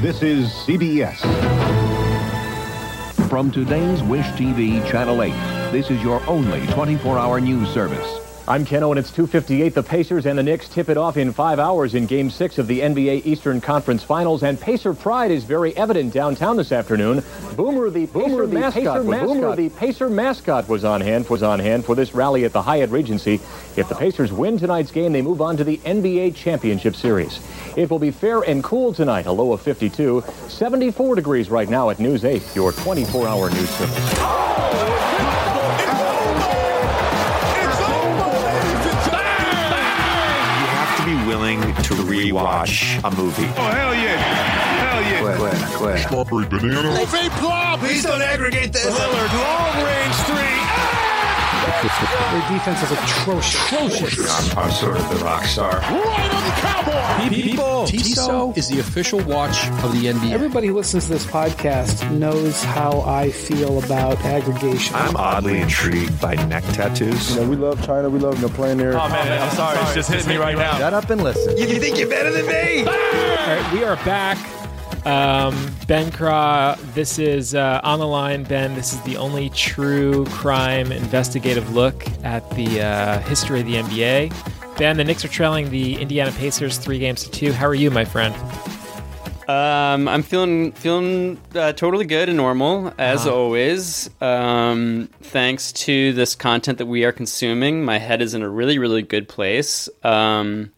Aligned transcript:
This 0.00 0.22
is 0.22 0.48
CBS. 0.48 1.18
From 3.28 3.50
today's 3.50 4.02
Wish 4.02 4.24
TV 4.28 4.82
Channel 4.90 5.22
8, 5.22 5.30
this 5.72 5.90
is 5.90 6.02
your 6.02 6.26
only 6.26 6.60
24-hour 6.68 7.38
news 7.42 7.68
service. 7.68 8.29
I'm 8.50 8.64
Ken 8.64 8.82
and 8.82 8.98
it's 8.98 9.12
2:58. 9.12 9.74
The 9.74 9.82
Pacers 9.84 10.26
and 10.26 10.36
the 10.36 10.42
Knicks 10.42 10.68
tip 10.68 10.88
it 10.88 10.96
off 10.96 11.16
in 11.16 11.32
five 11.32 11.60
hours 11.60 11.94
in 11.94 12.06
Game 12.06 12.28
Six 12.28 12.58
of 12.58 12.66
the 12.66 12.80
NBA 12.80 13.22
Eastern 13.24 13.60
Conference 13.60 14.02
Finals, 14.02 14.42
and 14.42 14.60
Pacer 14.60 14.92
pride 14.92 15.30
is 15.30 15.44
very 15.44 15.76
evident 15.76 16.12
downtown 16.12 16.56
this 16.56 16.72
afternoon. 16.72 17.22
Boomer, 17.54 17.90
the 17.90 18.06
Boomer, 18.06 18.46
the 18.46 18.58
mascot, 18.58 18.82
Pacer 18.82 19.04
mascot. 19.04 19.28
Boomer, 19.28 19.54
the 19.54 19.68
Pacer 19.68 20.10
mascot, 20.10 20.68
was 20.68 20.84
on 20.84 21.00
hand 21.00 21.28
was 21.28 21.44
on 21.44 21.60
hand 21.60 21.84
for 21.84 21.94
this 21.94 22.12
rally 22.12 22.44
at 22.44 22.52
the 22.52 22.60
Hyatt 22.60 22.90
Regency. 22.90 23.34
If 23.76 23.88
the 23.88 23.94
Pacers 23.94 24.32
win 24.32 24.58
tonight's 24.58 24.90
game, 24.90 25.12
they 25.12 25.22
move 25.22 25.40
on 25.40 25.56
to 25.56 25.62
the 25.62 25.76
NBA 25.84 26.34
Championship 26.34 26.96
Series. 26.96 27.38
It 27.76 27.88
will 27.88 28.00
be 28.00 28.10
fair 28.10 28.40
and 28.40 28.64
cool 28.64 28.92
tonight, 28.92 29.26
a 29.26 29.32
low 29.32 29.52
of 29.52 29.60
52, 29.60 30.24
74 30.48 31.14
degrees 31.14 31.50
right 31.50 31.68
now 31.68 31.90
at 31.90 32.00
News 32.00 32.24
8, 32.24 32.42
your 32.56 32.72
24-hour 32.72 33.50
news 33.50 33.70
service. 33.70 34.99
Rewatch 42.10 42.98
a 43.04 43.10
movie. 43.16 43.44
Oh, 43.56 43.70
hell 43.70 43.94
yeah. 43.94 44.16
Hell 44.18 45.02
yeah. 45.02 45.36
Quit, 45.36 45.52
quit, 45.54 45.72
quit. 45.76 45.98
Strawberry 45.98 46.46
banana. 46.48 47.06
Fake 47.06 47.30
plop. 47.32 47.78
Please 47.78 48.02
don't 48.02 48.20
aggregate 48.20 48.72
this. 48.72 48.86
Lillard, 48.86 49.32
long 49.32 49.84
range 49.84 50.14
three. 50.26 50.69
Their 51.80 52.48
defense 52.50 52.82
is 52.82 52.92
atrocious. 52.92 53.72
atrocious. 53.72 54.52
I'm, 54.52 54.58
I'm, 54.58 54.70
sort 54.70 54.98
of 54.98 55.08
the 55.08 55.24
rock 55.24 55.44
star. 55.44 55.80
Right 55.80 56.30
on 56.30 56.44
the 56.44 56.50
cowboy. 56.60 57.28
People. 57.30 57.86
Tissot 57.86 58.58
is 58.58 58.68
the 58.68 58.80
official 58.80 59.20
watch 59.20 59.66
of 59.82 59.92
the 59.92 60.06
NBA. 60.06 60.32
Everybody 60.32 60.66
who 60.66 60.74
listens 60.74 61.06
to 61.06 61.12
this 61.12 61.24
podcast 61.24 62.10
knows 62.10 62.62
how 62.62 63.00
I 63.00 63.30
feel 63.30 63.82
about 63.82 64.18
aggregation. 64.24 64.94
I'm 64.94 65.16
oddly 65.16 65.58
intrigued 65.60 66.20
by 66.20 66.34
neck 66.46 66.64
tattoos. 66.74 67.34
You 67.34 67.40
know, 67.40 67.48
we 67.48 67.56
love 67.56 67.82
China. 67.86 68.10
We 68.10 68.18
love 68.18 68.36
you 68.36 68.48
know, 68.48 68.54
playing 68.54 68.76
there. 68.76 68.92
Oh, 68.92 69.08
man, 69.08 69.42
I'm 69.42 69.56
sorry. 69.56 69.78
It's 69.80 69.94
just 69.94 70.10
hitting 70.10 70.28
me 70.28 70.36
right 70.36 70.58
now. 70.58 70.76
Shut 70.76 70.92
up 70.92 71.08
and 71.08 71.22
listen. 71.22 71.56
You, 71.56 71.66
you 71.66 71.80
think 71.80 71.98
you're 71.98 72.08
better 72.08 72.30
than 72.30 72.46
me? 72.46 72.80
All 72.80 72.92
right, 72.92 73.72
we 73.72 73.84
are 73.84 73.96
back. 73.96 74.36
Um, 75.04 75.74
ben 75.86 76.12
Craw, 76.12 76.76
this 76.94 77.18
is 77.18 77.54
uh, 77.54 77.80
on 77.82 77.98
the 77.98 78.06
line. 78.06 78.44
Ben, 78.44 78.74
this 78.74 78.92
is 78.92 79.00
the 79.02 79.16
only 79.16 79.48
true 79.50 80.26
crime 80.26 80.92
investigative 80.92 81.72
look 81.74 82.06
at 82.22 82.48
the 82.50 82.82
uh, 82.82 83.20
history 83.20 83.60
of 83.60 83.66
the 83.66 83.76
NBA. 83.76 84.76
Ben, 84.76 84.96
the 84.96 85.04
Knicks 85.04 85.24
are 85.24 85.28
trailing 85.28 85.70
the 85.70 85.96
Indiana 85.96 86.32
Pacers 86.32 86.76
three 86.76 86.98
games 86.98 87.24
to 87.24 87.30
two. 87.30 87.52
How 87.52 87.66
are 87.66 87.74
you, 87.74 87.90
my 87.90 88.04
friend? 88.04 88.34
Um, 89.50 90.06
I'm 90.06 90.22
feeling 90.22 90.70
feeling 90.72 91.40
uh, 91.56 91.72
totally 91.72 92.04
good 92.04 92.28
and 92.28 92.36
normal 92.36 92.92
as 92.98 93.26
uh-huh. 93.26 93.34
always. 93.34 94.08
Um, 94.20 95.08
thanks 95.22 95.72
to 95.72 96.12
this 96.12 96.36
content 96.36 96.78
that 96.78 96.86
we 96.86 97.04
are 97.04 97.10
consuming, 97.10 97.84
my 97.84 97.98
head 97.98 98.22
is 98.22 98.32
in 98.34 98.42
a 98.42 98.48
really 98.48 98.78
really 98.78 99.02
good 99.02 99.28
place. 99.28 99.88
Um, 100.04 100.70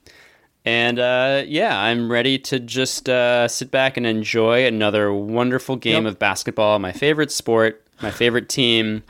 and 0.64 0.98
uh, 0.98 1.42
yeah, 1.46 1.78
I'm 1.78 2.10
ready 2.10 2.38
to 2.38 2.60
just 2.60 3.08
uh, 3.08 3.48
sit 3.48 3.70
back 3.70 3.96
and 3.96 4.06
enjoy 4.06 4.66
another 4.66 5.12
wonderful 5.12 5.77
game 5.77 6.05
yep. 6.05 6.12
of 6.12 6.18
basketball, 6.18 6.78
my 6.78 6.92
favorite 6.92 7.32
sport, 7.32 7.84
my 8.00 8.10
favorite 8.10 8.48
team. 8.48 9.02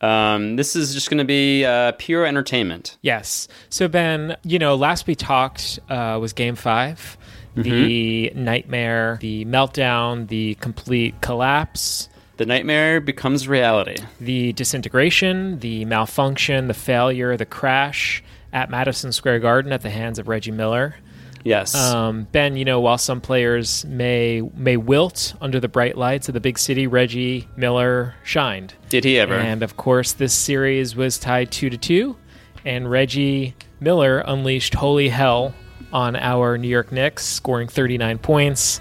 Um, 0.00 0.56
this 0.56 0.76
is 0.76 0.94
just 0.94 1.10
going 1.10 1.18
to 1.18 1.24
be 1.24 1.64
uh, 1.64 1.92
pure 1.98 2.24
entertainment. 2.24 2.96
Yes. 3.02 3.48
So, 3.68 3.88
Ben, 3.88 4.36
you 4.44 4.58
know, 4.58 4.74
last 4.74 5.06
we 5.06 5.14
talked 5.14 5.78
uh, 5.88 6.18
was 6.20 6.32
game 6.32 6.54
5 6.54 7.18
mm-hmm. 7.56 7.62
the 7.62 8.32
nightmare, 8.34 9.18
the 9.20 9.44
meltdown, 9.44 10.28
the 10.28 10.54
complete 10.56 11.20
collapse. 11.20 12.08
The 12.38 12.46
nightmare 12.46 13.00
becomes 13.00 13.46
reality. 13.48 14.02
The 14.18 14.54
disintegration, 14.54 15.58
the 15.58 15.84
malfunction, 15.84 16.68
the 16.68 16.74
failure, 16.74 17.36
the 17.36 17.44
crash 17.44 18.22
at 18.52 18.70
Madison 18.70 19.12
Square 19.12 19.40
Garden 19.40 19.72
at 19.72 19.82
the 19.82 19.90
hands 19.90 20.18
of 20.18 20.28
Reggie 20.28 20.50
Miller. 20.50 20.96
Yes. 21.44 21.74
Um, 21.74 22.24
ben, 22.32 22.56
you 22.56 22.64
know, 22.64 22.80
while 22.80 22.98
some 22.98 23.20
players 23.20 23.84
may 23.86 24.42
may 24.54 24.76
wilt 24.76 25.34
under 25.40 25.58
the 25.60 25.68
bright 25.68 25.96
lights 25.96 26.28
of 26.28 26.34
the 26.34 26.40
big 26.40 26.58
city, 26.58 26.86
Reggie 26.86 27.48
Miller 27.56 28.14
shined. 28.24 28.74
Did 28.88 29.04
he 29.04 29.18
ever? 29.18 29.34
And 29.34 29.62
of 29.62 29.76
course, 29.76 30.12
this 30.12 30.34
series 30.34 30.94
was 30.94 31.18
tied 31.18 31.50
two 31.50 31.70
to 31.70 31.78
two, 31.78 32.16
and 32.64 32.90
Reggie 32.90 33.54
Miller 33.80 34.18
unleashed 34.18 34.74
holy 34.74 35.08
hell 35.08 35.54
on 35.92 36.14
our 36.16 36.58
New 36.58 36.68
York 36.68 36.92
Knicks, 36.92 37.24
scoring 37.24 37.68
39 37.68 38.18
points. 38.18 38.80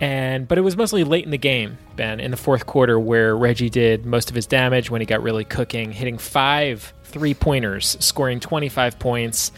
And 0.00 0.46
but 0.46 0.58
it 0.58 0.62
was 0.62 0.76
mostly 0.76 1.04
late 1.04 1.24
in 1.24 1.32
the 1.32 1.38
game, 1.38 1.76
Ben, 1.96 2.20
in 2.20 2.30
the 2.30 2.36
fourth 2.36 2.66
quarter, 2.66 2.98
where 2.98 3.36
Reggie 3.36 3.68
did 3.70 4.06
most 4.06 4.30
of 4.30 4.36
his 4.36 4.46
damage 4.46 4.90
when 4.90 5.00
he 5.00 5.06
got 5.06 5.22
really 5.22 5.44
cooking, 5.44 5.90
hitting 5.92 6.18
five 6.18 6.94
three 7.08 7.34
pointers, 7.34 7.96
scoring 8.00 8.40
25 8.40 8.98
points. 8.98 9.52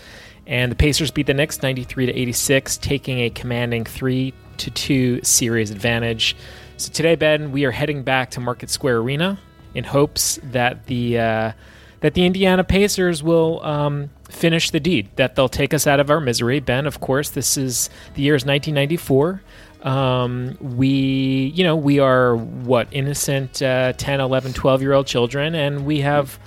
And 0.47 0.73
the 0.73 0.77
Pacers 0.77 1.11
beat 1.11 1.27
the 1.27 1.35
Knicks 1.35 1.63
93 1.63 2.07
to 2.07 2.13
86, 2.13 2.77
taking 2.79 3.21
a 3.21 3.31
commanding 3.31 3.85
3 3.85 4.33
to 4.59 4.71
2 4.71 5.23
series 5.23 5.71
advantage. 5.71 6.37
So 6.77 6.91
today, 6.91 7.15
Ben, 7.15 7.53
we 7.53 7.65
are 7.65 7.71
heading 7.71 8.03
back 8.03 8.31
to 8.33 8.41
Market 8.41 8.71
Square 8.71 8.99
Arena 8.99 9.39
in 9.75 9.85
hopes 9.85 10.41
that 10.43 10.87
the 10.87 11.19
uh, 11.19 11.53
that 12.01 12.15
the 12.15 12.25
Indiana 12.25 12.65
Pacers 12.65 13.23
will 13.23 13.63
um, 13.65 14.11
finish 14.31 14.71
the 14.71 14.81
deed, 14.81 15.11
that 15.17 15.37
they'll 15.37 15.51
take 15.51 15.75
us 15.75 15.87
out 15.87 16.01
of 16.01 16.11
our 16.11 16.21
misery. 16.21 16.59
Ben, 16.61 16.87
of 16.87 17.01
course, 17.01 17.31
this 17.31 17.57
is 17.57 17.91
the 18.15 18.23
year 18.23 18.35
is 18.35 18.45
1994. 18.45 19.43
Um, 19.83 20.57
we, 20.61 21.53
you 21.55 21.65
know, 21.65 21.77
we 21.77 21.99
are 22.01 22.37
what 22.37 22.89
innocent 22.91 23.63
uh, 23.63 23.93
10, 23.95 24.21
11, 24.21 24.53
12 24.53 24.83
year 24.83 24.93
old 24.93 25.07
children, 25.07 25.55
and 25.55 25.87
we 25.87 26.01
have 26.01 26.39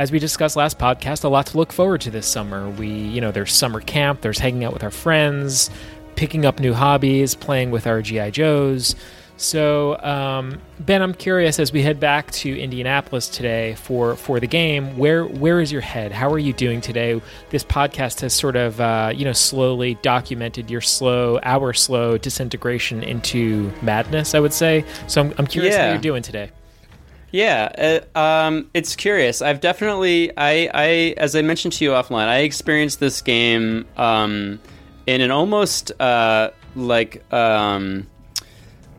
as 0.00 0.10
we 0.10 0.18
discussed 0.18 0.56
last 0.56 0.78
podcast, 0.78 1.24
a 1.24 1.28
lot 1.28 1.44
to 1.44 1.58
look 1.58 1.70
forward 1.70 2.00
to 2.00 2.10
this 2.10 2.26
summer. 2.26 2.70
We, 2.70 2.88
you 2.88 3.20
know, 3.20 3.32
there's 3.32 3.52
summer 3.52 3.82
camp, 3.82 4.22
there's 4.22 4.38
hanging 4.38 4.64
out 4.64 4.72
with 4.72 4.82
our 4.82 4.90
friends, 4.90 5.68
picking 6.16 6.46
up 6.46 6.58
new 6.58 6.72
hobbies, 6.72 7.34
playing 7.34 7.70
with 7.70 7.86
our 7.86 8.00
GI 8.00 8.30
Joes. 8.30 8.96
So, 9.36 10.00
um, 10.00 10.58
Ben, 10.78 11.02
I'm 11.02 11.12
curious 11.12 11.58
as 11.58 11.70
we 11.70 11.82
head 11.82 12.00
back 12.00 12.30
to 12.30 12.58
Indianapolis 12.58 13.28
today 13.28 13.74
for 13.74 14.16
for 14.16 14.40
the 14.40 14.46
game. 14.46 14.96
Where 14.96 15.26
where 15.26 15.60
is 15.60 15.70
your 15.70 15.82
head? 15.82 16.12
How 16.12 16.32
are 16.32 16.38
you 16.38 16.54
doing 16.54 16.80
today? 16.80 17.20
This 17.50 17.62
podcast 17.62 18.22
has 18.22 18.32
sort 18.32 18.56
of 18.56 18.80
uh, 18.80 19.12
you 19.14 19.26
know 19.26 19.34
slowly 19.34 19.98
documented 20.00 20.70
your 20.70 20.80
slow, 20.80 21.38
our 21.42 21.74
slow 21.74 22.16
disintegration 22.16 23.02
into 23.02 23.70
madness. 23.82 24.34
I 24.34 24.40
would 24.40 24.54
say. 24.54 24.82
So 25.08 25.20
I'm, 25.20 25.34
I'm 25.36 25.46
curious 25.46 25.74
yeah. 25.74 25.84
how 25.84 25.92
you're 25.92 26.00
doing 26.00 26.22
today. 26.22 26.50
Yeah, 27.32 28.00
uh, 28.14 28.18
um, 28.18 28.70
it's 28.74 28.96
curious. 28.96 29.40
I've 29.42 29.60
definitely, 29.60 30.36
I, 30.36 30.70
I, 30.74 30.86
as 31.16 31.36
I 31.36 31.42
mentioned 31.42 31.74
to 31.74 31.84
you 31.84 31.90
offline, 31.90 32.26
I 32.26 32.38
experienced 32.40 33.00
this 33.00 33.22
game 33.22 33.86
um, 33.96 34.60
in 35.06 35.20
an 35.20 35.30
almost 35.30 35.92
uh, 36.00 36.50
like 36.74 37.22
um, 37.32 38.06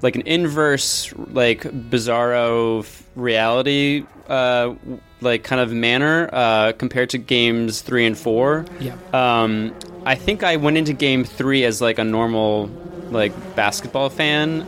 like 0.01 0.15
an 0.15 0.23
inverse, 0.25 1.13
like 1.15 1.61
bizarro 1.61 2.85
reality, 3.15 4.05
uh, 4.27 4.73
like 5.21 5.43
kind 5.43 5.61
of 5.61 5.71
manner 5.71 6.29
uh, 6.31 6.71
compared 6.73 7.09
to 7.11 7.17
games 7.17 7.81
three 7.81 8.05
and 8.05 8.17
four. 8.17 8.65
Yeah. 8.79 8.95
Um, 9.13 9.73
I 10.05 10.15
think 10.15 10.43
I 10.43 10.55
went 10.55 10.77
into 10.77 10.93
game 10.93 11.23
three 11.23 11.63
as 11.63 11.81
like 11.81 11.99
a 11.99 12.03
normal 12.03 12.71
like 13.11 13.33
basketball 13.55 14.09
fan. 14.09 14.65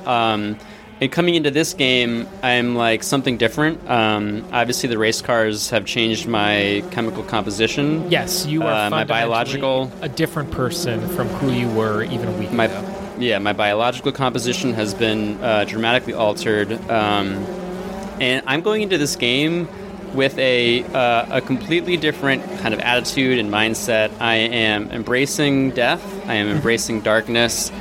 And 1.04 1.12
coming 1.12 1.36
into 1.36 1.52
this 1.52 1.74
game, 1.74 2.30
I'm 2.42 2.76
like 2.76 3.04
something 3.04 3.36
different. 3.36 3.90
Um, 3.90 4.48
obviously, 4.54 4.88
the 4.88 4.98
race 4.98 5.22
cars 5.22 5.70
have 5.72 5.84
changed 5.84 6.30
my 6.30 6.82
chemical 6.92 7.24
composition. 7.24 8.10
Yes, 8.10 8.46
you 8.46 8.64
are 8.64 8.88
uh, 8.88 8.90
my 8.90 9.04
biological 9.04 9.92
a 10.00 10.08
different 10.08 10.52
person 10.52 11.06
from 11.10 11.28
who 11.28 11.52
you 11.52 11.68
were 11.72 12.04
even 12.04 12.30
a 12.30 12.32
week 12.40 12.54
my, 12.54 12.68
ago. 12.68 13.16
Yeah, 13.20 13.40
my 13.40 13.52
biological 13.52 14.14
composition 14.14 14.74
has 14.76 14.94
been 14.94 15.44
uh, 15.44 15.66
dramatically 15.66 16.14
altered, 16.14 16.72
um, 16.90 17.34
and 18.22 18.42
I'm 18.48 18.62
going 18.62 18.82
into 18.82 18.98
this 18.98 19.18
game 19.18 19.68
with 20.14 20.38
a 20.38 20.86
uh, 20.86 21.40
a 21.40 21.42
completely 21.42 21.98
different 21.98 22.46
kind 22.62 22.74
of 22.74 22.80
attitude 22.80 23.40
and 23.40 23.52
mindset. 23.52 24.10
I 24.22 24.36
am 24.36 24.90
embracing 24.90 25.72
death. 25.72 26.02
I 26.30 26.36
am 26.36 26.48
embracing 26.48 27.02
darkness. 27.02 27.74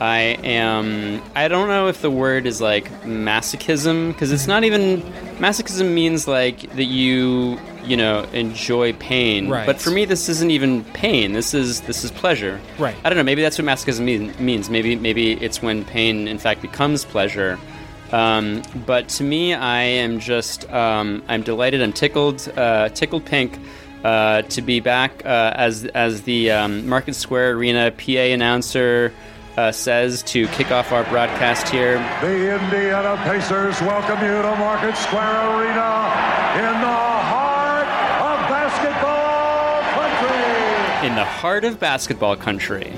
I 0.00 0.18
am. 0.44 1.22
I 1.34 1.48
don't 1.48 1.68
know 1.68 1.88
if 1.88 2.02
the 2.02 2.10
word 2.10 2.46
is 2.46 2.60
like 2.60 2.90
masochism 3.02 4.08
because 4.12 4.32
it's 4.32 4.46
not 4.46 4.64
even. 4.64 5.02
Masochism 5.38 5.92
means 5.92 6.28
like 6.28 6.60
that 6.74 6.84
you 6.84 7.58
you 7.84 7.96
know 7.96 8.22
enjoy 8.32 8.92
pain. 8.94 9.48
Right. 9.48 9.66
But 9.66 9.80
for 9.80 9.90
me, 9.90 10.04
this 10.04 10.28
isn't 10.28 10.50
even 10.50 10.84
pain. 10.84 11.32
This 11.32 11.52
is 11.54 11.80
this 11.82 12.04
is 12.04 12.10
pleasure. 12.12 12.60
Right. 12.78 12.94
I 13.04 13.08
don't 13.08 13.16
know. 13.16 13.24
Maybe 13.24 13.42
that's 13.42 13.58
what 13.58 13.66
masochism 13.66 14.02
mean, 14.02 14.34
means. 14.38 14.70
Maybe 14.70 14.94
maybe 14.94 15.32
it's 15.32 15.62
when 15.62 15.84
pain 15.84 16.28
in 16.28 16.38
fact 16.38 16.62
becomes 16.62 17.04
pleasure. 17.04 17.58
Um, 18.12 18.62
but 18.86 19.08
to 19.10 19.24
me, 19.24 19.52
I 19.52 19.82
am 19.82 20.20
just 20.20 20.70
um, 20.70 21.22
I'm 21.28 21.42
delighted. 21.42 21.82
I'm 21.82 21.92
tickled, 21.92 22.48
uh, 22.56 22.90
tickled 22.90 23.24
pink. 23.24 23.58
Uh, 24.04 24.42
to 24.42 24.62
be 24.62 24.78
back 24.78 25.26
uh, 25.26 25.52
as 25.56 25.84
as 25.86 26.22
the 26.22 26.52
um, 26.52 26.88
Market 26.88 27.14
Square 27.14 27.56
Arena 27.56 27.90
PA 27.90 28.12
announcer, 28.12 29.12
uh, 29.58 29.72
says 29.72 30.22
to 30.22 30.46
kick 30.48 30.70
off 30.70 30.92
our 30.92 31.02
broadcast 31.04 31.68
here. 31.68 31.98
The 32.20 32.54
Indiana 32.54 33.20
Pacers 33.24 33.80
welcome 33.80 34.20
you 34.24 34.40
to 34.40 34.54
Market 34.56 34.96
Square 34.96 35.50
Arena 35.50 36.06
in 36.54 36.80
the 36.80 37.00
heart 37.26 37.88
of 38.22 38.38
basketball 38.48 39.82
country. 39.98 41.08
In 41.08 41.16
the 41.16 41.24
heart 41.24 41.64
of 41.64 41.80
basketball 41.80 42.36
country. 42.36 42.92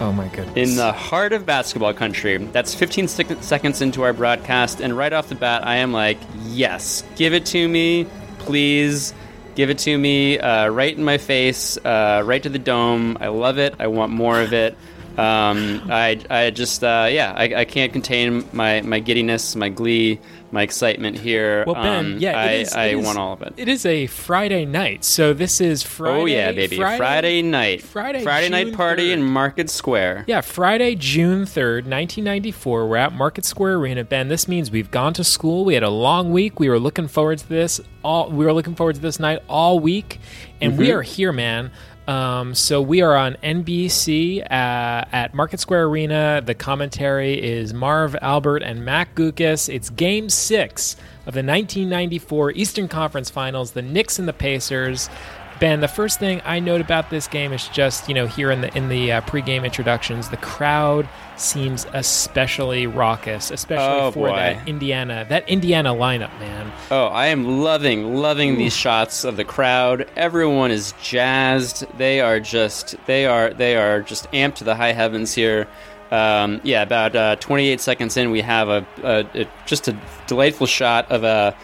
Oh 0.00 0.10
my 0.10 0.28
goodness. 0.28 0.56
In 0.56 0.76
the 0.76 0.90
heart 0.90 1.34
of 1.34 1.44
basketball 1.44 1.92
country. 1.92 2.38
That's 2.38 2.74
15 2.74 3.08
sec- 3.08 3.42
seconds 3.42 3.82
into 3.82 4.02
our 4.02 4.14
broadcast, 4.14 4.80
and 4.80 4.96
right 4.96 5.12
off 5.12 5.28
the 5.28 5.34
bat, 5.34 5.66
I 5.66 5.76
am 5.76 5.92
like, 5.92 6.18
yes, 6.46 7.04
give 7.16 7.34
it 7.34 7.44
to 7.46 7.68
me, 7.68 8.06
please. 8.38 9.12
Give 9.54 9.68
it 9.68 9.78
to 9.80 9.98
me 9.98 10.38
uh, 10.38 10.68
right 10.68 10.96
in 10.96 11.04
my 11.04 11.18
face, 11.18 11.76
uh, 11.78 12.22
right 12.24 12.42
to 12.42 12.48
the 12.48 12.58
dome. 12.58 13.18
I 13.20 13.28
love 13.28 13.58
it. 13.58 13.74
I 13.78 13.86
want 13.88 14.12
more 14.12 14.40
of 14.40 14.54
it. 14.54 14.76
Um, 15.18 15.82
I, 15.90 16.20
I 16.28 16.50
just, 16.50 16.84
uh, 16.84 17.08
yeah, 17.10 17.32
I, 17.36 17.44
I 17.60 17.64
can't 17.64 17.92
contain 17.92 18.44
my, 18.52 18.82
my 18.82 19.00
giddiness, 19.00 19.56
my 19.56 19.68
glee, 19.70 20.20
my 20.52 20.62
excitement 20.62 21.18
here. 21.18 21.64
Well, 21.66 21.74
Ben, 21.74 22.14
Um, 22.14 22.18
yeah, 22.18 22.38
I, 22.38 22.44
it 22.50 22.60
is, 22.62 22.72
I 22.74 22.84
it 22.86 22.98
is- 22.98 23.04
want 23.06 23.18
all 23.18 23.32
of 23.32 23.42
it. 23.42 23.54
It 23.56 23.68
is 23.68 23.86
a 23.86 24.06
Friday 24.06 24.64
night, 24.66 25.04
so 25.04 25.32
this 25.32 25.60
is 25.60 25.82
Friday. 25.82 26.20
oh 26.20 26.24
yeah, 26.26 26.52
baby! 26.52 26.76
Friday, 26.76 27.42
night, 27.42 27.82
Friday, 27.82 28.22
night 28.50 28.66
June 28.68 28.74
party 28.76 29.08
3rd. 29.08 29.12
in 29.14 29.22
Market 29.22 29.70
Square. 29.70 30.24
Yeah, 30.26 30.40
Friday, 30.42 30.94
June 30.94 31.44
3rd, 31.46 31.86
1994. 31.88 32.86
We're 32.86 32.96
at 32.96 33.12
Market 33.12 33.44
Square 33.44 33.74
Arena. 33.78 34.04
Ben, 34.04 34.28
this 34.28 34.46
means 34.46 34.70
we've 34.70 34.90
gone 34.90 35.14
to 35.14 35.24
school. 35.24 35.64
We 35.64 35.74
had 35.74 35.82
a 35.82 35.90
long 35.90 36.30
week. 36.30 36.60
We 36.60 36.68
were 36.68 36.78
looking 36.78 37.08
forward 37.08 37.38
to 37.38 37.48
this 37.48 37.80
all 38.04 38.30
we 38.30 38.44
were 38.44 38.52
looking 38.52 38.74
forward 38.76 38.94
to 38.96 39.00
this 39.00 39.18
night 39.18 39.40
all 39.48 39.80
week. 39.80 40.20
And 40.60 40.78
we 40.78 40.88
Mhm. 40.88 40.94
are 40.94 41.02
here, 41.02 41.32
man. 41.32 41.70
Um, 42.06 42.54
so 42.54 42.80
we 42.80 43.02
are 43.02 43.16
on 43.16 43.36
NBC 43.42 44.42
uh, 44.42 44.44
at 44.50 45.34
Market 45.34 45.58
Square 45.58 45.86
Arena. 45.86 46.40
The 46.44 46.54
commentary 46.54 47.42
is 47.42 47.74
Marv 47.74 48.16
Albert 48.22 48.62
and 48.62 48.84
Matt 48.84 49.14
Guokas. 49.16 49.72
It's 49.72 49.90
Game 49.90 50.28
Six 50.28 50.94
of 51.26 51.34
the 51.34 51.42
1994 51.42 52.52
Eastern 52.52 52.86
Conference 52.86 53.28
Finals. 53.28 53.72
The 53.72 53.82
Knicks 53.82 54.18
and 54.20 54.28
the 54.28 54.32
Pacers. 54.32 55.08
Ben, 55.58 55.80
the 55.80 55.88
first 55.88 56.18
thing 56.18 56.42
I 56.44 56.60
note 56.60 56.80
about 56.82 57.08
this 57.08 57.26
game 57.28 57.52
is 57.52 57.66
just 57.68 58.08
you 58.08 58.14
know 58.14 58.26
here 58.26 58.50
in 58.50 58.60
the 58.60 58.76
in 58.76 58.88
the 58.88 59.12
uh, 59.12 59.20
pregame 59.22 59.64
introductions, 59.64 60.28
the 60.28 60.36
crowd 60.36 61.08
seems 61.36 61.86
especially 61.92 62.86
raucous, 62.86 63.50
especially 63.50 64.00
Oh, 64.00 64.10
for 64.10 64.28
boy. 64.28 64.36
that 64.36 64.68
Indiana 64.68 65.24
that 65.28 65.48
Indiana 65.48 65.94
lineup, 65.94 66.38
man. 66.40 66.70
Oh, 66.90 67.06
I 67.06 67.26
am 67.28 67.62
loving, 67.62 68.14
loving 68.16 68.56
these 68.58 68.76
shots 68.76 69.24
of 69.24 69.36
the 69.36 69.44
crowd. 69.44 70.08
Everyone 70.16 70.70
is 70.70 70.92
jazzed. 71.02 71.84
They 71.96 72.20
are 72.20 72.40
just, 72.40 72.94
they 73.06 73.26
are, 73.26 73.52
they 73.52 73.76
are 73.76 74.00
just 74.02 74.30
amped 74.32 74.56
to 74.56 74.64
the 74.64 74.74
high 74.74 74.92
heavens 74.92 75.34
here. 75.34 75.66
Um, 76.10 76.60
yeah, 76.64 76.82
about 76.82 77.16
uh, 77.16 77.36
28 77.36 77.80
seconds 77.80 78.16
in, 78.16 78.30
we 78.30 78.40
have 78.40 78.68
a, 78.68 78.86
a, 79.02 79.26
a 79.42 79.48
just 79.66 79.88
a 79.88 79.98
delightful 80.26 80.66
shot 80.66 81.10
of 81.10 81.24
a 81.24 81.56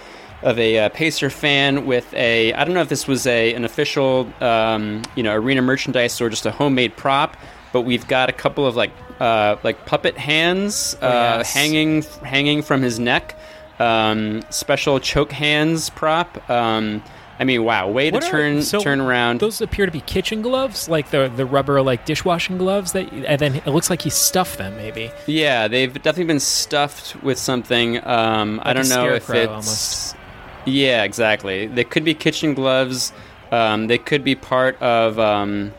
of 0.42 0.58
a 0.58 0.78
uh, 0.78 0.88
Pacer 0.90 1.30
fan 1.30 1.86
with 1.86 2.12
a. 2.14 2.52
I 2.54 2.64
don't 2.64 2.74
know 2.74 2.80
if 2.82 2.88
this 2.88 3.06
was 3.06 3.26
a 3.26 3.54
an 3.54 3.64
official, 3.64 4.32
um, 4.42 5.02
you 5.14 5.22
know, 5.22 5.34
arena 5.34 5.62
merchandise 5.62 6.20
or 6.20 6.28
just 6.30 6.46
a 6.46 6.50
homemade 6.50 6.96
prop, 6.96 7.36
but 7.72 7.82
we've 7.82 8.06
got 8.08 8.28
a 8.28 8.32
couple 8.32 8.66
of 8.66 8.76
like 8.76 8.90
uh, 9.20 9.56
like 9.62 9.86
puppet 9.86 10.16
hands 10.18 10.96
Oh, 11.00 11.06
uh, 11.08 11.10
yes. 11.38 11.52
hanging 11.54 12.02
hanging 12.24 12.62
from 12.62 12.82
his 12.82 12.98
neck. 12.98 13.36
Um, 13.78 14.42
special 14.50 15.00
choke 15.00 15.32
hands 15.32 15.90
prop. 15.90 16.48
Um, 16.50 17.02
I 17.40 17.44
mean, 17.44 17.64
wow, 17.64 17.88
way 17.88 18.10
to 18.10 18.14
What 18.14 18.24
are- 18.24 18.30
turn 18.30 18.62
so 18.62 18.80
turn 18.80 19.00
around. 19.00 19.40
Those 19.40 19.60
appear 19.60 19.86
to 19.86 19.90
be 19.92 20.00
kitchen 20.02 20.42
gloves, 20.42 20.88
like 20.88 21.10
the 21.10 21.32
the 21.34 21.46
rubber 21.46 21.82
like 21.82 22.04
dishwashing 22.04 22.58
gloves. 22.58 22.92
That 22.92 23.10
and 23.12 23.38
then 23.40 23.54
it 23.56 23.66
looks 23.66 23.90
like 23.90 24.02
he 24.02 24.10
stuffed 24.10 24.58
them. 24.58 24.76
Maybe 24.76 25.10
Yeah, 25.26 25.66
they've 25.66 25.92
definitely 25.92 26.24
been 26.24 26.38
stuffed 26.40 27.16
with 27.22 27.38
something. 27.38 27.96
Um, 28.06 28.60
I 28.62 28.68
Like 28.72 28.76
a 28.76 28.82
don't 28.82 28.88
know 28.90 29.14
if 29.14 29.28
it's. 29.30 30.14
Yeah, 30.64 31.02
exactly. 31.04 31.66
They 31.66 31.84
could 31.84 32.04
be 32.04 32.14
kitchen 32.14 32.54
gloves. 32.54 33.12
Um, 33.50 33.86
they 33.86 33.98
could 33.98 34.24
be 34.24 34.34
part 34.34 34.80
of. 34.80 35.18
Um, 35.18 35.74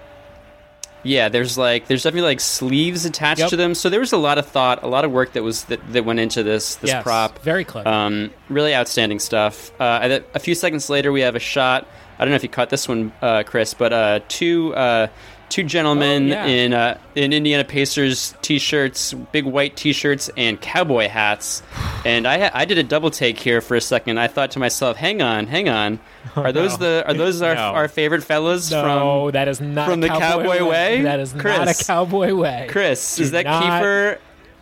yeah, 1.05 1.27
there's 1.27 1.57
like 1.57 1.87
there's 1.87 2.03
definitely 2.03 2.29
like 2.29 2.39
sleeves 2.39 3.03
attached 3.05 3.39
Yep. 3.41 3.49
to 3.49 3.55
them. 3.57 3.75
So 3.75 3.89
there 3.89 3.99
was 3.99 4.13
a 4.13 4.17
lot 4.17 4.37
of 4.37 4.45
thought, 4.47 4.83
a 4.83 4.87
lot 4.87 5.03
of 5.03 5.11
work 5.11 5.33
that 5.33 5.43
was 5.43 5.65
that, 5.65 5.79
that 5.91 6.05
went 6.05 6.19
into 6.19 6.43
this 6.43 6.75
this 6.75 6.91
Yes, 6.91 7.03
prop. 7.03 7.39
very 7.39 7.65
clever. 7.65 7.89
Um, 7.89 8.31
really 8.47 8.73
outstanding 8.73 9.19
stuff. 9.19 9.71
Uh, 9.81 10.19
a 10.33 10.39
few 10.39 10.55
seconds 10.55 10.89
later, 10.89 11.11
we 11.11 11.21
have 11.21 11.35
a 11.35 11.39
shot. 11.39 11.85
I 12.19 12.23
don't 12.25 12.29
know 12.29 12.35
if 12.35 12.43
you 12.43 12.49
caught 12.49 12.69
this 12.69 12.87
one, 12.87 13.11
uh, 13.21 13.43
Chris, 13.43 13.73
but 13.73 13.91
uh, 13.91 14.19
two 14.29 14.73
uh, 14.75 15.07
two 15.53 15.63
gentlemen 15.63 16.23
Oh, 16.31 16.35
yeah. 16.35 16.45
in 16.47 16.73
uh, 16.73 16.97
in 17.15 17.31
Indiana 17.31 17.63
Pacers 17.63 18.33
t-shirts, 18.41 19.13
big 19.31 19.45
white 19.45 19.75
t-shirts, 19.77 20.29
and 20.35 20.59
cowboy 20.59 21.07
hats. 21.07 21.61
And 22.05 22.27
I 22.27 22.51
I 22.53 22.65
did 22.65 22.77
a 22.77 22.83
double 22.83 23.11
take 23.11 23.39
here 23.39 23.61
for 23.61 23.75
a 23.77 23.81
second. 23.81 24.17
I 24.19 24.27
thought 24.27 24.51
to 24.51 24.59
myself, 24.59 24.97
"Hang 24.97 25.21
on, 25.21 25.47
hang 25.47 25.69
on, 25.69 25.99
are 26.35 26.51
those 26.51 26.77
no. 26.77 26.85
the 26.85 27.03
are 27.07 27.13
those 27.13 27.41
our, 27.41 27.55
No. 27.55 27.61
our 27.61 27.87
favorite 27.87 28.23
fellas 28.25 28.69
no, 28.69 28.81
from 29.27 29.31
that 29.31 29.47
is 29.47 29.61
not 29.61 29.87
from 29.89 30.01
the 30.01 30.09
cowboy, 30.09 30.57
Cowboy 30.57 30.69
Way? 30.69 31.01
That 31.03 31.21
is 31.21 31.33
not 31.33 31.41
Chris. 31.41 31.79
a 31.81 31.85
cowboy 31.85 32.33
way. 32.33 32.67
Chris? 32.69 33.15
Do 33.15 33.23
is 33.23 33.31
that 33.31 33.45
not- 33.45 33.63
Kiefer? 33.81 34.17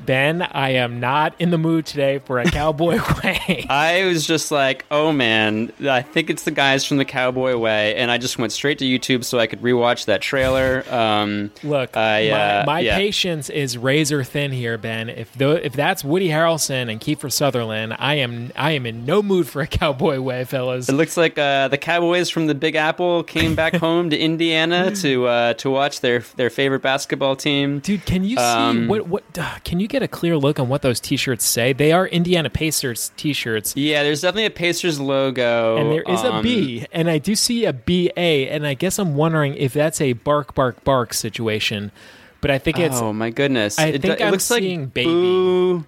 Ben, 0.06 0.42
I 0.42 0.71
am 0.71 1.00
not 1.00 1.33
in 1.39 1.51
the 1.51 1.57
mood 1.57 1.86
today 1.86 2.19
for 2.19 2.39
a 2.39 2.45
cowboy 2.45 3.00
way. 3.24 3.65
I 3.69 4.03
was 4.06 4.25
just 4.25 4.51
like, 4.51 4.86
oh 4.92 5.12
man, 5.12 5.71
I 5.81 6.01
think 6.01 6.30
it's 6.30 6.44
the 6.44 6.51
guys 6.51 6.86
from 6.86 6.98
the 6.98 7.06
Cowboy 7.06 7.56
Way, 7.57 7.95
and 7.95 8.09
I 8.12 8.18
just 8.18 8.38
went 8.38 8.51
straight 8.51 8.80
to 8.80 8.86
YouTube 8.86 9.24
so 9.24 9.39
I 9.39 9.48
could 9.48 9.62
rewatch 9.62 10.06
that 10.06 10.21
trailer. 10.21 10.83
Um, 10.94 11.51
Look, 11.63 11.95
I, 11.98 12.30
uh, 12.30 12.63
my, 12.65 12.74
my 12.74 12.80
yeah. 12.80 12.95
patience 12.98 13.50
is 13.50 13.77
razor 13.77 14.24
thin 14.24 14.51
here, 14.51 14.77
Ben. 14.77 15.09
If 15.09 15.33
tho- 15.33 15.51
if 15.51 15.74
that's 15.74 16.03
Woody 16.03 16.30
Harrelson 16.30 16.89
and 16.92 17.00
Kiefer 17.00 17.31
Sutherland, 17.31 17.95
I 18.00 18.15
am 18.15 18.51
I 18.56 18.71
am 18.71 18.86
in 18.86 19.06
no 19.06 19.21
mood 19.21 19.48
for 19.48 19.62
a 19.62 19.68
cowboy 19.81 20.19
way, 20.19 20.44
fellas. 20.45 20.89
It 20.89 20.94
looks 20.94 21.18
like 21.18 21.38
uh, 21.38 21.68
the 21.68 21.77
Cowboys 21.77 22.30
from 22.30 22.48
the 22.48 22.56
Big 22.56 22.75
Apple 22.75 23.24
came 23.24 23.56
back 23.56 23.75
home 23.77 24.09
to 24.09 24.18
Indiana 24.18 24.95
to 24.98 25.27
uh, 25.27 25.53
to 25.56 25.69
watch 25.69 26.01
their 26.01 26.19
their 26.36 26.50
favorite 26.50 26.81
basketball 26.81 27.36
team. 27.36 27.80
Dude, 27.80 28.06
can 28.06 28.24
you 28.24 28.38
see 28.38 28.44
Um, 28.44 28.88
what 28.88 29.07
what? 29.07 29.24
Uh, 29.38 29.57
can 29.63 29.80
you 29.80 29.88
get 29.91 30.01
a 30.01 30.07
clear 30.07 30.38
look 30.38 30.59
on 30.59 30.69
what 30.69 30.81
those 30.81 30.99
T-shirts 30.99 31.45
say? 31.45 31.73
They 31.73 31.91
are 31.91 32.07
Indiana 32.07 32.49
Pacers 32.49 33.11
T-shirts, 33.17 33.75
Yeah, 33.75 34.03
there's 34.03 34.21
definitely 34.21 34.45
a 34.45 34.51
Pacers 34.51 34.99
logo, 34.99 35.77
and 35.77 35.91
there 35.91 36.03
is 36.03 36.23
a 36.23 36.33
um, 36.33 36.43
B, 36.43 36.85
and 36.91 37.09
I 37.09 37.17
do 37.17 37.35
see 37.35 37.65
a 37.65 37.73
B 37.73 38.11
A, 38.17 38.49
and 38.49 38.65
I 38.65 38.73
guess 38.73 38.97
I'm 38.97 39.15
wondering 39.15 39.55
if 39.55 39.73
that's 39.73 40.01
a 40.01 40.13
bark 40.13 40.55
bark 40.55 40.83
bark 40.83 41.13
situation. 41.13 41.91
But 42.39 42.49
I 42.49 42.57
think 42.57 42.79
it's 42.79 42.99
oh 42.99 43.13
my 43.13 43.29
goodness! 43.29 43.77
I 43.77 43.88
it, 43.88 44.01
think 44.01 44.19
it 44.19 44.23
I'm 44.23 44.31
looks 44.31 44.45
seeing 44.45 44.81
like 44.81 44.93
baby. 44.93 45.09
boo. 45.09 45.85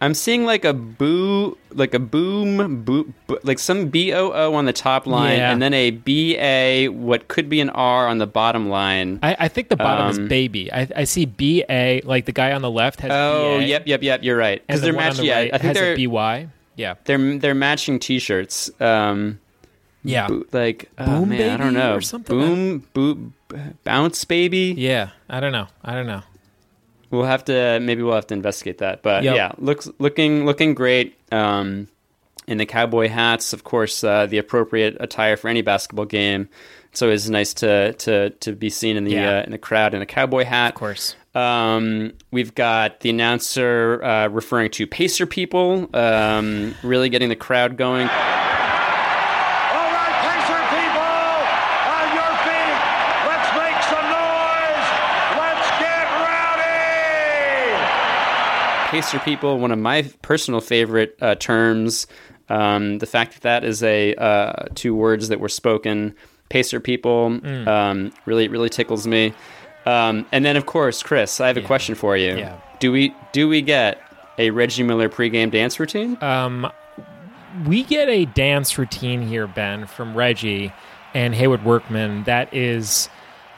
I'm 0.00 0.12
seeing 0.12 0.44
like 0.44 0.64
a 0.66 0.74
boo, 0.74 1.56
like 1.72 1.94
a 1.94 1.98
boom, 1.98 2.82
boo, 2.84 3.12
boo 3.26 3.38
like 3.44 3.58
some 3.58 3.88
B 3.88 4.12
O 4.12 4.30
O 4.30 4.54
on 4.54 4.66
the 4.66 4.72
top 4.74 5.06
line, 5.06 5.38
Yeah. 5.38 5.50
and 5.52 5.62
then 5.62 5.72
a 5.72 5.90
B 5.90 6.36
A, 6.36 6.88
what 6.88 7.28
could 7.28 7.48
be 7.48 7.60
an 7.60 7.70
R 7.70 8.06
on 8.06 8.18
the 8.18 8.26
bottom 8.26 8.68
line. 8.68 9.18
I, 9.22 9.36
I 9.40 9.48
think 9.48 9.68
the 9.70 9.76
bottom 9.76 10.08
is 10.10 10.18
Um, 10.18 10.28
baby. 10.28 10.70
I, 10.70 10.86
I 10.94 11.04
see 11.04 11.24
B 11.24 11.64
A, 11.70 12.02
like 12.04 12.26
the 12.26 12.32
guy 12.32 12.52
on 12.52 12.60
the 12.60 12.70
left 12.70 13.00
has 13.00 13.10
Oh, 13.10 13.58
BA, 13.58 13.64
yep, 13.66 13.86
yep, 13.86 14.02
yep. 14.02 14.22
You're 14.22 14.36
right. 14.36 14.60
Because 14.66 14.82
the 14.82 14.86
they're 14.88 14.94
matching. 14.94 15.22
the 15.22 15.26
Yeah, 15.28 15.38
right 15.38 15.54
I 15.54 15.58
think 15.58 15.74
they're 15.74 15.96
BY. 15.96 16.48
Yeah, 16.76 16.94
they're 17.04 17.38
they're 17.38 17.54
matching 17.54 17.98
T-shirts. 17.98 18.70
Um, 18.82 19.40
yeah, 20.04 20.28
Bo- 20.28 20.44
like 20.52 20.90
oh, 20.98 21.20
Boom 21.20 21.30
man, 21.30 21.58
I 21.58 21.64
don't 21.64 21.72
know. 21.74 21.94
or 21.94 22.00
something? 22.02 22.36
Boom, 22.38 22.86
boom, 22.92 23.34
bounce 23.82 24.22
baby. 24.26 24.74
yeah. 24.76 25.08
I 25.30 25.40
don't 25.40 25.52
know. 25.52 25.68
I 25.82 25.94
don't 25.94 26.06
know. 26.06 26.20
We'll 27.10 27.24
have 27.24 27.44
to 27.46 27.78
maybe 27.80 28.02
we'll 28.02 28.14
have 28.14 28.26
to 28.28 28.34
investigate 28.34 28.78
that. 28.78 29.02
But 29.02 29.22
Yep. 29.24 29.36
yeah, 29.36 29.52
looks 29.58 29.88
looking 29.98 30.44
looking 30.46 30.74
great. 30.74 31.16
Um, 31.32 31.88
in 32.48 32.58
the 32.58 32.66
cowboy 32.66 33.08
hats, 33.08 33.52
of 33.52 33.64
course, 33.64 34.04
uh, 34.04 34.26
the 34.26 34.38
appropriate 34.38 34.96
attire 35.00 35.36
for 35.36 35.48
any 35.48 35.62
basketball 35.62 36.04
game. 36.04 36.48
It's 36.92 37.02
always 37.02 37.28
nice 37.28 37.52
to 37.54 37.92
to 37.94 38.30
to 38.30 38.52
be 38.52 38.70
seen 38.70 38.96
in 38.96 39.04
the 39.04 39.12
Yeah. 39.12 39.38
uh, 39.38 39.42
in 39.42 39.50
the 39.52 39.58
crowd 39.58 39.94
in 39.94 40.02
a 40.02 40.06
cowboy 40.06 40.44
hat. 40.44 40.68
Of 40.70 40.74
course. 40.76 41.16
Um, 41.34 42.12
we've 42.30 42.54
got 42.54 43.00
the 43.00 43.10
announcer 43.10 44.02
uh, 44.02 44.28
referring 44.28 44.70
to 44.70 44.86
Pacer 44.86 45.26
people, 45.26 45.90
um, 45.94 46.74
really 46.82 47.08
getting 47.10 47.28
the 47.28 47.36
crowd 47.36 47.76
going. 47.76 48.06
All 48.08 48.08
right, 49.92 50.16
Pacer 50.24 50.62
people, 50.72 51.26
on 51.92 52.06
your 52.16 52.32
feet. 52.46 52.78
Let's 53.28 53.50
make 53.52 53.78
some 53.84 54.06
noise. 54.08 54.88
Let's 55.36 55.68
get 55.76 56.04
rowdy. 56.24 57.76
Pacer 58.86 59.18
people, 59.20 59.58
one 59.58 59.72
of 59.72 59.78
my 59.78 60.02
personal 60.22 60.60
favorite 60.60 61.16
uh, 61.20 61.34
terms. 61.34 62.06
Um, 62.48 62.98
the 62.98 63.06
fact 63.06 63.32
that 63.34 63.42
that 63.42 63.64
is 63.64 63.82
a 63.82 64.14
uh, 64.14 64.66
two 64.74 64.94
words 64.94 65.28
that 65.28 65.40
were 65.40 65.48
spoken, 65.48 66.14
Pacer 66.48 66.78
people, 66.78 67.30
Mm. 67.30 67.66
um, 67.66 68.12
really 68.24 68.46
really 68.48 68.68
tickles 68.68 69.06
me. 69.06 69.32
Um, 69.84 70.26
and 70.32 70.44
then 70.44 70.56
of 70.56 70.66
course, 70.66 71.02
Chris, 71.02 71.40
I 71.40 71.48
have 71.48 71.56
a 71.56 71.60
Yeah. 71.60 71.66
question 71.66 71.94
for 71.96 72.16
you. 72.16 72.36
Yeah. 72.36 72.54
Do 72.78 72.92
we 72.92 73.14
do 73.32 73.48
we 73.48 73.62
get 73.62 74.00
a 74.38 74.50
Reggie 74.50 74.82
Miller 74.84 75.08
pregame 75.08 75.50
dance 75.50 75.80
routine? 75.80 76.16
Um, 76.20 76.70
we 77.66 77.82
get 77.82 78.08
a 78.08 78.26
dance 78.26 78.78
routine 78.78 79.22
here, 79.26 79.46
Ben, 79.48 79.86
from 79.86 80.14
Reggie 80.14 80.72
and 81.14 81.34
Haywoode 81.34 81.64
Workman. 81.64 82.22
That 82.24 82.52
is, 82.54 83.08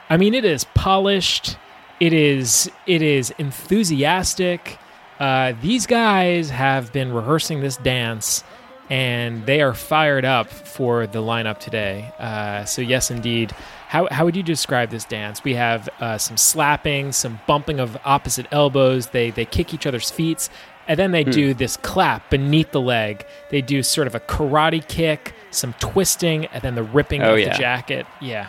I 0.08 0.16
mean, 0.16 0.32
it 0.34 0.44
is 0.46 0.64
polished. 0.74 1.56
it 2.00 2.12
is 2.12 2.70
it 2.86 3.02
is 3.02 3.34
enthusiastic. 3.38 4.78
Uh, 5.18 5.52
these 5.62 5.86
guys 5.86 6.50
have 6.50 6.92
been 6.92 7.12
rehearsing 7.12 7.60
this 7.60 7.76
dance, 7.78 8.44
and 8.90 9.44
they 9.46 9.60
are 9.60 9.74
fired 9.74 10.24
up 10.24 10.48
for 10.48 11.06
the 11.06 11.18
lineup 11.20 11.58
today. 11.58 12.12
Uh, 12.18 12.64
so 12.64 12.80
yes, 12.82 13.10
indeed. 13.10 13.52
How, 13.88 14.06
how 14.10 14.24
would 14.26 14.36
you 14.36 14.42
describe 14.42 14.90
this 14.90 15.04
dance? 15.04 15.42
We 15.42 15.54
have 15.54 15.88
uh, 16.00 16.18
some 16.18 16.36
slapping, 16.36 17.12
some 17.12 17.40
bumping 17.46 17.80
of 17.80 17.96
opposite 18.04 18.46
elbows. 18.52 19.08
They 19.08 19.30
they 19.30 19.44
kick 19.46 19.72
each 19.74 19.86
other's 19.86 20.10
feet, 20.10 20.48
and 20.86 20.98
then 20.98 21.10
they 21.10 21.24
Hmm. 21.24 21.30
do 21.30 21.54
this 21.54 21.76
clap 21.78 22.28
beneath 22.30 22.70
the 22.72 22.80
leg. 22.82 23.24
They 23.50 23.62
do 23.62 23.82
sort 23.82 24.06
of 24.06 24.14
a 24.14 24.20
karate 24.20 24.86
kick, 24.86 25.34
some 25.50 25.74
twisting, 25.80 26.46
and 26.46 26.62
then 26.62 26.74
the 26.74 26.82
ripping 26.82 27.22
Oh, 27.22 27.32
of 27.34 27.40
yeah. 27.40 27.52
the 27.52 27.58
jacket. 27.58 28.06
Yeah. 28.20 28.48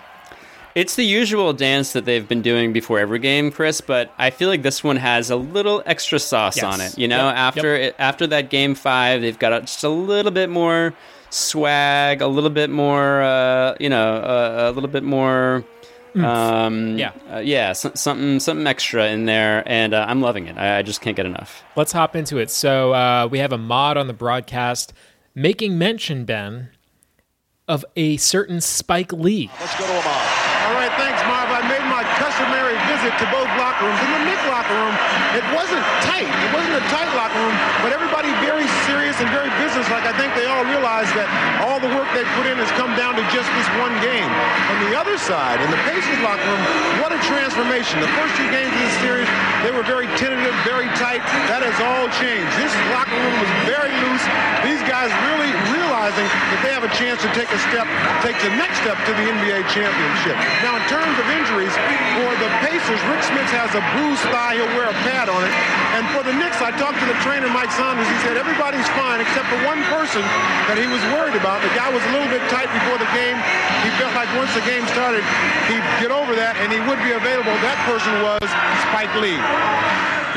It's 0.75 0.95
the 0.95 1.03
usual 1.03 1.51
dance 1.53 1.93
that 1.93 2.05
they've 2.05 2.27
been 2.27 2.41
doing 2.41 2.73
before 2.73 2.99
every 2.99 3.19
game, 3.19 3.51
Chris, 3.51 3.81
but 3.81 4.13
I 4.17 4.29
feel 4.29 4.49
like 4.49 4.61
this 4.61 4.83
one 4.83 4.97
has 4.97 5.29
a 5.29 5.35
little 5.35 5.81
extra 5.85 6.19
sauce 6.19 6.57
Yes. 6.57 6.63
on 6.65 6.79
it. 6.81 6.97
You 6.97 7.07
know, 7.07 7.27
Yep, 7.27 7.35
after 7.35 7.75
it, 7.75 7.95
after 7.99 8.27
that 8.27 8.49
game 8.49 8.75
five, 8.75 9.21
they've 9.21 9.37
got 9.39 9.59
just 9.61 9.83
a 9.83 9.89
little 9.89 10.31
bit 10.31 10.49
more 10.49 10.93
swag, 11.31 12.21
a 12.21 12.27
little 12.27 12.49
bit 12.51 12.69
more, 12.69 13.21
uh, 13.21 13.75
you 13.79 13.89
know, 13.89 14.15
uh, 14.15 14.69
a 14.69 14.71
little 14.71 14.89
bit 14.89 15.03
more. 15.03 15.63
Um, 16.15 16.97
Yeah. 16.97 17.11
uh, 17.31 17.37
yeah, 17.39 17.73
so, 17.73 17.91
something 17.93 18.39
something 18.39 18.65
extra 18.65 19.07
in 19.09 19.25
there, 19.25 19.63
and 19.67 19.93
uh, 19.93 20.05
I'm 20.07 20.21
loving 20.21 20.47
it. 20.47 20.57
I, 20.57 20.79
I 20.79 20.81
just 20.81 21.01
can't 21.01 21.15
get 21.15 21.25
enough. 21.27 21.63
Let's 21.75 21.91
hop 21.91 22.15
into 22.15 22.37
it. 22.39 22.49
So 22.49 22.93
uh, 22.93 23.27
we 23.29 23.39
have 23.39 23.53
Ahmad 23.53 23.95
on 23.97 24.07
the 24.07 24.13
broadcast 24.13 24.91
making 25.35 25.77
mention, 25.77 26.25
Ben, 26.25 26.69
of 27.67 27.85
a 27.95 28.17
certain 28.17 28.59
Spike 28.59 29.13
Lee. 29.13 29.51
Let's 29.59 29.77
go 29.79 29.85
to 29.85 29.93
Ahmad. 29.99 30.48
All 30.69 30.77
right, 30.77 30.93
thanks, 31.01 31.17
Marv. 31.25 31.49
I 31.49 31.65
made 31.65 31.81
my 31.89 32.05
customary 32.21 32.77
visit 32.85 33.09
to 33.17 33.25
both 33.33 33.49
locker 33.57 33.89
rooms. 33.89 33.97
In 34.05 34.09
the 34.13 34.21
Knick 34.21 34.37
locker 34.45 34.77
room, 34.77 34.93
it 35.37 35.45
wasn't 35.53 35.85
tight. 36.01 36.25
It 36.25 36.51
wasn't 36.53 36.81
a 36.81 36.85
tight 36.89 37.09
locker 37.13 37.37
room, 37.37 37.53
but 37.85 37.93
everybody 37.93 38.33
very 38.41 38.65
serious 38.89 39.13
and 39.21 39.29
very 39.29 39.53
businesslike. 39.61 40.01
I 40.09 40.15
think 40.17 40.33
they 40.33 40.49
all 40.49 40.65
realize 40.65 41.05
that 41.13 41.29
all 41.61 41.77
the 41.77 41.91
work 41.93 42.09
they 42.17 42.25
put 42.33 42.49
in 42.49 42.57
has 42.57 42.71
come 42.73 42.97
down 42.97 43.13
to 43.13 43.23
just 43.29 43.45
this 43.53 43.69
one 43.77 43.93
game. 44.01 44.25
On 44.73 44.77
the 44.89 44.97
other 44.97 45.21
side, 45.21 45.61
in 45.61 45.69
the 45.69 45.81
Pacers 45.85 46.17
locker 46.25 46.41
room, 46.41 46.63
what 46.97 47.13
a 47.13 47.19
transformation. 47.29 48.01
The 48.01 48.09
first 48.17 48.33
two 48.41 48.49
games 48.49 48.73
of 48.73 48.81
this 48.81 48.97
series, 49.05 49.29
they 49.61 49.69
were 49.69 49.85
very 49.85 50.09
tentative, 50.17 50.55
very 50.65 50.89
tight. 50.97 51.21
That 51.45 51.61
has 51.61 51.77
all 51.77 52.09
changed. 52.17 52.49
This 52.57 52.73
locker 52.89 53.13
room 53.13 53.35
was 53.37 53.51
very 53.69 53.93
loose. 54.09 54.25
These 54.65 54.81
guys 54.89 55.13
really 55.29 55.53
realizing 55.77 56.25
that 56.25 56.59
they 56.65 56.73
have 56.73 56.85
a 56.85 56.93
chance 56.97 57.21
to 57.21 57.29
take 57.37 57.51
a 57.53 57.59
step, 57.69 57.85
take 58.25 58.37
the 58.41 58.53
next 58.57 58.81
step 58.81 58.97
to 59.05 59.11
the 59.13 59.25
NBA 59.29 59.69
championship. 59.69 60.35
Now, 60.65 60.73
in 60.73 60.83
terms 60.89 61.15
of 61.21 61.25
injuries, 61.29 61.75
for 62.17 62.31
the 62.41 62.49
Pacers, 62.65 63.01
Rik 63.11 63.21
Smits 63.21 63.53
has 63.53 63.71
a 63.77 63.83
bruised 63.93 64.25
thigh. 64.33 64.57
He'll 64.57 64.73
wear 64.73 64.89
a 64.89 64.97
pad 65.05 65.18
on 65.27 65.43
it. 65.43 65.51
And 65.97 66.07
for 66.15 66.23
the 66.23 66.31
Knicks, 66.31 66.61
I 66.63 66.71
talked 66.79 67.01
to 67.03 67.07
the 67.09 67.17
trainer, 67.25 67.49
Mike 67.51 67.73
Saunders. 67.75 68.07
He 68.07 68.15
said 68.23 68.37
everybody's 68.39 68.87
fine 68.95 69.19
except 69.19 69.49
for 69.51 69.59
one 69.67 69.81
person 69.91 70.21
that 70.71 70.77
he 70.79 70.87
was 70.87 71.01
worried 71.11 71.35
about. 71.35 71.59
The 71.65 71.73
guy 71.75 71.91
was 71.91 71.99
a 72.07 72.11
little 72.15 72.29
bit 72.31 72.39
tight 72.47 72.69
before 72.71 72.95
the 73.01 73.09
game. 73.11 73.35
He 73.83 73.89
felt 73.99 74.15
like 74.15 74.29
once 74.39 74.53
the 74.55 74.63
game 74.63 74.85
started, 74.95 75.25
he'd 75.67 75.83
get 75.99 76.13
over 76.15 76.31
that 76.39 76.55
and 76.63 76.71
he 76.71 76.79
would 76.87 77.01
be 77.03 77.11
available. 77.11 77.51
That 77.65 77.75
person 77.83 78.13
was 78.23 78.45
Spike 78.87 79.11
Lee. 79.19 79.35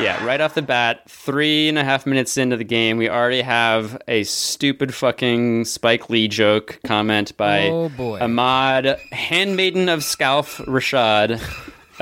Yeah, 0.02 0.24
right 0.24 0.40
off 0.40 0.54
the 0.54 0.62
bat, 0.62 1.02
three 1.06 1.68
and 1.68 1.78
a 1.78 1.84
half 1.84 2.06
minutes 2.06 2.38
into 2.38 2.56
the 2.56 2.64
game, 2.64 2.96
we 2.96 3.10
already 3.10 3.42
have 3.42 4.00
a 4.08 4.24
stupid 4.24 4.94
fucking 4.94 5.66
Spike 5.66 6.08
Lee 6.08 6.28
joke 6.28 6.80
comment 6.86 7.36
by 7.36 7.68
Oh, 7.68 7.90
boy. 7.90 8.18
Ahmad, 8.18 8.98
handmaiden 9.12 9.90
of 9.90 10.02
Scalf 10.02 10.56
Rashad. 10.66 11.38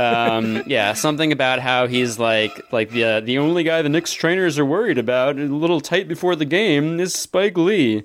Um, 0.01 0.63
yeah, 0.67 0.95
something 0.95 1.31
about 1.31 1.59
how 1.59 1.87
he's 1.87 2.19
like 2.19 2.73
like 2.73 2.91
the 2.91 3.05
uh, 3.05 3.21
the 3.21 3.39
only 3.39 3.65
guy 3.65 3.83
the 3.83 3.89
Knicks 3.89 4.13
trainers 4.13 4.59
are 4.59 4.65
worried 4.65 4.97
about, 4.99 5.39
a 5.39 5.43
little 5.43 5.81
tight 5.81 6.09
before 6.09 6.35
the 6.37 6.47
game, 6.47 7.01
is 7.01 7.15
Spike 7.15 7.59
Lee. 7.59 8.05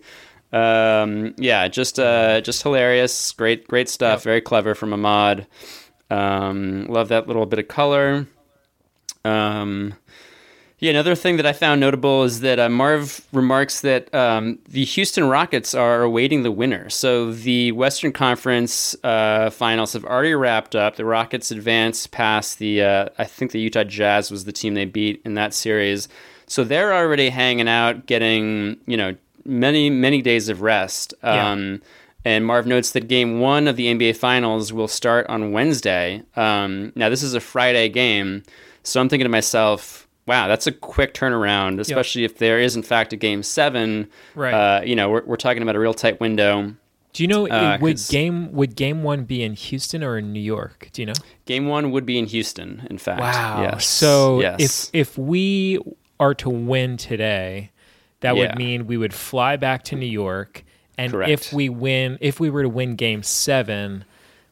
Um, 0.52 1.34
yeah, 1.38 1.68
just 1.70 1.98
uh, 1.98 2.42
just 2.42 2.64
hilarious, 2.64 3.32
great 3.32 3.68
great 3.68 3.88
stuff, 3.88 4.24
very 4.24 4.42
clever 4.42 4.75
from 4.75 4.94
Ahmad. 4.94 5.48
Um, 6.10 6.86
love 6.88 7.08
that 7.10 7.28
little 7.28 7.46
bit 7.46 7.60
of 7.60 7.68
color. 7.68 8.28
Um, 9.24 9.94
yeah, 10.79 10.89
another 10.89 11.15
thing 11.15 11.38
that 11.38 11.46
I 11.46 11.53
found 11.53 11.79
notable 11.79 12.24
is 12.24 12.41
that 12.41 12.60
uh, 12.60 12.67
Marv 12.67 13.25
remarks 13.32 13.79
that 13.82 14.13
um, 14.13 14.60
the 14.67 14.84
Houston 14.84 15.24
Rockets 15.29 15.74
are 15.74 16.01
awaiting 16.01 16.44
the 16.44 16.51
winner. 16.51 16.89
So 16.89 17.32
the 17.32 17.72
Western 17.72 18.12
Conference 18.12 18.94
uh, 19.01 19.51
finals 19.51 19.94
have 19.94 20.03
already 20.03 20.34
wrapped 20.34 20.75
up. 20.75 20.98
The 20.98 21.05
Rockets 21.05 21.50
advanced 21.50 22.12
past 22.12 22.60
the, 22.60 22.84
uh, 22.84 23.10
I 23.17 23.24
think 23.24 23.51
the 23.51 23.60
Utah 23.62 23.86
Jazz 23.86 24.29
was 24.29 24.44
the 24.44 24.51
team 24.51 24.74
they 24.74 24.84
beat 24.84 25.22
in 25.24 25.36
that 25.36 25.53
series. 25.53 26.10
So 26.46 26.65
they're 26.65 26.94
already 26.94 27.29
hanging 27.29 27.70
out, 27.70 28.05
getting, 28.05 28.77
you 28.86 28.98
know, 28.98 29.15
many, 29.46 29.89
many 29.89 30.22
days 30.22 30.50
of 30.50 30.62
rest. 30.62 31.13
Yeah. 31.24 31.51
Um, 31.51 31.82
and 32.25 32.46
Marv 32.46 32.67
notes 32.67 32.91
that 32.91 33.08
game 33.08 33.39
one 33.39 33.70
of 33.70 33.77
the 33.77 33.88
NBA 33.88 34.17
Finals 34.17 34.74
will 34.74 34.88
start 34.89 35.25
on 35.27 35.53
Wednesday. 35.53 36.24
Um, 36.36 36.91
now, 36.96 37.08
this 37.08 37.24
is 37.24 37.34
a 37.34 37.39
Friday 37.39 37.88
game. 37.88 38.44
So 38.84 39.00
I'm 39.00 39.08
thinking 39.08 39.25
to 39.25 39.29
myself, 39.29 40.04
wow, 40.27 40.48
that's 40.48 40.67
a 40.67 40.72
quick 40.72 41.13
turnaround, 41.13 41.79
especially 41.79 42.24
if 42.24 42.38
there 42.38 42.60
is, 42.60 42.75
in 42.75 42.84
fact, 42.84 43.13
a 43.13 43.15
game 43.15 43.44
seven. 43.44 44.08
Right. 44.36 44.53
Uh, 44.53 44.82
you 44.84 44.96
know, 44.96 45.10
we're, 45.10 45.24
we're 45.25 45.36
talking 45.36 45.62
about 45.62 45.75
a 45.75 45.79
real 45.79 45.94
tight 45.94 46.20
window. 46.20 46.74
Do 47.13 47.24
you 47.24 47.27
know 47.27 47.48
Uh, 47.48 47.77
would 47.79 47.94
'cause- 47.96 48.10
game 48.10 48.51
would 48.51 48.75
game 48.75 49.01
one 49.03 49.24
be 49.24 49.41
in 49.41 49.53
Houston 49.53 50.03
or 50.03 50.17
in 50.17 50.34
New 50.34 50.39
York? 50.41 50.89
Do 50.91 51.01
you 51.01 51.05
know? 51.05 51.13
Game 51.46 51.67
one 51.67 51.91
would 51.91 52.05
be 52.05 52.17
in 52.20 52.25
Houston, 52.25 52.86
in 52.89 52.98
fact. 52.98 53.22
Wow. 53.22 53.62
Yes. 53.62 53.86
So 53.86 54.41
yes. 54.41 54.89
if 54.94 55.12
if 55.12 55.17
we 55.17 55.79
are 56.20 56.34
to 56.36 56.50
win 56.50 56.98
today, 56.98 57.72
that 58.20 58.36
Yeah. 58.36 58.41
would 58.50 58.58
mean 58.58 58.86
we 58.88 58.98
would 58.98 59.13
fly 59.13 59.55
back 59.55 59.84
to 59.86 59.96
New 59.96 60.05
York, 60.05 60.65
and 60.98 61.12
Correct. 61.13 61.29
if 61.32 61.53
we 61.53 61.70
win, 61.70 62.17
if 62.20 62.39
we 62.39 62.50
were 62.50 62.63
to 62.63 62.70
win 62.70 62.96
Game 62.96 63.24
Seven, 63.24 64.03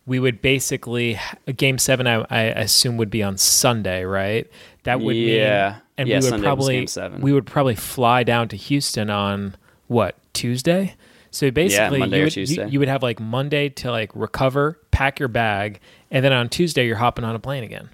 we 0.05 0.19
would 0.19 0.41
basically 0.41 1.19
Game 1.55 1.77
Seven. 1.77 2.07
I, 2.07 2.23
I 2.29 2.41
assume 2.41 2.97
would 2.97 3.09
be 3.09 3.23
on 3.23 3.37
Sunday, 3.37 4.03
right? 4.03 4.49
That 4.83 4.99
would 5.01 5.15
Yeah. 5.15 5.69
mean, 5.71 5.81
and 5.97 6.09
Yeah, 6.09 6.15
we 6.15 6.23
would 6.25 6.29
Sunday 6.29 6.43
probably 6.45 6.87
we 7.19 7.31
would 7.33 7.45
probably 7.45 7.75
fly 7.75 8.23
down 8.23 8.47
to 8.49 8.57
Houston 8.57 9.09
on 9.09 9.55
what 9.87 10.15
Tuesday. 10.33 10.95
So 11.31 11.49
basically, 11.51 11.99
Monday 11.99 12.17
you 12.17 12.23
would, 12.25 12.35
you- 12.35 12.45
Tuesday. 12.45 12.67
you 12.69 12.79
would 12.79 12.87
have 12.89 13.01
like 13.01 13.19
Monday 13.19 13.69
to 13.69 13.91
like 13.91 14.11
recover, 14.13 14.79
pack 14.91 15.19
your 15.19 15.29
bag, 15.29 15.79
and 16.11 16.23
then 16.23 16.33
on 16.33 16.49
Tuesday 16.49 16.85
you're 16.85 16.97
hopping 16.97 17.23
on 17.25 17.33
a 17.35 17.39
plane 17.39 17.63
again. 17.63 17.89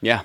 yeah. 0.00 0.22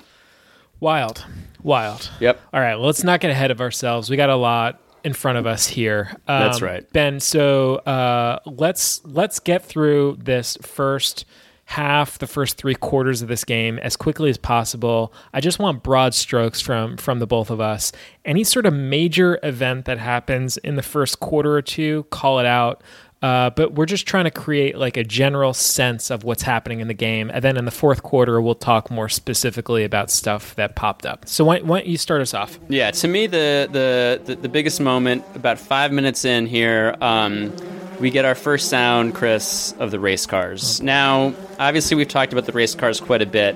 Wild, 0.80 1.24
wild. 1.62 2.10
Yep. 2.18 2.40
All 2.52 2.60
right, 2.60 2.74
well, 2.74 2.86
let's 2.86 3.04
not 3.04 3.20
get 3.20 3.30
ahead 3.30 3.52
of 3.52 3.60
ourselves. 3.60 4.10
We 4.10 4.16
got 4.16 4.30
a 4.30 4.34
lot 4.36 4.80
in 5.04 5.12
front 5.12 5.38
of 5.38 5.46
us 5.46 5.66
here. 5.66 6.08
Um, 6.28 6.42
That's 6.42 6.62
right. 6.62 6.90
Ben. 6.92 7.20
So 7.20 7.76
uh, 7.76 8.38
let's 8.46 9.04
let's 9.04 9.40
get 9.40 9.64
through 9.64 10.18
this 10.20 10.56
first 10.62 11.24
half, 11.66 12.18
the 12.18 12.26
first 12.26 12.58
three 12.58 12.74
quarters 12.74 13.22
of 13.22 13.28
this 13.28 13.44
game 13.44 13.78
as 13.78 13.96
quickly 13.96 14.28
as 14.28 14.36
possible. 14.36 15.12
I 15.32 15.40
just 15.40 15.58
want 15.58 15.82
broad 15.82 16.12
strokes 16.14 16.60
from 16.60 16.96
from 16.96 17.18
the 17.18 17.26
both 17.26 17.50
of 17.50 17.60
us. 17.60 17.92
Any 18.24 18.44
sort 18.44 18.66
of 18.66 18.74
major 18.74 19.38
event 19.42 19.86
that 19.86 19.98
happens 19.98 20.56
in 20.58 20.76
the 20.76 20.82
first 20.82 21.20
quarter 21.20 21.54
or 21.54 21.62
two, 21.62 22.04
call 22.10 22.38
it 22.38 22.46
out. 22.46 22.82
Uh, 23.22 23.50
but 23.50 23.74
we're 23.74 23.86
just 23.86 24.06
trying 24.06 24.24
to 24.24 24.30
create 24.30 24.76
like 24.76 24.96
a 24.96 25.04
general 25.04 25.54
sense 25.54 26.10
of 26.10 26.24
what's 26.24 26.42
happening 26.42 26.80
in 26.80 26.88
the 26.88 26.94
game, 26.94 27.30
and 27.32 27.42
then 27.44 27.56
in 27.56 27.64
the 27.64 27.70
fourth 27.70 28.02
quarter, 28.02 28.40
we'll 28.40 28.54
talk 28.54 28.90
more 28.90 29.08
specifically 29.08 29.84
about 29.84 30.10
stuff 30.10 30.54
that 30.56 30.74
popped 30.74 31.06
up. 31.06 31.28
So 31.28 31.44
why, 31.44 31.60
why 31.60 31.78
don't 31.78 31.88
you 31.88 31.98
start 31.98 32.20
us 32.20 32.34
off? 32.34 32.58
Yeah, 32.68 32.90
to 32.90 33.08
me, 33.08 33.28
the, 33.28 33.68
the, 33.70 34.20
the, 34.24 34.34
the 34.34 34.48
biggest 34.48 34.80
moment, 34.80 35.24
about 35.34 35.58
five 35.58 35.92
minutes 35.92 36.24
in 36.24 36.46
here, 36.46 36.96
um, 37.00 37.54
we 38.00 38.10
get 38.10 38.24
our 38.24 38.34
first 38.34 38.68
sound, 38.68 39.14
Chris, 39.14 39.72
of 39.78 39.92
the 39.92 40.00
race 40.00 40.26
cars. 40.26 40.82
Now, 40.82 41.32
obviously, 41.60 41.96
we've 41.96 42.08
talked 42.08 42.32
about 42.32 42.46
the 42.46 42.52
race 42.52 42.74
cars 42.74 43.00
quite 43.00 43.22
a 43.22 43.26
bit. 43.26 43.54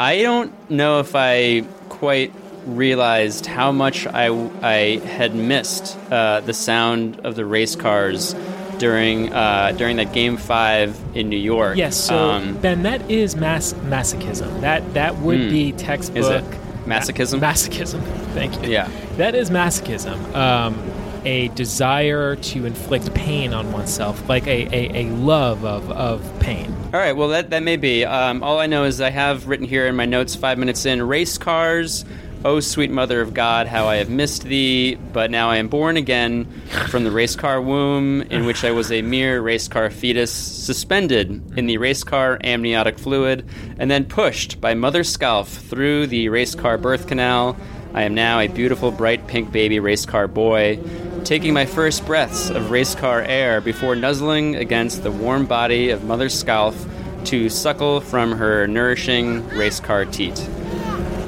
I 0.00 0.22
don't 0.22 0.52
know 0.68 0.98
if 0.98 1.14
I 1.14 1.60
quite 1.88 2.32
realized 2.66 3.46
how 3.46 3.70
much 3.70 4.08
I, 4.08 4.26
I 4.60 4.98
had 5.06 5.36
missed 5.36 5.96
uh, 6.10 6.40
the 6.40 6.52
sound 6.52 7.20
of 7.20 7.36
the 7.36 7.46
race 7.46 7.76
cars 7.76 8.34
during 8.78 9.32
uh, 9.32 9.72
during 9.76 9.96
that 9.96 10.12
game 10.12 10.36
five 10.36 10.98
in 11.14 11.28
New 11.28 11.38
York. 11.38 11.76
Yes, 11.76 11.96
so 11.96 12.16
Um, 12.30 12.56
Ben, 12.58 12.82
that 12.82 13.10
is 13.10 13.36
mass 13.36 13.72
masochism. 13.74 14.60
That 14.60 14.94
that 14.94 15.16
would 15.18 15.40
Hmm. 15.40 15.48
be 15.50 15.72
textbook 15.72 16.18
Is 16.18 16.28
it? 16.28 16.44
Masochism? 16.86 17.40
Ma- 17.40 17.52
masochism. 17.52 18.00
Thank 18.34 18.62
you. 18.62 18.70
Yeah. 18.70 18.88
that 19.16 19.34
is 19.34 19.50
masochism. 19.50 20.34
Um, 20.34 20.78
a 21.24 21.48
desire 21.48 22.36
to 22.36 22.66
inflict 22.66 23.12
pain 23.12 23.52
on 23.52 23.72
oneself, 23.72 24.28
like 24.28 24.46
a, 24.46 24.68
a, 24.72 25.06
a 25.06 25.10
love 25.16 25.64
of, 25.64 25.90
of 25.90 26.22
pain. 26.38 26.72
All 26.94 27.00
right, 27.00 27.16
well, 27.16 27.28
that, 27.30 27.50
that 27.50 27.64
may 27.64 27.76
be. 27.76 28.04
Um, 28.04 28.44
all 28.44 28.60
I 28.60 28.66
know 28.66 28.84
is 28.84 29.00
I 29.00 29.10
have 29.10 29.48
written 29.48 29.66
here 29.66 29.88
in 29.88 29.96
my 29.96 30.06
notes 30.06 30.36
five 30.36 30.56
minutes 30.56 30.86
in 30.86 31.02
race 31.02 31.36
cars 31.36 32.04
"O 32.46 32.60
sweet 32.60 32.92
Mother 32.92 33.20
of 33.20 33.34
God, 33.34 33.66
how 33.66 33.88
I 33.88 33.96
have 33.96 34.08
missed 34.08 34.44
thee! 34.44 34.96
But 35.12 35.32
now 35.32 35.50
I 35.50 35.56
am 35.56 35.66
born 35.66 35.96
again 35.96 36.46
from 36.86 37.02
the 37.02 37.10
race 37.10 37.34
car 37.34 37.60
womb, 37.60 38.22
in 38.30 38.46
which 38.46 38.62
I 38.62 38.70
was 38.70 38.92
a 38.92 39.02
mere 39.02 39.40
race 39.40 39.66
car 39.66 39.90
fetus, 39.90 40.30
suspended 40.30 41.42
in 41.56 41.66
the 41.66 41.78
race 41.78 42.04
car 42.04 42.38
amniotic 42.44 43.00
fluid, 43.00 43.44
and 43.80 43.90
then 43.90 44.04
pushed 44.04 44.60
by 44.60 44.74
Mother 44.74 45.02
Scalf 45.02 45.48
through 45.48 46.06
the 46.06 46.28
race 46.28 46.54
car 46.54 46.78
birth 46.78 47.08
canal." 47.08 47.56
I 47.92 48.04
am 48.04 48.14
now 48.14 48.38
a 48.38 48.46
beautiful, 48.46 48.92
bright 48.92 49.26
pink 49.26 49.50
baby 49.50 49.80
race 49.80 50.06
car 50.06 50.28
boy, 50.28 50.78
taking 51.24 51.52
my 51.52 51.66
first 51.66 52.06
breaths 52.06 52.48
of 52.48 52.70
race 52.70 52.94
car 52.94 53.22
air 53.22 53.60
before 53.60 53.96
nuzzling 53.96 54.54
against 54.54 55.02
the 55.02 55.10
warm 55.10 55.46
body 55.46 55.90
of 55.90 56.04
Mother 56.04 56.28
Scalf 56.28 56.86
to 57.24 57.48
suckle 57.48 58.00
from 58.00 58.30
her 58.38 58.68
nourishing 58.68 59.48
race 59.48 59.80
car 59.80 60.04
teat. 60.04 60.48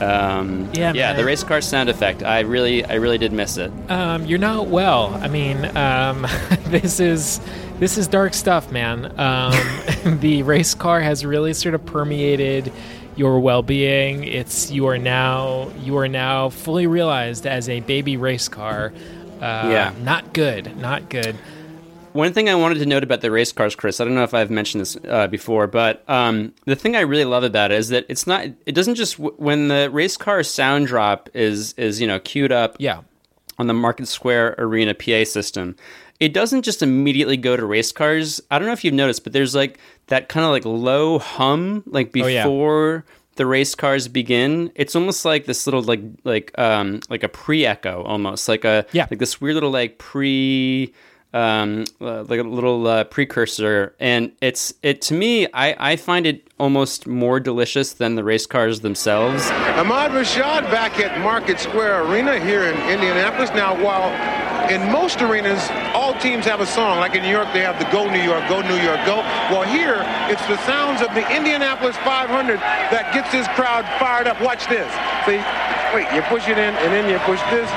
Um, 0.01 0.69
Yeah, 0.73 0.93
yeah, 0.95 1.09
man. 1.09 1.17
the 1.17 1.25
race 1.25 1.43
car 1.45 1.61
sound 1.61 1.89
effect. 1.89 2.23
I 2.23 2.41
really, 2.41 2.85
I 2.85 2.95
really 2.95 3.19
did 3.19 3.33
miss 3.33 3.57
it. 3.57 3.71
Um, 3.91 4.25
you're 4.27 4.39
not 4.39 4.69
well. 4.69 5.15
I 5.23 5.29
mean, 5.29 5.65
um, 5.77 6.27
this 6.67 7.01
is 7.01 7.41
this 7.79 7.97
is 7.99 8.09
dark 8.09 8.35
stuff, 8.35 8.71
man. 8.73 9.13
Um, 9.19 9.55
the 10.21 10.43
race 10.43 10.75
car 10.75 11.01
has 11.01 11.25
really 11.25 11.55
sort 11.55 11.75
of 11.75 11.85
permeated 11.87 12.73
your 13.17 13.41
well-being. 13.41 14.25
It's 14.25 14.71
you 14.71 14.87
are 14.87 14.99
now 14.99 15.71
you 15.81 15.97
are 15.99 16.09
now 16.09 16.51
fully 16.51 16.87
realized 16.87 17.47
as 17.47 17.69
a 17.69 17.81
baby 17.81 18.17
race 18.17 18.49
car. 18.49 18.93
Uh, 19.41 19.69
Yeah. 19.71 19.93
not 20.03 20.33
good, 20.33 20.77
not 20.77 21.09
good. 21.09 21.37
One 22.19 22.33
thing 22.33 22.49
I 22.49 22.57
wanted 22.57 22.81
to 22.81 22.87
note 22.87 23.05
about 23.05 23.21
the 23.21 23.31
race 23.31 23.53
cars, 23.53 23.77
Chris, 23.77 24.01
I 24.01 24.05
don't 24.05 24.17
know 24.17 24.25
if 24.25 24.35
I've 24.35 24.51
mentioned 24.51 24.81
this 24.81 24.97
uh, 25.09 25.29
before, 25.29 25.69
but 25.69 26.03
um, 26.11 26.53
the 26.65 26.75
thing 26.75 26.97
I 26.97 27.03
really 27.03 27.25
love 27.25 27.45
about 27.45 27.71
it 27.71 27.79
is 27.79 27.91
that 27.91 28.07
it's 28.09 28.27
not. 28.27 28.45
It 28.67 28.73
doesn't 28.75 28.97
just 28.97 29.21
when 29.21 29.69
the 29.69 29.89
race 29.89 30.17
car 30.17 30.43
sound 30.43 30.89
drop 30.89 31.29
is 31.33 31.75
is 31.75 32.01
you 32.01 32.09
know 32.09 32.19
queued 32.19 32.51
up. 32.51 32.75
Yeah. 32.81 33.03
On 33.61 33.69
the 33.69 33.73
Market 33.73 34.09
Square 34.09 34.57
Arena 34.59 34.95
PA 34.95 35.23
system, 35.23 35.77
it 36.19 36.33
doesn't 36.35 36.63
just 36.63 36.83
immediately 36.83 37.37
go 37.37 37.57
to 37.57 37.65
race 37.65 37.93
cars. 37.93 38.41
I 38.51 38.59
don't 38.59 38.67
know 38.67 38.73
if 38.73 38.83
you've 38.85 38.95
noticed, 38.95 39.23
but 39.23 39.33
there's 39.33 39.55
like 39.55 39.79
that 40.09 40.29
kind 40.29 40.45
of 40.45 40.51
like 40.51 40.65
low 40.65 41.21
hum, 41.21 41.85
like 41.87 42.11
Oh, 42.17 42.27
yeah. 42.27 42.43
before 42.43 43.05
the 43.37 43.47
race 43.47 43.77
cars 43.77 44.09
begin. 44.09 44.73
It's 44.75 44.97
almost 44.97 45.25
like 45.25 45.45
this 45.45 45.69
little 45.69 45.83
like 45.83 46.01
like 46.25 46.51
um 46.59 46.99
like 47.09 47.23
a 47.23 47.29
pre 47.29 47.65
echo, 47.65 48.03
almost 48.03 48.49
like 48.49 48.65
a 48.65 48.87
Yeah. 48.91 49.07
like 49.09 49.21
this 49.21 49.41
weird 49.41 49.55
little 49.55 49.71
like 49.71 49.99
pre 49.99 50.93
um 51.35 51.85
uh, 52.01 52.23
like 52.25 52.41
a 52.41 52.43
little 52.43 52.87
uh, 52.87 53.05
precursor 53.05 53.95
and 54.01 54.33
it's 54.41 54.73
it 54.83 55.03
to 55.03 55.15
me 55.15 55.47
I, 55.53 55.93
I 55.93 55.97
find 55.97 56.27
it 56.27 56.49
almost 56.59 57.07
more 57.07 57.39
delicious 57.39 57.93
than 57.93 58.15
the 58.15 58.25
race 58.25 58.47
cars 58.47 58.81
themselves 58.81 59.49
Ahmad 59.79 60.11
Rashad 60.11 60.63
back 60.71 60.99
at 60.99 61.21
Market 61.21 61.61
Square 61.61 62.05
Arena 62.05 62.41
here 62.41 62.65
in 62.65 62.75
Indianapolis. 62.91 63.51
Now, 63.51 63.79
while 63.83 64.11
in 64.71 64.91
most 64.91 65.23
arenas, 65.23 65.63
all 65.95 66.19
teams 66.19 66.45
have 66.47 66.61
a 66.61 66.67
song, 66.67 66.99
like 66.99 67.15
in 67.15 67.23
New 67.23 67.31
York, 67.31 67.49
they 67.53 67.61
have 67.61 67.79
the 67.79 67.89
Go 67.95 68.11
New 68.11 68.21
York, 68.21 68.43
Go 68.49 68.61
New 68.61 68.77
York, 68.83 68.99
Go. 69.07 69.23
Well, 69.55 69.63
here, 69.63 70.03
it's 70.29 70.45
the 70.47 70.59
sounds 70.67 71.01
of 71.01 71.15
the 71.15 71.23
Indianapolis 71.31 71.97
500 71.99 72.59
that 72.91 73.15
gets 73.15 73.31
this 73.31 73.47
crowd 73.55 73.87
fired 73.99 74.27
up. 74.27 74.41
Watch 74.43 74.67
this. 74.67 74.91
See, 75.25 75.39
wait, 75.95 76.11
you 76.11 76.23
push 76.27 76.49
it 76.49 76.59
in, 76.59 76.75
and 76.75 76.91
then 76.93 77.09
you 77.09 77.19
push 77.23 77.41
this. 77.55 77.71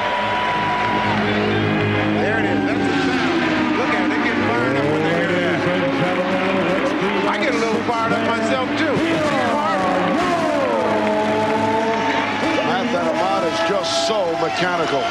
Mechanical. 14.52 15.02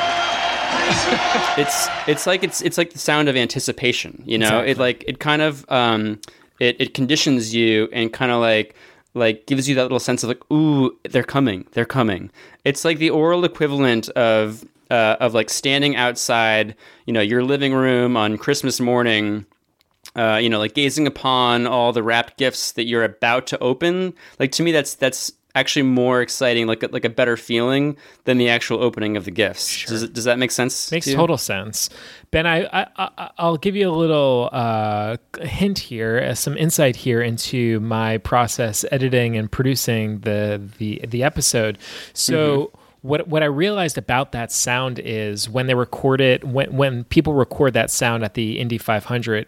it's 1.56 1.88
it's 2.06 2.26
like 2.26 2.42
it's 2.42 2.60
it's 2.62 2.78
like 2.78 2.92
the 2.92 2.98
sound 2.98 3.28
of 3.28 3.36
anticipation 3.36 4.22
you 4.26 4.38
know 4.38 4.60
Exactly. 4.60 4.70
it 4.70 4.78
like 4.78 5.04
it 5.06 5.20
kind 5.20 5.42
of 5.42 5.64
um 5.70 6.20
it, 6.58 6.76
it 6.80 6.94
conditions 6.94 7.54
you 7.54 7.88
and 7.92 8.12
kind 8.12 8.30
of 8.30 8.40
like 8.40 8.74
like 9.14 9.46
gives 9.46 9.68
you 9.68 9.74
that 9.74 9.82
little 9.82 10.00
sense 10.00 10.22
of 10.22 10.28
like 10.28 10.50
ooh 10.52 10.96
they're 11.10 11.22
coming 11.24 11.66
they're 11.72 11.84
coming 11.84 12.30
it's 12.64 12.84
like 12.84 12.98
the 12.98 13.10
oral 13.10 13.44
equivalent 13.44 14.08
of 14.10 14.64
uh, 14.90 15.16
of 15.20 15.34
like 15.34 15.48
standing 15.50 15.94
outside 15.96 16.74
you 17.06 17.12
know 17.12 17.20
your 17.20 17.42
living 17.44 17.72
room 17.72 18.16
on 18.16 18.36
christmas 18.38 18.80
morning 18.80 19.46
uh, 20.16 20.40
you 20.42 20.48
know, 20.48 20.58
like 20.58 20.74
gazing 20.74 21.06
upon 21.06 21.68
all 21.68 21.92
the 21.92 22.02
wrapped 22.02 22.36
gifts 22.36 22.72
that 22.72 22.84
you're 22.84 23.04
about 23.04 23.46
to 23.46 23.58
open. 23.60 24.12
Like 24.40 24.50
to 24.52 24.62
me, 24.64 24.72
that's 24.72 24.94
that's 24.94 25.30
actually 25.54 25.82
more 25.82 26.20
exciting, 26.20 26.66
like 26.66 26.82
a, 26.82 26.88
like 26.88 27.04
a 27.04 27.10
better 27.10 27.36
feeling 27.36 27.96
than 28.24 28.38
the 28.38 28.48
actual 28.48 28.82
opening 28.82 29.16
of 29.16 29.24
the 29.24 29.30
gifts. 29.30 29.84
Does, 29.86 30.08
does 30.10 30.24
that 30.24 30.38
make 30.38 30.50
sense? 30.50 30.90
Makes 30.92 31.06
to 31.06 31.14
total 31.14 31.38
sense. 31.38 31.90
Ben, 32.30 32.46
I, 32.46 32.86
I, 32.96 33.30
I'll 33.38 33.56
give 33.56 33.74
you 33.74 33.88
a 33.88 33.92
little 33.92 34.48
uh, 34.52 35.16
hint 35.40 35.78
here, 35.78 36.18
uh, 36.18 36.34
some 36.34 36.56
insight 36.56 36.96
here 36.96 37.20
into 37.20 37.80
my 37.80 38.18
process 38.18 38.84
editing 38.92 39.36
and 39.36 39.50
producing 39.50 40.20
the 40.20 40.60
the 40.78 41.00
the 41.06 41.22
episode. 41.22 41.78
So. 42.12 42.72
What, 43.02 43.28
what 43.28 43.42
I 43.42 43.46
realized 43.46 43.96
about 43.96 44.32
that 44.32 44.52
sound 44.52 44.98
is 44.98 45.48
when 45.48 45.68
they 45.68 45.74
record 45.74 46.20
it, 46.20 46.44
when, 46.44 46.70
when 46.76 47.04
people 47.04 47.32
record 47.32 47.72
that 47.72 47.90
sound 47.90 48.22
at 48.24 48.34
the 48.34 48.58
Indy 48.58 48.76
500, 48.76 49.46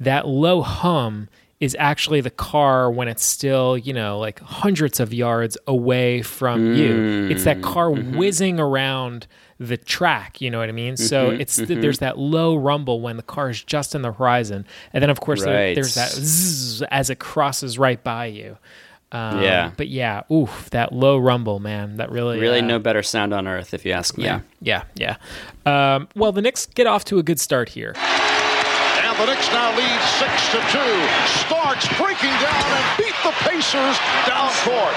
that 0.00 0.28
low 0.28 0.60
hum 0.60 1.30
is 1.60 1.76
actually 1.78 2.20
the 2.22 2.30
car 2.30 2.90
when 2.90 3.06
it's 3.06 3.22
still, 3.22 3.76
you 3.76 3.92
know, 3.92 4.18
like 4.18 4.40
hundreds 4.40 4.98
of 4.98 5.12
yards 5.12 5.58
away 5.66 6.22
from 6.22 6.74
you. 6.74 7.28
It's 7.30 7.44
that 7.44 7.60
car 7.62 7.90
whizzing 7.90 8.58
around 8.58 9.26
the 9.58 9.76
track, 9.76 10.40
you 10.40 10.50
know 10.50 10.58
what 10.58 10.70
I 10.70 10.72
mean? 10.72 10.96
So 10.96 11.32
Mhm, 11.32 11.40
it's 11.40 11.60
mhm. 11.60 11.82
there's 11.82 11.98
that 11.98 12.16
low 12.18 12.56
rumble 12.56 13.02
when 13.02 13.18
the 13.18 13.22
car 13.22 13.50
is 13.50 13.62
just 13.62 13.94
in 13.94 14.00
the 14.00 14.10
horizon. 14.12 14.64
And 14.94 15.02
then 15.02 15.10
of 15.10 15.20
course 15.20 15.42
there- 15.44 15.74
there's 15.74 15.94
that 15.96 16.08
zzz 16.12 16.80
as 16.90 17.10
it 17.10 17.18
crosses 17.18 17.78
right 17.78 18.02
by 18.02 18.24
you. 18.24 18.56
Um, 19.12 19.42
Yeah. 19.42 19.72
But 19.76 19.88
yeah, 19.88 20.22
oof, 20.32 20.70
that 20.70 20.92
low 20.94 21.18
rumble, 21.18 21.58
man. 21.58 21.96
That 21.98 22.10
really 22.10 22.38
Really, 22.40 22.60
uh, 22.60 22.64
no 22.64 22.78
better 22.78 23.02
sound 23.02 23.34
on 23.34 23.46
earth, 23.46 23.74
if 23.74 23.84
you 23.84 23.92
ask 23.92 24.16
me. 24.16 24.24
Yeah, 24.24 24.40
yeah, 24.62 24.82
yeah. 24.94 25.16
Um, 25.66 26.08
well, 26.14 26.32
the 26.32 26.40
Knicks 26.40 26.64
get 26.64 26.86
off 26.86 27.04
to 27.06 27.18
a 27.18 27.22
good 27.22 27.38
start 27.40 27.68
here. 27.70 27.94
The 29.20 29.26
Knicks 29.26 29.52
now 29.52 29.76
lead 29.76 30.00
six 30.16 30.48
to 30.48 30.60
two. 30.72 30.96
Starks 31.44 31.86
breaking 32.00 32.32
down 32.40 32.64
and 32.72 32.96
beat 32.96 33.12
the 33.22 33.32
Pacers 33.44 33.98
down 34.26 34.50
court. 34.64 34.96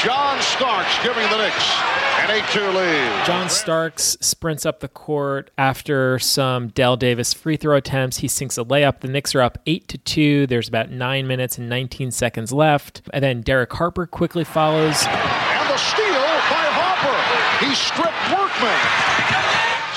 John 0.00 0.40
Starks 0.40 0.96
giving 1.02 1.28
the 1.28 1.38
Knicks 1.38 1.74
an 2.20 2.38
8-2 2.40 2.72
lead. 2.72 3.26
John 3.26 3.48
Starks 3.48 4.16
sprints 4.20 4.64
up 4.64 4.78
the 4.78 4.86
court 4.86 5.50
after 5.58 6.20
some 6.20 6.68
Dale 6.68 6.96
Davis 6.96 7.34
free 7.34 7.56
throw 7.56 7.76
attempts. 7.76 8.18
He 8.18 8.28
sinks 8.28 8.58
a 8.58 8.64
layup. 8.64 9.00
The 9.00 9.08
Knicks 9.08 9.34
are 9.34 9.40
up 9.40 9.58
eight 9.66 9.88
to 9.88 9.98
two. 9.98 10.46
There's 10.46 10.68
about 10.68 10.92
nine 10.92 11.26
minutes 11.26 11.58
and 11.58 11.68
19 11.68 12.12
seconds 12.12 12.52
left, 12.52 13.02
and 13.12 13.24
then 13.24 13.40
Derek 13.40 13.72
Harper 13.72 14.06
quickly 14.06 14.44
follows. 14.44 15.04
And 15.04 15.68
the 15.68 15.78
steal 15.78 16.04
by 16.04 16.64
Harper. 16.78 17.66
He 17.66 17.74
stripped 17.74 18.30
Workman. 18.30 19.47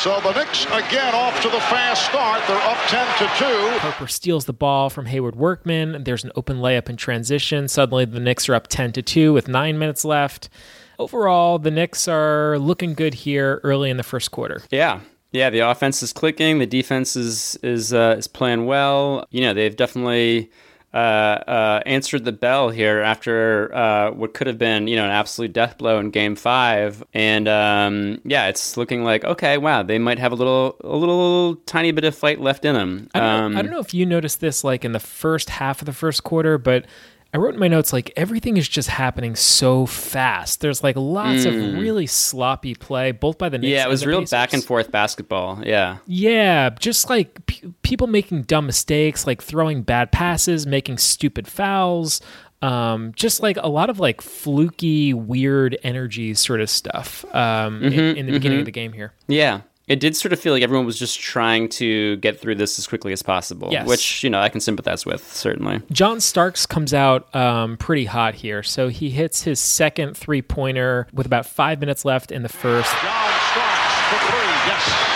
So 0.02 0.20
the 0.22 0.34
Knicks 0.34 0.66
again 0.66 1.14
off 1.14 1.40
to 1.44 1.48
the 1.48 1.60
fast 1.60 2.06
start. 2.06 2.42
They're 2.48 2.58
up 2.58 2.78
10 2.88 3.06
to 3.20 3.74
2. 3.74 3.78
Harper 3.78 4.08
steals 4.08 4.46
the 4.46 4.52
ball 4.52 4.90
from 4.90 5.06
Haywoode 5.06 5.36
Workman. 5.36 6.06
There's 6.06 6.24
an 6.24 6.32
open 6.36 6.58
layup 6.58 6.90
in 6.90 6.98
transition. 6.98 7.68
Suddenly, 7.68 8.06
the 8.06 8.20
Knicks 8.20 8.50
are 8.50 8.56
up 8.56 8.68
10 8.68 8.94
to 8.94 9.04
2 9.04 9.32
with 9.32 9.48
nine 9.48 9.78
minutes 9.78 10.04
left. 10.04 10.50
Overall, 10.98 11.60
the 11.60 11.70
Knicks 11.70 12.08
are 12.08 12.58
looking 12.58 12.96
good 12.96 13.14
here 13.14 13.62
early 13.64 13.92
in 13.92 13.98
the 13.98 14.04
first 14.04 14.32
quarter. 14.32 14.64
Yeah. 14.72 15.02
Yeah, 15.34 15.52
the 15.52 15.60
offense 15.60 16.02
is 16.02 16.12
clicking. 16.12 16.58
The 16.58 16.66
defense 16.66 17.16
is 17.16 17.56
is 17.62 17.94
uh, 17.94 18.16
is 18.18 18.28
playing 18.28 18.66
well. 18.66 19.28
You 19.30 19.42
know, 19.42 19.54
they've 19.54 19.76
definitely 19.76 20.50
uh, 20.94 20.98
uh, 20.98 21.82
answered 21.86 22.26
the 22.26 22.32
bell 22.34 22.70
here 22.70 23.00
after 23.00 23.74
uh, 23.74 24.12
what 24.12 24.34
could 24.34 24.48
have 24.48 24.58
been 24.58 24.88
you 24.88 24.96
know 24.96 25.06
an 25.06 25.12
absolute 25.12 25.54
death 25.54 25.78
blow 25.78 26.00
in 26.00 26.10
Game 26.10 26.36
Five. 26.36 27.04
And 27.14 27.48
um, 27.48 28.20
yeah, 28.26 28.48
it's 28.48 28.76
looking 28.78 29.04
like 29.04 29.24
okay, 29.24 29.58
wow, 29.58 29.84
they 29.84 30.00
might 30.00 30.20
have 30.20 30.32
a 30.32 30.36
little 30.36 30.76
a 30.84 30.96
little 30.96 31.56
tiny 31.66 31.92
bit 31.92 32.04
of 32.04 32.16
fight 32.16 32.42
left 32.42 32.66
in 32.66 32.76
them. 32.76 33.10
I 33.14 33.20
don't, 33.20 33.30
Um, 33.30 33.52
know, 33.54 33.60
I 33.60 33.62
don't 33.62 33.72
know 33.72 33.80
if 33.80 33.94
you 33.94 34.06
noticed 34.06 34.42
this 34.42 34.64
like 34.64 34.84
in 34.84 34.92
the 34.92 35.00
first 35.00 35.50
half 35.50 35.82
of 35.82 35.86
the 35.86 35.94
first 35.94 36.24
quarter, 36.24 36.58
but 36.58 36.86
I 37.34 37.38
wrote 37.38 37.54
in 37.54 37.60
my 37.62 37.70
notes 37.70 37.94
like 37.94 38.12
everything 38.18 38.58
is 38.58 38.68
just 38.68 38.90
happening 38.90 39.36
so 39.36 39.86
fast. 39.86 40.60
There's 40.60 40.84
like 40.84 40.98
lots 40.98 41.46
of 41.46 41.54
Mm. 41.54 41.80
really 41.80 42.06
sloppy 42.06 42.76
play, 42.76 43.12
both 43.14 43.38
by 43.38 43.48
the 43.48 43.58
Knicks. 43.58 43.72
Yeah, 43.72 43.86
it 43.86 43.90
was 43.90 44.06
real 44.06 44.20
Pacers. 44.20 44.32
back 44.32 44.54
and 44.54 44.64
forth 44.64 44.92
basketball. 44.92 45.60
Yeah. 45.66 45.98
Yeah, 46.08 46.72
just 46.78 47.10
like 47.10 47.46
p- 47.46 47.74
people 47.84 48.08
making 48.08 48.44
dumb 48.44 48.66
mistakes, 48.66 49.26
like 49.26 49.42
throwing 49.42 49.82
bad 49.82 50.12
passes, 50.12 50.68
making 50.68 50.98
stupid 50.98 51.48
fouls. 51.48 52.20
Um, 52.62 53.14
just 53.16 53.42
like 53.42 53.58
a 53.58 53.68
lot 53.70 53.90
of 53.90 54.00
like 54.00 54.22
fluky, 54.22 55.14
weird 55.14 55.78
energy 55.84 56.34
sort 56.36 56.62
of 56.62 56.70
stuff 56.70 57.26
um, 57.34 57.82
in, 57.82 57.94
Mhm, 57.94 58.16
in 58.18 58.26
the 58.28 58.32
beginning 58.34 58.58
mhm. 58.58 58.62
of 58.62 58.66
the 58.66 58.72
game 58.72 58.94
here. 58.94 59.14
Yeah. 59.28 59.62
It 59.92 60.00
did 60.00 60.16
sort 60.16 60.32
of 60.34 60.40
feel 60.40 60.54
like 60.54 60.64
everyone 60.64 60.86
was 60.86 60.98
just 60.98 61.20
trying 61.20 61.68
to 61.70 62.16
get 62.18 62.40
through 62.40 62.56
this 62.56 62.80
as 62.80 62.88
quickly 62.88 63.12
as 63.12 63.22
possible, 63.22 63.70
Yes. 63.72 63.88
which 63.88 64.24
you 64.24 64.30
know 64.30 64.40
I 64.40 64.50
can 64.50 64.62
sympathize 64.62 65.06
with 65.06 65.32
certainly. 65.34 65.82
John 65.92 66.20
Starks 66.22 66.66
comes 66.66 66.94
out 66.94 67.34
um, 67.36 67.78
pretty 67.78 68.06
hot 68.06 68.34
here. 68.36 68.64
So 68.64 68.88
he 68.88 69.10
hits 69.10 69.44
his 69.44 69.60
second 69.60 70.16
three 70.16 70.42
pointer 70.42 71.08
with 71.14 71.26
about 71.26 71.46
five 71.46 71.80
minutes 71.80 72.06
left 72.06 72.32
in 72.32 72.44
the 72.44 72.50
first. 72.50 72.92
John 73.02 73.32
Starks 73.52 74.10
for 74.10 74.32
three. 74.32 74.52
Yes. 74.68 75.08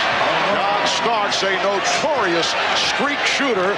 John 1.26 1.52
a 1.52 1.62
notorious 1.62 2.54
streak 2.76 3.18
shooter, 3.18 3.74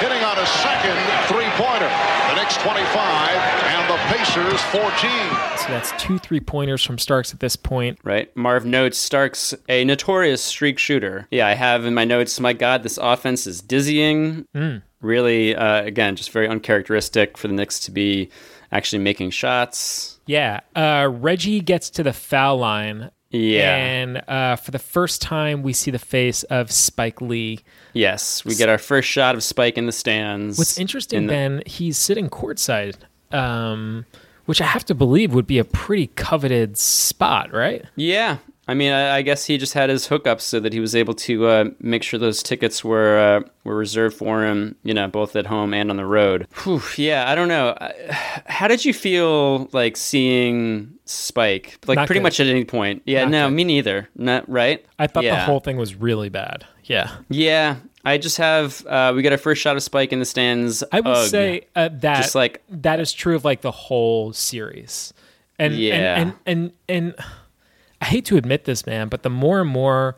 hitting 0.00 0.22
on 0.22 0.38
a 0.38 0.44
second 0.44 0.98
three-pointer. 1.28 1.88
The 2.28 2.34
Knicks 2.34 2.58
25 2.58 3.36
and 3.38 3.90
the 3.90 3.96
Pacers 4.14 4.60
14. 4.64 5.10
So 5.56 5.68
that's 5.68 5.92
two 5.92 6.18
three 6.18 6.40
pointers 6.40 6.84
from 6.84 6.98
Starks 6.98 7.32
at 7.32 7.40
this 7.40 7.56
point. 7.56 7.98
Right. 8.04 8.34
Marv 8.36 8.66
notes 8.66 8.98
Starks, 8.98 9.54
a 9.70 9.82
notorious 9.86 10.42
streak 10.42 10.78
shooter. 10.78 11.26
Yeah, 11.30 11.46
I 11.46 11.54
have 11.54 11.86
in 11.86 11.94
my 11.94 12.04
notes, 12.04 12.38
my 12.38 12.52
God, 12.52 12.82
this 12.82 12.98
offense 12.98 13.46
is 13.46 13.62
dizzying. 13.62 14.46
Mm. 14.54 14.82
Really, 15.00 15.56
uh, 15.56 15.82
again, 15.82 16.16
just 16.16 16.30
very 16.30 16.48
uncharacteristic 16.48 17.38
for 17.38 17.48
the 17.48 17.54
Knicks 17.54 17.80
to 17.80 17.90
be 17.90 18.28
actually 18.72 19.02
making 19.02 19.30
shots. 19.30 20.20
Yeah. 20.26 20.60
Uh, 20.76 21.08
Reggie 21.10 21.60
gets 21.60 21.88
to 21.90 22.02
the 22.02 22.12
foul 22.12 22.58
line. 22.58 23.10
Yeah. 23.30 23.76
And 23.76 24.22
uh, 24.28 24.56
for 24.56 24.70
the 24.72 24.78
first 24.78 25.22
time, 25.22 25.62
we 25.62 25.72
see 25.72 25.90
the 25.90 25.98
face 25.98 26.42
of 26.44 26.70
Spike 26.72 27.20
Lee. 27.20 27.60
Yes, 27.92 28.44
we 28.44 28.54
get 28.54 28.68
our 28.68 28.78
first 28.78 29.08
shot 29.08 29.34
of 29.34 29.42
Spike 29.42 29.78
in 29.78 29.86
the 29.86 29.92
stands. 29.92 30.58
What's 30.58 30.78
interesting, 30.78 31.18
in 31.18 31.26
the- 31.26 31.32
Ben, 31.32 31.62
he's 31.66 31.96
sitting 31.96 32.28
courtside, 32.28 32.96
um, 33.32 34.04
which 34.46 34.60
I 34.60 34.66
have 34.66 34.84
to 34.86 34.94
believe 34.94 35.32
would 35.34 35.46
be 35.46 35.58
a 35.58 35.64
pretty 35.64 36.08
coveted 36.08 36.76
spot, 36.76 37.52
right? 37.52 37.84
Yeah. 37.96 38.38
I 38.68 38.74
mean, 38.74 38.92
I, 38.92 39.16
I 39.16 39.22
guess 39.22 39.46
he 39.46 39.58
just 39.58 39.74
had 39.74 39.90
his 39.90 40.06
hookups 40.08 40.42
so 40.42 40.60
that 40.60 40.72
he 40.72 40.78
was 40.78 40.94
able 40.94 41.14
to 41.14 41.46
uh, 41.46 41.64
make 41.80 42.04
sure 42.04 42.20
those 42.20 42.40
tickets 42.40 42.84
were 42.84 43.18
uh, 43.18 43.48
were 43.64 43.74
reserved 43.74 44.16
for 44.16 44.44
him, 44.44 44.76
you 44.84 44.94
know, 44.94 45.08
both 45.08 45.34
at 45.34 45.46
home 45.46 45.74
and 45.74 45.90
on 45.90 45.96
the 45.96 46.06
road. 46.06 46.46
Whew, 46.62 46.80
yeah, 46.96 47.28
I 47.28 47.34
don't 47.34 47.48
know. 47.48 47.76
How 48.46 48.68
did 48.68 48.84
you 48.84 48.94
feel 48.94 49.68
like 49.72 49.96
seeing 49.96 50.92
Spike? 51.10 51.78
Like 51.86 51.96
Not 51.96 52.06
pretty 52.06 52.20
good. 52.20 52.24
much 52.24 52.40
at 52.40 52.46
any 52.46 52.64
point? 52.64 53.02
Yeah, 53.04 53.22
Not 53.24 53.30
no, 53.30 53.48
good. 53.48 53.54
me 53.56 53.64
neither. 53.64 54.08
Not 54.16 54.48
right. 54.48 54.84
I 54.98 55.06
thought 55.06 55.22
the 55.24 55.36
whole 55.36 55.60
thing 55.60 55.76
was 55.76 55.94
really 55.94 56.28
bad. 56.28 56.64
Yeah. 56.84 57.10
Yeah, 57.28 57.76
I 58.04 58.18
just 58.18 58.36
have. 58.38 58.84
Uh, 58.86 59.12
we 59.14 59.22
got 59.22 59.32
our 59.32 59.38
first 59.38 59.60
shot 59.62 59.76
of 59.76 59.82
Spike 59.82 60.12
in 60.12 60.18
the 60.18 60.24
stands. 60.24 60.82
I 60.92 61.00
would 61.00 61.06
Ugh. 61.16 61.28
say 61.28 61.62
uh, 61.76 61.88
that 62.00 62.16
Just 62.16 62.34
like- 62.34 62.62
that 62.70 63.00
is 63.00 63.12
true 63.12 63.36
of 63.36 63.44
like 63.44 63.60
the 63.60 63.70
whole 63.70 64.32
series, 64.32 65.12
and 65.58 65.74
Yeah. 65.74 66.20
and, 66.20 66.32
and 66.46 66.72
and 66.88 67.14
and 67.14 67.14
I 68.00 68.06
hate 68.06 68.24
to 68.26 68.36
admit 68.36 68.64
this, 68.64 68.86
man, 68.86 69.08
but 69.08 69.22
the 69.22 69.30
more 69.30 69.60
and 69.60 69.68
more 69.68 70.16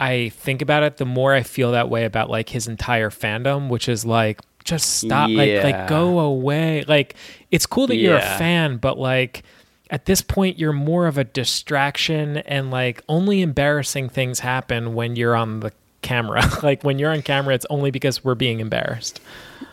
I 0.00 0.30
think 0.34 0.60
about 0.62 0.82
it, 0.82 0.96
the 0.98 1.04
more 1.06 1.34
I 1.34 1.42
feel 1.42 1.72
that 1.72 1.88
way 1.88 2.04
about 2.04 2.30
like 2.30 2.48
his 2.48 2.66
entire 2.68 3.10
fandom, 3.10 3.68
which 3.68 3.88
is 3.88 4.04
like 4.04 4.40
just 4.64 4.98
stop, 4.98 5.30
like 5.30 5.48
Yeah. 5.50 5.62
like 5.64 5.88
go 5.88 6.18
away. 6.20 6.84
Like 6.88 7.14
it's 7.50 7.66
cool 7.66 7.86
that 7.88 7.96
you're 7.96 8.16
a 8.16 8.20
fan, 8.20 8.76
but 8.78 8.98
like. 8.98 9.42
At 9.92 10.06
this 10.06 10.22
point, 10.22 10.58
you're 10.58 10.72
more 10.72 11.06
of 11.06 11.18
a 11.18 11.24
distraction, 11.24 12.38
and 12.38 12.70
like 12.70 13.02
only 13.08 13.42
embarrassing 13.42 14.08
things 14.08 14.40
happen 14.40 14.94
when 14.94 15.14
you're 15.16 15.36
on 15.36 15.60
the 15.60 15.70
camera. 16.00 16.42
like 16.64 16.82
when 16.82 16.98
you're 16.98 17.12
on 17.12 17.22
camera, 17.22 17.54
it's 17.54 17.66
only 17.70 17.90
because 17.92 18.24
we're 18.24 18.34
being 18.34 18.58
embarrassed. 18.60 19.20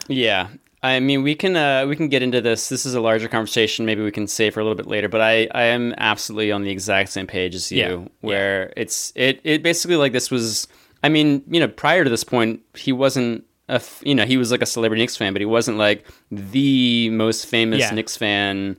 Yeah. 0.07 0.49
I 0.83 0.99
mean, 0.99 1.23
we 1.23 1.35
can 1.35 1.55
uh, 1.57 1.85
we 1.87 1.95
can 1.95 2.07
get 2.09 2.21
into 2.21 2.39
this. 2.41 2.69
This 2.69 2.85
is 2.85 2.93
a 2.95 3.01
larger 3.01 3.27
conversation. 3.27 3.85
Maybe 3.85 4.01
we 4.03 4.11
can 4.11 4.27
save 4.27 4.53
for 4.53 4.59
a 4.59 4.63
little 4.63 4.75
bit 4.77 4.87
later. 4.87 5.09
But 5.09 5.21
I, 5.21 5.47
I 5.53 5.63
am 5.63 5.93
absolutely 5.97 6.51
on 6.51 6.63
the 6.63 6.69
exact 6.69 7.09
same 7.09 7.27
page 7.27 7.53
as 7.55 7.71
you, 7.71 7.77
Yeah. 7.79 8.07
where 8.21 8.71
it's 8.77 9.11
it 9.15 9.41
it 9.43 9.63
basically 9.63 9.97
like 9.97 10.11
this 10.13 10.29
was. 10.31 10.67
I 11.03 11.07
mean, 11.09 11.43
you 11.49 11.59
know, 11.61 11.67
prior 11.69 12.03
to 12.03 12.09
this 12.09 12.23
point, 12.25 12.61
he 12.75 12.91
wasn't 12.93 13.43
a 13.69 13.73
f- 13.73 14.01
you 14.05 14.15
know 14.15 14.25
he 14.25 14.37
was 14.37 14.51
like 14.51 14.61
a 14.61 14.65
celebrity 14.65 15.01
Knicks 15.01 15.17
fan, 15.17 15.33
but 15.33 15.41
he 15.41 15.45
wasn't 15.45 15.77
like 15.77 16.05
the 16.31 17.09
most 17.09 17.45
famous 17.45 17.79
Yeah. 17.79 17.91
Knicks 17.91 18.15
fan. 18.17 18.77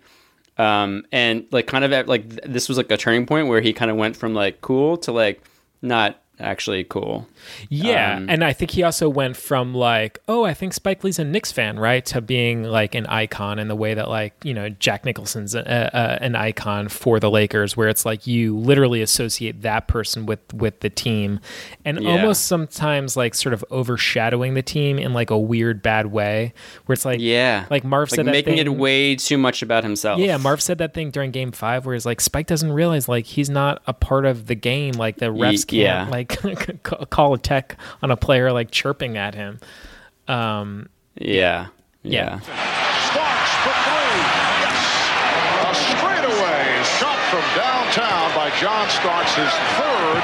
Um, 0.60 1.04
and 1.10 1.46
like 1.52 1.66
kind 1.66 1.84
of 1.84 1.92
at, 1.92 2.06
like 2.06 2.28
th- 2.28 2.42
this 2.44 2.68
was 2.68 2.76
like 2.76 2.90
a 2.90 2.96
turning 2.98 3.24
point 3.24 3.48
where 3.48 3.62
he 3.62 3.72
kind 3.72 3.90
of 3.90 3.96
went 3.96 4.14
from 4.14 4.34
like 4.34 4.60
cool 4.60 4.98
to 4.98 5.10
like 5.10 5.42
not 5.80 6.22
actually 6.40 6.84
cool. 6.84 7.26
Yeah, 7.68 8.16
Um, 8.16 8.28
and 8.30 8.44
I 8.44 8.52
think 8.52 8.70
he 8.72 8.82
also 8.82 9.08
went 9.08 9.36
from 9.36 9.74
like, 9.74 10.18
oh, 10.28 10.44
I 10.44 10.54
think 10.54 10.72
Spike 10.74 11.02
Lee's 11.04 11.18
a 11.18 11.24
Knicks 11.24 11.52
fan, 11.52 11.78
right, 11.78 12.04
to 12.06 12.20
being 12.20 12.64
like 12.64 12.94
an 12.94 13.06
icon 13.06 13.58
in 13.58 13.68
the 13.68 13.76
way 13.76 13.94
that 13.94 14.08
like 14.08 14.34
you 14.44 14.52
know 14.54 14.68
Jack 14.68 15.04
Nicholson's 15.04 15.54
a, 15.54 15.60
a, 15.60 16.22
an 16.22 16.34
icon 16.36 16.88
for 16.88 17.18
the 17.20 17.30
Lakers, 17.30 17.76
where 17.76 17.88
it's 17.88 18.04
like 18.04 18.26
you 18.26 18.56
literally 18.56 19.00
associate 19.02 19.62
that 19.62 19.88
person 19.88 20.26
with 20.26 20.40
with 20.54 20.80
the 20.80 20.90
team, 20.90 21.40
and 21.84 22.02
Yeah. 22.02 22.10
almost 22.10 22.46
sometimes 22.46 23.16
like 23.16 23.34
sort 23.34 23.52
of 23.52 23.64
overshadowing 23.70 24.54
the 24.54 24.62
team 24.62 24.98
in 24.98 25.12
like 25.12 25.30
a 25.30 25.38
weird 25.38 25.82
bad 25.82 26.06
way, 26.06 26.52
where 26.86 26.94
it's 26.94 27.04
like 27.04 27.20
Yeah, 27.20 27.66
like 27.70 27.84
Marv 27.84 28.10
like 28.10 28.16
said 28.16 28.26
that 28.26 28.32
making 28.32 28.56
thing, 28.56 28.66
it 28.66 28.68
way 28.76 29.16
too 29.16 29.38
much 29.38 29.62
about 29.62 29.84
himself. 29.84 30.20
Yeah, 30.20 30.36
Marv 30.36 30.60
said 30.60 30.78
that 30.78 30.94
thing 30.94 31.10
during 31.10 31.30
Game 31.30 31.52
Five, 31.52 31.86
where 31.86 31.94
he's 31.94 32.06
like, 32.06 32.20
Spike 32.20 32.46
doesn't 32.46 32.72
realize 32.72 33.08
like 33.08 33.26
he's 33.26 33.50
not 33.50 33.82
a 33.86 33.92
part 33.92 34.26
of 34.26 34.46
the 34.46 34.54
game. 34.54 34.92
Like 34.94 35.16
the 35.18 35.26
refs 35.26 35.66
can't 35.66 35.72
yeah. 35.82 36.08
like 36.10 36.28
call 37.10 37.34
a 37.34 37.38
tech 37.38 37.76
on 38.02 38.10
a 38.10 38.16
player 38.16 38.52
like 38.52 38.70
chirping 38.70 39.16
at 39.16 39.34
him. 39.34 39.58
Um, 40.28 40.88
Yeah. 41.16 41.68
Yeah. 42.02 42.40
Starks 42.40 43.52
for 43.60 43.74
three. 43.84 44.22
Yes. 44.64 44.80
A 45.66 45.74
straightaway 45.74 46.82
shot 46.98 47.18
from 47.28 47.44
downtown 47.56 48.34
by 48.34 48.50
John 48.60 48.88
Starks, 48.88 49.34
his 49.34 49.52
third 49.76 50.22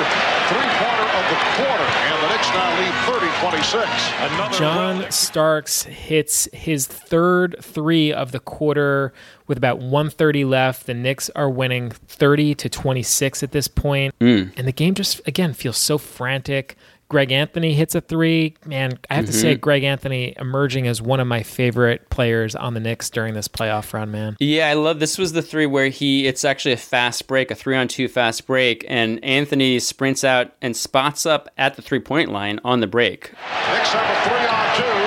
three-pointer 0.48 1.08
of 1.10 1.24
the 1.30 1.38
quarter. 1.56 1.88
And 2.06 2.22
the 2.22 2.28
Knicks 2.28 2.48
now 2.50 2.78
lead 2.78 2.94
30-26. 3.06 4.34
Another 4.34 4.58
John 4.58 5.10
Starks 5.10 5.82
hits 5.84 6.48
his 6.52 6.86
third 6.86 7.56
three 7.60 8.12
of 8.12 8.32
the 8.32 8.40
quarter 8.40 9.12
with 9.46 9.58
about 9.58 9.78
130 9.78 10.44
left. 10.44 10.86
The 10.86 10.94
Knicks 10.94 11.30
are 11.30 11.50
winning 11.50 11.90
30 11.90 12.54
to 12.56 12.68
26 12.68 13.42
at 13.42 13.52
this 13.52 13.68
point. 13.68 14.14
Mm. 14.20 14.52
And 14.56 14.68
the 14.68 14.72
game 14.72 14.94
just, 14.94 15.20
again, 15.26 15.52
feels 15.52 15.78
so 15.78 15.98
frantic. 15.98 16.76
Greg 17.08 17.30
Anthony 17.30 17.72
hits 17.74 17.94
a 17.94 18.00
three. 18.00 18.54
Man, 18.64 18.98
I 19.08 19.14
have 19.14 19.26
to 19.26 19.32
say, 19.32 19.54
Mhm. 19.54 19.60
Greg 19.60 19.84
Anthony 19.84 20.34
emerging 20.40 20.88
as 20.88 21.00
one 21.00 21.20
of 21.20 21.26
my 21.28 21.44
favorite 21.44 22.10
players 22.10 22.56
on 22.56 22.74
the 22.74 22.80
Knicks 22.80 23.10
during 23.10 23.34
this 23.34 23.46
playoff 23.46 23.92
run, 23.92 24.10
man. 24.10 24.36
Yeah, 24.40 24.68
I 24.68 24.72
love 24.72 24.98
this 24.98 25.16
was 25.16 25.32
the 25.32 25.42
three 25.42 25.66
where 25.66 25.86
he 25.88 26.26
it's 26.26 26.44
actually 26.44 26.72
a 26.72 26.76
fast 26.76 27.28
break, 27.28 27.52
a 27.52 27.54
three 27.54 27.76
on 27.76 27.86
two 27.86 28.08
fast 28.08 28.44
break, 28.46 28.84
and 28.88 29.22
Anthony 29.24 29.78
sprints 29.78 30.24
out 30.24 30.50
and 30.60 30.76
spots 30.76 31.24
up 31.26 31.48
at 31.56 31.76
the 31.76 31.82
three 31.82 32.00
point 32.00 32.32
line 32.32 32.58
on 32.64 32.80
the 32.80 32.88
break. 32.88 33.30
Knicks 33.72 33.92
have 33.92 34.02
a 34.02 34.28
three 34.28 34.46
on 34.48 34.76
two. 34.76 35.06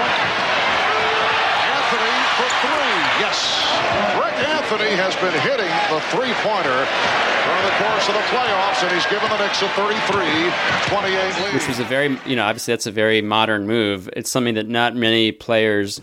Anthony 1.67 2.15
for 2.39 2.49
three. 2.63 2.95
Yes. 3.19 3.37
Greg 4.15 4.35
Anthony 4.47 4.95
has 4.95 5.15
been 5.17 5.35
hitting 5.41 5.71
the 5.91 5.99
three-pointer 6.15 6.87
during 7.49 7.63
the 7.63 7.77
course 7.83 8.07
of 8.07 8.13
the 8.13 8.21
playoffs, 8.29 8.83
and 8.83 8.91
he's 8.91 9.05
given 9.07 9.29
the 9.29 9.37
Knicks 9.37 9.61
a 9.61 9.67
33-28 9.69 11.43
lead. 11.43 11.53
Which 11.53 11.67
was 11.67 11.79
a 11.79 11.83
very 11.83 12.17
you 12.25 12.35
know, 12.35 12.45
obviously 12.45 12.73
that's 12.73 12.85
a 12.85 12.91
very 12.91 13.21
modern 13.21 13.65
move. 13.65 14.09
It's 14.13 14.29
something 14.29 14.53
that 14.53 14.67
not 14.67 14.95
many 14.95 15.31
players 15.31 15.99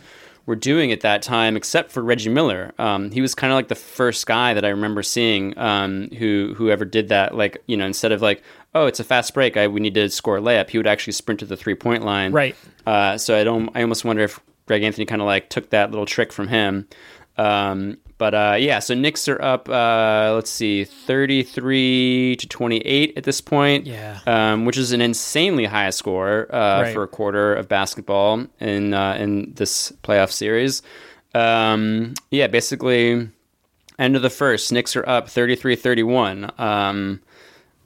were 0.47 0.57
doing 0.57 0.93
at 0.93 1.01
that 1.01 1.23
time, 1.23 1.57
except 1.57 1.91
for 1.91 2.03
Reggie 2.03 2.31
Miller. 2.31 2.73
Um, 2.79 3.11
he 3.11 3.21
was 3.21 3.35
kind 3.35 3.53
of 3.53 3.57
like 3.57 3.69
the 3.69 3.75
first 3.75 4.27
guy 4.27 4.55
that 4.55 4.65
I 4.65 4.69
remember 4.69 5.03
seeing 5.03 5.57
um, 5.59 6.09
who 6.19 6.55
who 6.57 6.71
ever 6.71 6.85
did 6.85 7.09
that. 7.11 7.37
Like 7.37 7.63
you 7.67 7.77
know, 7.77 7.87
instead 7.87 8.13
of 8.13 8.23
like, 8.23 8.43
oh, 8.75 8.87
it's 8.87 8.99
a 8.99 9.05
fast 9.05 9.33
break, 9.33 9.57
I 9.57 9.69
we 9.69 9.81
need 9.81 9.95
to 9.95 10.09
score 10.11 10.39
a 10.39 10.41
layup. 10.41 10.71
He 10.71 10.79
would 10.79 10.87
actually 10.87 11.13
sprint 11.13 11.41
to 11.41 11.47
the 11.47 11.57
three 11.57 11.75
point 11.75 12.05
line. 12.05 12.33
Right. 12.33 12.57
Uh, 12.87 13.19
so 13.19 13.39
I 13.39 13.45
don't. 13.45 13.71
I 13.75 13.83
almost 13.83 14.05
wonder 14.05 14.23
if 14.23 14.41
Greg 14.67 14.83
Anthony 14.83 15.07
kind 15.07 15.23
of 15.23 15.27
like 15.27 15.49
took 15.49 15.71
that 15.71 15.91
little 15.91 16.07
trick 16.07 16.33
from 16.33 16.49
him. 16.49 16.89
Um, 17.37 17.99
but 18.19 18.35
uh, 18.35 18.57
yeah, 18.59 18.79
so 18.79 18.95
Knicks 18.95 19.29
are 19.29 19.41
up. 19.43 19.69
Uh, 19.69 20.33
let's 20.35 20.51
see, 20.51 20.85
thirty-three 20.85 22.37
to 22.37 22.49
twenty-eight 22.49 23.15
at 23.17 23.25
this 23.25 23.41
point. 23.41 23.87
Yeah. 23.87 24.19
um, 24.27 24.65
which 24.65 24.77
is 24.79 24.93
an 24.93 25.01
insanely 25.01 25.65
high 25.67 25.91
score 25.91 26.47
uh, 26.55 26.83
Right. 26.83 26.95
for 26.95 27.03
a 27.03 27.09
quarter 27.09 27.55
of 27.55 27.69
basketball 27.69 28.47
in 28.61 28.95
uh, 28.95 29.15
in 29.19 29.53
this 29.55 29.93
playoff 30.03 30.31
series. 30.33 30.83
Um, 31.35 32.15
yeah, 32.31 32.47
basically, 32.47 33.29
end 33.99 34.17
of 34.17 34.23
the 34.23 34.31
first, 34.31 34.73
Knicks 34.73 34.97
are 34.97 35.07
up 35.09 35.27
33-31. 35.29 36.59
Um, 36.59 37.21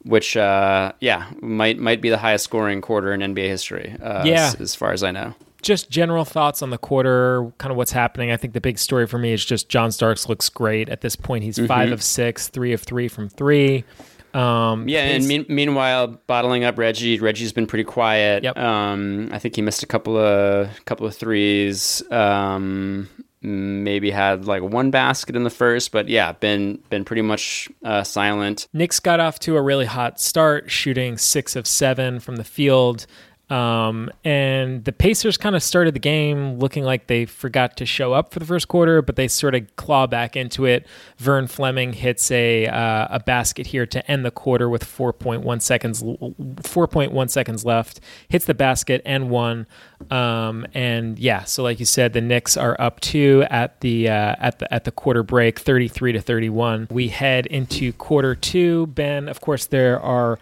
which 0.02 0.34
uh, 0.34 0.92
yeah 1.00 1.28
might 1.42 1.78
might 1.78 2.00
be 2.00 2.08
the 2.08 2.16
highest 2.16 2.44
scoring 2.44 2.80
quarter 2.80 3.12
in 3.12 3.20
NBA 3.20 3.48
history. 3.48 3.94
Uh, 4.02 4.22
Yeah. 4.24 4.46
as, 4.46 4.54
as 4.60 4.74
far 4.74 4.92
as 4.92 5.02
I 5.02 5.10
know. 5.10 5.34
Just 5.62 5.90
general 5.90 6.24
thoughts 6.24 6.62
on 6.62 6.70
the 6.70 6.78
quarter, 6.78 7.50
kind 7.58 7.70
of 7.70 7.76
what's 7.76 7.92
happening. 7.92 8.30
I 8.30 8.36
think 8.36 8.54
the 8.54 8.60
big 8.60 8.78
story 8.78 9.06
for 9.06 9.18
me 9.18 9.32
is 9.32 9.44
just 9.44 9.68
John 9.68 9.92
Starks 9.92 10.28
looks 10.28 10.48
great 10.48 10.88
at 10.88 11.00
this 11.00 11.16
point. 11.16 11.44
He's 11.44 11.58
five 11.66 11.88
Mhm. 11.90 11.92
of 11.92 12.02
six, 12.02 12.48
three 12.48 12.72
of 12.72 12.80
three 12.82 13.08
from 13.08 13.28
three. 13.28 13.84
Um, 14.32 14.88
Yeah, 14.88 15.00
and 15.00 15.26
mean, 15.26 15.44
meanwhile, 15.48 16.06
bottling 16.28 16.62
up 16.62 16.78
Reggie. 16.78 17.18
Reggie's 17.18 17.52
been 17.52 17.66
pretty 17.66 17.82
quiet. 17.84 18.44
Yep. 18.44 18.56
Um, 18.56 19.28
I 19.32 19.38
think 19.40 19.56
he 19.56 19.62
missed 19.62 19.82
a 19.82 19.86
couple 19.86 20.16
of 20.16 20.68
couple 20.84 21.04
of 21.06 21.16
threes. 21.16 22.00
Um, 22.12 23.08
maybe 23.42 24.10
had 24.10 24.44
like 24.44 24.62
one 24.62 24.90
basket 24.90 25.34
in 25.34 25.44
the 25.44 25.50
first, 25.50 25.90
but 25.92 26.08
yeah, 26.08 26.30
been 26.32 26.78
been 26.90 27.04
pretty 27.04 27.22
much 27.22 27.68
uh, 27.84 28.04
silent. 28.04 28.68
Knicks 28.72 29.00
got 29.00 29.18
off 29.18 29.40
to 29.40 29.56
a 29.56 29.62
really 29.62 29.86
hot 29.86 30.20
start, 30.20 30.70
shooting 30.70 31.16
six 31.18 31.56
of 31.56 31.66
seven 31.66 32.20
from 32.20 32.36
the 32.36 32.44
field. 32.44 33.06
Um, 33.50 34.10
and 34.24 34.84
the 34.84 34.92
Pacers 34.92 35.36
kind 35.36 35.56
of 35.56 35.62
started 35.62 35.92
the 35.92 36.00
game 36.00 36.58
looking 36.58 36.84
like 36.84 37.08
they 37.08 37.26
forgot 37.26 37.76
to 37.78 37.86
show 37.86 38.12
up 38.12 38.32
for 38.32 38.38
the 38.38 38.44
first 38.44 38.68
quarter, 38.68 39.02
but 39.02 39.16
they 39.16 39.26
sort 39.26 39.56
of 39.56 39.74
claw 39.74 40.06
back 40.06 40.36
into 40.36 40.66
it. 40.66 40.86
Vern 41.18 41.48
Fleming 41.48 41.92
hits 41.92 42.30
a 42.30 42.66
uh, 42.66 43.08
a 43.10 43.18
basket 43.20 43.66
here 43.68 43.86
to 43.86 44.08
end 44.08 44.24
the 44.24 44.30
quarter 44.30 44.68
with 44.68 44.84
4.1 44.84 45.60
seconds 45.60 46.02
4.1 46.02 47.30
seconds 47.30 47.64
left. 47.64 48.00
Hits 48.28 48.44
the 48.44 48.54
basket 48.54 49.02
and 49.04 49.30
one. 49.30 49.66
Um, 50.10 50.64
and 50.72 51.18
yeah, 51.18 51.42
so 51.42 51.64
like 51.64 51.80
you 51.80 51.86
said, 51.86 52.12
the 52.12 52.20
Knicks 52.20 52.56
are 52.56 52.76
up 52.80 53.00
two 53.00 53.44
at 53.50 53.80
the 53.80 54.08
uh, 54.08 54.36
at 54.38 54.60
the 54.60 54.72
at 54.72 54.84
the 54.84 54.92
quarter 54.92 55.24
break, 55.24 55.58
33 55.58 56.12
to 56.12 56.20
31. 56.20 56.86
We 56.88 57.08
head 57.08 57.46
into 57.46 57.92
quarter 57.94 58.36
two. 58.36 58.86
Ben, 58.86 59.28
of 59.28 59.40
course, 59.40 59.66
there 59.66 60.00
are 60.00 60.38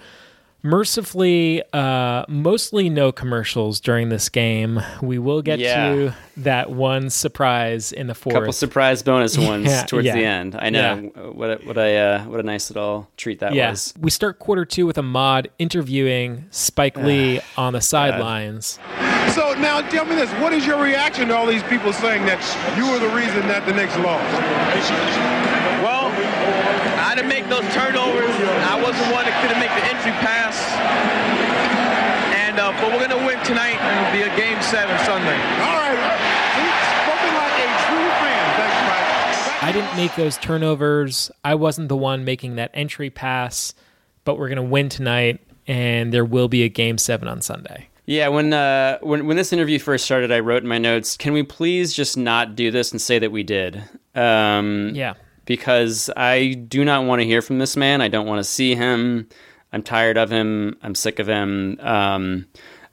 mercifully 0.63 1.63
uh, 1.73 2.25
mostly 2.29 2.91
no 2.91 3.13
commercials 3.13 3.81
during 3.81 4.09
this 4.09 4.29
game 4.29 4.81
we 5.01 5.19
will 5.19 5.41
get 5.43 5.59
Yeah. 5.59 5.89
to 5.95 6.15
that 6.39 6.71
one 6.71 7.11
surprise 7.11 7.93
in 7.93 8.07
the 8.07 8.15
fourth 8.15 8.35
couple 8.35 8.53
surprise 8.53 9.03
bonus 9.03 9.37
ones 9.53 9.67
Yeah, 9.67 9.85
towards 9.85 10.07
yeah. 10.07 10.15
the 10.17 10.25
end. 10.25 10.57
I 10.59 10.71
know 10.71 10.97
what 11.33 11.51
a, 11.51 11.57
what 11.67 11.79
a 11.79 11.97
uh, 11.97 12.25
what 12.25 12.41
a 12.41 12.43
nice 12.43 12.71
little 12.71 13.09
treat 13.17 13.39
that 13.41 13.55
yeah 13.55 13.71
was. 13.71 13.95
we 14.01 14.11
start 14.11 14.39
quarter 14.39 14.65
two 14.65 14.87
with 14.87 14.99
Ahmad 14.99 15.49
interviewing 15.59 16.45
spike 16.51 16.97
lee 16.97 17.41
on 17.57 17.73
the 17.73 17.81
sidelines 17.81 18.79
So 19.35 19.55
now 19.55 19.81
tell 19.91 20.05
me 20.07 20.15
this: 20.17 20.31
What 20.41 20.53
is 20.53 20.67
your 20.67 20.83
reaction 20.83 21.29
to 21.29 21.37
all 21.37 21.47
these 21.47 21.63
people 21.65 21.93
saying 21.93 22.25
that 22.27 22.41
you 22.77 22.91
were 22.91 22.99
the 22.99 23.15
reason 23.15 23.47
that 23.49 23.65
the 23.67 23.73
Knicks 23.75 23.97
lost? 23.99 25.58
Well, 27.19 27.27
I 27.27 27.27
didn't 27.27 27.29
make 27.35 27.49
those 27.51 27.67
turnovers. 27.75 28.31
I 28.63 28.77
was 28.79 28.95
the 28.95 29.11
one 29.13 29.25
that 29.27 29.35
couldn't 29.43 29.59
make 29.59 29.75
the 29.75 29.85
entry 29.91 30.13
pass. 30.23 30.55
And 32.35 32.59
uh, 32.61 32.71
but 32.81 32.93
we're 32.93 33.09
gonna 33.09 33.27
win 33.27 33.43
tonight, 33.45 33.75
and 33.75 34.07
it'll 34.07 34.13
be 34.15 34.23
a 34.23 34.37
game 34.37 34.61
seven 34.63 34.97
Sunday. 35.05 35.35
All 35.35 35.79
right, 35.83 35.99
See, 36.55 36.71
spoken 37.03 37.33
like 37.35 37.59
a 37.59 37.69
true 37.91 38.11
fan. 38.23 38.47
Thanks, 38.55 38.79
Mike. 38.87 39.63
i 39.65 39.73
didn't 39.73 39.97
make 39.97 40.15
those 40.17 40.37
turnovers 40.39 41.31
i 41.45 41.55
wasn't 41.55 41.89
the 41.89 41.97
one 41.97 42.25
making 42.25 42.57
that 42.57 42.71
entry 42.75 43.11
pass 43.11 43.75
but 44.25 44.39
we're 44.39 44.49
going 44.49 44.57
to 44.57 44.63
win 44.63 44.89
tonight 44.89 45.41
and 45.67 46.13
there 46.13 46.25
will 46.25 46.49
be 46.49 46.63
a 46.63 46.69
game 46.69 46.99
seven 46.99 47.27
on 47.29 47.41
sunday 47.41 47.89
Yeah, 48.07 48.29
when 48.29 48.53
uh, 48.53 48.99
when 49.03 49.27
when 49.27 49.37
this 49.37 49.53
interview 49.53 49.79
first 49.79 50.05
started, 50.05 50.31
I 50.33 50.39
wrote 50.41 50.63
in 50.63 50.69
my 50.69 50.79
notes, 50.79 51.17
"Can 51.17 51.33
we 51.33 51.43
please 51.43 51.93
just 51.93 52.17
not 52.17 52.55
do 52.57 52.71
this 52.71 52.93
and 52.93 53.01
say 53.01 53.19
that 53.19 53.33
we 53.33 53.43
did?" 53.43 53.83
Um, 54.15 54.93
Yeah. 54.95 55.15
Because 55.49 56.11
I 56.15 56.53
do 56.53 56.85
not 56.85 57.07
want 57.07 57.21
to 57.21 57.27
hear 57.27 57.41
from 57.41 57.59
this 57.59 57.75
man. 57.75 58.03
I 58.03 58.09
don't 58.09 58.27
want 58.27 58.39
to 58.39 58.45
see 58.45 58.75
him. 58.75 59.27
I'm 59.73 59.83
tired 59.83 60.19
of 60.19 60.31
him. 60.31 60.77
I'm 60.83 60.95
sick 60.95 61.19
of 61.19 61.27
him. 61.27 61.79
Um, 61.81 62.47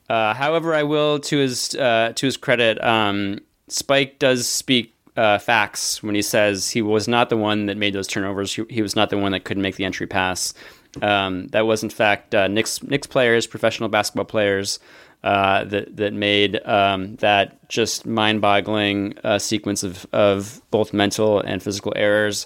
uh, 0.09 0.33
however, 0.33 0.73
I 0.73 0.83
will 0.83 1.19
to 1.19 1.37
his 1.37 1.75
uh, 1.75 2.13
to 2.15 2.25
his 2.25 2.37
credit, 2.37 2.81
um, 2.83 3.39
Spike 3.67 4.19
does 4.19 4.47
speak 4.47 4.93
uh, 5.17 5.37
facts 5.37 6.01
when 6.01 6.15
he 6.15 6.21
says 6.21 6.69
he 6.69 6.81
was 6.81 7.07
not 7.09 7.29
the 7.29 7.37
one 7.37 7.65
that 7.65 7.75
made 7.75 7.93
those 7.93 8.07
turnovers. 8.07 8.53
He, 8.53 8.63
he 8.69 8.81
was 8.81 8.95
not 8.95 9.09
the 9.09 9.17
one 9.17 9.33
that 9.33 9.43
couldn't 9.43 9.63
make 9.63 9.75
the 9.75 9.85
entry 9.85 10.07
pass. 10.07 10.53
Um, 11.01 11.47
that 11.47 11.67
was 11.67 11.83
in 11.83 11.89
fact 11.89 12.33
uh, 12.33 12.47
Knicks 12.47 12.81
Knicks 12.83 13.07
players, 13.07 13.47
professional 13.47 13.89
basketball 13.89 14.25
players. 14.25 14.79
Uh, 15.25 15.63
that 15.63 15.97
that 15.97 16.13
made 16.13 16.63
um, 16.67 17.15
that 17.15 17.67
just 17.67 18.05
mind-boggling 18.05 19.17
uh, 19.23 19.39
sequence 19.39 19.81
of, 19.81 20.05
of 20.13 20.61
both 20.69 20.93
mental 20.93 21.39
and 21.39 21.63
physical 21.63 21.91
errors 21.95 22.45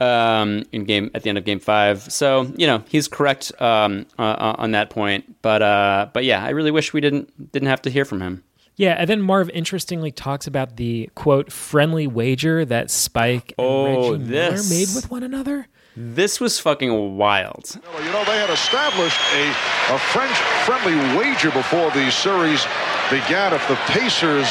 um, 0.00 0.64
in 0.72 0.84
game 0.84 1.10
at 1.12 1.22
the 1.22 1.28
end 1.28 1.36
of 1.36 1.44
game 1.44 1.60
five. 1.60 2.00
So 2.10 2.50
you 2.56 2.66
know 2.66 2.82
he's 2.88 3.08
correct 3.08 3.52
um, 3.60 4.06
uh, 4.18 4.54
on 4.56 4.70
that 4.70 4.88
point. 4.88 5.42
But 5.42 5.60
uh, 5.60 6.08
but 6.14 6.24
yeah, 6.24 6.42
I 6.42 6.48
really 6.50 6.70
wish 6.70 6.94
we 6.94 7.02
didn't 7.02 7.52
didn't 7.52 7.68
have 7.68 7.82
to 7.82 7.90
hear 7.90 8.06
from 8.06 8.22
him. 8.22 8.42
Yeah, 8.76 8.94
and 8.98 9.08
then 9.08 9.20
Marv 9.20 9.50
interestingly 9.50 10.10
talks 10.10 10.46
about 10.46 10.76
the 10.76 11.10
quote 11.14 11.52
friendly 11.52 12.06
wager 12.06 12.64
that 12.64 12.90
Spike 12.90 13.52
and 13.58 13.66
Oh, 13.66 14.12
Reggie 14.12 14.24
Miller 14.24 14.62
made 14.70 14.88
with 14.94 15.10
one 15.10 15.22
another. 15.22 15.68
This 15.96 16.40
was 16.40 16.58
fucking 16.58 17.16
wild. 17.16 17.78
You 18.02 18.10
know, 18.10 18.24
they 18.24 18.36
had 18.36 18.50
established 18.50 19.20
a, 19.32 19.94
a 19.94 19.98
French 20.10 20.34
friendly 20.66 20.96
wager 21.16 21.52
before 21.52 21.92
the 21.92 22.10
series 22.10 22.66
began. 23.10 23.54
If 23.54 23.62
the 23.68 23.76
Pacers 23.94 24.50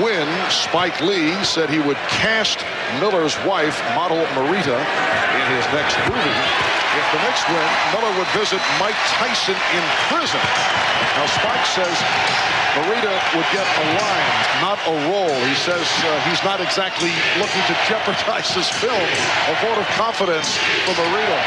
win, 0.00 0.26
Spike 0.48 0.98
Lee 1.02 1.36
said 1.44 1.68
he 1.68 1.80
would 1.80 1.98
cast 2.08 2.64
Miller's 2.98 3.36
wife, 3.44 3.78
model 3.94 4.24
Marita, 4.32 4.80
in 5.36 5.46
his 5.52 5.66
next 5.76 5.98
movie. 6.08 6.79
If 6.90 7.06
the 7.12 7.22
Knicks 7.22 7.46
win, 7.46 7.70
Miller 7.94 8.12
would 8.18 8.26
visit 8.34 8.60
Mike 8.80 8.98
Tyson 9.14 9.54
in 9.54 9.84
prison. 10.10 10.42
Now, 11.14 11.26
Spike 11.26 11.66
says 11.66 11.94
Marita 12.74 13.14
would 13.36 13.46
get 13.52 13.62
a 13.62 13.84
line, 13.94 14.32
not 14.60 14.78
a 14.86 14.94
role. 15.10 15.34
He 15.46 15.54
says 15.54 15.86
uh, 16.02 16.20
he's 16.28 16.42
not 16.42 16.60
exactly 16.60 17.10
looking 17.38 17.62
to 17.70 17.74
jeopardize 17.86 18.50
his 18.54 18.68
film. 18.68 18.92
A 18.94 19.54
vote 19.62 19.78
of 19.78 19.86
confidence 19.94 20.56
for 20.84 20.94
Marita. 20.94 21.40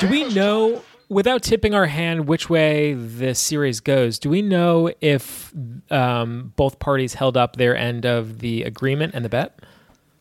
Do 0.00 0.08
we 0.08 0.32
know, 0.34 0.82
without 1.08 1.42
tipping 1.42 1.74
our 1.74 1.86
hand, 1.86 2.26
which 2.26 2.50
way 2.50 2.94
the 2.94 3.34
series 3.34 3.80
goes? 3.80 4.18
Do 4.18 4.28
we 4.30 4.42
know 4.42 4.92
if 5.00 5.52
um, 5.90 6.52
both 6.56 6.78
parties 6.80 7.14
held 7.14 7.36
up 7.36 7.56
their 7.56 7.76
end 7.76 8.06
of 8.06 8.40
the 8.40 8.64
agreement 8.64 9.14
and 9.14 9.24
the 9.24 9.28
bet? 9.28 9.60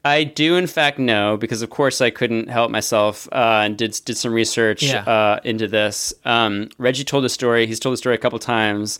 I 0.05 0.23
do, 0.23 0.55
in 0.55 0.67
fact, 0.67 0.99
know 0.99 1.35
because, 1.37 1.61
of 1.61 1.69
course, 1.69 1.99
I 2.01 2.09
couldn't 2.11 2.49
help 2.49 2.71
myself 2.71 3.27
uh, 3.31 3.61
and 3.65 3.77
did 3.77 3.99
did 4.05 4.17
some 4.17 4.33
research 4.33 4.83
Yeah. 4.83 5.01
uh, 5.03 5.39
into 5.43 5.67
this. 5.67 6.13
Um, 6.23 6.69
Reggie 6.77 7.03
told 7.03 7.23
the 7.25 7.29
story. 7.29 7.67
He's 7.67 7.79
told 7.79 7.93
the 7.93 7.97
story 7.97 8.15
a 8.15 8.19
couple 8.19 8.39
times. 8.39 8.99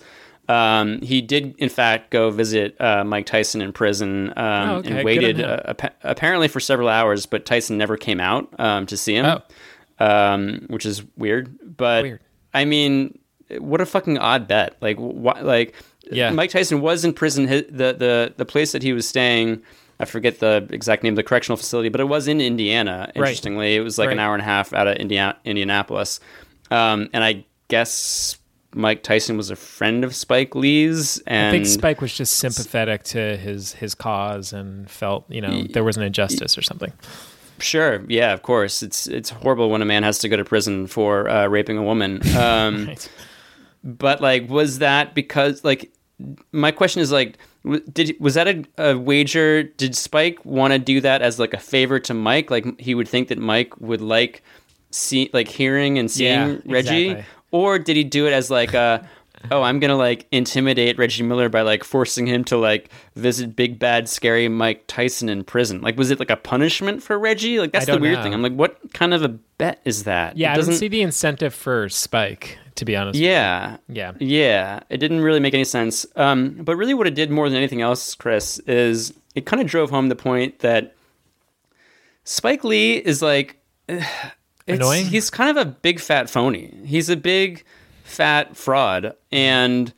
Um, 0.49 1.01
he 1.01 1.21
did, 1.21 1.55
in 1.57 1.67
fact, 1.69 2.09
go 2.09 2.29
visit 2.29 2.79
uh, 2.79 3.03
Mike 3.03 3.25
Tyson 3.25 3.61
in 3.61 3.73
prison 3.73 4.29
um, 4.37 4.69
Oh, 4.69 4.75
okay. 4.77 4.95
And 4.97 5.03
waited 5.05 5.41
uh, 5.41 5.59
appa- 5.65 5.93
apparently 6.03 6.47
for 6.47 6.59
several 6.61 6.87
hours, 6.87 7.25
but 7.25 7.45
Tyson 7.45 7.77
never 7.77 7.97
came 7.97 8.21
out 8.21 8.47
um, 8.59 8.85
to 8.85 8.95
see 8.95 9.15
him, 9.15 9.25
Oh. 9.25 10.05
um, 10.05 10.65
which 10.69 10.85
is 10.85 11.03
weird. 11.17 11.75
But 11.77 12.03
Weird. 12.03 12.19
I 12.53 12.63
mean, 12.65 13.19
what 13.59 13.81
a 13.81 13.85
fucking 13.85 14.17
odd 14.17 14.47
bet! 14.47 14.77
Like, 14.81 14.95
why, 14.97 15.41
like, 15.41 15.75
Yeah. 16.09 16.31
Mike 16.31 16.49
Tyson 16.51 16.79
was 16.81 17.03
in 17.05 17.13
prison. 17.13 17.47
Hi- 17.47 17.65
The 17.69 17.93
the 17.93 18.33
the 18.37 18.45
place 18.45 18.71
that 18.71 18.83
he 18.83 18.93
was 18.93 19.07
staying, 19.07 19.61
I 19.99 20.05
forget 20.05 20.39
the 20.39 20.67
exact 20.71 21.03
name 21.03 21.13
of 21.13 21.15
the 21.17 21.23
correctional 21.23 21.57
facility, 21.57 21.89
but 21.89 21.99
it 22.01 22.05
was 22.05 22.27
in 22.27 22.39
Indiana. 22.39 23.11
Interestingly, 23.15 23.75
it 23.75 23.81
was 23.81 23.97
like 23.97 24.09
an 24.11 24.19
hour 24.19 24.33
and 24.33 24.41
a 24.41 24.45
half 24.45 24.73
out 24.73 24.87
of 24.87 24.95
Indiana, 24.97 25.35
Indianapolis, 25.43 26.19
um, 26.71 27.09
and 27.13 27.23
I 27.23 27.45
guess 27.67 28.37
Mike 28.75 29.01
Tyson 29.01 29.37
was 29.37 29.49
a 29.49 29.55
friend 29.55 30.03
of 30.03 30.13
Spike 30.15 30.53
Lee's, 30.53 31.19
and 31.25 31.47
I 31.47 31.51
think 31.51 31.65
Spike 31.65 31.99
was 32.01 32.13
just 32.15 32.37
sympathetic 32.37 33.03
to 33.05 33.37
his 33.37 33.73
his 33.73 33.95
cause 33.95 34.53
and 34.53 34.89
felt, 34.89 35.25
you 35.29 35.41
know, 35.41 35.63
there 35.63 35.83
was 35.83 35.97
an 35.97 36.03
injustice 36.03 36.57
or 36.57 36.61
something. 36.61 36.93
Sure. 37.59 38.03
Yeah, 38.07 38.33
of 38.33 38.43
course. 38.43 38.83
It's 38.83 39.07
it's 39.07 39.31
horrible 39.31 39.71
when 39.71 39.81
a 39.81 39.85
man 39.85 40.03
has 40.03 40.19
to 40.19 40.29
go 40.29 40.37
to 40.37 40.45
prison 40.45 40.85
for 40.85 41.27
uh, 41.27 41.47
raping 41.47 41.77
a 41.77 41.83
woman. 41.83 42.21
Um, 42.37 42.87
Right. 42.87 43.09
But 43.83 44.21
like, 44.21 44.49
was 44.49 44.79
that 44.79 45.15
because 45.15 45.63
like 45.63 45.91
my 46.51 46.71
question 46.71 47.01
is 47.01 47.11
like, 47.11 47.37
did 47.91 48.15
was 48.19 48.33
that 48.35 48.47
a, 48.47 48.63
a 48.77 48.97
wager? 48.97 49.63
Did 49.63 49.95
Spike 49.95 50.43
want 50.45 50.73
to 50.73 50.79
do 50.79 51.01
that 51.01 51.21
as 51.21 51.39
like 51.39 51.53
a 51.53 51.59
favor 51.59 51.99
to 52.01 52.13
Mike? 52.13 52.49
Like 52.51 52.79
he 52.79 52.95
would 52.95 53.07
think 53.07 53.27
that 53.29 53.37
Mike 53.37 53.79
would 53.79 54.01
like 54.01 54.43
see 54.91 55.29
like 55.33 55.47
hearing 55.47 55.97
and 55.99 56.09
seeing 56.09 56.31
Yeah, 56.49 56.57
Reggie, 56.65 57.09
exactly. 57.09 57.33
or 57.51 57.79
did 57.79 57.95
he 57.95 58.03
do 58.03 58.27
it 58.27 58.33
as 58.33 58.49
like 58.49 58.73
a 58.73 59.07
oh 59.51 59.61
I'm 59.61 59.79
gonna 59.79 59.95
like 59.97 60.25
intimidate 60.31 60.97
Reggie 60.97 61.23
Miller 61.23 61.49
by 61.49 61.61
like 61.61 61.83
forcing 61.83 62.25
him 62.27 62.43
to 62.45 62.57
like 62.57 62.89
visit 63.15 63.55
big 63.55 63.79
bad 63.79 64.09
scary 64.09 64.47
Mike 64.47 64.85
Tyson 64.87 65.29
in 65.29 65.43
prison? 65.43 65.81
Like 65.81 65.97
was 65.97 66.11
it 66.11 66.19
like 66.19 66.29
a 66.31 66.35
punishment 66.37 67.03
for 67.03 67.17
Reggie? 67.19 67.59
Like 67.59 67.71
that's 67.71 67.85
the 67.85 67.97
weird 67.97 68.15
know. 68.17 68.23
thing. 68.23 68.33
I'm 68.33 68.41
like, 68.41 68.53
what 68.53 68.93
kind 68.93 69.13
of 69.13 69.23
a 69.23 69.29
bet 69.29 69.81
is 69.85 70.03
that? 70.05 70.37
Yeah, 70.37 70.49
It 70.49 70.51
I 70.51 70.55
don't 70.55 70.59
doesn't- 70.65 70.75
see 70.79 70.87
the 70.87 71.01
incentive 71.01 71.53
for 71.53 71.89
Spike, 71.89 72.57
to 72.75 72.85
be 72.85 72.95
honest. 72.95 73.19
yeah. 73.19 73.77
Yeah. 73.89 74.13
Yeah. 74.19 74.79
It 74.89 74.97
didn't 74.97 75.21
really 75.21 75.39
make 75.39 75.53
any 75.53 75.63
sense. 75.63 76.05
Um, 76.15 76.57
but 76.61 76.75
really, 76.75 76.93
what 76.93 77.07
it 77.07 77.15
did 77.15 77.31
more 77.31 77.47
than 77.49 77.57
anything 77.57 77.81
else, 77.81 78.15
Chris, 78.15 78.59
is 78.59 79.13
it 79.35 79.45
kind 79.45 79.61
of 79.61 79.67
drove 79.67 79.89
home 79.89 80.09
the 80.09 80.15
point 80.15 80.59
that 80.59 80.95
Spike 82.23 82.63
Lee 82.63 82.93
is 82.97 83.21
like. 83.21 83.57
it's- 83.87 84.35
Annoying? 84.67 85.05
He's 85.05 85.29
kind 85.29 85.49
of 85.49 85.57
a 85.65 85.69
big 85.69 85.99
fat 85.99 86.29
phony. 86.29 86.73
He's 86.85 87.09
a 87.09 87.15
big 87.15 87.63
fat 88.07 88.55
fraud. 88.55 89.13
And, 89.31 89.93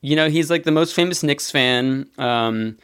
you 0.00 0.16
know, 0.16 0.28
he's 0.28 0.50
like 0.50 0.64
the 0.64 0.72
most 0.72 0.94
famous 0.94 1.22
Knicks 1.22 1.50
fan. 1.50 2.08
Um, 2.18 2.78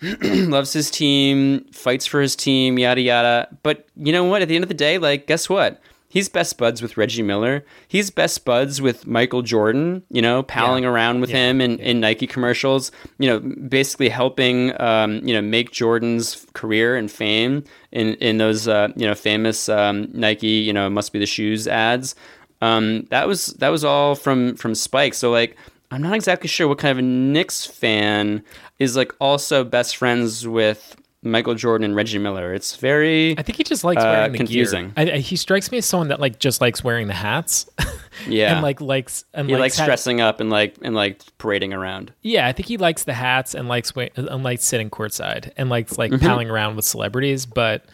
loves 0.22 0.72
his 0.72 0.90
team, 0.90 1.66
fights 1.72 2.06
for 2.06 2.22
his 2.22 2.34
team, 2.34 2.78
yada 2.78 3.02
yada. 3.02 3.48
But 3.62 3.86
you 3.96 4.12
know 4.12 4.24
what? 4.24 4.40
At 4.40 4.48
the 4.48 4.54
end 4.54 4.64
of 4.64 4.68
the 4.68 4.74
day, 4.74 4.96
like, 4.96 5.26
guess 5.26 5.48
what? 5.48 5.80
he's 6.10 6.28
best 6.28 6.58
buds 6.58 6.82
with 6.82 6.98
Reggie 6.98 7.22
Miller. 7.22 7.64
He's 7.88 8.10
best 8.10 8.44
buds 8.44 8.82
with 8.82 9.06
Michael 9.06 9.40
Jordan, 9.40 10.02
you 10.10 10.20
know, 10.20 10.42
palling 10.42 10.82
yeah. 10.82 10.90
around 10.90 11.22
with 11.22 11.30
yeah. 11.30 11.48
him 11.48 11.60
in, 11.62 11.78
yeah. 11.78 11.84
in 11.84 12.00
Nike 12.00 12.26
commercials, 12.26 12.92
you 13.18 13.28
know, 13.28 13.38
basically 13.40 14.10
helping, 14.10 14.78
um, 14.80 15.26
you 15.26 15.32
know, 15.32 15.40
make 15.40 15.70
Jordan's 15.70 16.46
career 16.52 16.96
and 16.96 17.10
fame 17.10 17.64
in, 17.92 18.14
in 18.16 18.36
those, 18.36 18.68
uh, 18.68 18.88
you 18.96 19.06
know, 19.06 19.14
famous 19.14 19.70
um, 19.70 20.10
Nike, 20.12 20.48
you 20.48 20.72
know, 20.72 20.90
must 20.90 21.12
be 21.12 21.18
the 21.18 21.26
shoes 21.26 21.66
ads. 21.66 22.14
Um, 22.60 23.06
that 23.10 23.26
was 23.26 23.46
that 23.58 23.68
was 23.68 23.84
all 23.84 24.14
from 24.14 24.56
from 24.56 24.74
Spike. 24.74 25.14
So 25.14 25.30
like, 25.30 25.56
I'm 25.90 26.02
not 26.02 26.14
exactly 26.14 26.48
sure 26.48 26.68
what 26.68 26.78
kind 26.78 26.92
of 26.92 26.98
a 26.98 27.02
Knicks 27.02 27.66
fan 27.66 28.44
is 28.78 28.96
like 28.96 29.12
also 29.20 29.64
best 29.64 29.96
friends 29.96 30.46
with 30.46 30.96
Michael 31.22 31.54
Jordan 31.54 31.84
and 31.84 31.96
Reggie 31.96 32.18
Miller. 32.18 32.54
It's 32.54 32.76
very. 32.76 33.38
I 33.38 33.42
think 33.42 33.56
he 33.56 33.64
just 33.64 33.84
likes 33.84 34.02
wearing 34.02 34.24
uh, 34.24 34.28
the 34.28 34.36
confusing. 34.38 34.90
Gear. 34.90 34.92
I, 34.96 35.12
I, 35.12 35.18
he 35.18 35.36
strikes 35.36 35.70
me 35.70 35.78
as 35.78 35.86
someone 35.86 36.08
that 36.08 36.20
like 36.20 36.38
just 36.38 36.60
likes 36.60 36.82
wearing 36.82 37.08
the 37.08 37.14
hats. 37.14 37.68
yeah, 38.26 38.54
and 38.54 38.62
like 38.62 38.80
likes 38.80 39.24
and 39.34 39.48
he 39.48 39.56
likes, 39.56 39.78
likes 39.78 39.86
dressing 39.86 40.20
up 40.20 40.40
and 40.40 40.48
like 40.48 40.76
and 40.80 40.94
like 40.94 41.22
parading 41.36 41.74
around. 41.74 42.12
Yeah, 42.22 42.46
I 42.46 42.52
think 42.52 42.68
he 42.68 42.78
likes 42.78 43.04
the 43.04 43.12
hats 43.12 43.54
and 43.54 43.68
likes 43.68 43.92
and 44.16 44.42
likes 44.42 44.64
sitting 44.64 44.88
courtside 44.88 45.52
and 45.58 45.68
likes 45.68 45.98
like 45.98 46.10
mm-hmm. 46.10 46.26
palling 46.26 46.48
around 46.48 46.76
with 46.76 46.86
celebrities. 46.86 47.44
But 47.44 47.84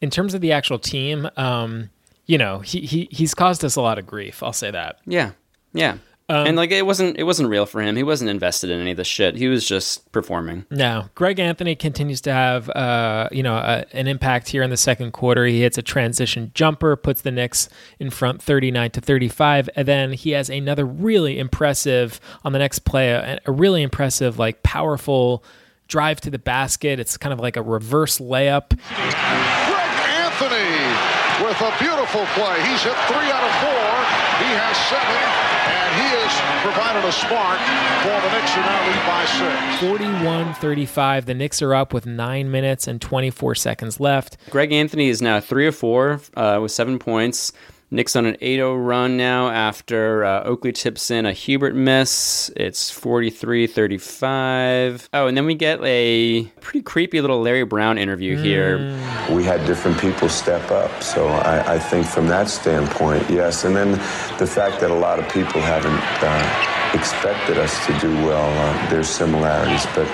in 0.00 0.10
terms 0.10 0.34
of 0.34 0.40
the 0.40 0.52
actual 0.52 0.78
team, 0.78 1.28
um, 1.36 1.90
you 2.28 2.38
know, 2.38 2.60
he 2.60 2.82
he 2.82 3.08
he's 3.10 3.34
caused 3.34 3.64
us 3.64 3.74
a 3.74 3.80
lot 3.80 3.98
of 3.98 4.06
grief. 4.06 4.42
I'll 4.42 4.52
say 4.52 4.70
that. 4.70 5.00
Yeah, 5.06 5.32
yeah. 5.72 5.98
Um, 6.30 6.46
and 6.46 6.56
like 6.58 6.70
it 6.70 6.84
wasn't 6.84 7.16
it 7.16 7.22
wasn't 7.22 7.48
real 7.48 7.64
for 7.64 7.80
him. 7.80 7.96
He 7.96 8.02
wasn't 8.02 8.28
invested 8.28 8.68
in 8.68 8.78
any 8.80 8.90
of 8.90 8.98
the 8.98 9.04
shit. 9.04 9.34
He 9.34 9.48
was 9.48 9.66
just 9.66 10.12
performing. 10.12 10.66
No, 10.70 11.06
Greg 11.14 11.38
Anthony 11.38 11.74
continues 11.74 12.20
to 12.20 12.32
have 12.32 12.68
uh, 12.68 13.30
you 13.32 13.42
know 13.42 13.56
a, 13.56 13.86
an 13.94 14.06
impact 14.08 14.50
here 14.50 14.62
in 14.62 14.68
the 14.68 14.76
second 14.76 15.12
quarter. 15.12 15.46
He 15.46 15.62
hits 15.62 15.78
a 15.78 15.82
transition 15.82 16.50
jumper, 16.54 16.96
puts 16.96 17.22
the 17.22 17.30
Knicks 17.30 17.70
in 17.98 18.10
front, 18.10 18.42
thirty 18.42 18.70
nine 18.70 18.90
to 18.90 19.00
thirty 19.00 19.28
five, 19.28 19.70
and 19.74 19.88
then 19.88 20.12
he 20.12 20.32
has 20.32 20.50
another 20.50 20.84
really 20.84 21.38
impressive 21.38 22.20
on 22.44 22.52
the 22.52 22.58
next 22.58 22.80
play, 22.80 23.08
a, 23.12 23.40
a 23.46 23.50
really 23.50 23.82
impressive 23.82 24.38
like 24.38 24.62
powerful 24.62 25.42
drive 25.86 26.20
to 26.20 26.30
the 26.30 26.38
basket. 26.38 27.00
It's 27.00 27.16
kind 27.16 27.32
of 27.32 27.40
like 27.40 27.56
a 27.56 27.62
reverse 27.62 28.18
layup. 28.18 28.78
Greg 28.94 29.14
Anthony 30.20 31.07
with 31.42 31.60
a 31.60 31.72
beautiful 31.78 32.24
play. 32.34 32.56
He's 32.66 32.82
hit 32.82 32.96
three 33.06 33.30
out 33.30 33.44
of 33.44 33.54
four. 33.62 33.90
He 34.42 34.50
has 34.58 34.76
seven 34.90 35.22
and 35.68 35.90
he 36.00 36.08
has 36.18 36.32
provided 36.62 37.04
a 37.06 37.12
spark 37.12 37.58
for 38.02 38.16
the 38.26 38.30
Knicks 38.34 38.54
who 38.54 38.60
now 38.60 38.86
lead 38.86 39.02
by 39.06 39.24
six. 39.26 40.62
41-35. 40.62 41.24
The 41.26 41.34
Knicks 41.34 41.62
are 41.62 41.74
up 41.74 41.92
with 41.94 42.06
nine 42.06 42.50
minutes 42.50 42.86
and 42.88 43.00
24 43.00 43.54
seconds 43.54 44.00
left. 44.00 44.36
Greg 44.50 44.72
Anthony 44.72 45.08
is 45.08 45.22
now 45.22 45.40
three 45.40 45.66
of 45.66 45.76
four 45.76 46.20
uh, 46.36 46.58
with 46.60 46.72
seven 46.72 46.98
points. 46.98 47.52
Knicks 47.90 48.14
on 48.16 48.26
an 48.26 48.34
8-0 48.34 48.86
run 48.86 49.16
now 49.16 49.48
after 49.48 50.22
uh, 50.22 50.42
Oakley 50.42 50.72
tips 50.72 51.10
in 51.10 51.24
a 51.24 51.32
Hubert 51.32 51.74
miss. 51.74 52.50
It's 52.54 52.92
43-35. 52.92 55.08
Oh, 55.14 55.26
and 55.26 55.34
then 55.34 55.46
we 55.46 55.54
get 55.54 55.82
a 55.82 56.44
pretty 56.60 56.82
creepy 56.82 57.22
little 57.22 57.40
Larry 57.40 57.64
Brown 57.64 57.96
interview 57.96 58.36
mm. 58.36 58.42
here. 58.42 58.76
We 59.34 59.42
had 59.42 59.66
different 59.66 59.98
people 59.98 60.28
step 60.28 60.70
up, 60.70 61.02
so 61.02 61.28
I, 61.28 61.76
I, 61.76 61.78
think 61.78 62.06
from 62.06 62.28
that 62.28 62.50
standpoint, 62.50 63.24
yes. 63.30 63.64
And 63.64 63.74
then 63.74 63.92
the 64.38 64.46
fact 64.46 64.80
that 64.80 64.90
a 64.90 64.94
lot 64.94 65.18
of 65.18 65.26
people 65.32 65.62
haven't 65.62 65.98
uh, 66.22 66.92
expected 66.92 67.56
us 67.56 67.86
to 67.86 67.98
do 68.00 68.12
well, 68.26 68.50
uh, 68.58 68.90
there's 68.90 69.08
similarities, 69.08 69.86
but 69.94 70.06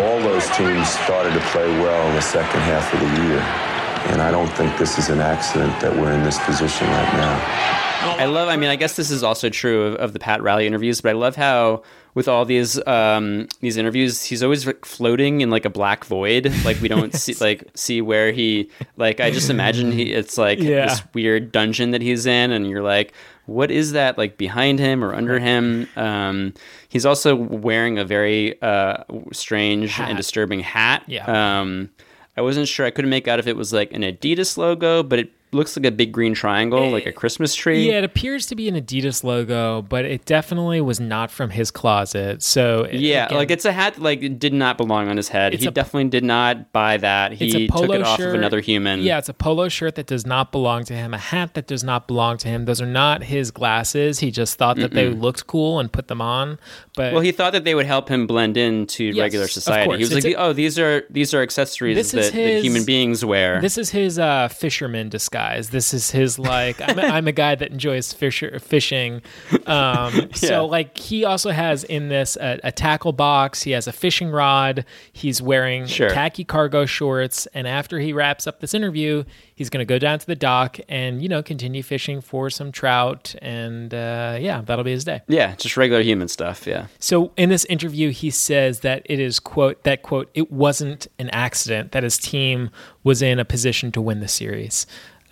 all 0.00 0.18
those 0.20 0.48
teams 0.56 0.88
started 0.88 1.34
to 1.34 1.40
play 1.50 1.68
well 1.80 2.08
in 2.08 2.14
the 2.14 2.22
second 2.22 2.60
half 2.60 2.90
of 2.94 3.00
the 3.00 3.06
year. 3.22 3.75
And 4.08 4.22
I 4.22 4.30
don't 4.30 4.52
think 4.52 4.76
this 4.78 4.98
is 4.98 5.08
an 5.08 5.20
accident 5.20 5.78
that 5.80 5.94
we're 5.94 6.12
in 6.12 6.22
this 6.22 6.38
position 6.44 6.86
right 6.88 7.12
now. 7.14 7.76
I 8.18 8.26
love, 8.26 8.48
I 8.48 8.56
mean, 8.56 8.70
I 8.70 8.76
guess 8.76 8.96
this 8.96 9.10
is 9.10 9.22
also 9.22 9.48
true 9.50 9.82
of, 9.82 9.94
of 9.96 10.12
the 10.12 10.18
Pat 10.18 10.42
Riley 10.42 10.66
interviews, 10.66 11.00
but 11.00 11.10
I 11.10 11.12
love 11.12 11.36
how 11.36 11.82
with 12.14 12.28
all 12.28 12.44
these 12.44 12.84
um, 12.86 13.46
these 13.60 13.76
interviews, 13.76 14.24
he's 14.24 14.42
always 14.42 14.64
floating 14.84 15.42
in 15.42 15.50
like 15.50 15.64
a 15.64 15.70
black 15.70 16.04
void. 16.04 16.52
Like 16.64 16.80
we 16.80 16.88
don't 16.88 17.14
see 17.14 17.34
like 17.34 17.64
see 17.74 18.00
where 18.00 18.32
he 18.32 18.70
like. 18.96 19.20
I 19.20 19.30
just 19.30 19.50
imagine 19.50 19.92
he 19.92 20.12
it's 20.12 20.36
like 20.36 20.58
yeah. 20.58 20.86
this 20.86 21.02
weird 21.14 21.52
dungeon 21.52 21.92
that 21.92 22.02
he's 22.02 22.26
in, 22.26 22.50
and 22.50 22.68
you're 22.68 22.82
like, 22.82 23.12
what 23.44 23.70
is 23.70 23.92
that 23.92 24.18
like 24.18 24.36
behind 24.36 24.80
him 24.80 25.04
or 25.04 25.14
under 25.14 25.38
him? 25.38 25.88
Um, 25.94 26.54
he's 26.88 27.06
also 27.06 27.36
wearing 27.36 27.98
a 27.98 28.04
very 28.04 28.60
uh, 28.62 29.04
strange 29.32 29.92
hat. 29.92 30.08
and 30.08 30.16
disturbing 30.16 30.60
hat. 30.60 31.04
Yeah. 31.06 31.60
Um, 31.60 31.90
I 32.36 32.42
wasn't 32.42 32.68
sure. 32.68 32.86
I 32.86 32.90
couldn't 32.90 33.10
make 33.10 33.28
out 33.28 33.38
if 33.38 33.46
it 33.46 33.56
was 33.56 33.72
like 33.72 33.92
an 33.92 34.02
Adidas 34.02 34.56
logo, 34.56 35.02
but 35.02 35.18
it 35.18 35.30
looks 35.52 35.76
like 35.76 35.86
a 35.86 35.90
big 35.90 36.12
green 36.12 36.34
triangle, 36.34 36.84
it, 36.84 36.90
like 36.90 37.06
a 37.06 37.12
Christmas 37.12 37.54
tree. 37.54 37.88
Yeah, 37.88 37.98
it 37.98 38.04
appears 38.04 38.46
to 38.46 38.54
be 38.56 38.68
an 38.68 38.74
Adidas 38.74 39.24
logo, 39.24 39.82
but 39.82 40.04
it 40.04 40.24
definitely 40.24 40.80
was 40.80 41.00
not 41.00 41.30
from 41.30 41.50
his 41.50 41.70
closet. 41.70 42.42
So 42.42 42.88
yeah, 42.90 43.26
again, 43.26 43.38
like 43.38 43.50
it's 43.50 43.64
a 43.64 43.72
hat 43.72 43.94
that 43.94 44.02
like 44.02 44.38
did 44.38 44.52
not 44.52 44.76
belong 44.76 45.08
on 45.08 45.16
his 45.16 45.28
head. 45.28 45.54
He 45.54 45.66
a, 45.66 45.70
definitely 45.70 46.10
did 46.10 46.24
not 46.24 46.72
buy 46.72 46.96
that. 46.98 47.32
He 47.32 47.68
took 47.68 47.90
it 47.90 48.02
off 48.02 48.18
shirt. 48.18 48.28
of 48.28 48.34
another 48.34 48.60
human. 48.60 49.00
Yeah, 49.00 49.18
it's 49.18 49.28
a 49.28 49.34
polo 49.34 49.68
shirt 49.68 49.94
that 49.94 50.06
does 50.06 50.26
not 50.26 50.52
belong 50.52 50.84
to 50.84 50.94
him, 50.94 51.14
a 51.14 51.18
hat 51.18 51.54
that 51.54 51.66
does 51.66 51.84
not 51.84 52.06
belong 52.06 52.38
to 52.38 52.48
him. 52.48 52.64
Those 52.64 52.80
are 52.80 52.86
not 52.86 53.22
his 53.22 53.50
glasses. 53.50 54.18
He 54.18 54.30
just 54.30 54.58
thought 54.58 54.76
that 54.76 54.90
Mm-mm. 54.90 54.94
they 54.94 55.08
looked 55.08 55.46
cool 55.46 55.78
and 55.78 55.90
put 55.90 56.08
them 56.08 56.20
on. 56.20 56.58
But 56.94 57.12
well, 57.12 57.22
he 57.22 57.32
thought 57.32 57.52
that 57.52 57.64
they 57.64 57.74
would 57.74 57.86
help 57.86 58.08
him 58.08 58.26
blend 58.26 58.56
into 58.56 59.04
yes, 59.04 59.18
regular 59.18 59.48
society. 59.48 59.92
He 59.92 59.98
was 59.98 60.12
it's 60.12 60.24
like, 60.24 60.34
a, 60.34 60.38
"Oh, 60.38 60.52
these 60.52 60.78
are 60.78 61.04
these 61.10 61.32
are 61.34 61.42
accessories 61.42 61.96
that, 61.96 62.16
his, 62.16 62.32
that, 62.32 62.62
human 62.62 62.84
beings 62.84 63.24
wear." 63.24 63.60
This 63.60 63.78
is 63.78 63.90
his 63.90 64.18
uh, 64.18 64.48
fisherman 64.48 65.08
disguise. 65.08 65.45
This 65.54 65.94
is 65.94 66.10
his 66.10 66.38
like. 66.38 66.80
I'm, 66.80 66.98
a, 66.98 67.02
I'm 67.16 67.28
a 67.28 67.32
guy 67.32 67.54
that 67.54 67.70
enjoys 67.70 68.12
fisher, 68.12 68.58
fishing. 68.58 69.22
Um, 69.66 70.14
yeah. 70.14 70.26
So 70.34 70.66
like 70.66 70.96
he 70.96 71.24
also 71.24 71.50
has 71.50 71.84
in 71.84 72.08
this 72.08 72.36
a, 72.36 72.60
a, 72.64 72.72
tackle 72.72 73.12
box. 73.12 73.62
He 73.62 73.70
has 73.72 73.86
a 73.86 73.92
fishing 73.92 74.30
rod. 74.30 74.84
He's 75.12 75.40
wearing 75.40 75.86
sure. 75.86 76.10
khaki 76.10 76.44
cargo 76.44 76.86
shorts. 76.86 77.46
And 77.54 77.66
after 77.66 77.98
he 77.98 78.12
wraps 78.12 78.46
up 78.46 78.60
this 78.60 78.74
interview, 78.74 79.24
he's 79.54 79.70
going 79.70 79.80
to 79.80 79.86
go 79.86 79.98
down 79.98 80.18
to 80.18 80.26
the 80.26 80.36
dock 80.36 80.78
and 80.88 81.22
you 81.22 81.28
know 81.28 81.42
continue 81.42 81.82
fishing 81.82 82.20
for 82.20 82.50
some 82.50 82.72
trout. 82.72 83.34
And 83.40 83.92
uh, 83.92 84.38
yeah, 84.40 84.62
that'll 84.62 84.84
be 84.84 84.92
his 84.92 85.04
day. 85.04 85.22
Yeah, 85.28 85.54
just 85.56 85.76
regular 85.76 86.02
human 86.02 86.28
stuff. 86.28 86.66
Yeah. 86.66 86.86
So 86.98 87.32
in 87.36 87.48
this 87.48 87.64
interview, 87.66 88.10
he 88.10 88.30
says 88.30 88.80
that 88.80 89.02
it 89.06 89.18
is 89.18 89.40
quote 89.40 89.82
that 89.84 90.02
quote 90.02 90.30
it 90.34 90.52
wasn't 90.52 91.06
an 91.18 91.30
accident 91.30 91.92
that 91.92 92.02
his 92.02 92.18
team 92.18 92.70
was 93.02 93.22
in 93.22 93.38
a 93.38 93.44
position 93.44 93.92
to 93.92 94.00
win 94.00 94.20
the 94.20 94.28
series. 94.28 94.86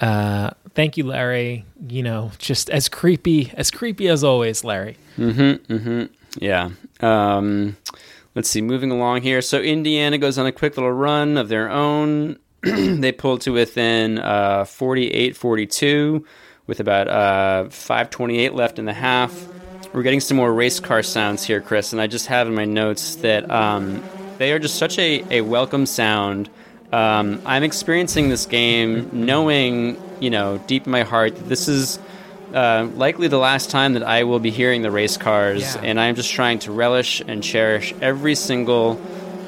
Uh, 0.05 0.51
thank 0.75 0.99
you, 0.99 1.05
Larry. 1.05 1.65
You 1.89 2.03
know, 2.03 2.31
just 2.39 2.69
as 2.69 2.91
creepy 2.91 3.51
as 3.55 3.71
creepy 3.71 4.09
as 4.09 4.23
always, 4.23 4.63
Larry. 4.63 4.99
Mm-hmm. 5.17 5.73
Mm-hmm. 5.73 6.05
Yeah. 6.39 6.71
Um, 7.01 7.79
let's 8.35 8.51
see. 8.51 8.61
Moving 8.61 8.91
along 8.91 9.23
here. 9.23 9.41
So 9.41 9.61
Indiana 9.61 10.19
goes 10.19 10.37
on 10.37 10.45
a 10.45 10.53
quick 10.53 10.77
little 10.77 10.93
run 10.93 11.39
of 11.39 11.49
their 11.49 11.71
own. 11.71 12.39
they 12.63 13.13
pull 13.13 13.39
to 13.39 13.53
within 13.53 14.19
uh, 14.19 14.65
48-42 14.65 16.25
with 16.67 16.81
about 16.81 17.09
uh, 17.09 17.65
5:28 17.69 18.53
left 18.53 18.79
in 18.79 18.85
the 18.85 18.93
half. 18.93 19.49
We're 19.95 20.03
getting 20.03 20.21
some 20.21 20.37
more 20.37 20.53
race 20.53 20.81
car 20.81 21.03
sounds 21.03 21.45
here, 21.45 21.63
Chris, 21.63 21.93
and 21.93 22.03
I 22.03 22.09
just 22.09 22.27
have 22.27 22.47
in 22.47 22.55
my 22.55 22.65
notes 22.67 23.17
that 23.17 23.51
um, 23.51 24.03
they 24.39 24.53
are 24.53 24.59
just 24.59 24.75
such 24.75 24.99
a, 24.99 25.25
a 25.31 25.41
welcome 25.43 25.87
sound 25.87 26.51
um, 26.95 27.43
I'm 27.45 27.65
experiencing 27.65 28.29
this 28.29 28.47
game 28.47 29.11
knowing, 29.13 30.01
you 30.21 30.31
know, 30.31 30.59
deep 30.59 30.87
in 30.87 30.93
my 30.93 31.03
heart 31.03 31.35
that 31.35 31.49
this 31.49 31.67
is 31.67 31.99
uh, 32.53 32.89
likely 32.95 33.27
the 33.27 33.39
last 33.39 33.71
time 33.71 33.95
that 33.95 34.05
I 34.05 34.23
will 34.23 34.39
be 34.39 34.51
hearing 34.51 34.83
the 34.83 34.93
race 34.93 35.17
cars, 35.17 35.75
yeah. 35.75 35.83
and 35.83 35.99
I'm 35.99 36.15
just 36.15 36.31
trying 36.31 36.61
to 36.61 36.71
relish 36.71 37.21
and 37.27 37.43
cherish 37.43 37.93
every 38.01 38.37
single 38.37 38.95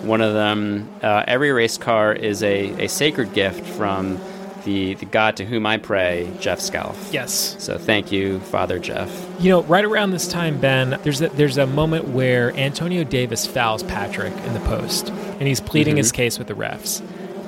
one 0.02 0.22
of 0.22 0.34
them. 0.34 0.90
Uh, 1.00 1.22
every 1.28 1.52
race 1.52 1.78
car 1.78 2.12
is 2.12 2.42
a, 2.42 2.86
a 2.86 2.88
sacred 2.88 3.32
gift 3.32 3.64
from 3.64 4.18
the, 4.64 4.94
the 4.94 5.06
God 5.06 5.36
to 5.36 5.44
whom 5.44 5.66
I 5.66 5.76
pray, 5.76 6.28
Jeff 6.40 6.58
Scalf. 6.58 7.10
Yes. 7.12 7.54
So 7.60 7.78
thank 7.78 8.10
you, 8.10 8.40
Father 8.40 8.80
Jeff. 8.80 9.08
You 9.38 9.50
know, 9.50 9.62
right 9.62 9.84
around 9.84 10.10
this 10.10 10.26
time, 10.26 10.60
Ben, 10.60 10.98
there's 11.04 11.22
a, 11.22 11.28
there's 11.28 11.58
a 11.58 11.66
moment 11.68 12.08
where 12.08 12.52
Antonio 12.56 13.04
Davis 13.04 13.46
fouls 13.46 13.84
Patrick 13.84 14.34
in 14.34 14.52
the 14.52 14.60
post, 14.60 15.10
and 15.10 15.42
he's 15.42 15.60
pleading 15.60 15.92
mm-hmm. 15.92 15.98
his 15.98 16.10
case 16.10 16.40
with 16.40 16.48
the 16.48 16.54
refs. 16.54 17.00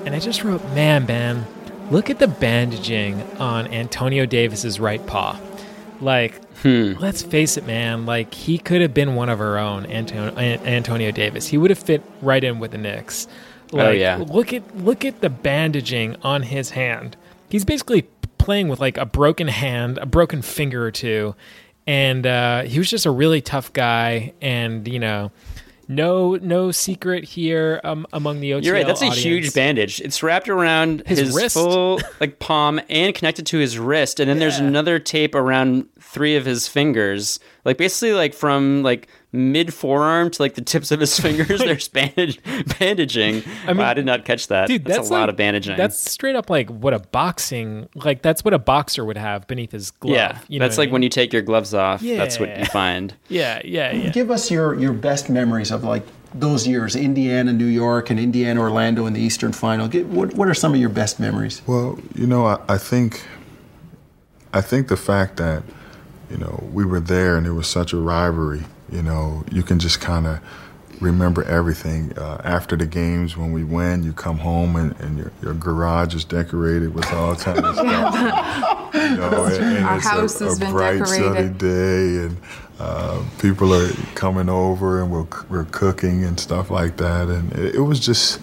And 0.09 0.17
I 0.17 0.21
just 0.21 0.43
wrote, 0.43 0.65
man, 0.71 1.05
Ben, 1.05 1.47
look 1.91 2.09
at 2.09 2.19
the 2.19 2.29
bandaging 2.29 3.21
on 3.39 3.67
Antonio 3.67 4.25
Davis's 4.25 4.81
right 4.81 5.07
paw. 5.07 5.39
Like, 6.01 6.43
hmm. 6.61 6.95
let's 6.99 7.21
face 7.21 7.59
it, 7.59 7.67
man. 7.67 8.07
Like, 8.07 8.33
he 8.33 8.57
could 8.57 8.81
have 8.81 8.95
been 8.95 9.17
one 9.17 9.29
of 9.29 9.39
our 9.39 9.59
own, 9.59 9.85
Antonio, 9.85 10.35
Antonio 10.39 11.11
Davis. 11.11 11.49
He 11.49 11.59
would 11.59 11.69
have 11.69 11.79
fit 11.79 12.03
right 12.23 12.43
in 12.43 12.59
with 12.59 12.71
the 12.71 12.79
Knicks. 12.79 13.29
Oh, 13.71 13.77
like, 13.77 13.87
oh 13.87 13.91
yeah. 13.91 14.17
Look 14.17 14.55
at 14.55 14.79
look 14.79 15.05
at 15.05 15.21
the 15.21 15.29
bandaging 15.29 16.17
on 16.23 16.43
his 16.43 16.71
hand. 16.71 17.19
He's 17.51 17.67
basically 17.67 18.09
playing 18.39 18.69
with 18.69 18.81
like 18.81 18.97
a 18.97 19.05
broken 19.05 19.49
hand, 19.49 19.99
a 19.99 20.07
broken 20.07 20.41
finger 20.41 20.87
or 20.87 20.91
two, 20.91 21.35
and 21.87 22.27
uh, 22.27 22.63
he 22.63 22.79
was 22.79 22.89
just 22.89 23.05
a 23.05 23.11
really 23.11 23.43
tough 23.43 23.75
guy. 23.75 24.33
And 24.41 24.89
you 24.89 25.01
know, 25.01 25.33
No, 25.89 26.37
no 26.37 26.71
secret 26.71 27.25
here 27.25 27.81
um, 27.83 28.07
among 28.13 28.41
the 28.41 28.51
OTL 28.51 28.65
You're 28.65 28.75
right. 28.75 28.87
That's 28.87 29.01
audience. 29.01 29.17
a 29.17 29.21
huge 29.21 29.55
bandage. 29.55 30.01
It's 30.01 30.23
wrapped 30.23 30.49
around 30.49 31.03
His 31.07 31.19
his, 31.19 31.35
wrist. 31.35 31.55
full 31.55 32.01
like 32.21 32.39
palm 32.39 32.79
and 32.91 33.15
connected 33.15 33.47
to 33.47 33.59
his 33.59 33.79
wrist, 33.79 34.21
and 34.21 34.29
then 34.29 34.39
there's 34.39 34.59
another 34.59 34.99
tape 34.99 35.35
around 35.35 35.87
three 35.99 36.37
of 36.37 36.45
his 36.45 36.69
fingers. 36.69 37.41
Like 37.65 37.79
basically, 37.79 38.13
like 38.13 38.35
from 38.35 38.83
like 38.83 39.09
mid 39.31 39.75
forearm 39.75 40.31
to 40.31 40.43
like 40.43 40.55
the 40.55 40.63
tips 40.63 40.91
of 40.91 41.01
his 41.01 41.19
fingers. 41.21 41.59
there's 41.61 41.89
bandage 41.89 42.41
bandaging. 42.79 43.43
I, 43.67 43.73
mean, 43.73 43.83
I 43.83 43.95
did 43.95 44.07
not 44.07 44.25
catch 44.25 44.49
that. 44.49 44.69
Dude, 44.69 44.85
that's, 44.85 44.99
that's, 44.99 45.11
a 45.11 45.13
lot 45.13 45.29
of 45.29 45.37
bandaging. 45.37 45.77
That's 45.77 45.99
straight 45.99 46.37
up 46.37 46.49
like 46.51 46.69
what 46.71 46.95
a 46.95 46.99
boxing 46.99 47.89
like. 47.95 48.23
That's 48.23 48.45
what 48.45 48.55
a 48.55 48.59
boxer 48.59 49.05
would 49.05 49.19
have 49.19 49.47
beneath 49.47 49.73
his 49.73 49.91
glove. 49.91 50.15
yeah. 50.15 50.41
you 50.49 50.59
know 50.59 50.65
that's 50.65 50.77
what 50.77 50.85
I 50.85 50.87
like 50.87 50.93
when 50.93 51.03
you 51.03 51.09
take 51.09 51.33
your 51.33 51.43
gloves 51.43 51.75
off. 51.75 52.03
Yeah. 52.03 52.17
That's 52.17 52.39
what 52.39 52.57
you 52.59 52.65
find. 52.67 53.15
Yeah, 53.29 53.61
yeah, 53.65 53.93
yeah. 53.93 54.11
Give 54.11 54.31
us 54.31 54.51
your, 54.51 54.75
your 54.79 54.93
best 54.93 55.29
memories 55.29 55.71
of 55.71 55.85
like 55.85 56.03
those 56.35 56.67
years, 56.67 56.97
Indiana, 56.97 57.53
New 57.53 57.67
York, 57.67 58.11
and 58.11 58.19
Indiana, 58.19 58.61
Orlando 58.61 59.07
in 59.07 59.13
the 59.13 59.21
Eastern 59.21 59.53
Final. 59.53 59.87
Get, 59.87 60.07
what, 60.07 60.35
what 60.35 60.49
are 60.49 60.55
some 60.55 60.73
of 60.73 60.81
your 60.81 60.89
best 60.89 61.21
memories? 61.21 61.61
Well, 61.67 61.99
you 62.15 62.27
know, 62.27 62.47
I, 62.47 62.61
I 62.69 62.79
think, 62.79 63.23
I 64.53 64.61
think 64.61 64.89
the 64.89 64.97
fact 64.97 65.37
that, 65.37 65.63
you 66.31 66.39
know, 66.39 66.69
we 66.73 66.85
were 66.85 67.01
there 67.01 67.37
and 67.37 67.47
it 67.47 67.53
was 67.53 67.67
such 67.67 67.93
a 67.93 67.99
rivalry. 67.99 68.65
You 68.91 69.03
know, 69.03 69.45
you 69.51 69.63
can 69.63 69.79
just 69.79 70.01
kind 70.01 70.27
of 70.27 70.41
remember 71.01 71.45
everything. 71.45 72.17
Uh, 72.19 72.41
after 72.45 72.77
the 72.77 72.87
games, 72.87 73.37
when 73.37 73.53
we 73.53 73.63
win, 73.65 74.03
you 74.03 74.13
come 74.13 74.39
home 74.39 74.77
and, 74.77 74.99
and 75.01 75.19
your, 75.19 75.33
your 75.43 75.55
garage 75.55 76.15
is 76.15 76.25
decorated 76.25 76.95
with 76.95 77.11
all 77.13 77.37
kinds 77.37 77.61
of 77.65 77.75
stuff. 77.77 78.75
You 78.95 79.17
know, 79.17 79.45
and, 79.45 79.65
and 79.77 79.87
Our 79.87 79.97
it's 79.99 80.07
house 80.07 80.41
a, 80.41 80.45
has 80.45 80.57
a 80.57 80.61
been 80.61 80.73
bright 80.73 80.99
decorated. 80.99 81.35
sunny 81.35 81.49
day, 81.51 82.25
and 82.25 82.37
uh, 82.81 83.23
people 83.39 83.73
are 83.75 83.91
coming 84.15 84.49
over, 84.49 85.03
and 85.03 85.11
we're 85.13 85.27
we're 85.51 85.67
cooking 85.67 86.25
and 86.25 86.41
stuff 86.41 86.71
like 86.71 86.97
that, 86.97 87.29
and 87.29 87.53
it, 87.53 87.75
it 87.77 87.81
was 87.81 88.01
just. 88.01 88.41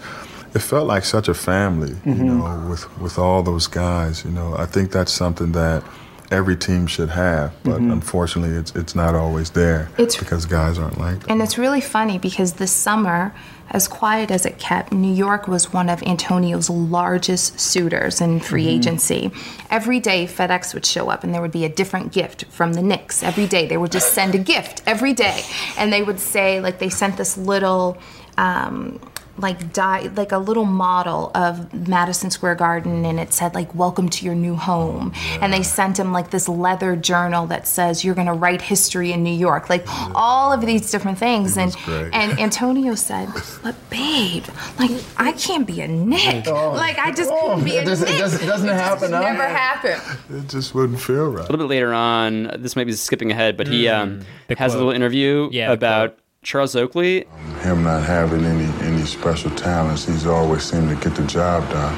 It 0.54 0.60
felt 0.62 0.88
like 0.88 1.04
such 1.04 1.28
a 1.28 1.34
family, 1.34 1.90
you 2.06 2.14
Mhm. 2.14 2.20
know, 2.64 2.70
with 2.70 2.86
with 3.02 3.18
all 3.20 3.42
those 3.44 3.68
guys. 3.68 4.24
You 4.24 4.32
know, 4.32 4.56
I 4.56 4.66
think 4.68 4.92
that's 4.92 5.12
something 5.12 5.52
that 5.54 5.84
every 6.32 6.56
team 6.56 6.88
should 6.88 7.10
have, 7.10 7.52
but 7.64 7.80
Mhm. 7.82 7.92
unfortunately, 7.92 8.56
it's 8.58 8.72
it's 8.76 8.96
not 8.96 9.16
always 9.16 9.52
there 9.52 9.90
It's- 9.98 10.18
because 10.18 10.46
guys 10.46 10.78
aren't 10.78 11.00
like 11.00 11.20
that. 11.22 11.30
And 11.30 11.42
it's 11.42 11.58
really 11.58 11.82
funny 11.82 12.18
because 12.18 12.54
this 12.54 12.72
summer, 12.72 13.34
as 13.72 13.88
quiet 13.88 14.32
as 14.32 14.46
it 14.46 14.58
kept, 14.60 14.92
New 14.94 15.14
York 15.14 15.48
was 15.48 15.74
one 15.74 15.90
of 15.90 16.02
Antonio's 16.04 16.70
largest 16.70 17.60
suitors 17.60 18.22
in 18.22 18.40
free 18.40 18.66
Mhm. 18.66 18.70
agency. 18.78 19.32
Every 19.72 20.00
day, 20.00 20.28
FedEx 20.28 20.74
would 20.74 20.86
show 20.86 21.10
up 21.10 21.24
and 21.24 21.34
there 21.34 21.42
would 21.42 21.52
be 21.52 21.66
a 21.66 21.70
different 21.70 22.12
gift 22.12 22.46
from 22.50 22.74
the 22.74 22.82
Knicks. 22.82 23.24
Every 23.24 23.48
day, 23.48 23.68
they 23.68 23.78
would 23.78 23.92
just 23.92 24.14
send 24.14 24.34
a 24.36 24.38
gift 24.40 24.82
every 24.86 25.14
day. 25.14 25.44
And 25.78 25.92
they 25.92 26.04
would 26.04 26.20
say, 26.20 26.60
like, 26.60 26.80
they 26.80 26.90
sent 26.90 27.18
this 27.18 27.38
little. 27.38 27.98
Um, 28.38 29.00
like 29.38 29.74
die 29.74 30.10
like 30.16 30.32
a 30.32 30.38
little 30.38 30.64
model 30.66 31.30
of 31.36 31.74
Madison 31.88 32.32
Square 32.32 32.56
Garden 32.56 33.04
and 33.06 33.20
it 33.20 33.34
said 33.34 33.54
like 33.54 33.74
welcome 33.76 34.08
to 34.10 34.26
your 34.26 34.36
new 34.36 34.56
home. 34.56 35.12
And 35.42 35.52
they 35.52 35.62
sent 35.64 36.00
him 36.00 36.14
like 36.14 36.30
this 36.32 36.48
leather 36.48 36.96
journal 36.96 37.46
that 37.48 37.68
says 37.68 38.04
you're 38.06 38.16
going 38.16 38.28
to 38.28 38.34
write 38.34 38.62
history 38.62 39.12
in 39.12 39.24
New 39.24 39.34
York. 39.34 39.70
Like 39.70 39.84
all 40.16 40.54
of 40.54 40.62
these 40.62 40.90
different 40.90 41.18
things. 41.18 41.58
And 41.58 41.74
great. 41.84 42.14
and 42.14 42.40
Antonio 42.46 42.96
said 42.96 43.28
but 43.62 43.76
babe 43.90 44.46
like 44.80 44.92
I 45.18 45.34
can't 45.34 45.68
be 45.68 45.82
a 45.82 45.88
Knick. 45.88 46.46
Like 46.48 46.98
I 46.98 47.12
just 47.12 47.30
couldn't 47.30 47.64
be 47.66 47.76
a 47.78 47.82
it 47.82 47.86
doesn't- 47.86 48.08
it 48.08 48.12
Knick. 48.12 48.20
doesn't- 48.22 48.70
it 48.70 48.74
happen, 48.74 49.12
huh? 49.12 49.20
never 49.22 49.44
happened. 49.48 50.02
It 50.30 50.48
just 50.50 50.74
wouldn't 50.74 51.00
feel 51.02 51.28
right. 51.30 51.40
A 51.40 51.52
little 51.52 51.58
bit 51.58 51.70
later 51.70 51.94
on, 51.94 52.52
this 52.60 52.76
might 52.76 52.86
be 52.86 52.94
skipping 52.94 53.32
ahead, 53.32 53.58
but 53.58 53.68
he 53.68 53.86
Mm, 53.86 54.02
um, 54.02 54.22
the 54.48 54.56
has 54.58 54.74
a 54.74 54.78
little 54.78 54.92
interview 54.94 55.50
Yeah, 55.52 55.68
the 55.68 55.74
about 55.74 56.18
Charles 56.46 56.76
Oakley. 56.76 57.26
him 57.64 57.84
not 57.84 58.04
having 58.04 58.46
any 58.46 58.70
any 58.86 59.04
special 59.06 59.50
talents, 59.52 60.06
he's 60.06 60.28
always 60.28 60.64
seemed 60.64 60.90
to 60.90 60.96
get 60.96 61.16
the 61.16 61.26
job 61.26 61.68
done. 61.72 61.96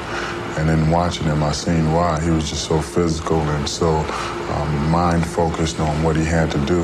And 0.58 0.68
then 0.68 0.90
watching 0.90 1.26
him, 1.26 1.42
I 1.42 1.52
seen 1.52 1.92
why. 1.92 2.18
He 2.20 2.30
was 2.30 2.48
just 2.48 2.64
so 2.64 2.80
physical 2.80 3.40
and 3.40 3.68
so 3.68 3.88
um, 3.88 4.90
mind 4.90 5.24
focused 5.26 5.78
on 5.78 6.02
what 6.02 6.16
he 6.16 6.24
had 6.24 6.50
to 6.52 6.58
do. 6.64 6.82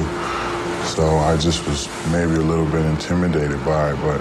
So 0.84 1.04
I 1.24 1.38
just 1.40 1.66
was 1.66 1.88
maybe 2.12 2.34
a 2.34 2.44
little 2.44 2.66
bit 2.66 2.84
intimidated 2.84 3.64
by 3.64 3.92
it, 3.92 3.96
but 3.96 4.20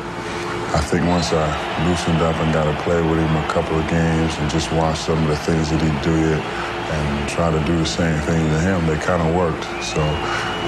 I 0.74 0.80
think 0.80 1.06
once 1.06 1.34
I 1.34 1.46
loosened 1.88 2.22
up 2.22 2.36
and 2.38 2.54
got 2.54 2.66
to 2.66 2.82
play 2.82 3.02
with 3.02 3.20
him 3.20 3.36
a 3.36 3.48
couple 3.50 3.78
of 3.78 3.88
games 3.89 4.34
and 4.39 4.50
just 4.50 4.72
watch 4.72 4.98
some 4.98 5.22
of 5.22 5.28
the 5.28 5.36
things 5.36 5.70
that 5.70 5.82
he 5.82 5.91
did 6.02 6.39
and 6.39 7.30
try 7.30 7.52
to 7.52 7.60
do 7.68 7.78
the 7.78 7.86
same 7.86 8.20
thing 8.22 8.48
to 8.50 8.60
him, 8.62 8.88
they 8.88 8.98
kind 8.98 9.22
of 9.22 9.36
worked. 9.36 9.66
So 9.84 10.02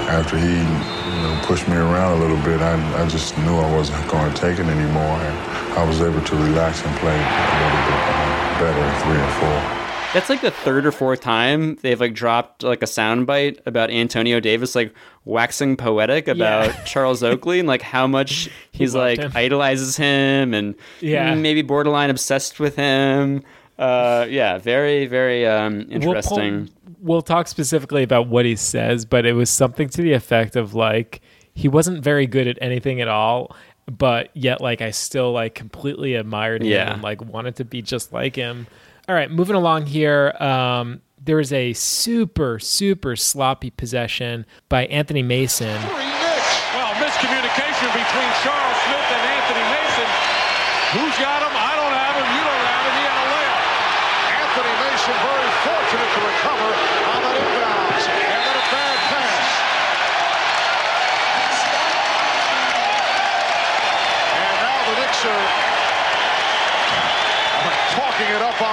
after 0.08 0.36
he 0.38 0.46
you 0.58 1.22
know, 1.22 1.40
pushed 1.44 1.66
me 1.68 1.76
around 1.76 2.18
a 2.18 2.20
little 2.20 2.36
bit, 2.44 2.60
I, 2.60 3.02
I 3.02 3.08
just 3.08 3.36
knew 3.38 3.56
I 3.56 3.70
wasn't 3.74 4.06
going 4.10 4.32
to 4.32 4.40
take 4.40 4.58
it 4.58 4.66
anymore, 4.66 5.02
and 5.18 5.38
I 5.78 5.84
was 5.84 6.00
able 6.00 6.20
to 6.22 6.36
relax 6.36 6.84
and 6.84 6.96
play 6.98 7.14
a 7.14 7.56
little 7.62 7.82
bit 7.86 8.00
uh, 8.02 8.60
better 8.60 8.84
in 8.84 9.02
three 9.02 9.20
and 9.20 9.32
four. 9.34 9.82
That's 10.14 10.30
like 10.30 10.40
the 10.40 10.50
third 10.52 10.86
or 10.86 10.92
fourth 10.92 11.20
time 11.20 11.74
they've 11.82 12.00
like 12.00 12.14
dropped 12.14 12.62
like 12.62 12.82
a 12.82 12.86
soundbite 12.86 13.58
about 13.66 13.90
Antonio 13.90 14.40
Davis 14.40 14.74
like 14.74 14.94
waxing 15.26 15.76
poetic 15.76 16.26
about 16.26 16.68
Yeah. 16.68 16.82
Charles 16.84 17.22
Oakley 17.22 17.58
and 17.58 17.68
like 17.68 17.82
how 17.82 18.06
much 18.06 18.48
he's 18.72 18.94
like 18.94 19.18
him. 19.18 19.32
idolizes 19.34 19.96
him 19.96 20.54
and 20.54 20.74
Yeah. 21.00 21.34
maybe 21.34 21.60
borderline 21.60 22.08
obsessed 22.08 22.58
with 22.60 22.76
him. 22.76 23.42
Uh, 23.78 24.26
yeah, 24.30 24.56
very 24.56 25.04
very 25.06 25.46
um, 25.46 25.86
interesting. 25.90 26.54
We'll, 26.54 26.66
pull- 26.66 26.72
we'll 27.06 27.22
talk 27.22 27.48
specifically 27.48 28.02
about 28.02 28.28
what 28.28 28.44
he 28.44 28.56
says, 28.56 29.04
but 29.04 29.24
it 29.24 29.32
was 29.32 29.48
something 29.48 29.88
to 29.90 30.02
the 30.02 30.12
effect 30.12 30.56
of 30.56 30.74
like 30.74 31.20
he 31.54 31.68
wasn't 31.68 32.02
very 32.02 32.26
good 32.26 32.46
at 32.48 32.58
anything 32.60 33.00
at 33.00 33.08
all, 33.08 33.56
but 33.86 34.28
yet 34.34 34.60
like 34.60 34.82
I 34.82 34.90
still 34.90 35.32
like 35.32 35.54
completely 35.54 36.14
admired 36.14 36.62
him 36.62 36.68
Yeah. 36.68 36.92
and 36.94 37.02
like 37.02 37.22
wanted 37.24 37.56
to 37.56 37.64
be 37.64 37.80
just 37.80 38.12
like 38.12 38.36
him. 38.36 38.66
All 39.08 39.14
right, 39.14 39.30
moving 39.30 39.54
along 39.56 39.86
here. 39.86 40.32
Um, 40.42 41.00
there 41.24 41.36
was 41.36 41.52
a 41.52 41.72
super 41.74 42.58
super 42.58 43.14
sloppy 43.16 43.70
possession 43.70 44.44
by 44.68 44.86
Anthony 44.86 45.22
Mason. 45.22 45.68
Well, 45.68 46.92
miscommunication 47.00 47.88
between 47.94 48.30
Charles 48.42 48.78
Smith 48.84 49.08
and 49.14 49.22
Anthony 49.30 49.64
Mason. 49.70 50.08
Who's 50.98 51.16
got 51.22 51.40
him? 51.42 51.54
I 51.54 51.72
don't 51.78 51.94
have 51.94 52.14
him. 52.18 52.28
You 52.34 52.42
don't 52.46 52.66
have 52.66 52.82
him. 52.86 52.94
He 52.98 53.04
had 53.06 53.18
a 53.22 53.26
layup. 53.30 53.62
Anthony 54.42 54.74
Mason 54.86 55.14
very 55.22 55.50
fortunate 55.66 56.10
to 56.14 56.20
recover 56.26 56.70
on 57.14 57.18
that 57.26 57.36
inbounds. 57.42 58.04
And 58.06 58.40
then 58.42 58.56
a 58.58 58.66
bad 58.74 58.98
pass. 59.10 59.46
And 64.36 64.56
now 64.62 64.78
the 64.90 64.94
Knicks 65.00 65.22
are 65.26 65.46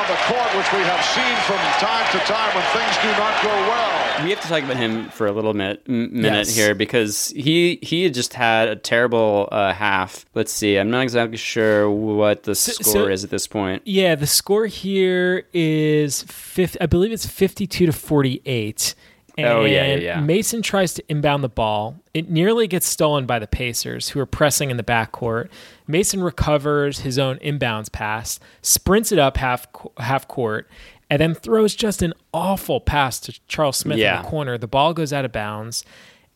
talking 0.06 0.16
on 0.16 0.18
the 0.18 0.34
court, 0.34 0.58
which 0.58 0.72
we 0.74 0.80
have 0.80 1.04
seen 1.06 1.36
from 1.46 1.58
time 1.80 2.06
to 2.12 2.20
time 2.26 2.56
when 2.56 2.64
things 2.74 2.98
do 3.02 3.10
not 3.20 3.42
go 3.44 3.50
well. 3.50 4.24
We 4.24 4.30
have 4.30 4.42
to 4.42 4.48
talk 4.48 4.64
about 4.64 4.78
him 4.78 5.10
for 5.10 5.28
a 5.28 5.32
little 5.32 5.54
minute, 5.54 5.84
m- 5.88 6.14
minute 6.14 6.48
Yes. 6.48 6.56
here 6.56 6.76
because 6.76 7.30
he 7.36 7.80
he 7.82 8.10
just 8.10 8.34
had 8.34 8.68
a 8.68 8.76
terrible 8.76 9.50
uh, 9.52 9.74
half. 9.74 10.26
Let's 10.36 10.52
see, 10.52 10.78
I'm 10.78 10.90
not 10.92 11.02
exactly 11.02 11.38
sure 11.38 11.90
what 11.90 12.44
the 12.44 12.56
score 12.56 12.84
so- 12.84 13.08
is 13.08 13.24
at 13.24 13.30
this 13.30 13.48
point. 13.48 13.82
Yeah, 13.86 14.16
the 14.16 14.28
score 14.28 14.68
here 14.68 15.46
is 15.54 16.24
50, 16.24 16.80
I 16.82 16.86
believe 16.86 17.12
it's 17.12 17.26
52 17.26 17.88
to 17.88 17.92
48. 17.94 18.96
And 19.38 19.48
Oh, 19.48 19.66
yeah, 19.66 19.88
yeah, 19.88 19.96
yeah. 19.96 20.20
Mason 20.20 20.62
tries 20.62 20.94
to 20.96 21.04
inbound 21.10 21.44
the 21.44 21.50
ball. 21.50 21.96
It 22.14 22.30
nearly 22.30 22.68
gets 22.68 22.86
stolen 22.88 23.26
by 23.26 23.40
the 23.40 23.48
Pacers, 23.48 24.10
who 24.10 24.20
are 24.20 24.26
pressing 24.28 24.70
in 24.70 24.78
the 24.78 24.84
backcourt. 24.84 25.50
Mason 25.88 26.22
recovers 26.24 27.00
his 27.00 27.18
own 27.18 27.38
inbounds 27.40 27.92
pass, 27.92 28.40
sprints 28.62 29.12
it 29.12 29.18
up 29.20 29.38
half 29.38 29.66
half 29.98 30.28
court, 30.28 30.70
and 31.10 31.20
then 31.20 31.34
throws 31.34 31.74
just 31.76 32.02
an 32.04 32.14
awful 32.34 32.80
pass 32.80 33.20
to 33.22 33.40
Charles 33.48 33.78
Smith 33.78 33.98
Yeah. 33.98 34.18
in 34.18 34.24
the 34.24 34.30
corner. 34.30 34.58
The 34.58 34.68
ball 34.68 34.94
goes 34.94 35.12
out 35.12 35.26
of 35.26 35.32
bounds. 35.32 35.84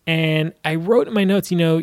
And 0.08 0.54
I 0.66 0.76
wrote 0.76 1.08
in 1.08 1.14
my 1.14 1.24
notes, 1.24 1.52
you 1.52 1.58
know, 1.58 1.82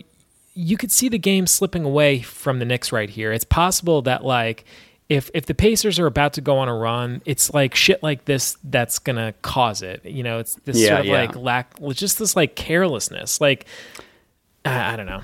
you 0.54 0.76
could 0.76 0.90
see 0.92 1.08
the 1.08 1.18
game 1.18 1.46
slipping 1.46 1.84
away 1.84 2.20
from 2.22 2.58
the 2.58 2.64
Knicks 2.64 2.90
right 2.92 3.10
here. 3.10 3.32
It's 3.32 3.44
possible 3.44 4.02
that 4.02 4.24
like 4.24 4.64
if 5.08 5.30
if 5.34 5.46
the 5.46 5.54
Pacers 5.54 5.98
are 5.98 6.06
about 6.06 6.32
to 6.34 6.40
go 6.40 6.58
on 6.58 6.68
a 6.68 6.74
run, 6.74 7.22
it's 7.24 7.52
like 7.52 7.74
shit 7.74 8.02
like 8.02 8.24
this 8.24 8.56
that's 8.64 8.98
gonna 8.98 9.34
cause 9.42 9.82
it. 9.82 10.04
You 10.04 10.22
know, 10.22 10.38
it's 10.38 10.54
this 10.64 10.78
Yeah, 10.78 10.88
sort 10.88 11.00
of 11.00 11.06
yeah. 11.06 11.12
like 11.20 11.36
lack, 11.36 11.78
just 11.92 12.18
this 12.18 12.34
like 12.36 12.56
carelessness. 12.56 13.40
Like 13.40 13.66
I, 14.64 14.94
I 14.94 14.96
don't 14.96 15.06
know. 15.06 15.22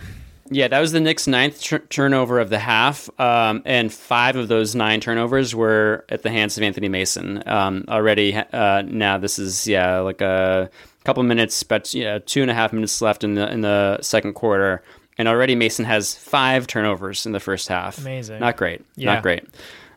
Yeah, 0.52 0.66
that 0.66 0.80
was 0.80 0.90
the 0.90 0.98
Knicks' 0.98 1.28
ninth 1.28 1.62
tur- 1.62 1.78
turnover 1.78 2.40
of 2.40 2.50
the 2.50 2.58
half, 2.58 3.08
um, 3.20 3.62
and 3.64 3.92
five 3.92 4.34
of 4.34 4.48
those 4.48 4.74
nine 4.74 5.00
turnovers 5.00 5.54
were 5.54 6.04
at 6.08 6.22
the 6.24 6.30
hands 6.30 6.56
of 6.56 6.64
Anthony 6.64 6.88
Mason. 6.88 7.40
Um, 7.46 7.84
already 7.88 8.34
uh, 8.34 8.82
now, 8.82 9.16
this 9.16 9.38
is 9.38 9.68
yeah 9.68 10.00
like 10.00 10.20
a 10.20 10.68
couple 11.04 11.22
minutes, 11.22 11.62
but 11.62 11.94
yeah, 11.94 12.18
two 12.18 12.42
and 12.42 12.50
a 12.50 12.54
half 12.54 12.72
minutes 12.72 13.00
left 13.00 13.22
in 13.22 13.34
the 13.34 13.48
in 13.50 13.60
the 13.60 14.00
second 14.02 14.34
quarter, 14.34 14.82
and 15.20 15.28
already 15.28 15.54
Mason 15.54 15.84
has 15.84 16.14
five 16.14 16.66
turnovers 16.66 17.26
in 17.26 17.32
the 17.32 17.38
first 17.40 17.68
half. 17.68 17.98
Amazing. 17.98 18.40
not 18.40 18.56
great, 18.56 18.84
Yeah. 18.96 19.14
not 19.14 19.22
great. 19.22 19.44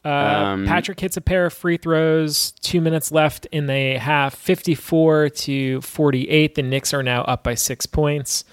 Uh, 0.05 0.09
Um, 0.09 0.67
Patrick 0.67 0.99
hits 0.99 1.15
a 1.15 1.21
pair 1.21 1.45
of 1.45 1.53
free 1.53 1.77
throws. 1.77 2.51
Two 2.61 2.81
minutes 2.81 3.09
left 3.11 3.45
in 3.53 3.67
the 3.67 3.93
half. 3.97 4.35
Fifty-four 4.35 5.29
to 5.29 5.79
forty-eight. 5.81 6.55
The 6.55 6.61
Knicks 6.61 6.93
are 6.93 7.01
now 7.01 7.21
up 7.23 7.41
by 7.43 7.53
six 7.55 7.85
points. 7.85 8.43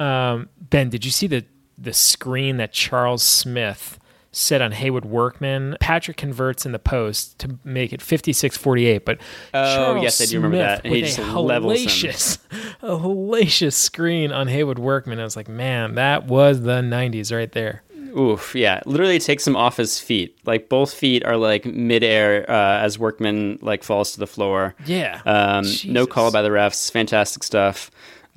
Um, 0.00 0.48
ben, 0.58 0.88
did 0.90 1.04
you 1.04 1.10
see 1.10 1.26
the 1.28 1.44
the 1.80 1.92
screen 1.92 2.56
that 2.56 2.72
Charles 2.72 3.22
Smith 3.22 4.00
set 4.38 4.62
on 4.62 4.72
Haywoode 4.72 5.04
Workman. 5.04 5.76
Patrick 5.80 6.16
converts 6.16 6.64
in 6.64 6.72
the 6.72 6.78
post 6.78 7.38
to 7.40 7.58
make 7.64 7.92
it 7.92 8.00
56-48, 8.00 9.04
but 9.04 9.18
Oh, 9.52 9.74
Charles 9.74 10.02
yes, 10.02 10.20
I 10.20 10.26
do 10.26 10.36
remember 10.40 10.56
Smith 10.56 10.66
that. 10.66 10.84
And 10.84 10.94
he 10.94 11.02
with 11.02 11.16
just 11.16 11.18
a 11.18 11.22
hellacious, 11.22 12.38
a 12.82 12.96
hellacious 12.98 13.74
screen 13.74 14.32
on 14.32 14.46
Haywoode 14.46 14.78
Workman. 14.78 15.20
I 15.20 15.24
was 15.24 15.36
like, 15.36 15.48
man, 15.48 15.94
that 15.96 16.26
was 16.26 16.62
the 16.62 16.80
90s 16.80 17.34
right 17.34 17.50
there. 17.52 17.82
Oof, 18.16 18.54
yeah. 18.54 18.80
Literally 18.86 19.18
takes 19.18 19.46
him 19.46 19.54
off 19.54 19.76
his 19.76 20.00
feet. 20.00 20.38
Like 20.46 20.68
both 20.68 20.94
feet 20.94 21.24
are 21.24 21.36
like 21.36 21.66
midair 21.66 22.50
uh, 22.50 22.78
as 22.78 22.98
Workman 22.98 23.58
like 23.60 23.82
falls 23.84 24.12
to 24.12 24.18
the 24.20 24.26
floor. 24.26 24.74
Yeah. 24.86 25.20
Um, 25.26 25.66
no 25.84 26.06
call 26.06 26.32
by 26.32 26.40
the 26.42 26.48
refs. 26.48 26.90
Fantastic 26.90 27.42
stuff. 27.42 27.90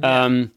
Um, 0.03 0.51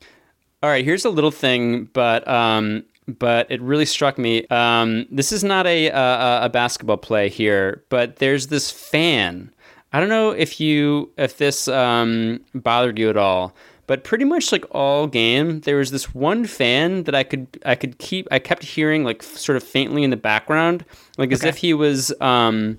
all 0.62 0.70
right, 0.70 0.84
here's 0.84 1.04
a 1.04 1.10
little 1.10 1.30
thing, 1.30 1.84
but 1.92 2.26
um, 2.26 2.84
but 3.06 3.50
it 3.50 3.60
really 3.60 3.84
struck 3.86 4.18
me. 4.18 4.46
Um, 4.48 5.06
this 5.10 5.32
is 5.32 5.44
not 5.44 5.66
a, 5.66 5.88
a 5.88 6.44
a 6.44 6.48
basketball 6.48 6.96
play 6.96 7.28
here, 7.28 7.84
but 7.88 8.16
there's 8.16 8.46
this 8.48 8.70
fan. 8.70 9.50
I 9.92 10.00
don't 10.00 10.08
know 10.08 10.30
if 10.30 10.60
you 10.60 11.12
if 11.16 11.38
this 11.38 11.68
um, 11.68 12.40
bothered 12.54 12.98
you 12.98 13.10
at 13.10 13.16
all, 13.16 13.54
but 13.86 14.02
pretty 14.04 14.24
much 14.24 14.50
like 14.50 14.64
all 14.70 15.06
game, 15.06 15.60
there 15.60 15.76
was 15.76 15.90
this 15.90 16.14
one 16.14 16.46
fan 16.46 17.04
that 17.04 17.14
I 17.14 17.22
could 17.22 17.46
I 17.64 17.74
could 17.74 17.98
keep 17.98 18.26
I 18.32 18.38
kept 18.38 18.62
hearing 18.64 19.04
like 19.04 19.22
sort 19.22 19.56
of 19.56 19.62
faintly 19.62 20.02
in 20.02 20.10
the 20.10 20.16
background, 20.16 20.84
like 21.18 21.30
as 21.30 21.40
Okay. 21.42 21.50
if 21.50 21.58
he 21.58 21.74
was 21.74 22.12
um, 22.20 22.78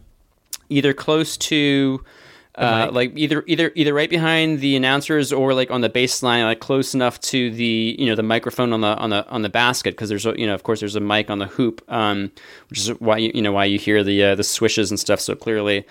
either 0.70 0.94
close 0.94 1.38
to 1.38 2.04
uh, 2.58 2.90
like 2.92 3.12
either 3.16 3.44
either 3.48 3.72
either 3.76 3.94
right 3.94 4.10
behind 4.10 4.60
the 4.60 4.76
announcers 4.76 5.34
or 5.34 5.54
like 5.54 5.72
on 5.72 5.82
the 5.82 5.90
baseline, 5.90 6.44
like 6.44 6.60
close 6.60 6.94
enough 6.94 7.20
to 7.22 7.52
the 7.52 7.96
you 8.00 8.06
know 8.06 8.16
the 8.16 8.24
microphone 8.24 8.72
on 8.72 8.82
the 8.82 8.96
on 8.96 9.10
the 9.10 9.28
on 9.28 9.42
the 9.42 9.50
basket 9.50 9.92
because 9.92 10.10
there's 10.10 10.26
a, 10.26 10.40
you 10.40 10.48
know 10.48 10.54
of 10.54 10.64
course 10.64 10.80
there's 10.80 10.96
a 10.96 11.02
mic 11.02 11.30
on 11.30 11.40
the 11.40 11.48
hoop, 11.48 11.84
um, 11.90 12.32
which 12.70 12.80
is 12.80 12.90
why 13.00 13.18
you, 13.18 13.32
you 13.36 13.42
know 13.42 13.52
why 13.52 13.66
you 13.66 13.78
hear 13.78 14.04
the 14.04 14.24
uh, 14.24 14.36
the 14.36 14.44
swishes 14.44 14.90
and 14.90 15.00
stuff 15.00 15.20
so 15.20 15.36
clearly. 15.36 15.86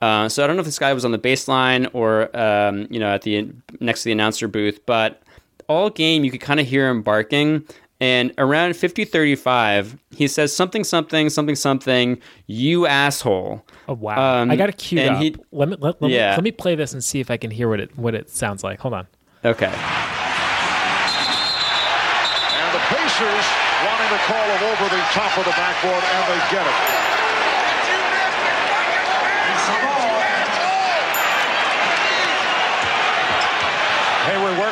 Uh, 0.00 0.28
so 0.28 0.42
I 0.42 0.46
don't 0.46 0.56
know 0.56 0.60
if 0.60 0.66
this 0.66 0.78
guy 0.78 0.92
was 0.92 1.04
on 1.04 1.12
the 1.12 1.18
baseline 1.18 1.88
or 1.92 2.34
um, 2.36 2.86
you 2.90 2.98
know 2.98 3.08
at 3.08 3.22
the 3.22 3.50
next 3.80 4.02
to 4.02 4.04
the 4.06 4.12
announcer 4.12 4.48
booth, 4.48 4.80
but 4.86 5.22
all 5.68 5.90
game 5.90 6.24
you 6.24 6.30
could 6.30 6.40
kind 6.40 6.60
of 6.60 6.66
hear 6.66 6.88
him 6.88 7.02
barking. 7.02 7.66
And 7.98 8.32
around 8.36 8.72
50-35, 8.72 9.98
he 10.10 10.28
says 10.28 10.54
something, 10.54 10.84
something, 10.84 11.30
something, 11.30 11.54
something. 11.56 12.20
You 12.46 12.86
asshole! 12.86 13.64
Oh 13.88 13.94
wow! 13.94 14.42
Um, 14.42 14.50
I 14.50 14.56
got 14.56 14.68
it 14.68 14.76
queued 14.76 15.00
and 15.00 15.16
up. 15.16 15.22
he- 15.22 15.34
let 15.50 15.68
me 15.70 15.76
let, 15.80 16.02
let, 16.02 16.10
Yeah. 16.10 16.30
me 16.32 16.36
let 16.36 16.44
me 16.44 16.50
play 16.52 16.74
this 16.74 16.92
and 16.92 17.02
see 17.02 17.20
if 17.20 17.30
I 17.30 17.38
can 17.38 17.50
hear 17.50 17.68
what 17.70 17.80
it 17.80 17.96
what 17.96 18.14
it 18.14 18.28
sounds 18.28 18.62
like. 18.62 18.80
Hold 18.80 18.92
on. 18.94 19.06
Okay. 19.46 19.66
And 19.66 19.72
the 22.74 22.82
Pacers 22.92 23.46
wanting 23.86 24.10
to 24.12 24.20
call 24.28 24.44
him 24.44 24.62
over 24.76 24.84
the 24.92 25.02
top 25.16 25.32
of 25.38 25.44
the 25.44 25.52
backboard, 25.56 26.04
and 26.04 26.22
they 26.28 26.40
get 26.52 26.66
it. 26.66 27.15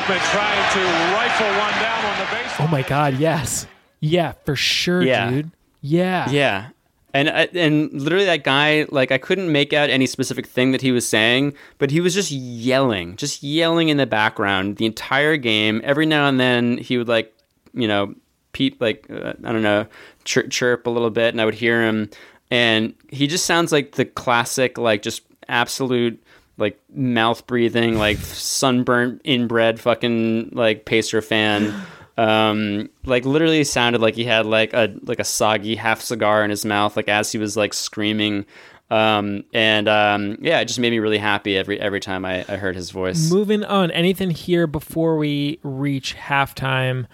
Haywoode 0.06 0.30
trying 0.32 0.72
to 0.72 1.14
rifle 1.14 1.46
one 1.58 1.72
down 1.80 2.04
on 2.04 2.18
the 2.18 2.24
baseline. 2.24 2.64
Oh 2.64 2.68
my 2.68 2.82
god! 2.82 3.18
Yes. 3.18 3.66
Yeah, 4.00 4.32
for 4.44 4.54
sure, 4.56 5.02
Yeah. 5.02 5.30
dude. 5.30 5.50
Yeah. 5.80 6.28
Yeah. 6.30 6.68
And 7.14 7.30
I- 7.30 7.48
and 7.54 7.92
literally 7.92 8.24
that 8.26 8.42
guy 8.44 8.86
like 8.90 9.12
I 9.12 9.18
couldn't 9.18 9.50
make 9.50 9.72
out 9.72 9.88
any 9.88 10.06
specific 10.06 10.46
thing 10.46 10.72
that 10.72 10.82
he 10.82 10.90
was 10.92 11.08
saying, 11.08 11.54
but 11.78 11.90
he 11.90 12.00
was 12.00 12.12
just 12.12 12.30
yelling, 12.32 13.16
just 13.16 13.42
yelling 13.42 13.88
in 13.88 13.96
the 13.96 14.06
background 14.06 14.76
the 14.76 14.84
entire 14.86 15.36
game. 15.36 15.80
Every 15.84 16.06
now 16.06 16.28
and 16.28 16.38
then 16.40 16.76
he 16.78 16.98
would 16.98 17.08
like, 17.08 17.32
you 17.72 17.86
know, 17.88 18.14
peep 18.52 18.80
like 18.80 19.06
uh, 19.10 19.34
I 19.44 19.52
don't 19.52 19.62
know, 19.62 19.86
chirp, 20.24 20.50
chirp 20.50 20.86
a 20.86 20.90
little 20.90 21.10
bit 21.10 21.32
and 21.32 21.40
I 21.40 21.44
would 21.44 21.54
hear 21.54 21.82
him 21.82 22.10
and 22.50 22.94
he 23.10 23.26
just 23.26 23.46
sounds 23.46 23.72
like 23.72 23.92
the 23.92 24.04
classic 24.04 24.76
like 24.76 25.02
just 25.02 25.22
absolute 25.48 26.22
like 26.56 26.78
mouth 26.94 27.46
breathing 27.46 27.98
like 27.98 28.16
sunburnt 28.18 29.20
inbred 29.24 29.80
fucking 29.80 30.50
like 30.52 30.84
pacer 30.84 31.20
fan 31.20 31.74
um 32.16 32.88
like 33.04 33.24
literally 33.24 33.64
sounded 33.64 34.00
like 34.00 34.14
he 34.14 34.24
had 34.24 34.46
like 34.46 34.72
a 34.72 34.94
like 35.02 35.18
a 35.18 35.24
soggy 35.24 35.74
half 35.74 36.00
cigar 36.00 36.44
in 36.44 36.50
his 36.50 36.64
mouth 36.64 36.96
like 36.96 37.08
as 37.08 37.32
he 37.32 37.38
was 37.38 37.56
like 37.56 37.74
screaming 37.74 38.46
um 38.90 39.42
and 39.52 39.88
um 39.88 40.38
yeah 40.40 40.60
it 40.60 40.66
just 40.66 40.78
made 40.78 40.90
me 40.90 41.00
really 41.00 41.18
happy 41.18 41.56
every 41.56 41.80
every 41.80 41.98
time 42.00 42.24
i, 42.24 42.44
I 42.48 42.56
heard 42.56 42.76
his 42.76 42.90
voice 42.90 43.32
Moving 43.32 43.64
on. 43.64 43.90
Anything 43.90 44.30
here 44.30 44.66
before 44.68 45.16
we 45.16 45.58
reach 45.64 46.14
halftime? 46.14 47.06